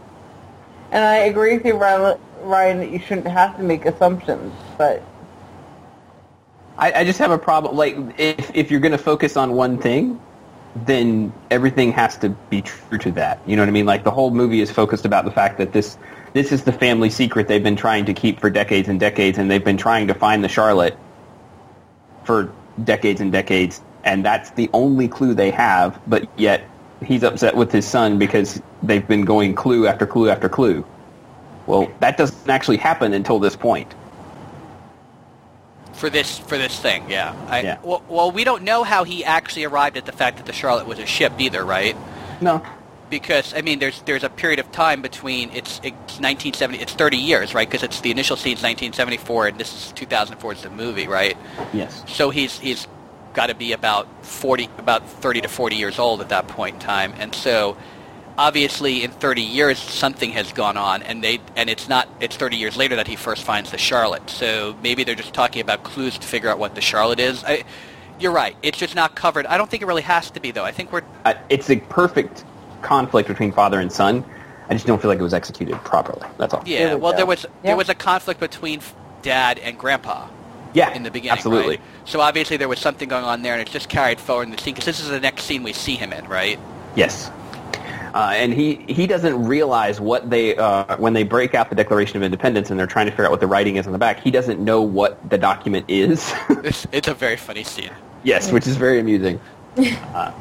and 0.91 1.05
I 1.05 1.19
agree 1.19 1.57
with 1.57 1.65
you, 1.65 1.75
Ryan, 1.77 2.19
Ryan 2.43 2.79
that 2.79 2.91
you 2.91 2.99
shouldn't 2.99 3.29
have 3.29 3.57
to 3.59 3.63
make 3.63 3.87
assumptions. 3.87 4.53
But 4.77 5.01
I, 6.77 6.93
I 6.93 7.05
just 7.05 7.21
have 7.21 7.31
a 7.31 7.39
problem. 7.39 7.77
Like, 7.77 7.97
if 8.19 8.51
if 8.57 8.71
you're 8.73 8.81
going 8.81 8.93
to 8.93 8.99
focus 8.99 9.37
on 9.37 9.53
one 9.53 9.79
thing, 9.79 10.21
then 10.75 11.33
everything 11.51 11.93
has 11.93 12.17
to 12.19 12.31
be 12.51 12.63
true 12.63 12.99
to 12.99 13.11
that. 13.13 13.41
You 13.47 13.57
know 13.57 13.63
what 13.63 13.69
I 13.69 13.73
mean? 13.73 13.87
Like, 13.87 14.05
the 14.05 14.11
whole 14.11 14.31
movie 14.31 14.61
is 14.61 14.71
focused 14.71 15.05
about 15.05 15.25
the 15.25 15.31
fact 15.31 15.59
that 15.59 15.73
this 15.73 15.99
this 16.33 16.51
is 16.51 16.65
the 16.65 16.73
family 16.73 17.11
secret 17.11 17.47
they've 17.47 17.63
been 17.63 17.77
trying 17.77 18.07
to 18.07 18.15
keep 18.15 18.41
for 18.41 18.49
decades 18.49 18.89
and 18.89 18.99
decades, 18.99 19.37
and 19.39 19.51
they've 19.51 19.65
been 19.65 19.77
trying 19.77 20.07
to 20.07 20.15
find 20.15 20.43
the 20.43 20.49
Charlotte 20.49 20.97
for 22.25 22.51
decades 22.85 23.21
and 23.21 23.31
decades, 23.31 23.83
and 24.05 24.25
that's 24.25 24.51
the 24.53 24.71
only 24.73 25.09
clue 25.09 25.35
they 25.35 25.51
have. 25.51 26.01
But 26.07 26.27
yet, 26.39 26.65
he's 27.05 27.23
upset 27.23 27.55
with 27.55 27.71
his 27.71 27.87
son 27.87 28.19
because 28.19 28.63
they've 28.83 29.07
been 29.07 29.25
going 29.25 29.55
clue 29.55 29.87
after 29.87 30.07
clue 30.07 30.31
after 30.31 30.49
clue. 30.49 30.85
Well, 31.67 31.93
that 32.01 32.17
doesn't 32.17 32.49
actually 32.49 32.79
happen 32.79 33.13
until 33.13 33.39
this 33.39 33.55
point. 33.55 33.95
For 36.03 36.11
this 36.11 36.37
for 36.37 36.59
this 36.59 36.77
thing, 36.81 37.09
yeah. 37.09 37.33
I, 37.49 37.61
Yeah. 37.61 37.79
Well, 37.81 38.03
well, 38.09 38.33
we 38.33 38.43
don't 38.43 38.65
know 38.65 38.83
how 38.83 39.05
he 39.05 39.25
actually 39.25 39.63
arrived 39.63 39.97
at 39.97 40.05
the 40.05 40.11
fact 40.11 40.39
that 40.39 40.47
the 40.47 40.53
Charlotte 40.53 40.89
was 40.89 40.99
a 40.99 41.07
ship 41.07 41.33
either, 41.39 41.65
right? 41.65 41.97
No. 42.41 42.61
because 43.09 43.55
I 43.55 43.61
mean, 43.63 43.79
there's 43.79 44.03
there's 44.03 44.25
a 44.25 44.29
period 44.29 44.59
of 44.59 44.73
time 44.73 45.01
between 45.01 45.51
it's 45.51 45.79
it's 45.85 46.19
1970, 46.19 46.83
it's 46.83 46.93
30 46.93 47.19
years, 47.19 47.55
right? 47.55 47.69
Because 47.69 47.85
it's 47.85 48.01
the 48.01 48.11
initial 48.11 48.37
scene's 48.37 48.65
1974, 48.65 49.47
and 49.47 49.61
this 49.61 49.73
is 49.73 49.93
2004 49.93 50.53
is 50.55 50.63
the 50.63 50.71
movie, 50.71 51.07
right? 51.07 51.37
Yes. 51.73 52.03
So 52.09 52.31
he's 52.31 52.59
he's 52.59 52.89
got 53.33 53.47
to 53.47 53.55
be 53.55 53.71
about 53.71 54.09
40, 54.27 54.71
about 54.79 55.09
30 55.09 55.43
to 55.43 55.49
40 55.49 55.77
years 55.77 56.01
old 56.01 56.21
at 56.21 56.31
that 56.31 56.49
point 56.49 56.75
in 56.75 56.81
time, 56.81 57.15
and 57.17 57.33
so 57.33 57.77
obviously 58.39 59.05
in 59.05 59.11
30 59.11 59.43
years 59.43 59.79
something 59.79 60.31
has 60.33 60.53
gone 60.53 60.77
on, 60.77 61.03
and 61.03 61.23
they 61.23 61.41
and 61.57 61.69
it's 61.71 61.89
not 61.89 62.09
it's 62.21 62.37
30 62.37 62.57
years 62.57 62.77
later 62.77 62.97
that 62.97 63.07
he 63.09 63.17
first 63.17 63.45
finds 63.45 63.71
the 63.71 63.79
Charlotte. 63.79 64.29
So 64.31 64.77
maybe 64.83 65.05
they're 65.05 65.15
just 65.15 65.35
talking 65.35 65.61
about 65.61 65.83
clues 65.85 66.19
to 66.19 66.27
figure 66.27 66.49
out 66.49 66.59
what 66.59 66.75
the 66.75 66.81
Charlotte 66.81 67.21
is. 67.21 67.45
I, 67.45 67.65
You're 68.19 68.33
right. 68.33 68.57
It's 68.63 68.79
just 68.79 68.95
not 68.95 69.15
covered. 69.17 69.47
I 69.47 69.57
don't 69.57 69.69
think 69.71 69.83
it 69.83 69.87
really 69.87 70.03
has 70.03 70.31
to 70.33 70.41
be 70.41 70.51
though. 70.51 70.65
I 70.65 70.73
think 70.73 70.93
we're 70.93 71.03
Uh, 71.25 71.35
it's 71.49 71.71
a 71.71 71.77
perfect 71.77 72.45
conflict 72.83 73.29
between 73.29 73.53
father 73.53 73.81
and 73.81 73.91
son. 73.93 74.25
I 74.69 74.75
just 74.75 74.87
don't 74.87 75.01
feel 75.03 75.11
like 75.11 75.19
it 75.19 75.23
was 75.25 75.35
executed 75.35 75.75
properly. 75.85 76.27
That's 76.39 76.55
all. 76.55 76.63
yeah. 76.67 76.87
There 76.89 76.99
Well, 76.99 77.13
go. 77.13 77.17
there 77.19 77.27
was 77.27 77.45
Yeah. 77.45 77.71
there 77.71 77.77
was 77.77 77.89
a 77.89 77.95
conflict 77.95 78.41
between 78.41 78.81
dad 79.23 79.59
and 79.59 79.79
grandpa 79.79 80.27
Yeah, 80.73 80.93
in 80.95 81.03
the 81.03 81.11
beginning. 81.11 81.37
absolutely. 81.37 81.77
right? 81.77 81.81
So 82.07 82.21
obviously 82.21 82.57
there 82.57 82.69
was 82.69 82.79
something 82.79 83.09
going 83.09 83.25
on 83.25 83.43
there, 83.43 83.53
and 83.53 83.61
it's 83.63 83.71
just 83.71 83.89
carried 83.89 84.19
forward 84.19 84.45
in 84.45 84.51
the 84.51 84.59
scene 84.59 84.73
because 84.75 84.87
this 84.87 85.01
is 85.01 85.09
the 85.09 85.21
next 85.21 85.45
scene 85.45 85.63
we 85.63 85.73
see 85.73 85.97
him 85.97 86.13
in, 86.13 86.27
right? 86.27 86.59
Yes. 86.97 87.31
Uh, 88.15 88.33
and 88.35 88.53
he, 88.53 88.75
he 88.89 89.07
doesn't 89.07 89.45
realize 89.47 90.01
what 90.01 90.29
they 90.29 90.55
uh, 90.57 90.97
when 90.99 91.13
they 91.15 91.23
break 91.23 91.55
out 91.55 91.71
the 91.71 91.75
Declaration 91.77 92.17
of 92.19 92.23
Independence 92.23 92.71
and 92.71 92.79
they're 92.79 92.87
trying 92.87 93.07
to 93.07 93.13
figure 93.13 93.25
out 93.25 93.31
what 93.31 93.41
the 93.41 93.47
writing 93.47 93.77
is 93.77 93.87
on 93.87 93.93
the 93.93 93.99
back. 93.99 94.21
He 94.21 94.31
doesn't 94.31 94.61
know 94.61 94.83
what 94.83 95.29
the 95.31 95.39
document 95.39 95.87
is. 95.89 96.33
It's, 96.63 96.87
it's 96.93 97.09
a 97.09 97.15
very 97.15 97.37
funny 97.37 97.65
scene. 97.65 97.91
yes, 98.23 98.53
which 98.53 98.67
is 98.67 98.77
very 98.77 99.01
amusing. 99.01 99.41
Uh, 99.77 100.33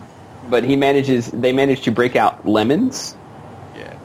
but 0.49 0.63
he 0.63 0.75
manages. 0.75 1.31
They 1.31 1.53
manage 1.53 1.81
to 1.83 1.91
break 1.91 2.15
out 2.15 2.45
lemons 2.45 3.15
Yeah. 3.77 3.97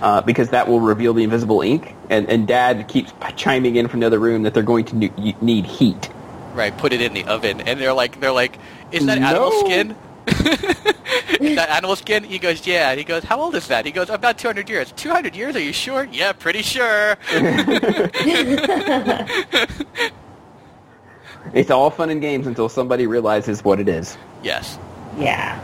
uh, 0.00 0.20
because 0.22 0.48
that 0.50 0.66
will 0.68 0.80
reveal 0.80 1.12
the 1.14 1.22
invisible 1.22 1.60
ink. 1.60 1.94
And, 2.08 2.28
and 2.30 2.48
Dad 2.48 2.88
keeps 2.88 3.12
chiming 3.36 3.76
in 3.76 3.86
from 3.88 4.00
the 4.00 4.06
other 4.06 4.18
room 4.18 4.42
that 4.44 4.54
they're 4.54 4.62
going 4.62 4.86
to 4.86 4.96
ne- 4.96 5.36
need 5.40 5.66
heat. 5.66 6.08
Right. 6.54 6.76
Put 6.76 6.92
it 6.92 7.00
in 7.02 7.12
the 7.12 7.24
oven, 7.26 7.60
and 7.60 7.78
they're 7.78 7.92
like, 7.92 8.18
they're 8.18 8.32
like, 8.32 8.58
is 8.90 9.06
that 9.06 9.18
animal 9.18 9.50
No. 9.50 9.60
skin? 9.60 9.94
Is 10.26 10.36
that 11.56 11.68
animal 11.70 11.96
skin? 11.96 12.24
He 12.24 12.38
goes, 12.38 12.66
yeah. 12.66 12.94
He 12.94 13.04
goes, 13.04 13.24
how 13.24 13.40
old 13.40 13.54
is 13.54 13.66
that? 13.68 13.86
He 13.86 13.92
goes, 13.92 14.10
about 14.10 14.38
200 14.38 14.68
years. 14.68 14.92
200 14.92 15.34
years? 15.36 15.56
Are 15.56 15.60
you 15.60 15.72
sure? 15.72 16.04
Yeah, 16.12 16.32
pretty 16.32 16.62
sure. 16.62 17.16
It's 21.54 21.70
all 21.70 21.90
fun 21.90 22.10
and 22.10 22.20
games 22.20 22.46
until 22.46 22.68
somebody 22.68 23.06
realizes 23.06 23.64
what 23.64 23.80
it 23.80 23.88
is. 23.88 24.16
yes. 24.42 24.78
Yeah. 25.18 25.58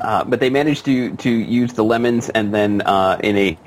Uh, 0.00 0.22
but 0.24 0.38
they 0.38 0.48
managed 0.50 0.84
to 0.84 1.16
to 1.16 1.28
use 1.30 1.72
the 1.72 1.82
lemons 1.82 2.28
and 2.28 2.54
then 2.54 2.82
uh, 2.82 3.18
in 3.24 3.36
a 3.36 3.58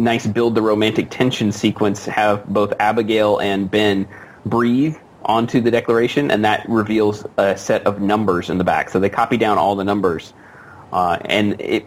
nice 0.00 0.26
build 0.26 0.54
the 0.54 0.62
romantic 0.62 1.10
tension 1.10 1.52
sequence 1.52 2.06
have 2.06 2.46
both 2.46 2.72
Abigail 2.80 3.36
and 3.38 3.70
Ben 3.70 4.08
breathe 4.46 4.96
onto 5.24 5.60
the 5.60 5.70
declaration 5.70 6.30
and 6.30 6.44
that 6.44 6.68
reveals 6.68 7.26
a 7.36 7.56
set 7.56 7.86
of 7.86 8.00
numbers 8.00 8.50
in 8.50 8.58
the 8.58 8.64
back. 8.64 8.90
So 8.90 9.00
they 9.00 9.10
copy 9.10 9.36
down 9.36 9.58
all 9.58 9.76
the 9.76 9.84
numbers. 9.84 10.32
Uh, 10.92 11.18
and 11.24 11.60
it, 11.60 11.82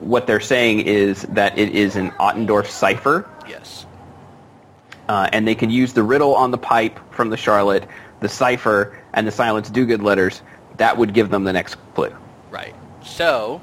what 0.00 0.26
they're 0.26 0.40
saying 0.40 0.80
is 0.80 1.22
that 1.22 1.58
it 1.58 1.70
is 1.74 1.96
an 1.96 2.10
Ottendorf 2.12 2.66
cipher, 2.66 3.28
Yes. 3.48 3.84
uh, 5.08 5.28
and 5.32 5.46
they 5.46 5.54
can 5.54 5.68
use 5.68 5.92
the 5.92 6.02
riddle 6.02 6.34
on 6.34 6.50
the 6.52 6.58
pipe 6.58 6.98
from 7.12 7.28
the 7.28 7.36
Charlotte, 7.36 7.86
the 8.20 8.28
cipher, 8.28 8.98
and 9.12 9.26
the 9.26 9.30
Silence 9.32 9.68
Dogood 9.68 10.02
letters. 10.02 10.40
That 10.78 10.96
would 10.96 11.12
give 11.12 11.30
them 11.30 11.44
the 11.44 11.52
next 11.52 11.76
clue. 11.94 12.14
Right. 12.50 12.74
So, 13.04 13.60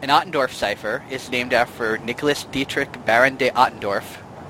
an 0.00 0.08
Ottendorf 0.08 0.50
cipher 0.50 1.04
is 1.10 1.30
named 1.30 1.52
after 1.52 1.98
Nicholas 1.98 2.44
Dietrich 2.44 3.04
Baron 3.04 3.36
de 3.36 3.50
Ottendorf, 3.50 4.04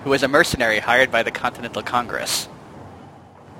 who 0.04 0.10
was 0.10 0.22
a 0.22 0.28
mercenary 0.28 0.78
hired 0.78 1.10
by 1.10 1.22
the 1.22 1.30
Continental 1.30 1.82
Congress 1.82 2.48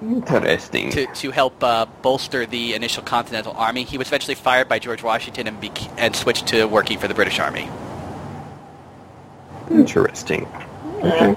Interesting. 0.03 0.91
to, 0.91 1.07
to 1.07 1.31
help 1.31 1.63
uh, 1.63 1.87
bolster 2.03 2.47
the 2.47 2.75
initial 2.75 3.03
Continental 3.03 3.53
Army. 3.53 3.85
He 3.85 3.97
was 3.97 4.09
eventually 4.09 4.35
fired 4.35 4.69
by 4.69 4.79
George 4.79 5.03
Washington 5.03 5.47
and, 5.47 5.61
bec- 5.61 5.99
and 5.99 6.15
switched 6.15 6.49
to 6.49 6.67
working 6.67 6.99
for 6.99 7.09
the 7.09 7.15
British 7.15 7.39
Army. 7.39 7.69
Interesting. 9.71 10.47
Okay. 11.03 11.37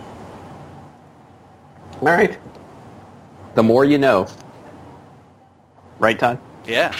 All 2.01 2.08
right. 2.08 2.38
The 3.55 3.64
more 3.64 3.86
you 3.86 3.97
know. 3.97 4.28
Right, 5.99 6.20
Todd? 6.20 6.39
Yeah. 6.66 6.95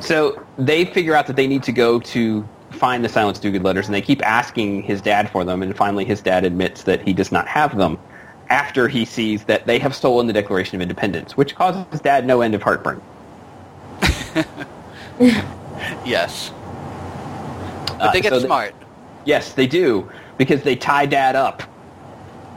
So 0.00 0.44
they 0.56 0.84
figure 0.84 1.14
out 1.14 1.26
that 1.26 1.36
they 1.36 1.46
need 1.46 1.64
to 1.64 1.72
go 1.72 2.00
to 2.00 2.48
find 2.70 3.04
the 3.04 3.08
Silence 3.08 3.40
Dogood 3.40 3.64
letters, 3.64 3.86
and 3.86 3.94
they 3.94 4.00
keep 4.00 4.24
asking 4.24 4.82
his 4.82 5.02
dad 5.02 5.30
for 5.30 5.44
them, 5.44 5.62
and 5.62 5.76
finally 5.76 6.04
his 6.04 6.22
dad 6.22 6.44
admits 6.44 6.84
that 6.84 7.02
he 7.02 7.12
does 7.12 7.32
not 7.32 7.48
have 7.48 7.76
them 7.76 7.98
after 8.50 8.88
he 8.88 9.04
sees 9.04 9.44
that 9.44 9.66
they 9.66 9.78
have 9.78 9.94
stolen 9.94 10.26
the 10.26 10.32
Declaration 10.32 10.76
of 10.76 10.82
Independence, 10.82 11.36
which 11.36 11.54
causes 11.54 11.84
his 11.90 12.00
dad 12.00 12.26
no 12.26 12.40
end 12.40 12.54
of 12.54 12.62
heartburn. 12.62 13.00
Yes. 16.04 16.50
But 17.86 18.00
Uh, 18.00 18.12
they 18.12 18.20
get 18.20 18.32
so 18.32 18.40
the- 18.40 18.46
smart. 18.46 18.74
Yes, 19.24 19.52
they 19.52 19.66
do, 19.66 20.10
because 20.38 20.62
they 20.62 20.74
tie 20.76 21.06
dad 21.06 21.36
up. 21.36 21.62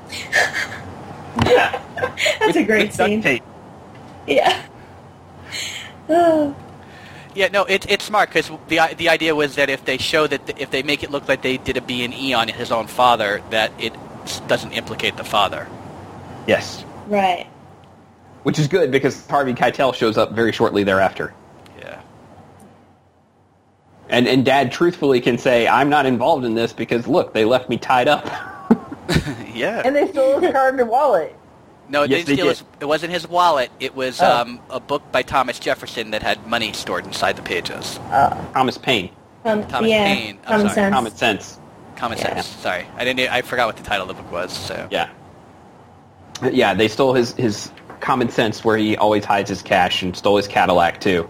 That's 1.44 2.56
a 2.58 2.64
great 2.64 2.94
scene. 2.94 3.22
tape. 3.22 3.44
Yeah. 4.28 4.62
Oh. 6.10 6.56
Yeah, 7.36 7.48
no, 7.50 7.64
it's 7.66 7.86
it's 7.88 8.04
smart 8.06 8.30
because 8.30 8.52
the 8.68 8.80
the 8.98 9.10
idea 9.10 9.34
was 9.36 9.56
that 9.56 9.70
if 9.70 9.86
they 9.86 9.98
show 9.98 10.28
that 10.28 10.46
th- 10.46 10.60
if 10.60 10.70
they 10.72 10.84
make 10.84 11.04
it 11.04 11.12
look 11.12 11.28
like 11.28 11.42
they 11.42 11.58
did 11.58 11.78
a 11.78 11.82
B 11.82 12.04
and 12.04 12.14
E 12.14 12.34
on 12.34 12.48
his 12.50 12.72
own 12.72 12.88
father, 12.88 13.42
that 13.52 13.72
it 13.80 13.94
doesn't 14.48 14.72
implicate 14.74 15.16
the 15.18 15.24
father. 15.24 15.68
Yes. 16.48 16.84
Right. 17.08 17.48
Which 18.44 18.58
is 18.60 18.68
good 18.68 18.92
because 18.92 19.26
Harvey 19.28 19.54
Keitel 19.54 19.94
shows 19.94 20.18
up 20.18 20.32
very 20.34 20.52
shortly 20.52 20.84
thereafter. 20.84 21.34
Yeah. 21.80 22.02
And, 24.10 24.28
and 24.28 24.44
dad 24.44 24.72
truthfully 24.72 25.22
can 25.22 25.38
say, 25.38 25.68
I'm 25.68 25.90
not 25.90 26.06
involved 26.06 26.44
in 26.46 26.54
this 26.56 26.74
because, 26.74 27.08
look, 27.08 27.34
they 27.34 27.46
left 27.46 27.70
me 27.70 27.78
tied 27.78 28.08
up. 28.08 28.26
Yeah. 29.54 29.82
And 29.86 29.94
they 29.96 30.08
stole 30.08 30.40
his 30.40 30.52
card 30.54 30.80
and 30.80 30.90
wallet. 30.90 31.36
No, 31.90 32.04
it 32.04 32.10
Yes, 32.10 32.20
didn't 32.20 32.28
they 32.28 32.34
steal 32.36 32.46
did. 32.46 32.58
his, 32.58 32.64
it 32.80 32.86
wasn't 32.86 33.12
his 33.12 33.28
wallet. 33.28 33.70
It 33.82 33.94
was 33.94 34.22
Oh. 34.22 34.42
um, 34.42 34.60
a 34.70 34.80
book 34.80 35.04
by 35.12 35.24
Thomas 35.24 35.60
Jefferson 35.60 36.12
that 36.12 36.24
had 36.24 36.48
money 36.48 36.72
stored 36.72 37.06
inside 37.06 37.36
the 37.36 37.42
pages. 37.42 38.00
Uh, 38.10 38.30
Thomas 38.54 38.78
Paine. 38.78 39.10
Um, 39.44 39.68
Thomas 39.68 39.90
yeah. 39.92 40.06
Paine. 40.06 40.40
I'm 40.48 40.62
Common 40.62 40.62
sorry, 40.70 40.74
sense. 40.74 40.94
Common 40.96 41.12
sense. 41.16 41.60
Common 41.98 42.18
Yeah. 42.18 42.24
sense. 42.36 42.48
Sorry, 42.48 42.88
I 42.96 43.04
didn't. 43.04 43.30
I 43.30 43.42
forgot 43.42 43.68
what 43.68 43.76
the 43.78 43.84
title 43.84 44.10
of 44.10 44.16
the 44.16 44.24
book 44.24 44.32
was. 44.32 44.54
So 44.54 44.88
Yeah. 44.90 45.10
Yeah, 46.42 46.74
they 46.74 46.88
stole 46.88 47.14
his, 47.14 47.34
his 47.34 47.72
common 48.00 48.30
sense 48.30 48.64
where 48.66 48.78
he 48.78 48.98
always 48.98 49.26
hides 49.26 49.50
his 49.50 49.62
cash 49.62 50.04
and 50.04 50.16
stole 50.16 50.38
his 50.38 50.48
Cadillac 50.48 51.00
too. 51.02 51.30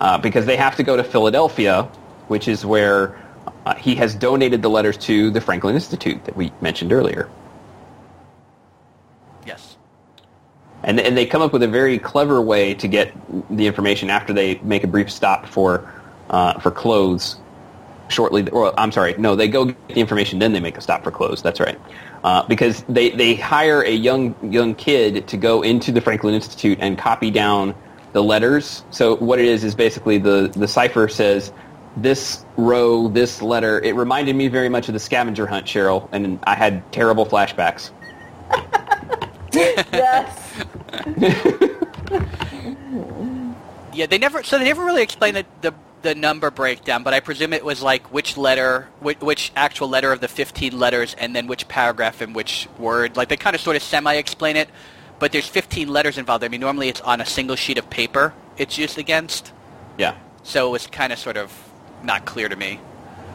Uh, 0.00 0.18
because 0.18 0.46
they 0.46 0.56
have 0.56 0.76
to 0.76 0.82
go 0.82 0.96
to 0.96 1.04
Philadelphia, 1.04 1.84
which 2.28 2.48
is 2.48 2.64
where 2.66 3.18
uh, 3.66 3.74
he 3.76 3.94
has 3.96 4.14
donated 4.14 4.62
the 4.62 4.70
letters 4.70 4.96
to 4.98 5.30
the 5.30 5.40
Franklin 5.40 5.74
Institute 5.74 6.24
that 6.24 6.36
we 6.36 6.52
mentioned 6.60 6.92
earlier. 6.92 7.30
yes, 9.44 9.78
And, 10.82 11.00
and 11.00 11.16
they 11.16 11.26
come 11.26 11.42
up 11.42 11.52
with 11.52 11.62
a 11.62 11.68
very 11.68 11.98
clever 11.98 12.40
way 12.42 12.74
to 12.74 12.88
get 12.88 13.12
the 13.50 13.66
information 13.66 14.10
after 14.10 14.32
they 14.32 14.56
make 14.60 14.84
a 14.84 14.86
brief 14.88 15.10
stop 15.10 15.46
for 15.46 15.90
uh, 16.30 16.58
for 16.60 16.70
clothes. 16.70 17.36
Shortly, 18.08 18.48
or 18.50 18.78
I'm 18.78 18.92
sorry, 18.92 19.14
no, 19.18 19.36
they 19.36 19.48
go 19.48 19.66
get 19.66 19.88
the 19.88 20.00
information, 20.00 20.38
then 20.40 20.52
they 20.52 20.60
make 20.60 20.76
a 20.78 20.80
stop 20.80 21.04
for 21.04 21.12
clothes. 21.12 21.42
That's 21.42 21.60
right, 21.60 21.78
uh, 22.24 22.46
because 22.46 22.82
they 22.88 23.10
they 23.10 23.34
hire 23.34 23.82
a 23.82 23.92
young 23.92 24.34
young 24.52 24.74
kid 24.74 25.28
to 25.28 25.36
go 25.36 25.62
into 25.62 25.92
the 25.92 26.00
Franklin 26.00 26.34
Institute 26.34 26.78
and 26.80 26.98
copy 26.98 27.30
down 27.30 27.74
the 28.12 28.22
letters. 28.22 28.84
So 28.90 29.16
what 29.16 29.38
it 29.38 29.46
is 29.46 29.64
is 29.64 29.74
basically 29.74 30.18
the 30.18 30.52
the 30.54 30.68
cipher 30.68 31.08
says 31.08 31.52
this 31.96 32.44
row, 32.56 33.08
this 33.08 33.42
letter. 33.42 33.80
It 33.80 33.94
reminded 33.94 34.36
me 34.36 34.48
very 34.48 34.68
much 34.68 34.88
of 34.88 34.94
the 34.94 35.00
scavenger 35.00 35.46
hunt, 35.46 35.66
Cheryl, 35.66 36.08
and 36.12 36.38
I 36.44 36.54
had 36.54 36.90
terrible 36.92 37.26
flashbacks. 37.26 37.90
yes. 39.52 40.64
yeah. 43.94 44.06
They 44.06 44.18
never. 44.18 44.42
So 44.42 44.58
they 44.58 44.64
never 44.64 44.84
really 44.84 45.02
explained 45.02 45.36
the 45.36 45.46
the, 45.62 45.74
the 46.02 46.14
number 46.14 46.50
breakdown, 46.50 47.02
but 47.02 47.14
I 47.14 47.20
presume 47.20 47.52
it 47.52 47.64
was 47.64 47.82
like 47.82 48.12
which 48.12 48.36
letter, 48.36 48.88
which, 49.00 49.20
which 49.20 49.52
actual 49.56 49.88
letter 49.88 50.12
of 50.12 50.20
the 50.20 50.28
15 50.28 50.78
letters, 50.78 51.14
and 51.18 51.34
then 51.34 51.46
which 51.46 51.68
paragraph 51.68 52.20
and 52.20 52.34
which 52.34 52.68
word. 52.78 53.16
Like 53.16 53.28
they 53.28 53.36
kind 53.36 53.54
of 53.54 53.60
sort 53.60 53.76
of 53.76 53.82
semi-explain 53.82 54.56
it, 54.56 54.68
but 55.18 55.32
there's 55.32 55.46
15 55.46 55.88
letters 55.88 56.18
involved. 56.18 56.44
I 56.44 56.48
mean, 56.48 56.60
normally 56.60 56.88
it's 56.88 57.00
on 57.02 57.20
a 57.20 57.26
single 57.26 57.56
sheet 57.56 57.78
of 57.78 57.88
paper. 57.90 58.32
It's 58.56 58.78
used 58.78 58.98
against. 58.98 59.52
Yeah. 59.98 60.16
So 60.42 60.68
it 60.68 60.70
was 60.70 60.86
kind 60.86 61.12
of 61.12 61.18
sort 61.18 61.36
of 61.36 61.52
not 62.02 62.24
clear 62.24 62.48
to 62.48 62.56
me. 62.56 62.80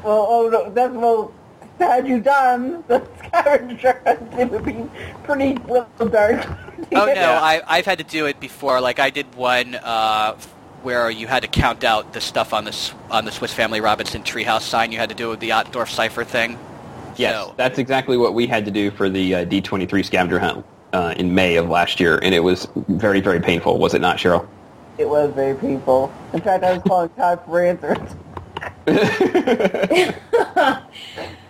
Well, 0.03 0.25
oh 0.29 0.49
no, 0.49 0.69
that's 0.69 0.93
well. 0.93 1.33
Had 1.79 2.07
you 2.07 2.21
done 2.21 2.85
the 2.87 3.05
scavenger 3.17 4.01
hunt, 4.05 4.33
it 4.39 4.49
would 4.49 4.63
be 4.63 4.89
pretty 5.23 5.57
well 5.65 5.89
dark. 6.09 6.45
Oh 6.93 7.05
no, 7.05 7.11
I, 7.41 7.61
I've 7.67 7.85
had 7.85 7.97
to 7.97 8.03
do 8.03 8.27
it 8.27 8.39
before. 8.39 8.79
Like 8.79 8.99
I 8.99 9.09
did 9.09 9.33
one 9.35 9.75
uh, 9.75 10.37
where 10.85 11.09
you 11.09 11.25
had 11.25 11.41
to 11.41 11.47
count 11.47 11.83
out 11.83 12.13
the 12.13 12.21
stuff 12.21 12.53
on 12.53 12.63
the 12.63 12.91
on 13.09 13.25
the 13.25 13.31
Swiss 13.31 13.51
Family 13.51 13.81
Robinson 13.81 14.21
treehouse 14.21 14.61
sign. 14.61 14.91
You 14.91 14.99
had 14.99 15.09
to 15.09 15.15
do 15.15 15.27
it 15.27 15.29
with 15.31 15.39
the 15.39 15.49
Ottendorf 15.49 15.89
cipher 15.89 16.23
thing. 16.23 16.59
Yes, 17.17 17.33
So- 17.33 17.53
that's 17.57 17.79
exactly 17.79 18.17
what 18.17 18.35
we 18.35 18.45
had 18.45 18.65
to 18.65 18.71
do 18.71 18.91
for 18.91 19.09
the 19.09 19.35
uh, 19.35 19.45
D23 19.45 20.05
scavenger 20.05 20.37
hunt 20.37 20.63
uh, 20.93 21.15
in 21.17 21.33
May 21.33 21.55
of 21.55 21.69
last 21.69 21.99
year, 21.99 22.19
and 22.21 22.35
it 22.35 22.41
was 22.41 22.67
very, 22.87 23.19
very 23.19 23.39
painful, 23.39 23.79
was 23.79 23.95
it 23.95 23.99
not, 23.99 24.17
Cheryl? 24.17 24.47
It 24.97 25.09
was 25.09 25.33
very 25.33 25.55
painful. 25.55 26.13
In 26.33 26.41
fact, 26.41 26.63
I 26.63 26.73
was 26.73 26.83
calling 26.83 27.09
Todd 27.17 27.41
for 27.45 27.65
answers. 27.65 27.97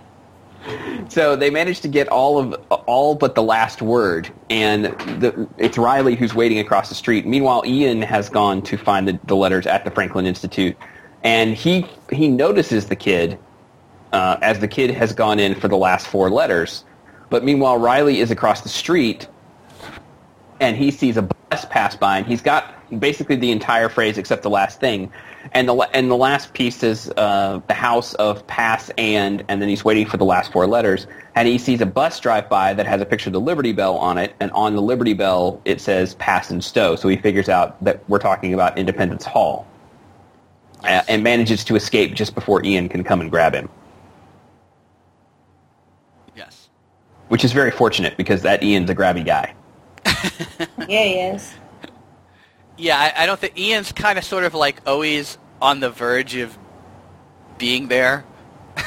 So 1.09 1.35
they 1.35 1.49
managed 1.49 1.81
to 1.83 1.87
get 1.87 2.07
all 2.07 2.39
of 2.39 2.53
all 2.87 3.15
but 3.15 3.35
the 3.35 3.43
last 3.43 3.81
word, 3.81 4.29
and 4.49 4.85
the, 5.21 5.47
it's 5.57 5.77
Riley 5.77 6.15
who's 6.15 6.33
waiting 6.33 6.59
across 6.59 6.89
the 6.89 6.95
street. 6.95 7.25
Meanwhile, 7.25 7.63
Ian 7.65 8.01
has 8.01 8.29
gone 8.29 8.61
to 8.63 8.77
find 8.77 9.07
the, 9.07 9.19
the 9.25 9.35
letters 9.35 9.67
at 9.67 9.85
the 9.85 9.91
Franklin 9.91 10.25
Institute, 10.25 10.75
and 11.23 11.55
he 11.55 11.85
he 12.11 12.27
notices 12.27 12.87
the 12.87 12.95
kid 12.95 13.37
uh, 14.11 14.37
as 14.41 14.59
the 14.59 14.67
kid 14.67 14.91
has 14.91 15.13
gone 15.13 15.39
in 15.39 15.55
for 15.55 15.67
the 15.67 15.77
last 15.77 16.07
four 16.07 16.29
letters. 16.29 16.83
But 17.29 17.43
meanwhile, 17.43 17.77
Riley 17.77 18.19
is 18.19 18.31
across 18.31 18.61
the 18.61 18.69
street, 18.69 19.27
and 20.59 20.77
he 20.77 20.91
sees 20.91 21.17
a 21.17 21.23
bus 21.23 21.65
pass 21.65 21.95
by, 21.95 22.17
and 22.17 22.27
he's 22.27 22.41
got 22.41 22.73
basically 22.99 23.35
the 23.35 23.51
entire 23.51 23.89
phrase 23.89 24.17
except 24.17 24.43
the 24.43 24.49
last 24.49 24.79
thing. 24.79 25.11
And 25.53 25.69
the 25.69 25.75
and 25.93 26.09
the 26.09 26.15
last 26.15 26.53
piece 26.53 26.81
is 26.81 27.11
uh, 27.17 27.61
the 27.67 27.73
house 27.73 28.15
of 28.15 28.45
pass 28.47 28.89
and, 28.97 29.43
and 29.47 29.61
then 29.61 29.69
he's 29.69 29.85
waiting 29.85 30.07
for 30.07 30.17
the 30.17 30.25
last 30.25 30.51
four 30.51 30.65
letters. 30.65 31.05
And 31.35 31.47
he 31.47 31.57
sees 31.57 31.81
a 31.81 31.85
bus 31.85 32.19
drive 32.19 32.49
by 32.49 32.73
that 32.73 32.87
has 32.87 32.99
a 32.99 33.05
picture 33.05 33.29
of 33.29 33.33
the 33.33 33.41
Liberty 33.41 33.71
Bell 33.71 33.95
on 33.97 34.17
it, 34.17 34.33
and 34.39 34.51
on 34.51 34.75
the 34.75 34.81
Liberty 34.81 35.13
Bell 35.13 35.61
it 35.65 35.81
says 35.81 36.15
pass 36.15 36.49
and 36.49 36.63
stow. 36.63 36.95
So 36.95 37.07
he 37.07 37.17
figures 37.17 37.49
out 37.49 37.83
that 37.83 38.07
we're 38.09 38.19
talking 38.19 38.53
about 38.53 38.77
Independence 38.77 39.23
Hall, 39.25 39.67
uh, 40.83 41.03
and 41.07 41.23
manages 41.23 41.63
to 41.65 41.75
escape 41.75 42.15
just 42.15 42.33
before 42.33 42.63
Ian 42.65 42.89
can 42.89 43.03
come 43.03 43.21
and 43.21 43.29
grab 43.29 43.53
him. 43.53 43.69
Yes. 46.35 46.69
Which 47.27 47.43
is 47.45 47.51
very 47.51 47.71
fortunate 47.71 48.17
because 48.17 48.41
that 48.41 48.63
Ian's 48.63 48.89
a 48.89 48.95
grabby 48.95 49.23
guy. 49.23 49.53
Yeah, 50.87 51.03
he 51.03 51.19
is. 51.19 51.53
Yeah, 52.77 52.97
I, 52.97 53.23
I 53.23 53.25
don't 53.25 53.39
think 53.39 53.57
Ian's 53.57 53.91
kind 53.91 54.17
of 54.17 54.23
sort 54.23 54.43
of 54.43 54.53
like 54.53 54.81
always 54.85 55.37
on 55.61 55.79
the 55.79 55.89
verge 55.89 56.35
of 56.35 56.57
being 57.57 57.87
there. 57.87 58.25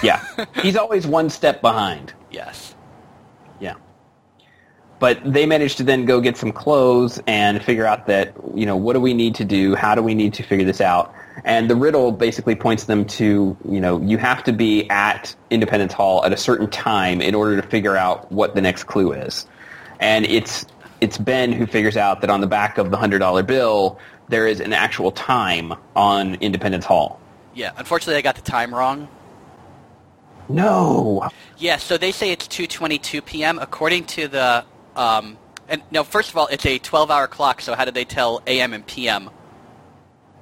Yeah, 0.03 0.25
he's 0.63 0.77
always 0.77 1.07
one 1.07 1.31
step 1.31 1.61
behind. 1.61 2.13
Yes. 2.31 2.75
Yeah. 3.61 3.75
But 4.99 5.21
they 5.25 5.47
managed 5.47 5.79
to 5.79 5.85
then 5.85 6.05
go 6.05 6.21
get 6.21 6.37
some 6.37 6.53
clothes 6.53 7.21
and 7.27 7.63
figure 7.63 7.87
out 7.87 8.07
that, 8.07 8.35
you 8.55 8.67
know, 8.67 8.77
what 8.77 8.93
do 8.93 9.01
we 9.01 9.15
need 9.15 9.35
to 9.37 9.45
do? 9.45 9.75
How 9.75 9.95
do 9.95 10.03
we 10.03 10.15
need 10.15 10.35
to 10.35 10.43
figure 10.43 10.67
this 10.67 10.81
out? 10.81 11.15
And 11.45 11.71
the 11.71 11.77
riddle 11.77 12.11
basically 12.13 12.57
points 12.57 12.85
them 12.85 13.05
to, 13.07 13.57
you 13.69 13.81
know, 13.81 14.01
you 14.03 14.19
have 14.19 14.43
to 14.45 14.53
be 14.53 14.89
at 14.91 15.35
Independence 15.51 15.93
Hall 15.93 16.25
at 16.25 16.33
a 16.33 16.37
certain 16.37 16.69
time 16.69 17.21
in 17.21 17.35
order 17.35 17.61
to 17.61 17.67
figure 17.67 17.97
out 17.97 18.31
what 18.33 18.55
the 18.55 18.61
next 18.61 18.85
clue 18.85 19.13
is. 19.13 19.47
And 20.01 20.27
it's 20.27 20.67
it's 21.01 21.19
Ben 21.19 21.53
who 21.53 21.67
figures 21.67 21.97
out 21.97 22.21
that 22.21 22.31
on 22.31 22.41
the 22.41 22.47
back 22.47 22.79
of 22.79 22.91
the 22.91 22.97
$100 22.97 23.47
bill, 23.47 23.99
there 24.29 24.47
is 24.47 24.61
an 24.61 24.73
actual 24.73 25.11
time 25.13 25.75
on 25.97 26.35
Independence 26.37 26.85
Hall. 26.85 27.21
Yeah. 27.55 27.73
Unfortunately, 27.77 28.17
I 28.17 28.23
got 28.23 28.37
the 28.37 28.43
time 28.43 28.75
wrong. 28.75 29.09
No. 30.49 31.29
Yeah. 31.59 31.77
So 31.77 31.99
they 31.99 32.13
say 32.13 32.31
it's 32.31 32.49
2:22 32.49 33.25
p.m. 33.25 33.59
According 33.59 34.05
to 34.07 34.29
the 34.29 34.65
um, 34.97 35.37
and 35.69 35.83
no, 35.91 36.03
first 36.03 36.31
of 36.31 36.37
all, 36.37 36.47
it's 36.47 36.65
a 36.65 36.79
12-hour 36.79 37.27
clock. 37.29 37.61
So 37.61 37.75
how 37.75 37.85
did 37.85 37.95
they 37.95 38.05
tell 38.05 38.43
a.m. 38.47 38.73
and 38.73 38.87
p.m.? 38.87 39.31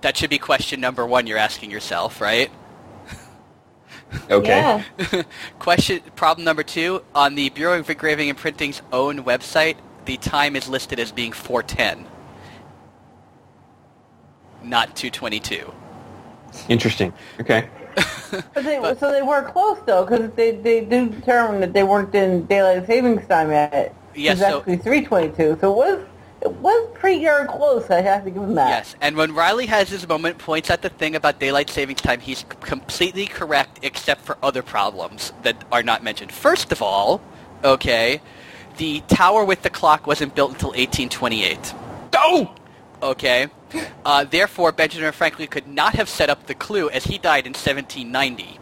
That 0.02 0.16
should 0.16 0.30
be 0.30 0.38
question 0.38 0.80
number 0.80 1.04
one. 1.04 1.26
You're 1.26 1.38
asking 1.38 1.70
yourself, 1.70 2.20
right? 2.20 2.50
Okay. 4.30 4.82
Yeah. 5.00 5.22
Question 5.58 6.00
problem 6.14 6.44
number 6.44 6.62
two 6.62 7.02
on 7.12 7.34
the 7.34 7.48
Bureau 7.50 7.78
of 7.78 7.90
Engraving 7.90 8.30
and 8.30 8.38
Printing's 8.38 8.80
own 8.92 9.24
website, 9.24 9.76
the 10.06 10.16
time 10.18 10.56
is 10.56 10.68
listed 10.68 10.98
as 11.00 11.12
being 11.12 11.32
410, 11.32 12.06
not 14.64 14.96
222. 14.96 15.72
Interesting. 16.68 17.12
Okay. 17.40 17.68
But 18.30 18.64
they, 18.64 18.78
so 18.98 19.12
they 19.12 19.22
were 19.22 19.42
close 19.50 19.78
though, 19.86 20.04
because 20.04 20.30
they 20.32 20.50
they 20.52 20.84
do 20.84 21.08
determine 21.08 21.60
that 21.60 21.72
they 21.72 21.84
weren't 21.84 22.14
in 22.14 22.44
daylight 22.46 22.86
savings 22.86 23.26
time 23.28 23.50
yet. 23.50 23.94
Yes, 24.14 24.38
It's 24.40 24.48
so- 24.48 24.58
actually 24.58 24.78
three 24.78 25.04
twenty-two. 25.04 25.58
So 25.60 25.72
it 25.72 25.76
was 25.76 26.06
it 26.42 26.52
was 26.54 26.90
pretty 26.94 27.24
darn 27.24 27.46
close. 27.46 27.88
I 27.88 28.00
have 28.02 28.24
to 28.24 28.30
give 28.30 28.42
them 28.42 28.56
that. 28.56 28.68
Yes, 28.68 28.96
and 29.00 29.16
when 29.16 29.32
Riley 29.34 29.66
has 29.66 29.88
his 29.88 30.06
moment, 30.08 30.38
points 30.38 30.70
at 30.70 30.82
the 30.82 30.88
thing 30.90 31.14
about 31.14 31.38
daylight 31.40 31.70
savings 31.70 32.00
time, 32.02 32.20
he's 32.20 32.44
completely 32.60 33.26
correct, 33.26 33.78
except 33.82 34.22
for 34.22 34.36
other 34.42 34.62
problems 34.62 35.32
that 35.42 35.64
are 35.72 35.84
not 35.84 36.02
mentioned. 36.02 36.32
First 36.32 36.72
of 36.72 36.82
all, 36.82 37.22
okay, 37.64 38.20
the 38.78 39.00
tower 39.08 39.44
with 39.44 39.62
the 39.62 39.70
clock 39.70 40.06
wasn't 40.06 40.34
built 40.34 40.52
until 40.52 40.70
1828. 40.70 41.74
Oh! 42.14 42.54
Okay, 43.02 43.48
uh, 44.06 44.24
therefore 44.24 44.72
Benjamin 44.72 45.12
Franklin 45.12 45.48
could 45.48 45.68
not 45.68 45.94
have 45.94 46.08
set 46.08 46.30
up 46.30 46.46
the 46.46 46.54
clue 46.54 46.88
as 46.90 47.04
he 47.04 47.18
died 47.18 47.46
in 47.46 47.52
1790. 47.52 48.58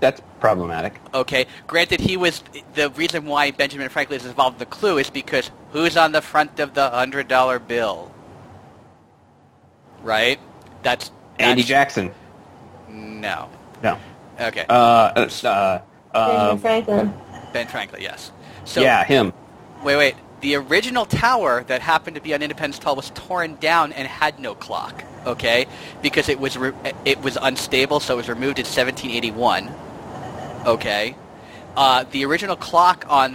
That's 0.00 0.22
problematic. 0.40 0.94
Okay, 1.12 1.46
granted, 1.66 2.00
he 2.00 2.16
was 2.16 2.42
the 2.74 2.90
reason 2.90 3.26
why 3.26 3.50
Benjamin 3.50 3.90
Franklin 3.90 4.20
is 4.20 4.26
involved 4.26 4.54
in 4.56 4.60
the 4.60 4.66
clue 4.66 4.96
is 4.98 5.10
because 5.10 5.50
who's 5.72 5.96
on 5.96 6.12
the 6.12 6.22
front 6.22 6.58
of 6.58 6.72
the 6.74 6.88
hundred 6.90 7.28
dollar 7.28 7.58
bill, 7.58 8.10
right? 10.02 10.40
That's 10.82 11.10
Andy 11.38 11.62
Jackson. 11.62 12.12
No. 12.88 13.48
No. 13.82 13.98
Okay, 14.40 14.64
Uh, 14.70 14.72
uh, 15.44 15.48
uh, 15.48 15.80
Benjamin 16.14 16.56
uh, 16.56 16.56
Franklin. 16.56 17.14
Ben 17.52 17.66
Franklin. 17.68 18.02
Yes. 18.02 18.32
So 18.64 18.80
yeah, 18.80 19.04
him. 19.04 19.32
wait, 19.82 19.96
wait. 19.96 20.14
The 20.40 20.54
original 20.56 21.04
tower 21.04 21.64
that 21.64 21.82
happened 21.82 22.16
to 22.16 22.22
be 22.22 22.32
on 22.32 22.40
Independence 22.42 22.82
Hall 22.82 22.96
was 22.96 23.10
torn 23.10 23.56
down 23.56 23.92
and 23.92 24.08
had 24.08 24.38
no 24.38 24.54
clock. 24.54 25.04
Okay, 25.26 25.66
because 26.00 26.30
it 26.30 26.40
was 26.40 26.56
re- 26.56 26.72
it 27.04 27.20
was 27.20 27.36
unstable, 27.40 28.00
so 28.00 28.14
it 28.14 28.16
was 28.16 28.28
removed 28.28 28.58
in 28.58 28.64
1781. 28.64 29.70
Okay, 30.66 31.14
uh, 31.76 32.04
the 32.10 32.24
original 32.24 32.56
clock 32.56 33.04
on 33.08 33.34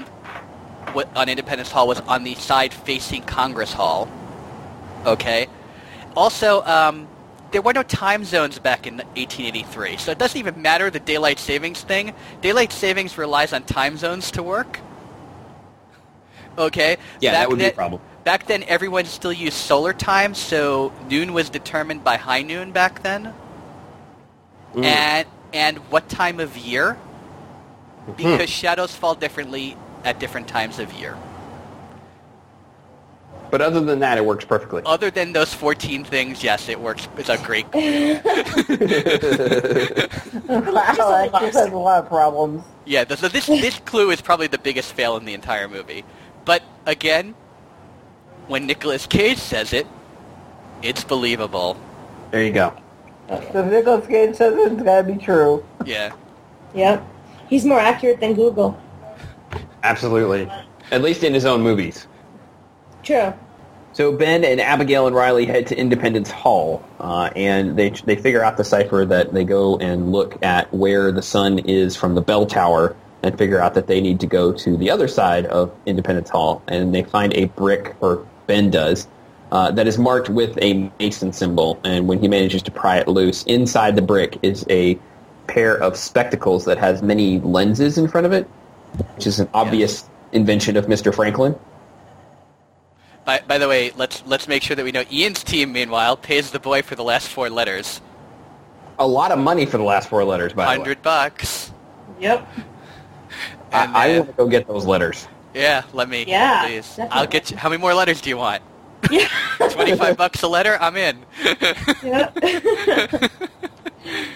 what- 0.93 1.09
on 1.15 1.29
Independence 1.29 1.71
Hall 1.71 1.87
was 1.87 1.99
on 2.01 2.23
the 2.23 2.33
side 2.35 2.73
facing 2.73 3.21
Congress 3.23 3.71
Hall. 3.73 4.07
Okay, 5.05 5.47
also 6.15 6.63
um, 6.63 7.07
there 7.51 7.61
were 7.61 7.73
no 7.73 7.83
time 7.83 8.23
zones 8.25 8.57
back 8.57 8.87
in 8.87 8.97
1883, 9.15 9.97
so 9.97 10.11
it 10.11 10.17
doesn't 10.17 10.39
even 10.39 10.59
matter 10.61 10.89
the 10.89 10.99
daylight 10.99 11.37
savings 11.37 11.81
thing. 11.81 12.13
Daylight 12.41 12.71
savings 12.73 13.15
relies 13.15 13.53
on 13.53 13.61
time 13.63 13.97
zones 13.97 14.31
to 14.31 14.41
work. 14.41 14.79
Okay. 16.57 16.97
Yeah, 17.21 17.31
Back 17.31 17.39
that 17.39 17.49
would 17.49 17.59
be 17.59 17.65
a 17.65 17.71
problem. 17.71 18.01
Back 18.23 18.47
then, 18.47 18.63
everyone 18.63 19.05
still 19.05 19.33
used 19.33 19.57
solar 19.57 19.93
time, 19.93 20.33
so 20.33 20.91
noon 21.09 21.33
was 21.33 21.49
determined 21.49 22.03
by 22.03 22.17
high 22.17 22.41
noon 22.41 22.71
back 22.71 23.03
then. 23.03 23.33
Mm. 24.73 24.83
And 24.83 25.27
and 25.53 25.77
what 25.89 26.09
time 26.09 26.39
of 26.39 26.57
year? 26.57 26.97
Because 28.17 28.49
shadows 28.49 28.93
fall 28.95 29.15
differently 29.15 29.77
at 30.03 30.19
different 30.19 30.47
times 30.47 30.79
of 30.79 30.93
year. 30.93 31.17
But 33.51 33.61
other 33.61 33.79
than 33.79 33.99
that, 33.99 34.17
it 34.17 34.25
works 34.25 34.43
perfectly. 34.43 34.81
Other 34.85 35.09
than 35.09 35.33
those 35.33 35.53
14 35.53 36.03
things, 36.03 36.43
yes, 36.43 36.67
it 36.67 36.79
works. 36.79 37.07
It's 37.17 37.29
a 37.29 37.37
great. 37.37 37.65
wow, 37.73 37.79
that 40.49 41.31
has 41.33 41.55
a 41.55 41.67
lot 41.69 42.03
of 42.03 42.09
problems. 42.09 42.63
Yeah, 42.85 43.05
so 43.15 43.27
this 43.27 43.45
this 43.45 43.79
clue 43.79 44.11
is 44.11 44.21
probably 44.21 44.47
the 44.47 44.57
biggest 44.57 44.93
fail 44.93 45.15
in 45.17 45.25
the 45.25 45.33
entire 45.33 45.67
movie. 45.67 46.03
But 46.45 46.63
again, 46.85 47.35
when 48.47 48.67
Nicolas 48.67 49.07
Cage 49.07 49.39
says 49.39 49.73
it, 49.73 49.87
it's 50.81 51.03
believable. 51.03 51.77
There 52.31 52.43
you 52.43 52.53
go. 52.53 52.73
So 53.27 53.65
if 53.65 53.71
Nicolas 53.71 54.05
Cage 54.07 54.35
says 54.35 54.53
it, 54.53 54.71
it's 54.73 54.83
got 54.83 55.01
to 55.01 55.13
be 55.13 55.17
true. 55.17 55.65
Yeah. 55.83 56.13
Yep. 56.75 57.03
He's 57.49 57.65
more 57.65 57.79
accurate 57.79 58.19
than 58.19 58.35
Google. 58.35 58.79
Absolutely. 59.83 60.49
At 60.91 61.01
least 61.01 61.23
in 61.23 61.33
his 61.33 61.45
own 61.45 61.61
movies. 61.61 62.07
True. 63.03 63.33
So 63.93 64.11
Ben 64.11 64.43
and 64.43 64.59
Abigail 64.59 65.07
and 65.07 65.15
Riley 65.15 65.45
head 65.45 65.67
to 65.67 65.77
Independence 65.77 66.29
Hall, 66.29 66.83
uh, 66.99 67.29
and 67.33 67.77
they 67.77 67.91
they 67.91 68.17
figure 68.17 68.43
out 68.43 68.57
the 68.57 68.65
cipher 68.65 69.05
that 69.05 69.33
they 69.33 69.45
go 69.45 69.77
and 69.77 70.11
look 70.11 70.43
at 70.43 70.73
where 70.73 71.13
the 71.13 71.21
sun 71.21 71.59
is 71.59 71.95
from 71.95 72.13
the 72.13 72.21
bell 72.21 72.45
tower, 72.45 72.93
and 73.25 73.35
figure 73.39 73.59
out 73.59 73.73
that 73.73 73.87
they 73.87 73.99
need 73.99 74.19
to 74.19 74.27
go 74.27 74.53
to 74.53 74.77
the 74.77 74.91
other 74.91 75.07
side 75.07 75.47
of 75.47 75.75
Independence 75.87 76.29
Hall, 76.29 76.61
and 76.67 76.93
they 76.93 77.01
find 77.01 77.33
a 77.33 77.45
brick, 77.45 77.95
or 77.99 78.25
Ben 78.45 78.69
does, 78.69 79.07
uh, 79.51 79.71
that 79.71 79.87
is 79.87 79.97
marked 79.97 80.29
with 80.29 80.55
a 80.61 80.91
Mason 80.99 81.33
symbol, 81.33 81.79
and 81.83 82.07
when 82.07 82.19
he 82.19 82.27
manages 82.27 82.61
to 82.61 82.71
pry 82.71 82.97
it 82.97 83.07
loose, 83.07 83.43
inside 83.45 83.95
the 83.95 84.01
brick 84.03 84.37
is 84.43 84.63
a 84.69 84.99
pair 85.47 85.75
of 85.75 85.97
spectacles 85.97 86.65
that 86.65 86.77
has 86.77 87.01
many 87.01 87.39
lenses 87.39 87.97
in 87.97 88.07
front 88.07 88.27
of 88.27 88.31
it, 88.31 88.45
which 89.15 89.25
is 89.25 89.39
an 89.39 89.49
obvious 89.55 90.07
invention 90.31 90.77
of 90.77 90.85
Mr. 90.85 91.13
Franklin. 91.13 91.55
By, 93.25 93.41
by 93.47 93.57
the 93.57 93.67
way, 93.67 93.91
let's 93.95 94.23
let's 94.27 94.47
make 94.47 94.61
sure 94.61 94.75
that 94.75 94.85
we 94.85 94.91
know 94.91 95.03
Ian's 95.11 95.43
team. 95.43 95.71
Meanwhile, 95.71 96.17
pays 96.17 96.51
the 96.51 96.59
boy 96.59 96.83
for 96.83 96.93
the 96.93 97.03
last 97.03 97.27
four 97.29 97.49
letters. 97.49 97.99
A 98.99 99.07
lot 99.07 99.31
of 99.31 99.39
money 99.39 99.65
for 99.65 99.79
the 99.79 99.83
last 99.83 100.09
four 100.09 100.23
letters, 100.23 100.53
by 100.53 100.65
the 100.65 100.69
way. 100.69 100.77
Hundred 100.77 101.01
bucks. 101.01 101.71
Yep. 102.19 102.47
And 103.71 103.95
I, 103.95 104.03
I 104.03 104.07
then- 104.09 104.19
want 104.19 104.29
to 104.31 104.35
go 104.37 104.47
get 104.47 104.67
those 104.67 104.85
letters. 104.85 105.27
Yeah, 105.53 105.83
let 105.93 106.09
me. 106.09 106.25
Yeah, 106.27 106.65
please. 106.67 106.87
definitely. 106.89 107.11
I'll 107.17 107.27
get 107.27 107.49
you. 107.51 107.55
How 107.57 107.69
many 107.69 107.79
more 107.81 107.93
letters 107.93 108.19
do 108.19 108.29
you 108.29 108.35
want? 108.37 108.61
Yeah. 109.09 109.27
Twenty-five 109.69 110.17
bucks 110.17 110.43
a 110.43 110.47
letter. 110.49 110.77
I'm 110.81 110.97
in. 110.97 111.17
yep. 112.03 112.37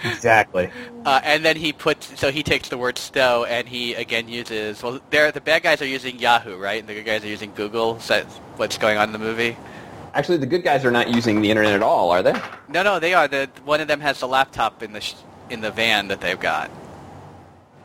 Exactly. 0.04 0.72
Uh, 1.06 1.22
and 1.24 1.46
then 1.46 1.56
he 1.56 1.72
puts, 1.74 2.20
so 2.20 2.32
he 2.32 2.42
takes 2.42 2.70
the 2.70 2.78
word 2.78 2.98
stow 2.98 3.46
and 3.46 3.68
he 3.68 3.94
again 3.94 4.28
uses, 4.28 4.82
well, 4.82 5.00
they're, 5.12 5.32
the 5.32 5.42
bad 5.42 5.62
guys 5.64 5.82
are 5.82 5.86
using 5.88 6.18
Yahoo, 6.20 6.58
right? 6.58 6.80
And 6.80 6.90
the 6.90 6.96
good 6.96 7.06
guys 7.06 7.24
are 7.24 7.28
using 7.28 7.54
Google. 7.54 7.98
Is 7.98 8.08
that 8.08 8.26
what's 8.58 8.78
going 8.80 8.98
on 8.98 9.10
in 9.10 9.14
the 9.14 9.20
movie? 9.20 9.56
Actually, 10.16 10.38
the 10.38 10.48
good 10.48 10.64
guys 10.64 10.84
are 10.86 10.92
not 10.92 11.14
using 11.14 11.42
the 11.42 11.52
internet 11.52 11.74
at 11.74 11.84
all, 11.84 12.10
are 12.10 12.24
they? 12.24 12.34
No, 12.68 12.82
no, 12.82 13.00
they 13.00 13.14
are. 13.14 13.28
The, 13.28 13.48
one 13.64 13.80
of 13.80 13.88
them 13.88 14.00
has 14.00 14.20
the 14.20 14.28
laptop 14.28 14.82
in 14.82 14.92
the, 14.94 15.02
sh- 15.02 15.14
in 15.52 15.62
the 15.62 15.70
van 15.72 16.08
that 16.08 16.20
they've 16.20 16.40
got. 16.40 16.72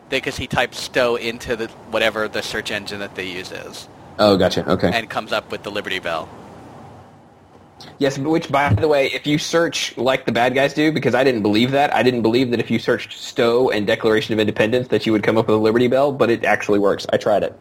Because 0.08 0.36
he 0.36 0.46
types 0.46 0.78
stow 0.78 1.16
into 1.16 1.56
the, 1.56 1.68
whatever 1.90 2.28
the 2.28 2.42
search 2.42 2.70
engine 2.70 3.00
that 3.00 3.14
they 3.14 3.26
use 3.26 3.50
is. 3.50 3.88
Oh, 4.18 4.36
gotcha. 4.36 4.68
Okay. 4.70 4.90
And 4.92 5.08
comes 5.08 5.32
up 5.32 5.50
with 5.50 5.62
the 5.62 5.70
Liberty 5.70 5.98
Bell. 5.98 6.28
Yes, 7.98 8.18
which, 8.18 8.50
by 8.50 8.72
the 8.72 8.88
way, 8.88 9.06
if 9.06 9.26
you 9.26 9.38
search 9.38 9.96
like 9.96 10.26
the 10.26 10.32
bad 10.32 10.54
guys 10.54 10.74
do, 10.74 10.92
because 10.92 11.14
I 11.14 11.24
didn't 11.24 11.42
believe 11.42 11.72
that, 11.72 11.94
I 11.94 12.02
didn't 12.02 12.22
believe 12.22 12.50
that 12.50 12.60
if 12.60 12.70
you 12.70 12.78
searched 12.78 13.12
Stowe 13.12 13.70
and 13.70 13.86
Declaration 13.86 14.32
of 14.32 14.40
Independence 14.40 14.88
that 14.88 15.06
you 15.06 15.12
would 15.12 15.22
come 15.22 15.36
up 15.36 15.48
with 15.48 15.56
a 15.56 15.60
Liberty 15.60 15.88
Bell, 15.88 16.12
but 16.12 16.30
it 16.30 16.44
actually 16.44 16.78
works. 16.78 17.06
I 17.12 17.16
tried 17.16 17.42
it. 17.42 17.58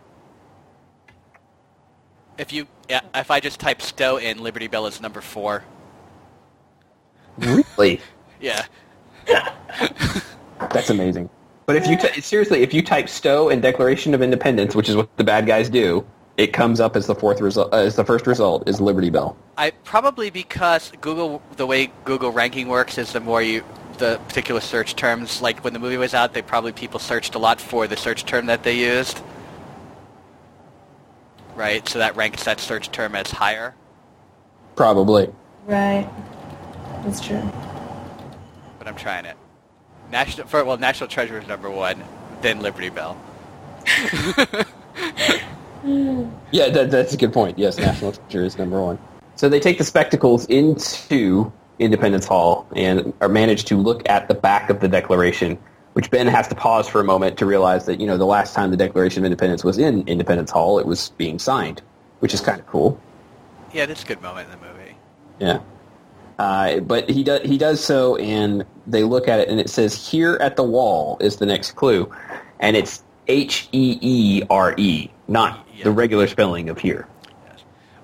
If 2.38 2.54
you, 2.54 2.68
yeah, 2.90 3.02
if 3.14 3.32
I 3.32 3.40
just 3.40 3.60
type 3.60 3.82
stow 3.82 4.18
in, 4.18 4.42
Liberty 4.42 4.68
Bell 4.68 4.88
is 4.88 5.02
number 5.02 5.22
four. 5.22 5.64
Really? 7.38 8.02
Yeah. 8.42 8.66
That's 10.60 10.90
amazing. 10.90 11.30
But 11.66 11.76
if 11.76 11.88
you 11.88 11.98
t- 11.98 12.22
seriously, 12.22 12.62
if 12.62 12.74
you 12.74 12.82
type 12.82 13.08
Stowe 13.08 13.50
and 13.50 13.62
Declaration 13.62 14.14
of 14.14 14.22
Independence, 14.22 14.76
which 14.76 14.90
is 14.90 14.96
what 14.96 15.16
the 15.18 15.24
bad 15.24 15.46
guys 15.46 15.70
do, 15.70 16.06
it 16.38 16.48
comes 16.48 16.80
up 16.80 16.96
as 16.96 17.08
the 17.08 17.16
fourth 17.16 17.40
result. 17.42 17.74
Uh, 17.74 17.78
as 17.78 17.96
the 17.96 18.04
first 18.04 18.28
result 18.28 18.68
is 18.68 18.82
Liberty 18.82 19.10
Bell. 19.10 19.38
I 19.58 19.72
probably 19.84 20.30
because 20.30 20.92
Google, 21.00 21.42
the 21.58 21.66
way 21.66 21.92
Google 22.06 22.32
ranking 22.32 22.68
works 22.68 22.98
is 22.98 23.14
the 23.14 23.20
more 23.20 23.42
you, 23.42 23.64
the 23.98 24.20
particular 24.28 24.60
search 24.60 24.96
terms. 24.96 25.42
Like 25.42 25.64
when 25.64 25.74
the 25.74 25.80
movie 25.80 25.98
was 25.98 26.14
out, 26.14 26.34
they 26.34 26.42
probably 26.42 26.72
people 26.72 27.00
searched 27.00 27.36
a 27.36 27.40
lot 27.40 27.62
for 27.62 27.88
the 27.88 27.98
search 27.98 28.26
term 28.26 28.48
that 28.48 28.64
they 28.64 28.78
used. 28.78 29.22
Right, 31.56 31.88
so 31.88 32.00
that 32.00 32.16
ranks 32.16 32.46
that 32.46 32.60
search 32.60 32.92
term 32.92 33.14
as 33.16 33.30
higher. 33.30 33.76
Probably. 34.76 35.32
Right. 35.68 36.10
That's 37.06 37.22
true. 37.22 37.44
But 38.80 38.88
I'm 38.88 38.96
trying 38.96 39.26
it. 39.26 39.38
National, 40.14 40.48
for, 40.48 40.64
well, 40.64 40.78
National 40.78 41.10
Treasure 41.10 41.40
is 41.40 41.48
number 41.48 41.70
one, 41.70 42.02
then 42.42 42.62
Liberty 42.62 42.90
Bell. 42.90 43.22
Yeah, 46.52 46.70
that, 46.70 46.92
that's 46.92 47.14
a 47.14 47.18
good 47.18 47.34
point. 47.34 47.60
Yes, 47.60 47.78
National 47.78 48.14
Treasure 48.14 48.46
is 48.46 48.58
number 48.58 48.82
one. 48.82 48.98
So 49.36 49.50
they 49.50 49.60
take 49.60 49.80
the 49.80 49.84
spectacles 49.84 50.46
into 50.46 51.52
Independence 51.78 52.26
Hall 52.26 52.66
and 52.74 53.12
are 53.20 53.28
managed 53.28 53.68
to 53.68 53.76
look 53.76 54.08
at 54.08 54.30
the 54.30 54.34
back 54.34 54.70
of 54.70 54.80
the 54.80 54.88
Declaration, 54.88 55.58
which 55.92 56.10
Ben 56.10 56.28
has 56.28 56.48
to 56.48 56.56
pause 56.56 56.88
for 56.88 57.02
a 57.02 57.04
moment 57.04 57.38
to 57.40 57.46
realize 57.46 57.86
that, 57.88 58.00
you 58.00 58.08
know, 58.08 58.18
the 58.18 58.26
last 58.26 58.54
time 58.54 58.72
the 58.72 58.78
Declaration 58.78 59.24
of 59.24 59.26
Independence 59.26 59.66
was 59.66 59.78
in 59.78 60.08
Independence 60.08 60.52
Hall, 60.52 60.80
it 60.80 60.86
was 60.86 61.10
being 61.18 61.38
signed, 61.38 61.82
which 62.20 62.34
is 62.34 62.40
kind 62.40 62.62
of 62.62 62.68
cool. 62.68 62.98
Yeah, 63.74 63.86
that's 63.86 64.04
a 64.04 64.08
good 64.08 64.22
moment 64.22 64.50
in 64.50 64.58
the 64.58 64.66
movie. 64.66 64.96
Yeah. 65.40 65.60
Uh, 66.40 66.80
but 66.80 67.10
he 67.10 67.24
does 67.24 67.42
he 67.44 67.58
does 67.58 67.84
so, 67.84 68.16
and 68.18 68.66
they 68.88 69.04
look 69.04 69.28
at 69.28 69.40
it, 69.40 69.50
and 69.50 69.60
it 69.60 69.70
says 69.70 69.94
"Here 69.94 70.38
at 70.42 70.56
the 70.56 70.64
wall" 70.64 71.18
is 71.20 71.38
the 71.38 71.46
next 71.46 71.72
clue, 71.74 72.12
and 72.60 72.76
it's 72.76 73.04
H 73.28 73.68
E 73.72 74.00
E 74.02 74.44
R 74.50 74.74
E, 74.78 75.10
not 75.28 75.66
the 75.84 75.92
regular 75.92 76.28
spelling 76.28 76.70
of 76.70 76.80
here. 76.80 77.08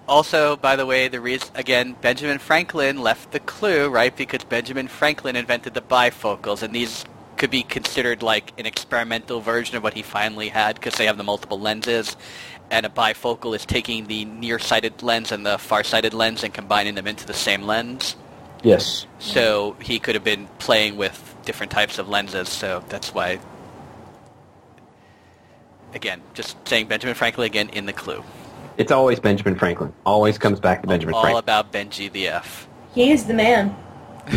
Also, 0.08 0.56
by 0.56 0.76
the 0.76 0.86
way, 0.86 1.08
the 1.08 1.22
reason 1.22 1.50
again, 1.56 1.96
Benjamin 2.02 2.40
Franklin 2.40 3.02
left 3.02 3.32
the 3.32 3.40
clue 3.40 3.90
right 3.90 4.16
because 4.16 4.44
Benjamin 4.44 4.88
Franklin 4.88 5.36
invented 5.36 5.74
the 5.74 5.82
bifocals, 5.82 6.64
and 6.64 6.74
these 6.74 7.06
could 7.38 7.50
be 7.50 7.64
considered 7.64 8.22
like 8.22 8.52
an 8.60 8.66
experimental 8.66 9.40
version 9.40 9.78
of 9.78 9.84
what 9.84 9.94
he 9.94 10.02
finally 10.02 10.50
had 10.50 10.76
because 10.76 10.96
they 10.96 11.06
have 11.06 11.18
the 11.18 11.24
multiple 11.24 11.60
lenses, 11.60 12.18
and 12.72 12.86
a 12.86 12.90
bifocal 12.90 13.56
is 13.56 13.66
taking 13.66 14.08
the 14.08 14.26
nearsighted 14.26 15.02
lens 15.02 15.32
and 15.32 15.46
the 15.46 15.58
farsighted 15.58 16.14
lens 16.14 16.44
and 16.44 16.54
combining 16.54 16.96
them 16.96 17.08
into 17.08 17.26
the 17.26 17.34
same 17.34 17.64
lens. 17.64 18.16
Yes. 18.64 19.06
So 19.20 19.76
he 19.82 20.00
could 20.00 20.16
have 20.16 20.24
been 20.24 20.48
playing 20.60 20.98
with 20.98 21.36
different 21.46 21.72
types 21.72 21.98
of 21.98 22.10
lenses. 22.10 22.50
So 22.50 22.84
that's 22.90 23.14
why. 23.14 23.40
Again, 25.94 26.22
just 26.34 26.56
saying 26.68 26.88
Benjamin 26.88 27.16
Franklin 27.16 27.48
again 27.48 27.70
in 27.70 27.86
the 27.86 27.94
clue. 27.94 28.24
It's 28.78 28.92
always 28.92 29.20
Benjamin 29.20 29.56
Franklin. 29.56 29.94
Always 30.06 30.38
comes 30.38 30.60
back 30.60 30.82
to 30.82 30.88
Benjamin 30.88 31.16
All 31.16 31.22
Franklin. 31.22 31.44
about 31.44 31.72
Benji 31.72 32.12
the 32.12 32.28
F. 32.28 32.68
He 32.94 33.12
is 33.12 33.26
the 33.26 33.34
man. 33.34 33.76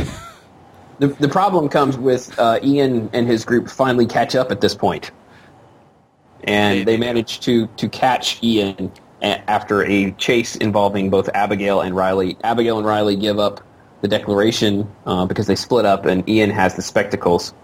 The, 0.98 1.08
the 1.08 1.28
problem 1.28 1.68
comes 1.68 1.96
with 1.96 2.38
uh, 2.38 2.60
Ian 2.62 3.10
and 3.12 3.26
his 3.26 3.44
group 3.44 3.68
finally 3.68 4.06
catch 4.06 4.36
up 4.36 4.52
at 4.52 4.60
this 4.60 4.72
point. 4.72 5.10
And 6.44 6.80
They- 6.80 6.84
they 6.84 6.92
they 6.92 6.96
manage 6.96 7.40
to, 7.40 7.66
to 7.66 7.88
catch 7.88 8.42
Ian 8.42 8.90
after 9.22 9.84
a 9.84 10.10
chase 10.12 10.56
involving 10.56 11.08
both 11.10 11.28
Abigail 11.34 11.80
and 11.80 11.94
Riley. 11.94 12.36
Abigail 12.42 12.78
and 12.78 12.86
Riley 12.86 13.14
give 13.16 13.38
up 13.38 13.60
the 14.00 14.08
declaration 14.08 14.90
uh, 15.06 15.26
because 15.26 15.46
they 15.46 15.54
split 15.54 15.84
up, 15.86 16.06
and 16.06 16.28
Ian 16.28 16.50
has 16.50 16.74
the 16.74 16.82
spectacles. 16.82 17.54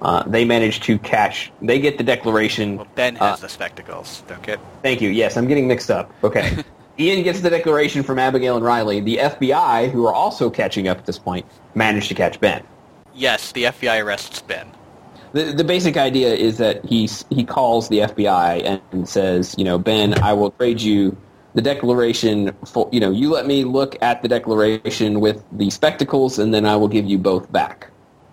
Uh, 0.00 0.22
they 0.26 0.44
manage 0.44 0.80
to 0.80 0.98
catch. 0.98 1.52
They 1.60 1.78
get 1.78 1.98
the 1.98 2.02
declaration. 2.04 2.78
Well, 2.78 2.86
Ben 2.94 3.14
has 3.16 3.38
uh, 3.38 3.42
the 3.42 3.48
spectacles. 3.48 4.22
Don't 4.26 4.42
get. 4.42 4.58
Thank 4.82 5.00
you. 5.02 5.10
Yes, 5.10 5.36
I'm 5.36 5.46
getting 5.46 5.68
mixed 5.68 5.90
up. 5.90 6.10
Okay. 6.24 6.64
Ian 6.98 7.22
gets 7.22 7.40
the 7.40 7.50
declaration 7.50 8.02
from 8.02 8.18
Abigail 8.18 8.56
and 8.56 8.64
Riley. 8.64 9.00
The 9.00 9.18
FBI, 9.18 9.90
who 9.90 10.06
are 10.06 10.12
also 10.14 10.50
catching 10.50 10.88
up 10.88 10.98
at 10.98 11.06
this 11.06 11.18
point, 11.18 11.46
manage 11.74 12.08
to 12.08 12.14
catch 12.14 12.40
Ben. 12.40 12.62
Yes, 13.14 13.52
the 13.52 13.64
FBI 13.64 14.02
arrests 14.02 14.40
Ben. 14.42 14.66
The, 15.32 15.44
the 15.44 15.64
basic 15.64 15.96
idea 15.96 16.34
is 16.34 16.58
that 16.58 16.84
he's, 16.84 17.24
he 17.30 17.44
calls 17.44 17.88
the 17.88 18.00
FBI 18.00 18.80
and 18.92 19.08
says, 19.08 19.54
you 19.56 19.64
know, 19.64 19.78
Ben, 19.78 20.20
I 20.22 20.34
will 20.34 20.50
trade 20.50 20.80
you 20.80 21.16
the 21.54 21.62
declaration 21.62 22.52
for, 22.66 22.88
you 22.92 23.00
know, 23.00 23.10
you 23.10 23.30
let 23.30 23.46
me 23.46 23.64
look 23.64 24.00
at 24.02 24.22
the 24.22 24.28
declaration 24.28 25.20
with 25.20 25.42
the 25.52 25.70
spectacles 25.70 26.38
and 26.38 26.52
then 26.52 26.66
I 26.66 26.76
will 26.76 26.88
give 26.88 27.06
you 27.06 27.18
both 27.18 27.50
back, 27.50 27.90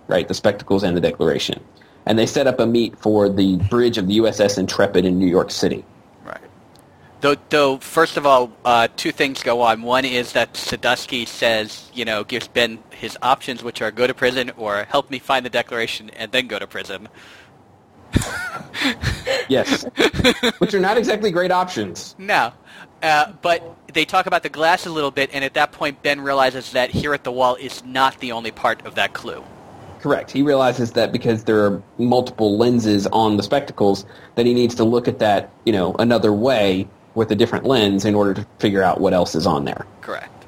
right? 0.07 0.27
The 0.27 0.33
spectacles 0.33 0.83
and 0.83 0.95
the 0.95 1.01
declaration. 1.01 1.63
And 2.05 2.19
they 2.19 2.25
set 2.25 2.47
up 2.47 2.59
a 2.59 2.65
meet 2.65 2.97
for 2.97 3.29
the 3.29 3.57
bridge 3.69 3.97
of 3.97 4.07
the 4.07 4.17
USS 4.17 4.57
Intrepid 4.57 5.05
in 5.05 5.19
New 5.19 5.27
York 5.27 5.51
City. 5.51 5.85
Though, 7.21 7.35
though, 7.49 7.77
first 7.77 8.15
of 8.15 8.25
all, 8.25 8.51
uh, 8.63 8.87
two 8.95 9.11
things 9.11 9.43
go 9.43 9.61
on. 9.61 9.81
One 9.81 10.05
is 10.05 10.33
that 10.33 10.53
Sadusky 10.53 11.27
says, 11.27 11.89
you 11.93 12.05
know, 12.05 12.23
gives 12.23 12.47
Ben 12.47 12.79
his 12.91 13.17
options, 13.21 13.61
which 13.61 13.81
are 13.81 13.91
go 13.91 14.07
to 14.07 14.13
prison 14.13 14.51
or 14.55 14.85
help 14.85 15.09
me 15.09 15.19
find 15.19 15.45
the 15.45 15.49
declaration 15.49 16.09
and 16.11 16.31
then 16.31 16.47
go 16.47 16.59
to 16.59 16.67
prison. 16.67 17.09
Yes. 19.49 19.83
Which 20.59 20.73
are 20.73 20.79
not 20.79 20.97
exactly 20.97 21.31
great 21.31 21.51
options. 21.51 22.15
No. 22.17 22.53
Uh, 23.01 23.31
but 23.41 23.75
they 23.93 24.05
talk 24.05 24.27
about 24.27 24.43
the 24.43 24.49
glass 24.49 24.85
a 24.85 24.91
little 24.91 25.11
bit, 25.11 25.31
and 25.33 25.43
at 25.43 25.55
that 25.55 25.71
point, 25.71 26.01
Ben 26.03 26.21
realizes 26.21 26.71
that 26.73 26.91
here 26.91 27.13
at 27.13 27.23
the 27.23 27.31
wall 27.31 27.55
is 27.55 27.83
not 27.83 28.19
the 28.19 28.31
only 28.31 28.51
part 28.51 28.85
of 28.85 28.95
that 28.95 29.13
clue. 29.13 29.43
Correct. 29.99 30.31
He 30.31 30.43
realizes 30.43 30.91
that 30.93 31.11
because 31.11 31.43
there 31.43 31.65
are 31.65 31.81
multiple 31.97 32.57
lenses 32.57 33.07
on 33.07 33.37
the 33.37 33.43
spectacles, 33.43 34.05
that 34.35 34.45
he 34.45 34.53
needs 34.53 34.75
to 34.75 34.83
look 34.83 35.07
at 35.07 35.19
that, 35.19 35.51
you 35.65 35.73
know, 35.73 35.95
another 35.99 36.31
way 36.31 36.87
with 37.15 37.31
a 37.31 37.35
different 37.35 37.65
lens 37.65 38.05
in 38.05 38.15
order 38.15 38.33
to 38.33 38.45
figure 38.59 38.83
out 38.83 38.99
what 39.01 39.13
else 39.13 39.35
is 39.35 39.45
on 39.47 39.65
there. 39.65 39.85
Correct. 40.01 40.45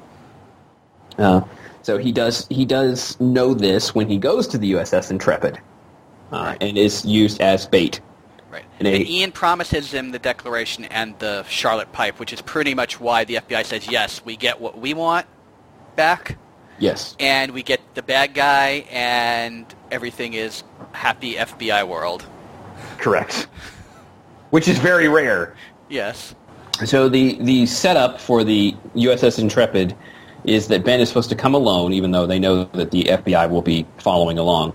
Uh, 1.18 1.42
so 1.82 1.98
he 1.98 2.12
does 2.12 2.46
he 2.48 2.64
does 2.64 3.18
know 3.20 3.54
this 3.54 3.94
when 3.94 4.08
he 4.08 4.16
goes 4.16 4.46
to 4.48 4.58
the 4.58 4.72
USS 4.72 5.10
Intrepid, 5.10 5.58
uh, 6.32 6.36
Right. 6.36 6.58
and 6.62 6.78
is 6.78 7.04
used 7.04 7.40
as 7.40 7.66
bait. 7.66 8.00
Right. 8.50 8.64
And 8.78 8.86
And, 8.88 8.96
a- 8.98 9.10
Ian 9.10 9.32
promises 9.32 9.92
him 9.92 10.12
the 10.12 10.18
declaration 10.18 10.84
and 10.86 11.18
the 11.18 11.44
Charlotte 11.48 11.92
pipe, 11.92 12.18
which 12.20 12.32
is 12.32 12.40
pretty 12.40 12.74
much 12.74 13.00
why 13.00 13.24
the 13.24 13.36
FBI 13.36 13.62
says, 13.64 13.88
yes, 13.88 14.22
we 14.24 14.36
get 14.36 14.60
what 14.60 14.78
we 14.78 14.94
want 14.94 15.26
back, 15.96 16.36
Yes. 16.78 17.16
and 17.18 17.52
we 17.52 17.62
get 17.62 17.80
the 17.94 18.02
bad 18.02 18.34
guy, 18.34 18.84
and 18.90 19.66
everything 19.90 20.34
is 20.34 20.62
happy 20.92 21.34
FBI 21.36 21.82
world. 21.86 22.24
Correct. 22.98 23.46
Which 24.50 24.68
is 24.68 24.78
very 24.78 25.08
rare. 25.08 25.54
Yes. 25.88 26.34
So 26.84 27.08
the 27.08 27.34
the 27.40 27.66
setup 27.66 28.20
for 28.20 28.44
the 28.44 28.74
USS 28.94 29.38
Intrepid 29.38 29.94
is 30.44 30.68
that 30.68 30.84
Ben 30.84 31.00
is 31.00 31.08
supposed 31.08 31.28
to 31.30 31.36
come 31.36 31.54
alone, 31.54 31.92
even 31.92 32.10
though 32.10 32.26
they 32.26 32.38
know 32.38 32.64
that 32.64 32.90
the 32.90 33.04
FBI 33.04 33.48
will 33.48 33.62
be 33.62 33.86
following 33.98 34.38
along. 34.38 34.74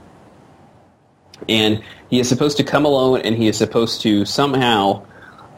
And 1.49 1.83
he 2.09 2.19
is 2.19 2.29
supposed 2.29 2.57
to 2.57 2.63
come 2.63 2.85
alone, 2.85 3.21
and 3.21 3.35
he 3.35 3.47
is 3.47 3.57
supposed 3.57 4.01
to 4.01 4.25
somehow 4.25 5.05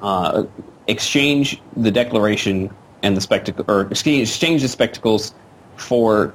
uh, 0.02 0.44
exchange 0.88 1.62
the 1.78 1.92
Declaration 1.92 2.74
and 3.04 3.16
the 3.16 3.22
spectacle, 3.22 3.64
or 3.68 3.82
exchange, 3.82 4.62
the 4.62 4.68
spectacles 4.68 5.34
for, 5.78 6.34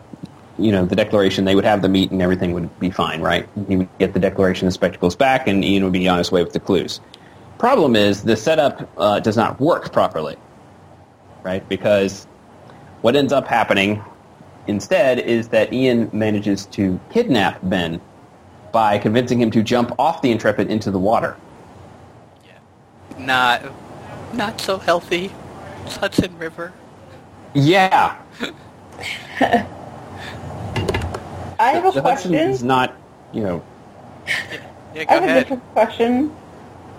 you 0.59 0.73
know, 0.73 0.87
the 0.87 0.97
Declaration. 0.97 1.45
They 1.45 1.55
would 1.55 1.65
have 1.65 1.83
the 1.83 1.89
meet, 1.89 2.11
and 2.11 2.23
everything 2.23 2.53
would 2.53 2.79
be 2.79 2.91
fine, 2.91 3.21
right? 3.21 3.49
He 3.69 3.77
would 3.77 3.99
get 3.99 4.15
the 4.15 4.21
Declaration 4.21 4.67
and 4.67 4.73
spectacles 4.73 5.17
back, 5.17 5.49
and 5.49 5.65
Ian 5.65 5.83
would 5.85 5.93
be 5.93 6.09
on 6.09 6.19
his 6.19 6.31
way 6.31 6.43
with 6.43 6.53
the 6.53 6.61
clues. 6.61 7.01
The 7.65 7.69
problem 7.69 7.97
is, 7.97 8.23
the 8.23 8.37
setup 8.37 8.91
uh, 8.99 9.21
does 9.21 9.39
not 9.39 9.59
work 9.59 9.91
properly, 9.91 10.37
right? 11.43 11.67
Because 11.67 12.27
what 13.01 13.17
ends 13.17 13.33
up 13.33 13.47
happening 13.47 14.05
instead 14.67 15.19
is 15.19 15.49
that 15.49 15.73
Ian 15.73 16.11
manages 16.13 16.67
to 16.67 17.01
kidnap 17.11 17.59
Ben 17.63 18.03
by 18.71 18.99
convincing 18.99 19.41
him 19.41 19.51
to 19.53 19.63
jump 19.63 19.99
off 19.99 20.21
the 20.21 20.31
Intrepid 20.31 20.71
into 20.71 20.91
the 20.91 20.99
water. 20.99 21.39
Yeah. 22.45 22.59
Not, 23.19 23.63
not 24.35 24.61
so 24.61 24.77
healthy. 24.77 25.33
It's 25.87 25.97
Hudson 25.97 26.37
River. 26.37 26.71
Yeah, 27.55 28.15
I 29.41 29.67
have 31.59 31.87
a 31.87 31.93
the 31.93 32.03
Hudson 32.03 32.33
question. 32.33 32.35
is 32.35 32.63
not, 32.63 32.95
you 33.33 33.43
know, 33.43 33.65
Yeah, 34.95 35.01
I 35.01 35.05
go 35.07 35.15
have 35.15 35.23
a 35.23 35.27
ahead. 35.29 35.43
different 35.45 35.73
question. 35.73 36.31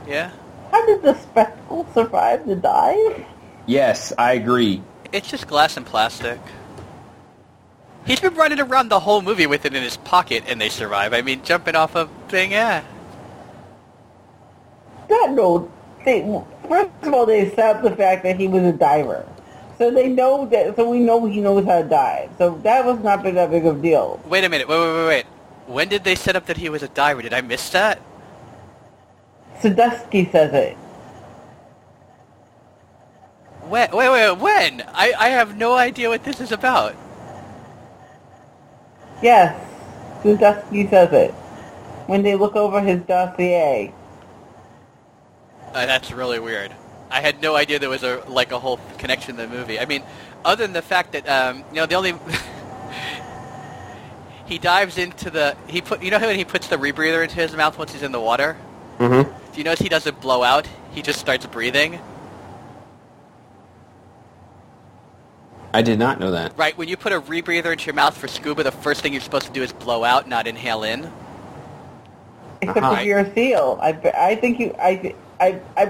Yeah. 0.07 0.31
How 0.75 0.85
did 0.85 1.03
the 1.03 1.17
spectacle 1.17 1.87
survive 1.93 2.45
the 2.45 2.57
dive? 2.57 3.25
yes, 3.65 4.11
I 4.17 4.33
agree. 4.33 4.83
It's 5.13 5.29
just 5.29 5.47
glass 5.47 5.77
and 5.77 5.85
plastic. 5.85 6.37
He's 8.05 8.19
been 8.19 8.35
running 8.35 8.59
around 8.59 8.89
the 8.89 8.99
whole 8.99 9.21
movie 9.21 9.47
with 9.47 9.63
it 9.65 9.73
in 9.73 9.81
his 9.81 9.95
pocket, 9.95 10.43
and 10.49 10.59
they 10.59 10.67
survive. 10.67 11.13
I 11.13 11.21
mean, 11.21 11.41
jumping 11.45 11.77
off 11.77 11.95
a 11.95 12.09
thing, 12.27 12.51
yeah. 12.51 12.83
That 15.07 15.31
no. 15.31 15.71
They, 16.03 16.21
first 16.67 16.89
of 17.03 17.13
all, 17.13 17.25
they 17.25 17.49
set 17.51 17.77
up 17.77 17.81
the 17.81 17.95
fact 17.95 18.23
that 18.23 18.37
he 18.37 18.49
was 18.49 18.63
a 18.63 18.73
diver, 18.73 19.25
so 19.77 19.91
they 19.91 20.09
know 20.09 20.45
that. 20.47 20.75
So 20.75 20.89
we 20.89 20.99
know 20.99 21.25
he 21.25 21.39
knows 21.39 21.63
how 21.63 21.83
to 21.83 21.87
dive. 21.87 22.31
So 22.37 22.59
that 22.63 22.83
was 22.83 22.99
not 22.99 23.23
that 23.23 23.49
big 23.49 23.65
of 23.65 23.77
a 23.77 23.81
deal. 23.81 24.19
Wait 24.25 24.43
a 24.43 24.49
minute. 24.49 24.67
Wait, 24.67 24.77
wait, 24.77 24.93
wait, 24.93 25.07
wait. 25.07 25.25
When 25.67 25.87
did 25.87 26.03
they 26.03 26.15
set 26.15 26.35
up 26.35 26.47
that 26.47 26.57
he 26.57 26.67
was 26.67 26.83
a 26.83 26.89
diver? 26.89 27.21
Did 27.21 27.33
I 27.33 27.39
miss 27.39 27.69
that? 27.69 28.01
Sadusky 29.61 30.31
says 30.31 30.53
it. 30.53 30.77
When? 33.67 33.91
Wait, 33.91 34.09
wait, 34.09 34.31
when? 34.33 34.83
I, 34.93 35.13
I 35.17 35.29
have 35.29 35.57
no 35.57 35.75
idea 35.75 36.09
what 36.09 36.23
this 36.23 36.39
is 36.39 36.51
about. 36.51 36.95
Yes, 39.21 39.59
Sadusky 40.23 40.89
says 40.89 41.11
it 41.13 41.31
when 42.07 42.21
they 42.21 42.35
look 42.35 42.55
over 42.55 42.81
his 42.81 43.01
dossier. 43.01 43.93
Uh, 45.73 45.85
that's 45.85 46.11
really 46.11 46.39
weird. 46.39 46.71
I 47.09 47.21
had 47.21 47.41
no 47.41 47.55
idea 47.55 47.79
there 47.79 47.89
was 47.89 48.03
a 48.03 48.23
like 48.27 48.51
a 48.51 48.59
whole 48.59 48.79
connection 48.97 49.35
to 49.37 49.43
the 49.43 49.47
movie. 49.47 49.79
I 49.79 49.85
mean, 49.85 50.03
other 50.43 50.63
than 50.63 50.73
the 50.73 50.81
fact 50.81 51.13
that 51.13 51.27
um, 51.27 51.63
you 51.69 51.75
know 51.75 51.85
the 51.85 51.95
only 51.95 52.13
he 54.45 54.57
dives 54.57 54.97
into 54.97 55.29
the 55.29 55.55
he 55.67 55.81
put 55.81 56.01
you 56.03 56.11
know 56.11 56.19
how 56.19 56.27
when 56.27 56.35
he 56.35 56.45
puts 56.45 56.67
the 56.67 56.77
rebreather 56.77 57.23
into 57.23 57.35
his 57.35 57.55
mouth 57.55 57.77
once 57.77 57.93
he's 57.93 58.03
in 58.03 58.11
the 58.11 58.21
water. 58.21 58.57
Mm-hmm. 58.99 59.44
Do 59.55 59.61
you 59.61 59.63
notice 59.63 59.79
he 59.79 59.87
doesn't 59.87 60.19
blow 60.19 60.43
out? 60.43 60.67
He 60.91 61.01
just 61.01 61.17
starts 61.17 61.45
breathing. 61.45 61.97
I 65.73 65.81
did 65.81 65.97
not 65.97 66.19
know 66.19 66.31
that. 66.31 66.57
Right 66.57 66.77
when 66.77 66.89
you 66.89 66.97
put 66.97 67.13
a 67.13 67.21
rebreather 67.21 67.71
into 67.71 67.85
your 67.85 67.93
mouth 67.93 68.17
for 68.17 68.27
scuba, 68.27 68.63
the 68.63 68.71
first 68.73 68.99
thing 69.01 69.13
you're 69.13 69.21
supposed 69.21 69.45
to 69.47 69.53
do 69.53 69.63
is 69.63 69.71
blow 69.71 70.03
out, 70.03 70.27
not 70.27 70.45
inhale 70.45 70.83
in. 70.83 71.09
Except 72.61 72.77
Uh-huh. 72.79 72.95
if 72.99 73.05
you're 73.05 73.19
a 73.19 73.33
seal, 73.33 73.79
I, 73.81 73.91
I 74.17 74.35
think 74.35 74.59
you, 74.59 74.75
I, 74.77 75.15
I, 75.39 75.61
I. 75.77 75.85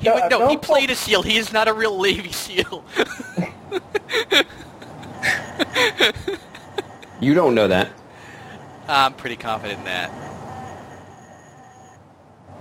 He, 0.00 0.08
would- 0.08 0.22
no, 0.22 0.28
don't 0.30 0.48
he 0.48 0.56
quote- 0.56 0.62
played 0.62 0.88
a 0.90 0.94
seal. 0.96 1.20
He 1.20 1.36
is 1.36 1.52
not 1.52 1.68
a 1.68 1.74
real 1.74 2.00
Navy 2.02 2.32
SEAL. 2.32 2.82
You 7.20 7.34
don't 7.34 7.54
know 7.54 7.68
that. 7.68 7.90
I'm 8.88 9.12
pretty 9.12 9.36
confident 9.36 9.80
in 9.80 9.84
that. 9.84 10.10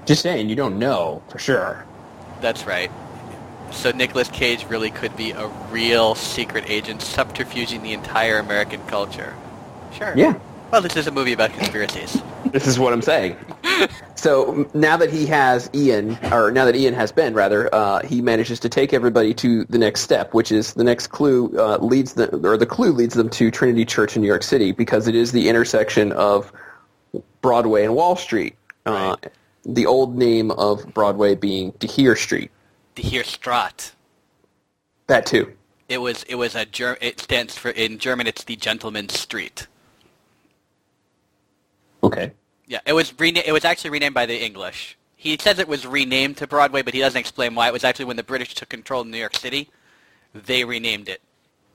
Just 0.05 0.21
saying, 0.21 0.49
you 0.49 0.55
don't 0.55 0.77
know 0.79 1.21
for 1.29 1.39
sure. 1.39 1.85
That's 2.41 2.65
right. 2.65 2.91
So 3.71 3.91
Nicolas 3.91 4.29
Cage 4.29 4.65
really 4.65 4.91
could 4.91 5.15
be 5.17 5.31
a 5.31 5.47
real 5.69 6.15
secret 6.15 6.65
agent 6.67 7.01
subterfuging 7.01 7.81
the 7.81 7.93
entire 7.93 8.37
American 8.37 8.85
culture. 8.87 9.35
Sure. 9.93 10.13
Yeah. 10.15 10.37
Well, 10.71 10.81
this 10.81 10.95
is 10.95 11.07
a 11.07 11.11
movie 11.11 11.33
about 11.33 11.53
conspiracies. 11.53 12.21
This 12.51 12.67
is 12.67 12.79
what 12.79 12.93
I'm 12.93 13.01
saying. 13.01 13.35
so 14.15 14.69
now 14.73 14.95
that 14.95 15.11
he 15.11 15.25
has 15.25 15.69
Ian, 15.73 16.17
or 16.31 16.51
now 16.51 16.63
that 16.63 16.75
Ian 16.75 16.93
has 16.93 17.11
Ben, 17.11 17.33
rather, 17.33 17.73
uh, 17.73 18.01
he 18.05 18.21
manages 18.21 18.61
to 18.61 18.69
take 18.69 18.93
everybody 18.93 19.33
to 19.33 19.65
the 19.65 19.77
next 19.77 20.01
step, 20.01 20.33
which 20.33 20.53
is 20.53 20.73
the 20.75 20.83
next 20.83 21.07
clue 21.07 21.53
uh, 21.57 21.79
leads 21.79 22.13
them, 22.13 22.45
or 22.45 22.55
the 22.55 22.65
clue 22.65 22.93
leads 22.93 23.15
them 23.15 23.29
to 23.31 23.51
Trinity 23.51 23.83
Church 23.83 24.15
in 24.15 24.21
New 24.21 24.27
York 24.27 24.43
City 24.43 24.71
because 24.71 25.09
it 25.09 25.15
is 25.15 25.33
the 25.33 25.49
intersection 25.49 26.13
of 26.13 26.53
Broadway 27.41 27.83
and 27.83 27.93
Wall 27.93 28.15
Street. 28.15 28.55
Uh, 28.85 29.17
the 29.65 29.85
old 29.85 30.15
name 30.15 30.51
of 30.51 30.93
Broadway 30.93 31.35
being 31.35 31.71
DeHere 31.73 32.17
Street. 32.17 32.51
The 32.95 33.03
Heere 33.03 33.23
Straat. 33.23 33.91
That 35.07 35.25
too. 35.25 35.53
It 35.89 35.99
was 35.99 36.23
it 36.23 36.35
was 36.35 36.55
a 36.55 36.65
Ger- 36.65 36.97
it 37.01 37.19
stands 37.19 37.57
for 37.57 37.69
in 37.69 37.99
German 37.99 38.27
it's 38.27 38.43
the 38.43 38.55
gentleman's 38.55 39.19
street. 39.19 39.67
Okay. 42.03 42.31
Yeah, 42.67 42.79
it 42.85 42.93
was 42.93 43.17
rena- 43.19 43.43
it 43.45 43.51
was 43.51 43.65
actually 43.65 43.91
renamed 43.91 44.15
by 44.15 44.25
the 44.25 44.43
English. 44.43 44.97
He 45.15 45.37
says 45.39 45.59
it 45.59 45.67
was 45.67 45.85
renamed 45.85 46.37
to 46.37 46.47
Broadway, 46.47 46.81
but 46.81 46.93
he 46.93 46.99
doesn't 46.99 47.19
explain 47.19 47.55
why. 47.55 47.67
It 47.67 47.73
was 47.73 47.83
actually 47.83 48.05
when 48.05 48.17
the 48.17 48.23
British 48.23 48.53
took 48.55 48.69
control 48.69 49.01
of 49.01 49.07
New 49.07 49.17
York 49.17 49.35
City, 49.35 49.69
they 50.33 50.63
renamed 50.63 51.09
it 51.09 51.21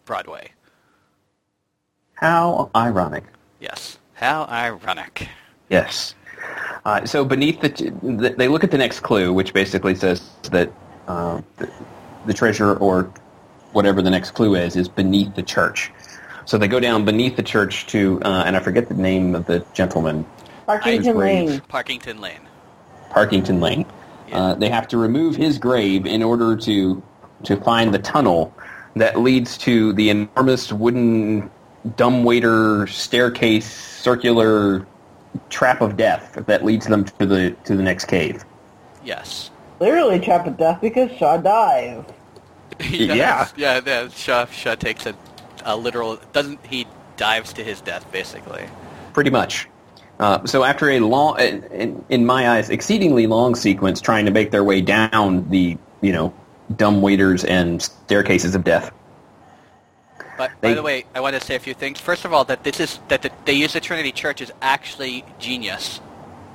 Broadway. 0.05 0.51
How 2.15 2.71
ironic. 2.77 3.25
Yes. 3.61 3.99
How 4.15 4.45
ironic. 4.45 5.29
Yes. 5.69 6.15
Uh, 6.85 7.05
so 7.05 7.25
beneath 7.25 7.61
the, 7.61 8.35
they 8.37 8.49
look 8.49 8.65
at 8.65 8.71
the 8.71 8.79
next 8.79 9.01
clue, 9.01 9.33
which 9.33 9.53
basically 9.53 9.95
says 9.95 10.29
that 10.51 10.73
uh, 11.09 11.41
the, 11.59 11.71
the 12.27 12.35
treasure 12.35 12.75
or 12.77 13.13
whatever 13.73 14.03
the 14.03 14.11
next 14.11 14.33
clue 14.33 14.55
is 14.55 14.77
is 14.77 14.89
beneath 14.89 15.35
the 15.35 15.43
church. 15.43 15.93
So 16.47 16.59
they 16.59 16.69
go 16.69 16.81
down 16.81 17.05
beneath 17.05 17.37
the 17.37 17.43
church 17.43 17.87
to, 17.89 18.21
uh, 18.25 18.45
and 18.47 18.57
I 18.57 18.61
forget 18.61 18.89
the 18.89 18.95
name 18.95 19.35
of 19.35 19.47
the 19.47 19.65
gentleman, 19.75 20.25
Parkington. 20.67 21.17
Lane. 21.17 21.61
Parkington 21.69 22.21
Lane. 22.21 22.49
Parkington 23.11 23.61
Lane. 23.61 23.87
Uh, 24.33 24.55
they 24.55 24.69
have 24.69 24.87
to 24.89 24.97
remove 24.97 25.37
his 25.37 25.59
grave 25.59 26.07
in 26.07 26.23
order 26.23 26.57
to 26.57 27.03
to 27.43 27.57
find 27.57 27.93
the 27.95 27.99
tunnel 27.99 28.55
that 28.97 29.19
leads 29.19 29.57
to 29.59 29.93
the 29.95 30.11
enormous 30.11 30.73
wooden 30.73 31.51
dumbwaiter 31.97 32.87
staircase 32.87 33.67
circular 33.73 34.87
trap 35.49 35.81
of 35.81 35.97
death 35.97 36.39
that 36.47 36.65
leads 36.65 36.87
them 36.87 37.05
to 37.05 37.27
the 37.27 37.51
to 37.65 37.77
the 37.77 37.83
next 37.83 38.07
cave. 38.07 38.45
Yes. 39.05 39.51
Literally 39.81 40.21
trap 40.21 40.47
of 40.47 40.57
death 40.57 40.81
because 40.81 41.11
Shaw 41.13 41.37
dies. 41.39 42.05
He 42.81 43.07
does. 43.07 43.17
Yeah. 43.17 43.49
Yeah, 43.57 43.81
yeah, 43.85 44.09
Shaw, 44.09 44.47
Shaw 44.47 44.75
takes 44.75 45.05
a, 45.05 45.15
a 45.67 45.77
literal, 45.77 46.17
doesn't, 46.33 46.65
he 46.65 46.87
dives 47.19 47.53
to 47.55 47.65
his 47.65 47.83
death, 47.83 48.11
basically. 48.11 48.65
Pretty 49.13 49.29
much. 49.29 49.69
Uh, 50.19 50.47
so 50.47 50.65
after 50.65 50.89
a 50.89 51.01
long, 51.01 51.39
in, 51.41 52.03
in 52.09 52.25
my 52.25 52.49
eyes, 52.49 52.71
exceedingly 52.71 53.27
long 53.27 53.55
sequence 53.55 54.01
trying 54.01 54.25
to 54.25 54.31
make 54.31 54.51
their 54.51 54.65
way 54.65 54.81
down 54.81 55.47
the, 55.51 55.77
you 56.01 56.13
know, 56.13 56.33
dumb 56.77 57.03
waiters 57.03 57.45
and 57.45 57.83
staircases 57.83 58.55
of 58.55 58.65
death. 58.65 58.91
But 60.41 60.59
by 60.63 60.73
the 60.73 60.83
way, 60.83 61.05
I 61.15 61.21
want 61.21 61.39
to 61.39 61.41
say 61.41 61.55
a 61.55 61.59
few 61.59 61.75
things. 61.75 62.01
First 62.01 62.25
of 62.25 62.33
all, 62.33 62.45
that 62.45 62.65
this 62.65 62.81
is 62.81 62.99
that 63.09 63.21
the, 63.21 63.31
they 63.45 63.53
use 63.53 63.75
the 63.75 63.81
Trinity 63.81 64.11
Church 64.11 64.41
is 64.41 64.51
actually 64.63 65.23
genius. 65.39 66.01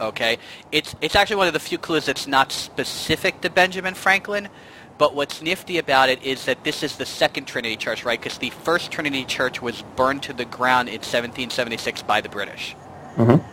Okay, 0.02 0.40
it's 0.72 0.96
it's 1.02 1.16
actually 1.16 1.36
one 1.36 1.46
of 1.46 1.54
the 1.54 1.60
few 1.60 1.78
clues 1.78 2.08
that's 2.08 2.26
not 2.26 2.52
specific 2.52 3.42
to 3.42 3.50
Benjamin 3.52 3.94
Franklin. 3.94 4.50
But 4.98 5.14
what's 5.14 5.40
nifty 5.40 5.78
about 5.78 6.10
it 6.10 6.24
is 6.24 6.46
that 6.46 6.64
this 6.64 6.82
is 6.82 6.96
the 6.98 7.06
second 7.06 7.46
Trinity 7.46 7.76
Church, 7.76 8.04
right? 8.04 8.20
Because 8.20 8.40
the 8.40 8.50
first 8.50 8.90
Trinity 8.90 9.24
Church 9.24 9.62
was 9.62 9.84
burned 9.96 10.24
to 10.24 10.34
the 10.34 10.46
ground 10.46 10.90
in 10.90 11.02
1776 11.02 12.02
by 12.02 12.22
the 12.22 12.30
British. 12.30 12.76
Mhm. 13.18 13.44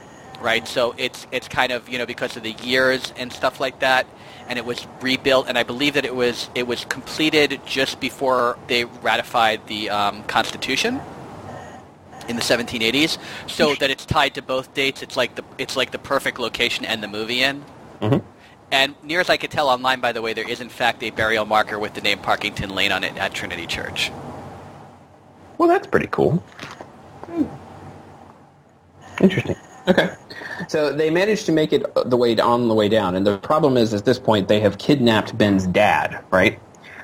Right, 0.42 0.66
so 0.66 0.92
it's 0.98 1.24
it's 1.30 1.46
kind 1.46 1.70
of 1.70 1.88
you 1.88 1.98
know 1.98 2.06
because 2.06 2.36
of 2.36 2.42
the 2.42 2.50
years 2.50 3.12
and 3.16 3.32
stuff 3.32 3.60
like 3.60 3.78
that, 3.78 4.08
and 4.48 4.58
it 4.58 4.64
was 4.64 4.84
rebuilt, 5.00 5.46
and 5.48 5.56
I 5.56 5.62
believe 5.62 5.94
that 5.94 6.04
it 6.04 6.16
was 6.16 6.50
it 6.56 6.66
was 6.66 6.84
completed 6.84 7.60
just 7.64 8.00
before 8.00 8.58
they 8.66 8.84
ratified 8.84 9.64
the 9.68 9.90
um, 9.90 10.24
Constitution 10.24 11.00
in 12.28 12.34
the 12.34 12.42
1780s, 12.42 13.18
so 13.46 13.76
that 13.76 13.90
it's 13.90 14.04
tied 14.04 14.34
to 14.34 14.42
both 14.42 14.74
dates. 14.74 15.00
It's 15.00 15.16
like 15.16 15.36
the 15.36 15.44
it's 15.58 15.76
like 15.76 15.92
the 15.92 15.98
perfect 15.98 16.40
location 16.40 16.84
and 16.84 17.02
the 17.02 17.08
movie 17.08 17.40
in. 17.42 17.64
Mhm. 18.00 18.22
And 18.72 18.94
near 19.04 19.20
as 19.20 19.30
I 19.30 19.36
could 19.36 19.52
tell 19.52 19.68
online, 19.68 20.00
by 20.00 20.10
the 20.10 20.22
way, 20.22 20.32
there 20.32 20.48
is 20.48 20.60
in 20.60 20.70
fact 20.70 21.04
a 21.04 21.10
burial 21.10 21.44
marker 21.44 21.78
with 21.78 21.94
the 21.94 22.00
name 22.00 22.18
Parkington 22.18 22.72
Lane 22.74 22.90
on 22.90 23.04
it 23.04 23.16
at 23.16 23.32
Trinity 23.32 23.66
Church. 23.66 24.10
Well, 25.56 25.68
that's 25.68 25.86
pretty 25.86 26.08
cool. 26.10 26.42
Interesting. 29.20 29.56
Okay. 29.86 30.10
So 30.68 30.92
they 30.92 31.10
managed 31.10 31.46
to 31.46 31.52
make 31.52 31.72
it 31.72 31.84
the 32.06 32.16
way 32.16 32.36
on 32.38 32.68
the 32.68 32.74
way 32.74 32.88
down, 32.88 33.14
and 33.14 33.26
the 33.26 33.38
problem 33.38 33.76
is 33.76 33.94
at 33.94 34.04
this 34.04 34.18
point 34.18 34.48
they 34.48 34.60
have 34.60 34.78
kidnapped 34.78 35.36
Ben's 35.36 35.66
dad, 35.66 36.22
right? 36.30 36.58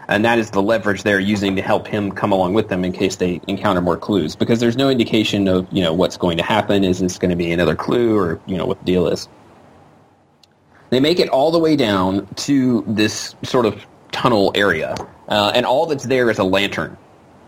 And 0.09 0.25
that 0.25 0.39
is 0.39 0.51
the 0.51 0.63
leverage 0.63 1.03
they're 1.03 1.21
using 1.21 1.57
to 1.57 1.63
help 1.63 1.87
him 1.87 2.13
come 2.13 2.33
along 2.33 2.55
with 2.55 2.69
them 2.69 2.83
in 2.85 2.93
case 2.93 3.17
they 3.17 3.41
encounter 3.47 3.81
more 3.81 3.97
clues, 3.97 4.37
because 4.37 4.61
there's 4.61 4.77
no 4.77 4.89
indication 4.89 5.49
of 5.49 5.67
you 5.73 5.83
know 5.83 5.93
what's 5.93 6.17
going 6.17 6.39
to 6.39 6.45
happen. 6.45 6.85
Is 6.85 7.01
this 7.01 7.19
going 7.19 7.31
to 7.31 7.37
be 7.37 7.51
another 7.53 7.77
clue, 7.77 8.17
or 8.17 8.41
you 8.47 8.57
know 8.57 8.67
what 8.67 8.79
the 8.79 8.85
deal 8.85 9.09
is? 9.09 9.29
They 10.91 11.01
make 11.01 11.21
it 11.21 11.29
all 11.29 11.51
the 11.51 11.59
way 11.59 11.77
down 11.77 12.27
to 12.37 12.83
this 12.87 13.35
sort 13.43 13.67
of 13.67 13.87
tunnel 14.11 14.53
area, 14.55 14.95
uh, 15.29 15.53
and 15.55 15.67
all 15.67 15.87
that's 15.87 16.07
there 16.07 16.31
is 16.31 16.39
a 16.39 16.45
lantern 16.45 16.97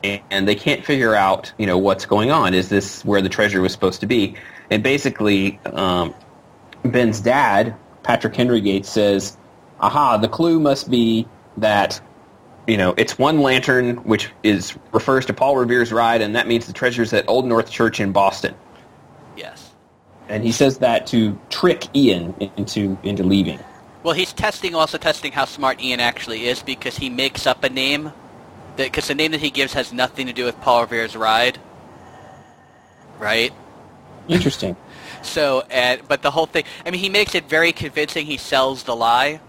and 0.02 0.48
they 0.48 0.54
can't 0.54 0.84
figure 0.84 1.14
out, 1.14 1.52
you 1.58 1.66
know, 1.66 1.78
what's 1.78 2.06
going 2.06 2.30
on. 2.30 2.54
Is 2.54 2.68
this 2.68 3.04
where 3.04 3.20
the 3.20 3.28
treasure 3.28 3.60
was 3.60 3.72
supposed 3.72 4.00
to 4.00 4.06
be? 4.06 4.34
And 4.70 4.82
basically, 4.82 5.58
um, 5.66 6.14
Ben's 6.84 7.20
dad, 7.20 7.74
Patrick 8.02 8.34
Henry 8.34 8.60
Gates, 8.60 8.88
says, 8.88 9.36
"Aha! 9.80 10.16
The 10.16 10.28
clue 10.28 10.60
must 10.60 10.90
be 10.90 11.26
that." 11.56 12.00
You 12.66 12.76
know, 12.76 12.94
it's 12.96 13.18
one 13.18 13.40
lantern, 13.40 13.96
which 13.98 14.30
is 14.44 14.76
refers 14.92 15.26
to 15.26 15.32
Paul 15.32 15.56
Revere's 15.56 15.92
ride, 15.92 16.20
and 16.20 16.36
that 16.36 16.46
means 16.46 16.66
the 16.66 16.72
treasure's 16.72 17.12
at 17.12 17.28
Old 17.28 17.46
North 17.46 17.70
Church 17.70 17.98
in 17.98 18.12
Boston. 18.12 18.54
Yes. 19.36 19.72
And 20.28 20.44
he 20.44 20.52
says 20.52 20.78
that 20.78 21.06
to 21.08 21.36
trick 21.48 21.88
Ian 21.96 22.34
into 22.56 22.96
into 23.02 23.24
leaving. 23.24 23.58
Well, 24.02 24.14
he's 24.14 24.32
testing, 24.32 24.74
also 24.74 24.98
testing 24.98 25.32
how 25.32 25.44
smart 25.44 25.82
Ian 25.82 26.00
actually 26.00 26.46
is 26.46 26.62
because 26.62 26.96
he 26.96 27.10
makes 27.10 27.46
up 27.46 27.64
a 27.64 27.68
name. 27.68 28.12
Because 28.76 29.08
the 29.08 29.14
name 29.14 29.32
that 29.32 29.40
he 29.40 29.50
gives 29.50 29.74
has 29.74 29.92
nothing 29.92 30.26
to 30.28 30.32
do 30.32 30.44
with 30.44 30.58
Paul 30.60 30.82
Revere's 30.82 31.16
ride. 31.16 31.58
Right? 33.18 33.52
Interesting. 34.28 34.76
So, 35.22 35.64
and, 35.70 36.06
but 36.08 36.22
the 36.22 36.30
whole 36.30 36.46
thing, 36.46 36.64
I 36.86 36.90
mean, 36.90 37.00
he 37.00 37.08
makes 37.08 37.34
it 37.34 37.48
very 37.48 37.72
convincing. 37.72 38.26
He 38.26 38.36
sells 38.36 38.84
the 38.84 38.96
lie. 38.96 39.40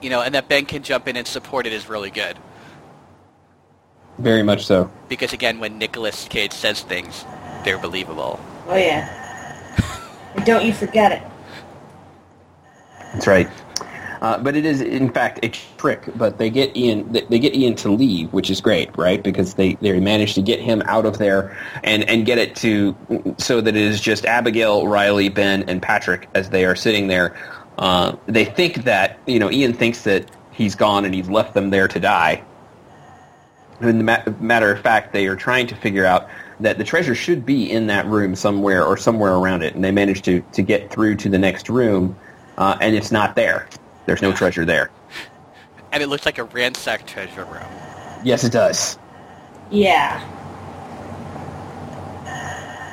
You 0.00 0.10
know, 0.10 0.22
and 0.22 0.34
that 0.34 0.48
Ben 0.48 0.64
can 0.64 0.82
jump 0.82 1.08
in 1.08 1.16
and 1.16 1.26
support 1.26 1.66
it 1.66 1.72
is 1.72 1.88
really 1.88 2.10
good. 2.10 2.38
Very 4.18 4.42
much 4.42 4.66
so. 4.66 4.90
Because 5.08 5.32
again, 5.32 5.60
when 5.60 5.78
Nicolas 5.78 6.26
Cage 6.28 6.52
says 6.52 6.82
things, 6.82 7.24
they're 7.64 7.78
believable. 7.78 8.38
Oh 8.66 8.76
yeah. 8.76 9.08
and 10.34 10.44
don't 10.46 10.64
you 10.64 10.72
forget 10.72 11.12
it. 11.12 11.22
That's 13.12 13.26
right. 13.26 13.48
Uh, 14.20 14.36
but 14.38 14.54
it 14.54 14.66
is, 14.66 14.82
in 14.82 15.10
fact, 15.10 15.40
a 15.42 15.48
trick. 15.48 16.02
But 16.14 16.36
they 16.38 16.50
get 16.50 16.76
Ian. 16.76 17.10
They 17.12 17.38
get 17.38 17.54
Ian 17.54 17.74
to 17.76 17.90
leave, 17.90 18.32
which 18.32 18.50
is 18.50 18.60
great, 18.60 18.96
right? 18.96 19.22
Because 19.22 19.54
they, 19.54 19.74
they 19.74 19.98
manage 19.98 20.34
to 20.34 20.42
get 20.42 20.60
him 20.60 20.82
out 20.84 21.06
of 21.06 21.18
there 21.18 21.56
and, 21.82 22.04
and 22.08 22.26
get 22.26 22.36
it 22.36 22.54
to 22.56 22.94
so 23.38 23.60
that 23.60 23.74
it 23.74 23.82
is 23.82 24.00
just 24.00 24.26
Abigail, 24.26 24.86
Riley, 24.86 25.30
Ben, 25.30 25.62
and 25.68 25.80
Patrick 25.80 26.28
as 26.34 26.50
they 26.50 26.66
are 26.66 26.76
sitting 26.76 27.06
there. 27.08 27.34
Uh, 27.78 28.14
they 28.26 28.44
think 28.44 28.84
that 28.84 29.18
you 29.26 29.38
know 29.38 29.50
Ian 29.50 29.72
thinks 29.72 30.02
that 30.02 30.30
he's 30.52 30.74
gone 30.74 31.06
and 31.06 31.14
he's 31.14 31.30
left 31.30 31.54
them 31.54 31.70
there 31.70 31.88
to 31.88 31.98
die. 31.98 32.44
In 33.80 33.96
the 33.96 34.04
ma- 34.04 34.22
matter 34.38 34.70
of 34.70 34.80
fact, 34.80 35.14
they 35.14 35.26
are 35.26 35.36
trying 35.36 35.66
to 35.68 35.74
figure 35.74 36.04
out 36.04 36.28
that 36.60 36.76
the 36.76 36.84
treasure 36.84 37.14
should 37.14 37.46
be 37.46 37.70
in 37.70 37.86
that 37.86 38.04
room 38.04 38.36
somewhere 38.36 38.84
or 38.84 38.98
somewhere 38.98 39.32
around 39.32 39.62
it, 39.62 39.74
and 39.74 39.82
they 39.82 39.90
manage 39.90 40.20
to, 40.22 40.42
to 40.52 40.60
get 40.60 40.90
through 40.90 41.16
to 41.16 41.30
the 41.30 41.38
next 41.38 41.70
room, 41.70 42.14
uh, 42.58 42.76
and 42.82 42.94
it's 42.94 43.10
not 43.10 43.34
there. 43.34 43.66
There's 44.10 44.22
no 44.22 44.32
treasure 44.32 44.64
there. 44.64 44.90
And 45.92 46.02
it 46.02 46.08
looks 46.08 46.26
like 46.26 46.38
a 46.38 46.42
ransacked 46.42 47.06
treasure 47.06 47.44
room. 47.44 47.62
Yes, 48.24 48.42
it 48.42 48.50
does. 48.50 48.98
Yeah. 49.70 50.20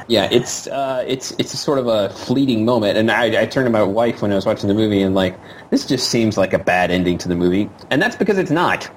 Yeah, 0.08 0.30
it's 0.32 0.68
uh, 0.68 1.04
it's 1.08 1.32
it's 1.40 1.56
a 1.56 1.58
sort 1.58 1.80
of 1.80 1.88
a 1.88 2.10
fleeting 2.12 2.66
moment, 2.66 3.00
and 3.00 3.10
I, 3.10 3.42
I 3.42 3.46
turned 3.48 3.66
to 3.66 3.72
my 3.72 3.82
wife 3.82 4.22
when 4.22 4.32
I 4.32 4.36
was 4.36 4.46
watching 4.46 4.68
the 4.68 4.76
movie, 4.76 5.02
and 5.02 5.16
like 5.16 5.36
this 5.72 5.88
just 5.88 6.10
seems 6.10 6.38
like 6.38 6.54
a 6.54 6.60
bad 6.60 6.92
ending 6.92 7.18
to 7.18 7.28
the 7.28 7.36
movie, 7.36 7.68
and 7.90 8.00
that's 8.00 8.16
because 8.16 8.38
it's 8.38 8.52
not 8.52 8.88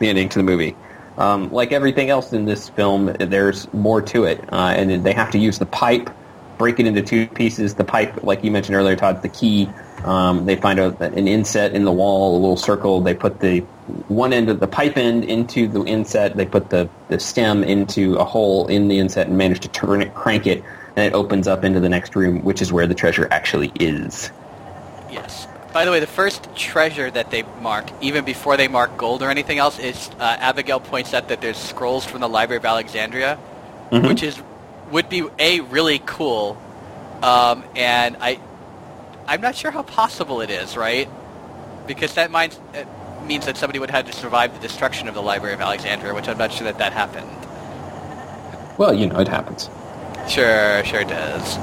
the 0.00 0.08
ending 0.08 0.28
to 0.30 0.40
the 0.40 0.42
movie. 0.42 0.74
Um, 1.16 1.48
like 1.52 1.70
everything 1.70 2.10
else 2.10 2.32
in 2.32 2.44
this 2.44 2.70
film, 2.70 3.14
there's 3.20 3.72
more 3.72 4.02
to 4.02 4.24
it, 4.24 4.40
uh, 4.52 4.74
and 4.76 5.06
they 5.06 5.12
have 5.12 5.30
to 5.30 5.38
use 5.38 5.60
the 5.60 5.66
pipe, 5.66 6.10
break 6.58 6.80
it 6.80 6.86
into 6.86 7.02
two 7.02 7.28
pieces. 7.28 7.74
The 7.74 7.84
pipe, 7.84 8.24
like 8.24 8.42
you 8.42 8.50
mentioned 8.50 8.74
earlier, 8.74 8.96
Todd, 8.96 9.22
the 9.22 9.28
key. 9.28 9.70
Um, 10.04 10.46
they 10.46 10.56
find 10.56 10.78
a, 10.78 10.96
an 11.02 11.26
inset 11.26 11.74
in 11.74 11.84
the 11.84 11.92
wall, 11.92 12.36
a 12.36 12.38
little 12.38 12.56
circle. 12.56 13.00
They 13.00 13.14
put 13.14 13.40
the 13.40 13.60
one 14.08 14.32
end 14.32 14.48
of 14.48 14.60
the 14.60 14.66
pipe 14.68 14.96
end 14.96 15.24
into 15.24 15.66
the 15.66 15.82
inset. 15.84 16.36
They 16.36 16.46
put 16.46 16.70
the, 16.70 16.88
the 17.08 17.18
stem 17.18 17.64
into 17.64 18.16
a 18.16 18.24
hole 18.24 18.68
in 18.68 18.88
the 18.88 18.98
inset 18.98 19.28
and 19.28 19.36
manage 19.36 19.60
to 19.60 19.68
turn 19.68 20.02
it, 20.02 20.14
crank 20.14 20.46
it, 20.46 20.62
and 20.96 21.06
it 21.06 21.14
opens 21.14 21.48
up 21.48 21.64
into 21.64 21.80
the 21.80 21.88
next 21.88 22.14
room, 22.14 22.44
which 22.44 22.62
is 22.62 22.72
where 22.72 22.86
the 22.86 22.94
treasure 22.94 23.28
actually 23.30 23.72
is. 23.80 24.30
Yes. 25.10 25.48
By 25.72 25.84
the 25.84 25.90
way, 25.90 26.00
the 26.00 26.06
first 26.06 26.48
treasure 26.56 27.10
that 27.10 27.30
they 27.30 27.42
mark, 27.60 27.90
even 28.00 28.24
before 28.24 28.56
they 28.56 28.68
mark 28.68 28.96
gold 28.96 29.22
or 29.22 29.30
anything 29.30 29.58
else, 29.58 29.78
is 29.78 30.10
uh, 30.18 30.36
Abigail 30.38 30.80
points 30.80 31.12
out 31.12 31.28
that 31.28 31.40
there's 31.40 31.58
scrolls 31.58 32.04
from 32.04 32.20
the 32.20 32.28
Library 32.28 32.58
of 32.58 32.64
Alexandria, 32.64 33.38
Mhm. 33.90 34.08
which 34.08 34.22
is 34.22 34.40
would 34.90 35.08
be 35.08 35.24
a 35.38 35.60
really 35.60 36.00
cool, 36.04 36.56
um, 37.22 37.62
and 37.76 38.16
I 38.20 38.38
I'm 39.28 39.42
not 39.42 39.54
sure 39.54 39.70
how 39.70 39.82
possible 39.82 40.40
it 40.40 40.48
is, 40.48 40.74
right? 40.74 41.06
Because 41.86 42.14
that 42.14 42.30
might, 42.30 42.58
uh, 42.74 42.78
it 42.78 42.88
means 43.26 43.44
that 43.44 43.58
somebody 43.58 43.78
would 43.78 43.90
have 43.90 44.06
to 44.06 44.12
survive 44.12 44.54
the 44.54 44.58
destruction 44.58 45.06
of 45.06 45.14
the 45.14 45.20
Library 45.20 45.54
of 45.54 45.60
Alexandria, 45.60 46.14
which 46.14 46.28
I'm 46.28 46.38
not 46.38 46.50
sure 46.50 46.64
that 46.64 46.78
that 46.78 46.94
happened. 46.94 47.28
Well, 48.78 48.94
you 48.94 49.06
know, 49.06 49.20
it 49.20 49.28
happens. 49.28 49.68
Sure, 50.26 50.82
sure 50.84 51.00
it 51.00 51.08
does. 51.08 51.56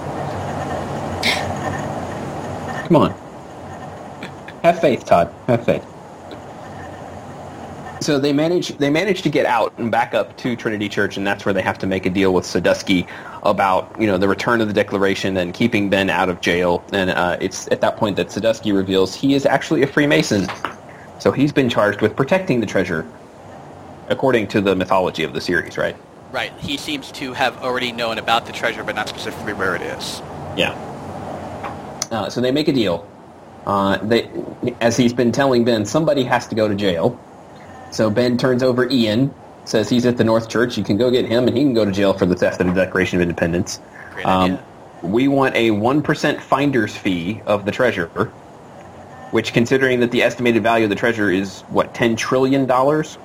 Come 2.88 2.98
on. 2.98 3.16
Have 4.62 4.80
faith, 4.80 5.04
Todd. 5.06 5.34
Have 5.48 5.66
faith. 5.66 5.84
So 8.02 8.20
they 8.20 8.34
manage 8.34 8.78
they 8.78 8.92
manage 8.92 9.24
to 9.24 9.30
get 9.30 9.48
out 9.48 9.74
and 9.80 9.90
back 9.90 10.14
up 10.14 10.38
to 10.38 10.56
Trinity 10.56 10.88
Church, 10.90 11.18
and 11.18 11.26
that's 11.26 11.46
where 11.46 11.54
they 11.54 11.64
have 11.64 11.80
to 11.80 11.88
make 11.88 12.06
a 12.06 12.12
deal 12.12 12.34
with 12.34 12.46
Sadusky 12.46 13.08
about 13.46 13.96
you 14.00 14.08
know 14.08 14.18
the 14.18 14.28
return 14.28 14.60
of 14.60 14.68
the 14.68 14.74
Declaration 14.74 15.38
and 15.38 15.54
keeping 15.54 15.90
Ben 15.90 16.10
out 16.10 16.30
of 16.30 16.42
jail. 16.42 16.84
And 16.92 17.12
uh, 17.12 17.38
it's 17.40 17.68
at 17.72 17.82
that 17.82 17.98
point 17.98 18.18
that 18.18 18.28
Sadusky 18.28 18.76
reveals 18.76 19.16
he 19.16 19.34
is 19.34 19.46
actually 19.46 19.84
a 19.84 19.88
Freemason, 19.88 20.48
so 21.20 21.32
he's 21.32 21.54
been 21.54 21.70
charged 21.70 22.02
with 22.02 22.16
protecting 22.16 22.60
the 22.60 22.66
treasure, 22.66 23.08
according 24.10 24.48
to 24.50 24.62
the 24.62 24.76
mythology 24.76 25.24
of 25.24 25.34
the 25.34 25.42
series, 25.42 25.78
right? 25.78 25.96
Right. 26.32 26.52
He 26.60 26.76
seems 26.76 27.12
to 27.14 27.34
have 27.34 27.58
already 27.64 27.92
known 27.92 28.18
about 28.18 28.46
the 28.46 28.52
treasure, 28.52 28.84
but 28.84 28.96
not 28.96 29.08
specifically 29.08 29.54
where 29.54 29.76
it 29.76 29.82
is. 29.82 30.22
Yeah. 30.58 30.74
Uh, 32.12 32.30
so 32.30 32.42
they 32.42 32.52
make 32.52 32.68
a 32.68 32.74
deal. 32.74 33.08
Uh, 33.66 33.98
they, 33.98 34.30
as 34.82 34.98
he's 34.98 35.14
been 35.14 35.32
telling 35.32 35.64
Ben, 35.64 35.86
somebody 35.86 36.24
has 36.24 36.48
to 36.48 36.56
go 36.56 36.68
to 36.68 36.76
jail. 36.76 37.20
So 37.92 38.10
Ben 38.10 38.38
turns 38.38 38.62
over 38.64 38.90
Ian, 38.90 39.34
says 39.66 39.90
he's 39.90 40.06
at 40.06 40.18
the 40.18 40.24
North 40.24 40.50
Church. 40.50 40.78
You 40.78 40.84
can 40.84 40.98
go 40.98 41.10
get 41.12 41.26
him, 41.26 41.48
and 41.48 41.56
he 41.56 41.64
can 41.64 41.74
go 41.74 41.86
to 41.86 41.92
jail 41.92 42.14
for 42.14 42.26
the 42.26 42.36
theft 42.36 42.62
of 42.62 42.68
the 42.68 42.74
Declaration 42.74 43.18
of 43.18 43.22
Independence. 43.22 43.80
Great 44.14 44.26
idea. 44.26 44.56
Um, 44.56 45.12
we 45.12 45.28
want 45.28 45.56
a 45.56 45.72
one 45.72 46.02
percent 46.02 46.42
finder's 46.42 46.96
fee 46.96 47.42
of 47.46 47.66
the 47.66 47.72
treasure, 47.72 48.08
which, 49.32 49.54
considering 49.54 50.00
that 50.00 50.12
the 50.12 50.24
estimated 50.24 50.64
value 50.64 50.86
of 50.86 50.90
the 50.90 50.96
treasure 50.96 51.30
is 51.30 51.62
what 51.64 51.94
ten 51.94 52.16
trillion 52.16 52.66
dollars. 52.66 53.18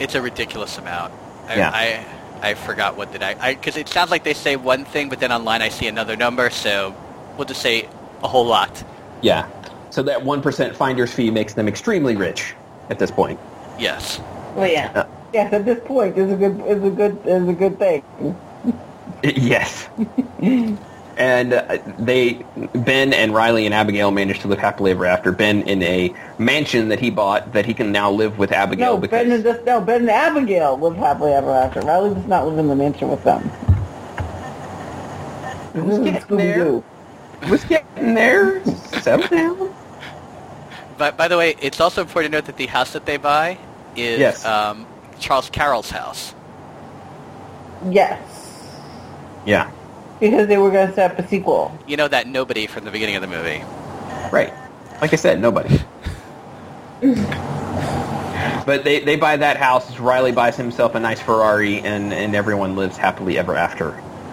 It's 0.00 0.14
a 0.14 0.22
ridiculous 0.22 0.78
amount. 0.78 1.12
I, 1.46 1.56
Yeah. 1.56 1.70
I, 1.72 2.48
I 2.50 2.54
forgot 2.54 2.96
what 2.96 3.12
did 3.12 3.22
I, 3.22 3.54
because 3.54 3.76
it 3.76 3.88
sounds 3.88 4.10
like 4.10 4.24
they 4.24 4.34
say 4.34 4.56
one 4.56 4.84
thing, 4.84 5.10
but 5.10 5.20
then 5.20 5.30
online 5.30 5.60
I 5.60 5.68
see 5.68 5.86
another 5.88 6.16
number, 6.16 6.48
so 6.48 6.94
we'll 7.36 7.44
just 7.44 7.60
say 7.60 7.88
a 8.22 8.28
whole 8.28 8.46
lot. 8.46 8.82
Yeah. 9.20 9.46
So 9.90 10.02
that 10.04 10.24
one 10.24 10.40
percent 10.40 10.74
finder's 10.74 11.12
fee 11.12 11.30
makes 11.30 11.54
them 11.54 11.68
extremely 11.68 12.16
rich 12.16 12.54
at 12.88 12.98
this 12.98 13.10
point. 13.10 13.38
Yes. 13.78 14.20
Oh 14.56 14.64
yeah. 14.64 14.90
Uh, 14.94 15.06
Yes, 15.32 15.52
at 15.52 15.64
this 15.64 15.80
point 15.84 16.16
is 16.18 16.32
a 16.32 16.36
good 16.36 16.60
is 16.66 16.82
a 16.84 16.90
good 16.90 17.18
is 17.24 17.48
a 17.48 17.52
good 17.52 17.78
thing. 17.78 18.02
Yes. 19.22 19.86
and 21.18 21.52
uh, 21.52 21.76
they, 21.98 22.42
Ben 22.74 23.12
and 23.12 23.34
Riley 23.34 23.66
and 23.66 23.74
Abigail 23.74 24.10
managed 24.10 24.40
to 24.42 24.48
live 24.48 24.58
happily 24.58 24.92
ever 24.92 25.04
after. 25.04 25.30
Ben 25.30 25.60
in 25.68 25.82
a 25.82 26.14
mansion 26.38 26.88
that 26.88 27.00
he 27.00 27.10
bought 27.10 27.52
that 27.52 27.66
he 27.66 27.74
can 27.74 27.92
now 27.92 28.10
live 28.10 28.38
with 28.38 28.50
Abigail 28.50 28.94
No, 28.94 28.98
because 28.98 29.24
Ben 29.24 29.32
and 29.32 29.44
just 29.44 29.62
no 29.66 29.78
Ben 29.82 30.00
and 30.02 30.10
Abigail 30.10 30.78
live 30.78 30.96
happily 30.96 31.32
ever 31.32 31.50
after. 31.50 31.80
Riley 31.80 32.14
does 32.14 32.26
not 32.26 32.46
live 32.46 32.56
in 32.58 32.68
the 32.68 32.74
mansion 32.76 33.10
with 33.10 33.22
them. 33.24 33.50
This 35.74 35.84
was 35.84 35.98
getting 35.98 36.36
there. 36.38 36.58
Scooby-Doo. 36.64 36.84
was 37.50 37.64
getting 37.64 38.14
there. 38.14 38.64
Settle 39.02 39.28
down. 39.28 39.74
But 40.98 41.16
by 41.18 41.28
the 41.28 41.36
way, 41.36 41.56
it's 41.60 41.80
also 41.80 42.00
important 42.02 42.32
to 42.32 42.38
note 42.38 42.46
that 42.46 42.56
the 42.56 42.66
house 42.66 42.92
that 42.94 43.04
they 43.06 43.18
buy 43.18 43.58
is 43.96 44.18
Yes. 44.18 44.44
um, 44.44 44.86
Charles 45.20 45.48
Carroll's 45.50 45.90
house. 45.90 46.34
Yes, 47.88 48.20
Yeah. 49.46 49.70
because 50.18 50.48
they 50.48 50.58
were 50.58 50.70
going 50.70 50.88
to 50.88 50.94
set 50.94 51.12
up 51.12 51.18
a 51.18 51.26
sequel. 51.28 51.76
You 51.86 51.96
know 51.96 52.08
that 52.08 52.26
nobody 52.26 52.66
from 52.66 52.84
the 52.84 52.90
beginning 52.90 53.16
of 53.16 53.22
the 53.22 53.28
movie. 53.28 53.62
Right. 54.32 54.52
Like 55.00 55.12
I 55.14 55.16
said, 55.16 55.40
nobody. 55.40 55.78
but 58.66 58.84
they, 58.84 59.00
they 59.00 59.16
buy 59.16 59.36
that 59.38 59.56
house. 59.56 59.98
Riley 59.98 60.32
buys 60.32 60.56
himself 60.56 60.94
a 60.94 61.00
nice 61.00 61.20
Ferrari, 61.20 61.80
and, 61.80 62.12
and 62.12 62.34
everyone 62.36 62.76
lives 62.76 62.96
happily 62.96 63.38
ever 63.38 63.56
after. 63.56 63.92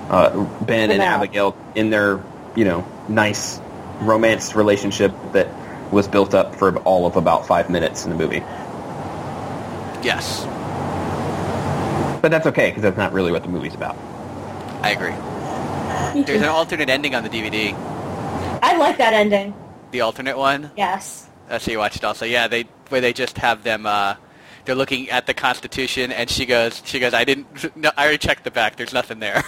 Uh, 0.10 0.44
ben 0.66 0.90
For 0.90 0.94
and. 0.94 1.02
Abigail 1.02 1.56
in 1.76 1.90
their, 1.90 2.22
you 2.56 2.66
know, 2.66 2.86
nice 3.08 3.60
romance 4.02 4.56
relationship 4.56 5.14
that 5.32 5.48
was 5.92 6.08
built 6.08 6.34
up 6.34 6.54
for 6.56 6.78
all 6.80 7.06
of 7.06 7.16
about 7.16 7.48
five 7.48 7.70
minutes 7.70 8.04
in 8.04 8.10
the 8.12 8.18
movie. 8.18 8.44
Yes, 10.04 10.46
But 12.28 12.32
that's 12.32 12.48
okay, 12.48 12.72
because 12.72 12.84
that's 12.84 12.98
not 12.98 13.14
really 13.14 13.32
what 13.32 13.44
the 13.44 13.48
movie's 13.48 13.74
about. 13.74 13.96
I 14.82 14.90
agree. 14.90 15.14
There's 16.26 16.42
an 16.42 16.50
alternate 16.50 16.90
ending 16.90 17.16
on 17.16 17.24
the 17.24 17.30
DVD. 17.30 17.74
I 18.62 18.76
like 18.76 18.98
that 18.98 19.14
ending. 19.14 19.54
The 19.92 20.02
alternate 20.02 20.38
one. 20.38 20.70
Yes. 20.76 21.30
That's 21.48 21.66
how 21.66 21.72
you 21.72 21.78
watched 21.78 21.96
it 21.96 22.04
also. 22.04 22.26
Yeah, 22.26 22.50
they 22.50 22.64
where 22.90 23.00
they 23.00 23.14
just 23.14 23.38
have 23.38 23.64
them. 23.64 23.86
Uh, 23.86 24.16
they're 24.66 24.76
looking 24.76 25.10
at 25.10 25.26
the 25.26 25.34
Constitution, 25.34 26.12
and 26.12 26.30
she 26.30 26.46
goes, 26.46 26.82
she 26.84 27.00
goes, 27.00 27.14
I 27.14 27.24
didn't. 27.24 27.48
No, 27.78 27.92
I 27.96 28.04
already 28.04 28.18
checked 28.18 28.44
the 28.44 28.52
back. 28.52 28.76
There's 28.76 28.92
nothing 28.92 29.20
there. 29.20 29.42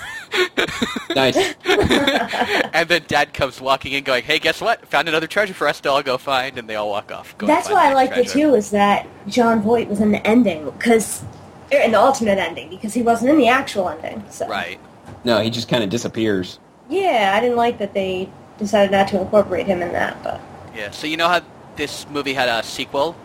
nice. 1.13 1.35
and 1.65 2.87
then 2.87 3.03
Dad 3.09 3.33
comes 3.33 3.59
walking 3.59 3.91
in, 3.91 4.05
going, 4.05 4.23
"Hey, 4.23 4.39
guess 4.39 4.61
what? 4.61 4.87
Found 4.87 5.09
another 5.09 5.27
treasure 5.27 5.53
for 5.53 5.67
us 5.67 5.81
to 5.81 5.91
all 5.91 6.01
go 6.01 6.17
find." 6.17 6.57
And 6.57 6.69
they 6.69 6.75
all 6.75 6.89
walk 6.89 7.11
off. 7.11 7.37
That's 7.39 7.67
find 7.67 7.75
why 7.75 7.89
I 7.89 7.93
like 7.93 8.11
the 8.11 8.21
it 8.21 8.29
too. 8.29 8.55
Is 8.55 8.71
that 8.71 9.05
Jon 9.27 9.61
Voight 9.61 9.89
was 9.89 9.99
in 9.99 10.13
the 10.13 10.25
ending 10.25 10.63
because 10.69 11.25
in 11.71 11.91
the 11.91 11.99
alternate 11.99 12.37
ending 12.39 12.69
because 12.69 12.93
he 12.93 13.01
wasn't 13.01 13.29
in 13.31 13.37
the 13.37 13.47
actual 13.47 13.89
ending. 13.89 14.23
So 14.29 14.47
Right. 14.47 14.79
No, 15.23 15.39
he 15.41 15.49
just 15.49 15.67
kind 15.67 15.83
of 15.83 15.89
disappears. 15.89 16.59
yeah, 16.89 17.33
I 17.35 17.39
didn't 17.41 17.57
like 17.57 17.77
that 17.79 17.93
they 17.93 18.29
decided 18.57 18.91
not 18.91 19.07
to 19.09 19.19
incorporate 19.21 19.65
him 19.67 19.81
in 19.81 19.91
that. 19.93 20.21
But 20.23 20.39
Yeah. 20.75 20.91
So 20.91 21.07
you 21.07 21.17
know 21.17 21.27
how 21.27 21.41
this 21.75 22.05
movie 22.09 22.33
had 22.33 22.49
a 22.49 22.63
sequel, 22.63 23.15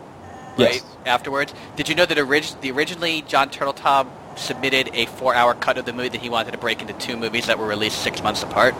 Yes. 0.56 0.72
right? 0.74 0.82
Afterwards, 1.06 1.52
did 1.76 1.88
you 1.88 1.94
know 1.94 2.06
that 2.06 2.18
orig- 2.18 2.60
the 2.60 2.70
originally 2.70 3.22
John 3.22 3.48
Turteltaub 3.50 4.06
submitted 4.36 4.90
a 4.94 5.06
four-hour 5.06 5.54
cut 5.54 5.78
of 5.78 5.84
the 5.84 5.92
movie 5.92 6.08
that 6.10 6.20
he 6.20 6.28
wanted 6.28 6.50
to 6.52 6.58
break 6.58 6.80
into 6.80 6.92
two 6.94 7.16
movies 7.16 7.46
that 7.46 7.58
were 7.58 7.66
released 7.66 8.02
six 8.02 8.22
months 8.22 8.42
apart? 8.42 8.74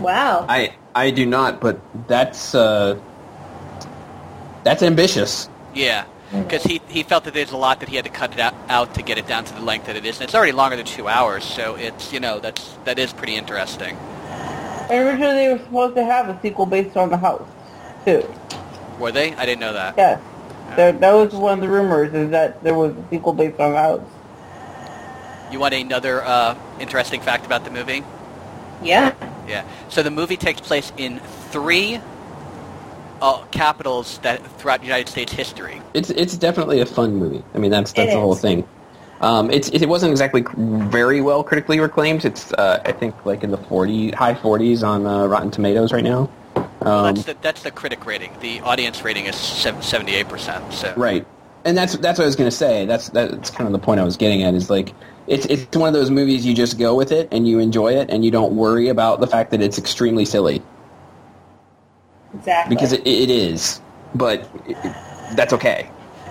wow, 0.00 0.44
I 0.48 0.72
I 0.94 1.10
do 1.10 1.24
not, 1.26 1.60
but 1.60 1.78
that's 2.08 2.54
uh, 2.54 2.96
that's 4.64 4.82
ambitious. 4.82 5.48
Yeah. 5.74 6.04
Because 6.32 6.62
he, 6.62 6.80
he 6.88 7.02
felt 7.02 7.24
that 7.24 7.34
there's 7.34 7.52
a 7.52 7.56
lot 7.56 7.80
that 7.80 7.90
he 7.90 7.96
had 7.96 8.06
to 8.06 8.10
cut 8.10 8.32
it 8.32 8.40
out, 8.40 8.54
out 8.68 8.94
to 8.94 9.02
get 9.02 9.18
it 9.18 9.26
down 9.26 9.44
to 9.44 9.54
the 9.54 9.60
length 9.60 9.86
that 9.86 9.96
it 9.96 10.06
is, 10.06 10.16
and 10.16 10.24
it's 10.24 10.34
already 10.34 10.52
longer 10.52 10.76
than 10.76 10.86
two 10.86 11.06
hours. 11.06 11.44
So 11.44 11.74
it's 11.76 12.12
you 12.12 12.20
know 12.20 12.38
that's 12.38 12.74
that 12.84 12.98
is 12.98 13.12
pretty 13.12 13.36
interesting. 13.36 13.96
And 14.92 15.08
Originally, 15.08 15.34
they 15.34 15.52
were 15.52 15.58
supposed 15.58 15.94
to 15.96 16.04
have 16.04 16.28
a 16.28 16.40
sequel 16.42 16.66
based 16.66 16.96
on 16.96 17.10
the 17.10 17.16
house, 17.16 17.46
too. 18.04 18.28
Were 18.98 19.12
they? 19.12 19.34
I 19.34 19.46
didn't 19.46 19.60
know 19.60 19.72
that. 19.72 19.94
Yes. 19.96 20.20
There, 20.76 20.92
that 20.92 21.12
was 21.12 21.32
one 21.34 21.58
of 21.58 21.60
the 21.60 21.68
rumors, 21.68 22.12
is 22.14 22.30
that 22.30 22.62
there 22.62 22.74
was 22.74 22.96
a 22.96 23.04
sequel 23.10 23.32
based 23.32 23.60
on 23.60 23.72
the 23.72 23.78
house. 23.78 24.02
You 25.50 25.60
want 25.60 25.74
another 25.74 26.22
uh, 26.24 26.56
interesting 26.80 27.20
fact 27.20 27.46
about 27.46 27.64
the 27.64 27.70
movie? 27.70 28.02
yeah, 28.82 29.14
Yeah. 29.46 29.64
So 29.88 30.02
the 30.02 30.10
movie 30.10 30.36
takes 30.36 30.60
place 30.60 30.92
in 30.96 31.20
three 31.50 32.00
uh, 33.22 33.44
capitals 33.46 34.18
that 34.18 34.44
throughout 34.58 34.82
United 34.82 35.08
States 35.08 35.32
history. 35.32 35.80
It's 35.94 36.10
it's 36.10 36.36
definitely 36.36 36.80
a 36.80 36.86
fun 36.86 37.14
movie. 37.14 37.42
I 37.54 37.58
mean, 37.58 37.70
that's 37.70 37.92
that's 37.92 38.10
It 38.10 38.14
the 38.14 38.20
whole 38.20 38.34
thing. 38.34 38.68
Um, 39.20 39.50
it's 39.50 39.68
it 39.68 39.88
wasn't 39.88 40.10
exactly 40.10 40.44
very 40.56 41.20
well 41.20 41.44
critically 41.44 41.78
acclaimed. 41.78 42.24
It's 42.24 42.52
uh, 42.54 42.82
I 42.84 42.92
think 42.92 43.14
like 43.24 43.44
in 43.44 43.52
the 43.52 43.56
forty 43.56 44.10
high 44.10 44.34
forties 44.34 44.82
on 44.82 45.06
uh, 45.06 45.26
Rotten 45.26 45.50
Tomatoes 45.52 45.92
right 45.92 46.04
now. 46.04 46.28
Well, 46.54 47.04
Um, 47.04 47.14
that's 47.14 47.26
the 47.26 47.36
that's 47.40 47.62
the 47.62 47.70
critic 47.70 48.04
rating. 48.04 48.32
The 48.40 48.60
audience 48.60 49.04
rating 49.04 49.26
is 49.26 49.36
seventy 49.36 50.14
eight 50.16 50.28
percent. 50.28 50.72
So 50.72 50.92
Right, 50.96 51.24
and 51.64 51.78
that's 51.78 51.96
that's 51.98 52.18
what 52.18 52.24
I 52.24 52.26
was 52.26 52.36
going 52.36 52.50
to 52.50 52.56
say. 52.56 52.84
That's 52.86 53.08
that's 53.10 53.50
kind 53.50 53.68
of 53.68 53.72
the 53.72 53.78
point 53.78 54.00
I 54.00 54.04
was 54.04 54.16
getting 54.16 54.42
at. 54.42 54.54
Is 54.54 54.68
like 54.68 54.92
it's 55.28 55.46
it's 55.46 55.76
one 55.76 55.86
of 55.86 55.94
those 55.94 56.10
movies 56.10 56.44
you 56.44 56.52
just 56.54 56.76
go 56.76 56.96
with 56.96 57.12
it 57.12 57.28
and 57.30 57.46
you 57.46 57.60
enjoy 57.60 57.92
it 57.94 58.10
and 58.10 58.24
you 58.24 58.32
don't 58.32 58.56
worry 58.56 58.88
about 58.88 59.20
the 59.20 59.28
fact 59.28 59.52
that 59.52 59.62
it's 59.62 59.78
extremely 59.78 60.24
silly 60.24 60.60
exactly. 62.34 62.74
because 62.74 62.92
it, 62.92 63.06
it 63.06 63.30
is, 63.30 63.80
but 64.14 64.40
it, 64.66 64.76
it- 64.84 64.94
that's 65.36 65.52
okay. 65.54 65.88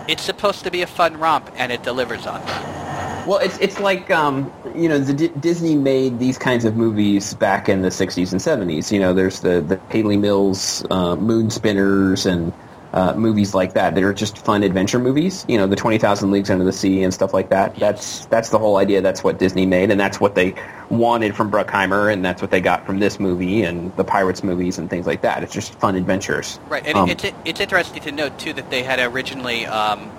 it's 0.08 0.22
supposed 0.24 0.64
to 0.64 0.72
be 0.72 0.82
a 0.84 0.88
fun 0.88 1.18
romp, 1.18 1.50
and 1.56 1.72
it 1.72 1.82
delivers 1.84 2.28
on 2.28 2.40
that. 2.46 3.28
Well, 3.28 3.40
it's 3.40 3.58
it's 3.60 3.80
like 3.80 4.10
um, 4.12 4.52
you 4.76 4.90
know 4.90 5.00
the 5.00 5.14
D- 5.14 5.32
Disney 5.40 5.76
made 5.76 6.20
these 6.20 6.38
kinds 6.38 6.66
of 6.66 6.76
movies 6.76 7.34
back 7.36 7.70
in 7.70 7.82
the 7.82 7.90
'60s 7.90 8.32
and 8.32 8.42
'70s. 8.42 8.92
You 8.92 9.00
know, 9.00 9.14
there's 9.14 9.40
the 9.42 9.62
the 9.62 9.78
Hayley 9.90 10.18
Mills 10.18 10.84
uh, 10.92 11.16
Moon 11.16 11.50
Spinners 11.52 12.26
and 12.26 12.52
uh, 12.94 13.14
movies 13.14 13.54
like 13.54 13.74
that 13.74 13.96
that 13.96 14.04
are 14.04 14.14
just 14.14 14.38
fun 14.38 14.64
adventure 14.64 15.00
movies. 15.00 15.46
You 15.48 15.58
know, 15.58 15.68
the 15.68 15.76
Twenty 15.76 15.98
Thousand 15.98 16.32
Leagues 16.32 16.50
Under 16.50 16.66
the 16.66 16.74
Sea 16.74 17.04
and 17.04 17.14
stuff 17.14 17.34
like 17.34 17.50
that. 17.50 17.76
That's 17.76 18.26
that's 18.26 18.50
the 18.50 18.60
whole 18.60 18.78
idea. 18.78 19.02
That's 19.02 19.24
what 19.24 19.40
Disney 19.40 19.66
made, 19.66 19.92
and 19.92 20.00
that's 20.00 20.20
what 20.20 20.36
they 20.36 20.56
wanted 20.90 21.36
from 21.36 21.50
Bruckheimer, 21.50 22.12
and 22.12 22.24
that's 22.24 22.42
what 22.42 22.52
they 22.52 22.60
got 22.60 22.86
from 22.86 23.00
this 23.00 23.20
movie 23.20 23.64
and 23.64 23.96
the 23.96 24.04
Pirates 24.04 24.44
movies 24.44 24.78
and 24.78 24.90
things 24.90 25.08
like 25.08 25.22
that. 25.22 25.42
It's 25.44 25.54
just 25.54 25.74
fun 25.76 25.96
adventures. 25.96 26.60
Right, 26.68 26.86
and 26.86 26.98
Um, 26.98 27.10
it's 27.10 27.26
it's 27.46 27.60
interesting 27.60 28.02
to 28.04 28.12
note 28.12 28.38
too 28.38 28.54
that 28.54 28.70
they 28.70 28.84
had 28.84 29.00
originally, 29.00 29.66
um, 29.66 30.12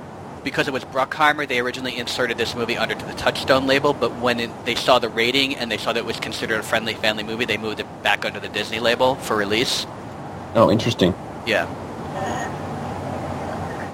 because 0.42 0.66
it 0.66 0.72
was 0.72 0.84
Bruckheimer, 0.84 1.46
they 1.46 1.60
originally 1.60 1.96
inserted 1.98 2.38
this 2.38 2.54
movie 2.54 2.78
under 2.78 2.94
the 2.94 3.12
Touchstone 3.14 3.66
label. 3.66 3.92
But 3.92 4.16
when 4.16 4.40
it, 4.40 4.50
they 4.64 4.74
saw 4.74 4.98
the 4.98 5.10
rating 5.10 5.56
and 5.56 5.70
they 5.70 5.76
saw 5.78 5.92
that 5.92 6.00
it 6.00 6.06
was 6.06 6.18
considered 6.18 6.60
a 6.60 6.62
friendly 6.62 6.94
family 6.94 7.22
movie, 7.22 7.44
they 7.44 7.58
moved 7.58 7.80
it 7.80 8.02
back 8.02 8.24
under 8.24 8.40
the 8.40 8.48
Disney 8.48 8.80
label 8.80 9.14
for 9.16 9.36
release. 9.36 9.86
oh, 10.54 10.70
interesting. 10.70 11.14
Yeah, 11.46 11.66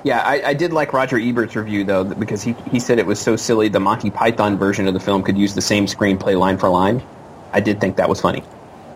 Yeah, 0.09 0.23
I, 0.25 0.43
I 0.43 0.55
did 0.55 0.73
like 0.73 0.95
Roger 0.95 1.19
Ebert's 1.19 1.55
review 1.55 1.85
though, 1.85 2.03
because 2.03 2.43
he 2.43 2.55
he 2.73 2.81
said 2.81 2.99
it 2.99 3.05
was 3.05 3.19
so 3.19 3.37
silly 3.37 3.69
the 3.69 3.79
Monty 3.79 4.09
Python 4.09 4.57
version 4.57 4.89
of 4.89 4.95
the 4.95 5.01
film 5.01 5.23
could 5.23 5.37
use 5.37 5.55
the 5.55 5.61
same 5.61 5.85
screenplay 5.85 6.35
line 6.35 6.57
for 6.57 6.71
line. 6.71 7.03
I 7.53 7.61
did 7.61 7.79
think 7.79 7.97
that 7.97 8.09
was 8.09 8.19
funny. 8.19 8.43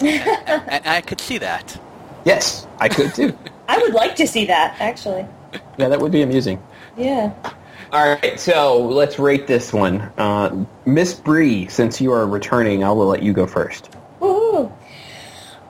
and 0.00 0.86
I 0.86 1.02
could 1.02 1.20
see 1.20 1.36
that. 1.36 1.78
Yes, 2.24 2.66
I 2.80 2.88
could 2.88 3.14
too. 3.14 3.36
I 3.68 3.76
would 3.76 3.92
like 3.92 4.16
to 4.16 4.26
see 4.26 4.46
that 4.46 4.80
actually. 4.80 5.26
yeah, 5.76 5.88
that 5.88 6.00
would 6.00 6.12
be 6.12 6.22
amusing. 6.22 6.62
Yeah. 6.96 7.34
All 7.92 8.08
right, 8.08 8.40
so 8.40 8.82
let's 8.82 9.18
rate 9.18 9.46
this 9.46 9.70
one. 9.70 10.00
Uh, 10.16 10.64
Miss 10.86 11.12
Bree, 11.12 11.68
since 11.68 12.00
you 12.00 12.10
are 12.12 12.26
returning, 12.26 12.84
I 12.84 12.90
will 12.90 13.04
let 13.04 13.22
you 13.22 13.34
go 13.34 13.46
first. 13.46 13.90
Woohoo! 14.18 14.72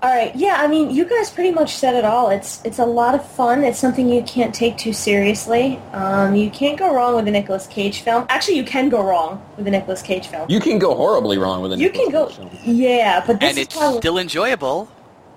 All 0.03 0.11
right, 0.13 0.35
yeah. 0.35 0.57
I 0.59 0.67
mean, 0.67 0.91
you 0.91 1.05
guys 1.05 1.31
pretty 1.31 1.53
much 1.53 1.77
said 1.77 1.95
it 1.95 2.05
all. 2.05 2.29
It's 2.31 2.61
it's 2.65 2.81
a 2.81 2.85
lot 2.85 3.15
of 3.15 3.25
fun. 3.25 3.63
It's 3.63 3.79
something 3.79 4.09
you 4.09 4.21
can't 4.25 4.53
take 4.53 4.77
too 4.77 4.93
seriously. 4.93 5.77
Um, 5.93 6.35
you 6.35 6.51
can't 6.51 6.77
go 6.77 6.93
wrong 6.93 7.15
with 7.15 7.29
a 7.29 7.31
Nicolas 7.31 7.69
Cage 7.69 8.01
film. 8.01 8.27
Actually, 8.29 8.57
you 8.57 8.65
can 8.65 8.89
go 8.89 9.01
wrong 9.01 9.41
with 9.57 9.65
a 9.69 9.71
Nicolas 9.71 10.03
Cage 10.03 10.27
film. 10.27 10.51
You 10.51 10.59
can 10.59 10.81
go 10.81 10.97
horribly 10.97 11.39
wrong 11.39 11.63
with 11.63 11.73
a 11.75 11.79
You 11.79 11.89
can 11.91 12.11
go, 12.11 12.27
Cage 12.27 12.37
film. 12.37 12.51
yeah, 12.65 13.23
but 13.25 13.39
this 13.39 13.51
and 13.51 13.59
is 13.59 13.67
it's 13.67 13.77
probably 13.77 13.99
still 13.99 14.19
enjoyable. 14.19 14.89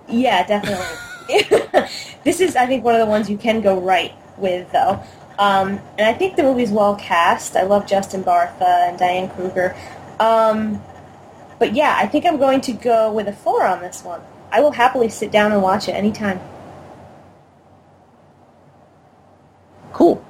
yeah, 0.10 0.44
definitely. 0.48 0.98
this 2.24 2.42
is, 2.42 2.56
I 2.56 2.66
think, 2.66 2.84
one 2.84 2.96
of 2.96 3.02
the 3.02 3.06
ones 3.06 3.30
you 3.30 3.38
can 3.38 3.62
go 3.62 3.80
right 3.80 4.14
with, 4.38 4.72
though. 4.72 5.00
Um, 5.38 5.80
and 6.00 6.08
I 6.08 6.14
think 6.14 6.38
the 6.38 6.44
movie's 6.44 6.72
well 6.72 6.96
cast. 6.96 7.56
I 7.56 7.64
love 7.64 7.86
Justin 7.86 8.24
Bartha 8.24 8.90
and 8.90 8.98
Diane 8.98 9.30
Kruger. 9.30 9.76
Um, 10.20 10.82
but 11.60 11.76
yeah, 11.76 11.96
I 12.00 12.08
think 12.08 12.26
I'm 12.26 12.38
going 12.38 12.62
to 12.62 12.74
go 12.74 13.12
with 13.12 13.28
a 13.28 13.34
four 13.34 13.64
on 13.64 13.82
this 13.82 14.04
one. 14.04 14.22
I 14.52 14.62
will 14.62 14.72
happily 14.72 15.10
sit 15.10 15.32
down 15.32 15.52
and 15.52 15.62
watch 15.62 15.88
it 15.90 15.94
anytime. 15.94 16.40
Cool. 19.94 20.24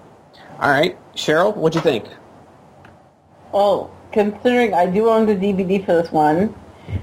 All 0.59 0.69
right, 0.69 0.97
Cheryl, 1.15 1.55
what'd 1.55 1.75
you 1.75 1.81
think? 1.81 2.05
Well, 3.51 3.91
considering 4.11 4.73
I 4.73 4.85
do 4.85 5.09
own 5.09 5.25
the 5.25 5.35
DVD 5.35 5.83
for 5.85 6.01
this 6.01 6.11
one, 6.11 6.53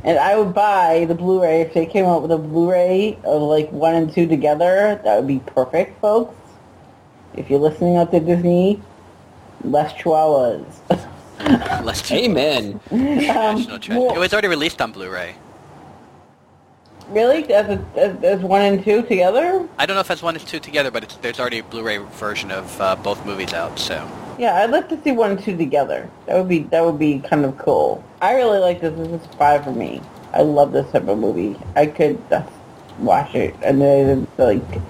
and 0.05 0.19
I 0.19 0.37
would 0.37 0.55
buy 0.55 1.05
the 1.07 1.15
Blu-ray 1.15 1.61
if 1.63 1.75
they 1.75 1.87
came 1.87 2.05
out 2.07 2.23
with 2.23 2.31
a 2.31 2.39
Blu-ray 2.39 3.19
of 3.25 3.43
like 3.43 3.71
one 3.73 3.95
and 3.95 4.13
two 4.13 4.27
together. 4.27 5.01
That 5.05 5.17
would 5.17 5.27
be 5.27 5.41
perfect, 5.41 6.01
folks. 6.01 6.35
If 7.35 7.51
you're 7.51 7.59
listening 7.59 7.97
out 7.97 8.11
to 8.12 8.20
Disney, 8.20 8.81
less 9.65 9.93
chihuahuas. 9.95 10.65
Let's 11.85 12.03
do 12.09 12.15
Amen. 12.15 12.81
Um, 12.91 12.99
National 13.16 13.78
Treasure. 13.78 14.01
well- 14.01 14.15
It 14.15 14.19
was 14.19 14.32
already 14.32 14.49
released 14.49 14.81
on 14.81 14.93
Blu-ray. 14.93 15.35
Really? 17.12 17.52
As, 17.52 17.68
a, 17.68 17.84
as, 17.97 18.24
as 18.24 18.40
one 18.40 18.62
and 18.62 18.84
two 18.84 19.02
together? 19.02 19.68
I 19.78 19.86
don't 19.86 19.94
know 19.94 20.01
if 20.01 20.09
that's 20.09 20.22
one 20.22 20.36
and 20.36 20.47
two 20.47 20.60
together, 20.60 20.90
but 20.90 21.05
it's, 21.05 21.16
there's 21.16 21.40
already 21.40 21.59
a 21.59 21.64
Blu-ray 21.64 21.98
version 21.98 22.51
of 22.51 22.80
uh, 22.80 22.97
both 22.97 23.24
movies 23.24 23.52
out. 23.52 23.78
So 23.78 24.09
Yeah, 24.39 24.56
I'd 24.56 24.70
like 24.70 24.89
to 24.90 25.02
see 25.02 25.12
one 25.12 25.32
and 25.32 25.43
two 25.43 25.56
together. 25.56 26.10
That 26.26 26.36
would 26.36 26.48
be 26.48 26.60
that 26.64 26.84
would 26.84 26.98
be 26.98 27.20
kind 27.20 27.44
of 27.44 27.56
cool. 27.59 28.05
I 28.20 28.34
really 28.34 28.59
like 28.59 28.80
this. 28.80 28.94
This 28.97 29.20
is 29.20 29.26
five 29.34 29.64
for 29.64 29.72
me. 29.72 30.01
I 30.32 30.43
love 30.43 30.72
this 30.72 30.90
type 30.90 31.09
of 31.09 31.18
movie. 31.18 31.59
I 31.76 31.86
could 31.86 32.18
just 32.30 32.51
watch 32.98 33.34
it 33.34 33.55
and 33.62 33.80
then 33.80 34.22
it's 34.22 34.39
like 34.39 34.82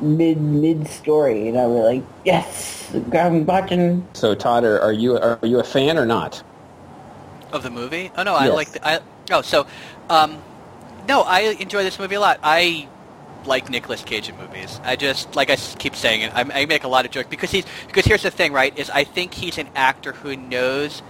mid 0.00 0.40
mid 0.40 0.86
story, 0.86 1.48
and 1.48 1.58
I'd 1.58 1.66
be 1.66 1.80
like, 1.80 2.04
yes, 2.24 2.90
I'm 3.12 3.44
watching. 3.46 4.06
So, 4.12 4.34
Todd, 4.34 4.64
are, 4.64 4.80
are 4.80 4.92
you 4.92 5.18
are 5.18 5.38
you 5.42 5.58
a 5.58 5.64
fan 5.64 5.98
or 5.98 6.06
not? 6.06 6.42
of 7.52 7.62
the 7.62 7.70
movie. 7.70 8.10
Oh 8.16 8.22
no, 8.22 8.34
I 8.34 8.48
like. 8.48 8.70
The, 8.72 8.86
I 8.86 9.00
oh 9.30 9.42
so, 9.42 9.66
um, 10.10 10.38
no, 11.08 11.22
I 11.22 11.40
enjoy 11.58 11.82
this 11.82 11.98
movie 11.98 12.16
a 12.16 12.20
lot. 12.20 12.38
I 12.42 12.86
like 13.46 13.70
Nicolas 13.70 14.02
Cage 14.02 14.28
in 14.28 14.36
movies. 14.36 14.78
I 14.84 14.94
just 14.94 15.34
like 15.34 15.48
I 15.48 15.56
keep 15.56 15.96
saying 15.96 16.20
it. 16.20 16.34
I, 16.34 16.62
I 16.62 16.66
make 16.66 16.84
a 16.84 16.88
lot 16.88 17.06
of 17.06 17.10
jokes 17.10 17.28
because 17.28 17.50
he's 17.50 17.64
because 17.86 18.04
here's 18.04 18.22
the 18.22 18.30
thing, 18.30 18.52
right? 18.52 18.76
Is 18.78 18.90
I 18.90 19.04
think 19.04 19.34
he's 19.34 19.56
an 19.58 19.68
actor 19.74 20.12
who 20.12 20.36
knows 20.36 21.02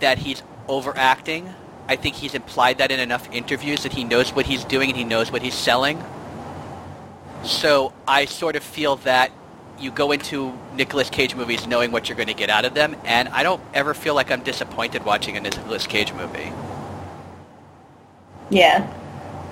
that 0.00 0.18
he's 0.18 0.42
overacting. 0.66 1.54
I 1.86 1.96
think 1.96 2.16
he's 2.16 2.34
implied 2.34 2.78
that 2.78 2.90
in 2.90 2.98
enough 2.98 3.30
interviews 3.30 3.84
that 3.84 3.92
he 3.92 4.02
knows 4.04 4.34
what 4.34 4.46
he's 4.46 4.64
doing 4.64 4.88
and 4.88 4.96
he 4.96 5.04
knows 5.04 5.30
what 5.30 5.42
he's 5.42 5.54
selling. 5.54 6.02
So 7.44 7.92
I 8.08 8.24
sort 8.24 8.56
of 8.56 8.64
feel 8.64 8.96
that 8.96 9.30
you 9.78 9.90
go 9.90 10.10
into 10.12 10.58
Nicolas 10.74 11.10
Cage 11.10 11.34
movies 11.34 11.66
knowing 11.66 11.92
what 11.92 12.08
you're 12.08 12.16
going 12.16 12.28
to 12.28 12.34
get 12.34 12.48
out 12.48 12.64
of 12.64 12.74
them, 12.74 12.96
and 13.04 13.28
I 13.28 13.42
don't 13.42 13.60
ever 13.74 13.92
feel 13.92 14.14
like 14.14 14.30
I'm 14.30 14.42
disappointed 14.42 15.04
watching 15.04 15.36
a 15.36 15.40
Nicolas 15.40 15.86
Cage 15.86 16.12
movie. 16.12 16.52
Yeah. 18.50 18.92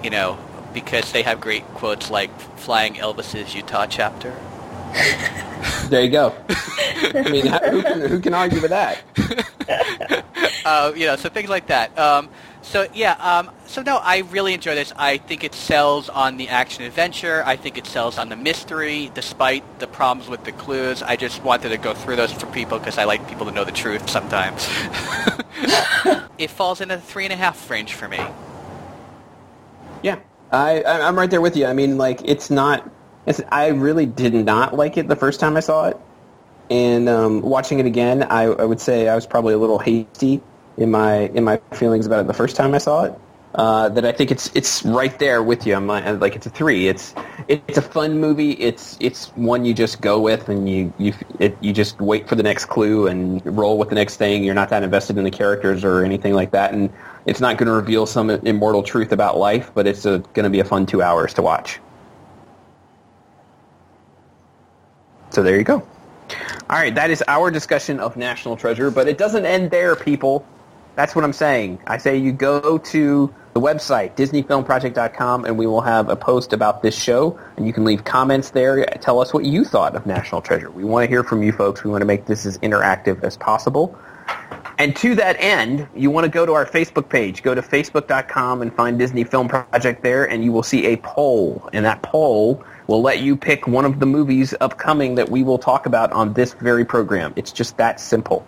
You 0.02 0.10
know, 0.10 0.38
because 0.72 1.12
they 1.12 1.22
have 1.22 1.40
great 1.40 1.64
quotes 1.74 2.10
like 2.10 2.30
"Flying 2.58 2.94
Elvis's 2.94 3.54
Utah 3.54 3.86
chapter." 3.86 4.34
There 5.88 6.02
you 6.02 6.10
go. 6.10 6.34
I 6.48 7.28
mean, 7.28 7.46
who, 7.46 7.82
can, 7.82 8.00
who 8.00 8.20
can 8.20 8.34
argue 8.34 8.60
with 8.60 8.70
that? 8.70 9.02
uh, 10.64 10.92
you 10.96 11.06
know, 11.06 11.16
so 11.16 11.28
things 11.28 11.50
like 11.50 11.66
that. 11.66 11.96
Um, 11.98 12.30
so 12.62 12.86
yeah, 12.94 13.12
um, 13.14 13.50
so 13.66 13.82
no, 13.82 13.98
I 13.98 14.18
really 14.18 14.54
enjoy 14.54 14.74
this. 14.74 14.92
I 14.96 15.18
think 15.18 15.44
it 15.44 15.54
sells 15.54 16.08
on 16.08 16.36
the 16.36 16.48
action 16.48 16.84
adventure. 16.84 17.42
I 17.44 17.56
think 17.56 17.76
it 17.76 17.86
sells 17.86 18.18
on 18.18 18.28
the 18.28 18.36
mystery, 18.36 19.10
despite 19.14 19.80
the 19.80 19.86
problems 19.86 20.30
with 20.30 20.44
the 20.44 20.52
clues. 20.52 21.02
I 21.02 21.16
just 21.16 21.42
wanted 21.42 21.70
to 21.70 21.76
go 21.76 21.94
through 21.94 22.16
those 22.16 22.32
for 22.32 22.46
people 22.46 22.78
because 22.78 22.98
I 22.98 23.04
like 23.04 23.28
people 23.28 23.46
to 23.46 23.52
know 23.52 23.64
the 23.64 23.72
truth 23.72 24.08
sometimes. 24.08 24.66
it 26.38 26.50
falls 26.50 26.80
in 26.80 26.88
the 26.88 27.00
three 27.00 27.24
and 27.24 27.32
a 27.32 27.36
half 27.36 27.68
range 27.68 27.94
for 27.94 28.08
me. 28.08 28.20
Yeah, 30.02 30.18
I, 30.50 30.82
I'm 30.84 31.16
right 31.16 31.30
there 31.30 31.40
with 31.40 31.56
you. 31.56 31.66
I 31.66 31.72
mean, 31.72 31.98
like 31.98 32.20
it's 32.24 32.50
not. 32.50 32.90
It's, 33.26 33.40
I 33.50 33.68
really 33.68 34.06
did 34.06 34.34
not 34.34 34.74
like 34.74 34.96
it 34.96 35.08
the 35.08 35.16
first 35.16 35.40
time 35.40 35.56
I 35.56 35.60
saw 35.60 35.88
it, 35.88 35.96
and 36.70 37.08
um, 37.08 37.42
watching 37.42 37.78
it 37.78 37.86
again, 37.86 38.24
I, 38.24 38.42
I 38.44 38.64
would 38.64 38.80
say 38.80 39.08
I 39.08 39.14
was 39.14 39.26
probably 39.26 39.54
a 39.54 39.58
little 39.58 39.78
hasty 39.78 40.42
in 40.76 40.90
my 40.90 41.28
in 41.28 41.44
my 41.44 41.60
feelings 41.72 42.06
about 42.06 42.20
it 42.20 42.26
the 42.26 42.34
first 42.34 42.56
time 42.56 42.74
I 42.74 42.78
saw 42.78 43.04
it. 43.04 43.18
Uh, 43.54 43.90
that 43.90 44.06
I 44.06 44.12
think 44.12 44.30
it's 44.30 44.50
it's 44.54 44.82
right 44.82 45.16
there 45.18 45.42
with 45.42 45.66
you. 45.66 45.74
I'm 45.74 45.86
like, 45.86 46.20
like 46.20 46.36
it's 46.36 46.46
a 46.46 46.50
three. 46.50 46.88
It's 46.88 47.14
it's 47.48 47.76
a 47.76 47.82
fun 47.82 48.18
movie. 48.18 48.52
It's 48.52 48.96
it's 48.98 49.26
one 49.36 49.66
you 49.66 49.74
just 49.74 50.00
go 50.00 50.18
with 50.20 50.48
and 50.48 50.66
you 50.68 50.92
you 50.96 51.12
it, 51.38 51.58
you 51.60 51.74
just 51.74 52.00
wait 52.00 52.28
for 52.28 52.34
the 52.34 52.42
next 52.42 52.66
clue 52.66 53.08
and 53.08 53.44
roll 53.44 53.76
with 53.76 53.90
the 53.90 53.94
next 53.94 54.16
thing. 54.16 54.42
You're 54.42 54.54
not 54.54 54.70
that 54.70 54.82
invested 54.82 55.18
in 55.18 55.24
the 55.24 55.30
characters 55.30 55.84
or 55.84 56.02
anything 56.02 56.32
like 56.32 56.52
that, 56.52 56.72
and 56.72 56.90
it's 57.26 57.40
not 57.40 57.56
going 57.56 57.66
to 57.66 57.72
reveal 57.72 58.06
some 58.06 58.30
immortal 58.30 58.82
truth 58.82 59.12
about 59.12 59.36
life. 59.36 59.70
But 59.74 59.86
it's 59.86 60.06
uh, 60.06 60.18
going 60.18 60.44
to 60.44 60.50
be 60.50 60.60
a 60.60 60.64
fun 60.64 60.86
two 60.86 61.02
hours 61.02 61.34
to 61.34 61.42
watch. 61.42 61.80
So 65.30 65.42
there 65.42 65.56
you 65.56 65.64
go. 65.64 65.86
All 66.70 66.78
right, 66.78 66.94
that 66.94 67.10
is 67.10 67.22
our 67.28 67.50
discussion 67.50 68.00
of 68.00 68.16
National 68.16 68.56
Treasure, 68.56 68.90
but 68.90 69.08
it 69.08 69.18
doesn't 69.18 69.44
end 69.44 69.70
there, 69.70 69.96
people. 69.96 70.46
That's 70.94 71.14
what 71.14 71.24
I'm 71.24 71.32
saying. 71.32 71.80
I 71.86 71.98
say 71.98 72.16
you 72.16 72.32
go 72.32 72.78
to 72.78 73.34
the 73.54 73.60
website, 73.60 74.14
disneyfilmproject.com, 74.16 75.44
and 75.44 75.58
we 75.58 75.66
will 75.66 75.80
have 75.80 76.08
a 76.08 76.16
post 76.16 76.52
about 76.52 76.82
this 76.82 76.94
show, 76.94 77.38
and 77.56 77.66
you 77.66 77.72
can 77.72 77.84
leave 77.84 78.04
comments 78.04 78.50
there. 78.50 78.84
Tell 79.00 79.20
us 79.20 79.34
what 79.34 79.44
you 79.44 79.64
thought 79.64 79.94
of 79.94 80.06
National 80.06 80.40
Treasure. 80.40 80.70
We 80.70 80.84
want 80.84 81.04
to 81.04 81.08
hear 81.08 81.24
from 81.24 81.42
you 81.42 81.52
folks. 81.52 81.84
We 81.84 81.90
want 81.90 82.02
to 82.02 82.06
make 82.06 82.26
this 82.26 82.46
as 82.46 82.58
interactive 82.58 83.22
as 83.22 83.36
possible. 83.36 83.98
And 84.78 84.96
to 84.96 85.14
that 85.14 85.36
end, 85.38 85.86
you 85.94 86.10
want 86.10 86.24
to 86.24 86.30
go 86.30 86.44
to 86.44 86.52
our 86.54 86.66
Facebook 86.66 87.08
page. 87.08 87.42
Go 87.42 87.54
to 87.54 87.62
facebook.com 87.62 88.62
and 88.62 88.74
find 88.74 88.98
Disney 88.98 89.22
Film 89.22 89.48
Project 89.48 90.02
there, 90.02 90.28
and 90.28 90.42
you 90.42 90.50
will 90.50 90.62
see 90.62 90.86
a 90.86 90.96
poll. 90.96 91.68
And 91.72 91.84
that 91.84 92.02
poll 92.02 92.64
will 92.88 93.00
let 93.00 93.20
you 93.20 93.36
pick 93.36 93.68
one 93.68 93.84
of 93.84 94.00
the 94.00 94.06
movies 94.06 94.54
upcoming 94.60 95.14
that 95.14 95.28
we 95.28 95.42
will 95.42 95.58
talk 95.58 95.86
about 95.86 96.10
on 96.12 96.32
this 96.32 96.54
very 96.54 96.84
program. 96.84 97.32
It's 97.36 97.52
just 97.52 97.76
that 97.76 98.00
simple. 98.00 98.44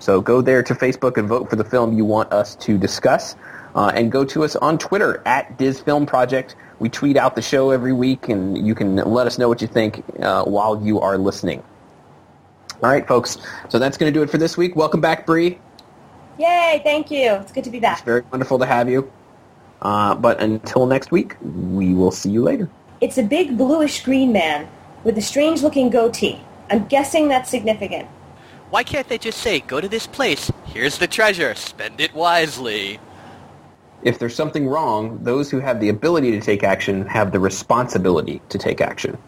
So 0.00 0.20
go 0.20 0.40
there 0.40 0.62
to 0.62 0.74
Facebook 0.74 1.16
and 1.16 1.28
vote 1.28 1.48
for 1.48 1.56
the 1.56 1.64
film 1.64 1.96
you 1.96 2.04
want 2.04 2.32
us 2.32 2.56
to 2.56 2.78
discuss. 2.78 3.36
Uh, 3.74 3.92
and 3.94 4.10
go 4.10 4.24
to 4.24 4.42
us 4.42 4.56
on 4.56 4.78
Twitter 4.78 5.22
at 5.26 5.56
Diz 5.58 5.80
Film 5.80 6.06
Project. 6.06 6.56
We 6.80 6.88
tweet 6.88 7.16
out 7.16 7.36
the 7.36 7.42
show 7.42 7.70
every 7.70 7.92
week, 7.92 8.28
and 8.28 8.66
you 8.66 8.74
can 8.74 8.96
let 8.96 9.26
us 9.26 9.38
know 9.38 9.48
what 9.48 9.60
you 9.60 9.68
think 9.68 10.02
uh, 10.20 10.42
while 10.44 10.82
you 10.82 10.98
are 11.00 11.18
listening. 11.18 11.62
All 12.82 12.90
right, 12.90 13.06
folks. 13.06 13.38
So 13.68 13.78
that's 13.78 13.96
going 13.96 14.12
to 14.12 14.16
do 14.16 14.22
it 14.22 14.30
for 14.30 14.38
this 14.38 14.56
week. 14.56 14.76
Welcome 14.76 15.00
back, 15.00 15.26
Bree. 15.26 15.58
Yay! 16.38 16.80
Thank 16.84 17.10
you. 17.10 17.32
It's 17.32 17.50
good 17.50 17.64
to 17.64 17.70
be 17.70 17.80
back. 17.80 17.98
It's 17.98 18.04
very 18.04 18.22
wonderful 18.30 18.58
to 18.60 18.66
have 18.66 18.88
you. 18.88 19.10
Uh, 19.82 20.14
but 20.14 20.40
until 20.40 20.86
next 20.86 21.10
week, 21.10 21.36
we 21.40 21.94
will 21.94 22.12
see 22.12 22.30
you 22.30 22.42
later. 22.42 22.70
It's 23.00 23.18
a 23.18 23.22
big 23.22 23.58
bluish 23.58 24.04
green 24.04 24.32
man 24.32 24.68
with 25.02 25.18
a 25.18 25.22
strange-looking 25.22 25.90
goatee. 25.90 26.40
I'm 26.70 26.86
guessing 26.86 27.28
that's 27.28 27.50
significant. 27.50 28.08
Why 28.70 28.84
can't 28.84 29.08
they 29.08 29.18
just 29.18 29.38
say, 29.38 29.60
go 29.60 29.80
to 29.80 29.88
this 29.88 30.06
place, 30.06 30.52
here's 30.66 30.98
the 30.98 31.06
treasure, 31.06 31.54
spend 31.54 32.00
it 32.00 32.14
wisely? 32.14 33.00
If 34.02 34.18
there's 34.18 34.34
something 34.34 34.68
wrong, 34.68 35.22
those 35.24 35.50
who 35.50 35.58
have 35.58 35.80
the 35.80 35.88
ability 35.88 36.30
to 36.32 36.40
take 36.40 36.62
action 36.62 37.06
have 37.06 37.32
the 37.32 37.40
responsibility 37.40 38.42
to 38.50 38.58
take 38.58 38.80
action. 38.80 39.18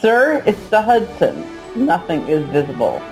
Sir, 0.00 0.42
it's 0.44 0.68
the 0.68 0.82
Hudson. 0.82 1.57
Nothing 1.74 2.28
is 2.28 2.46
visible. 2.50 3.08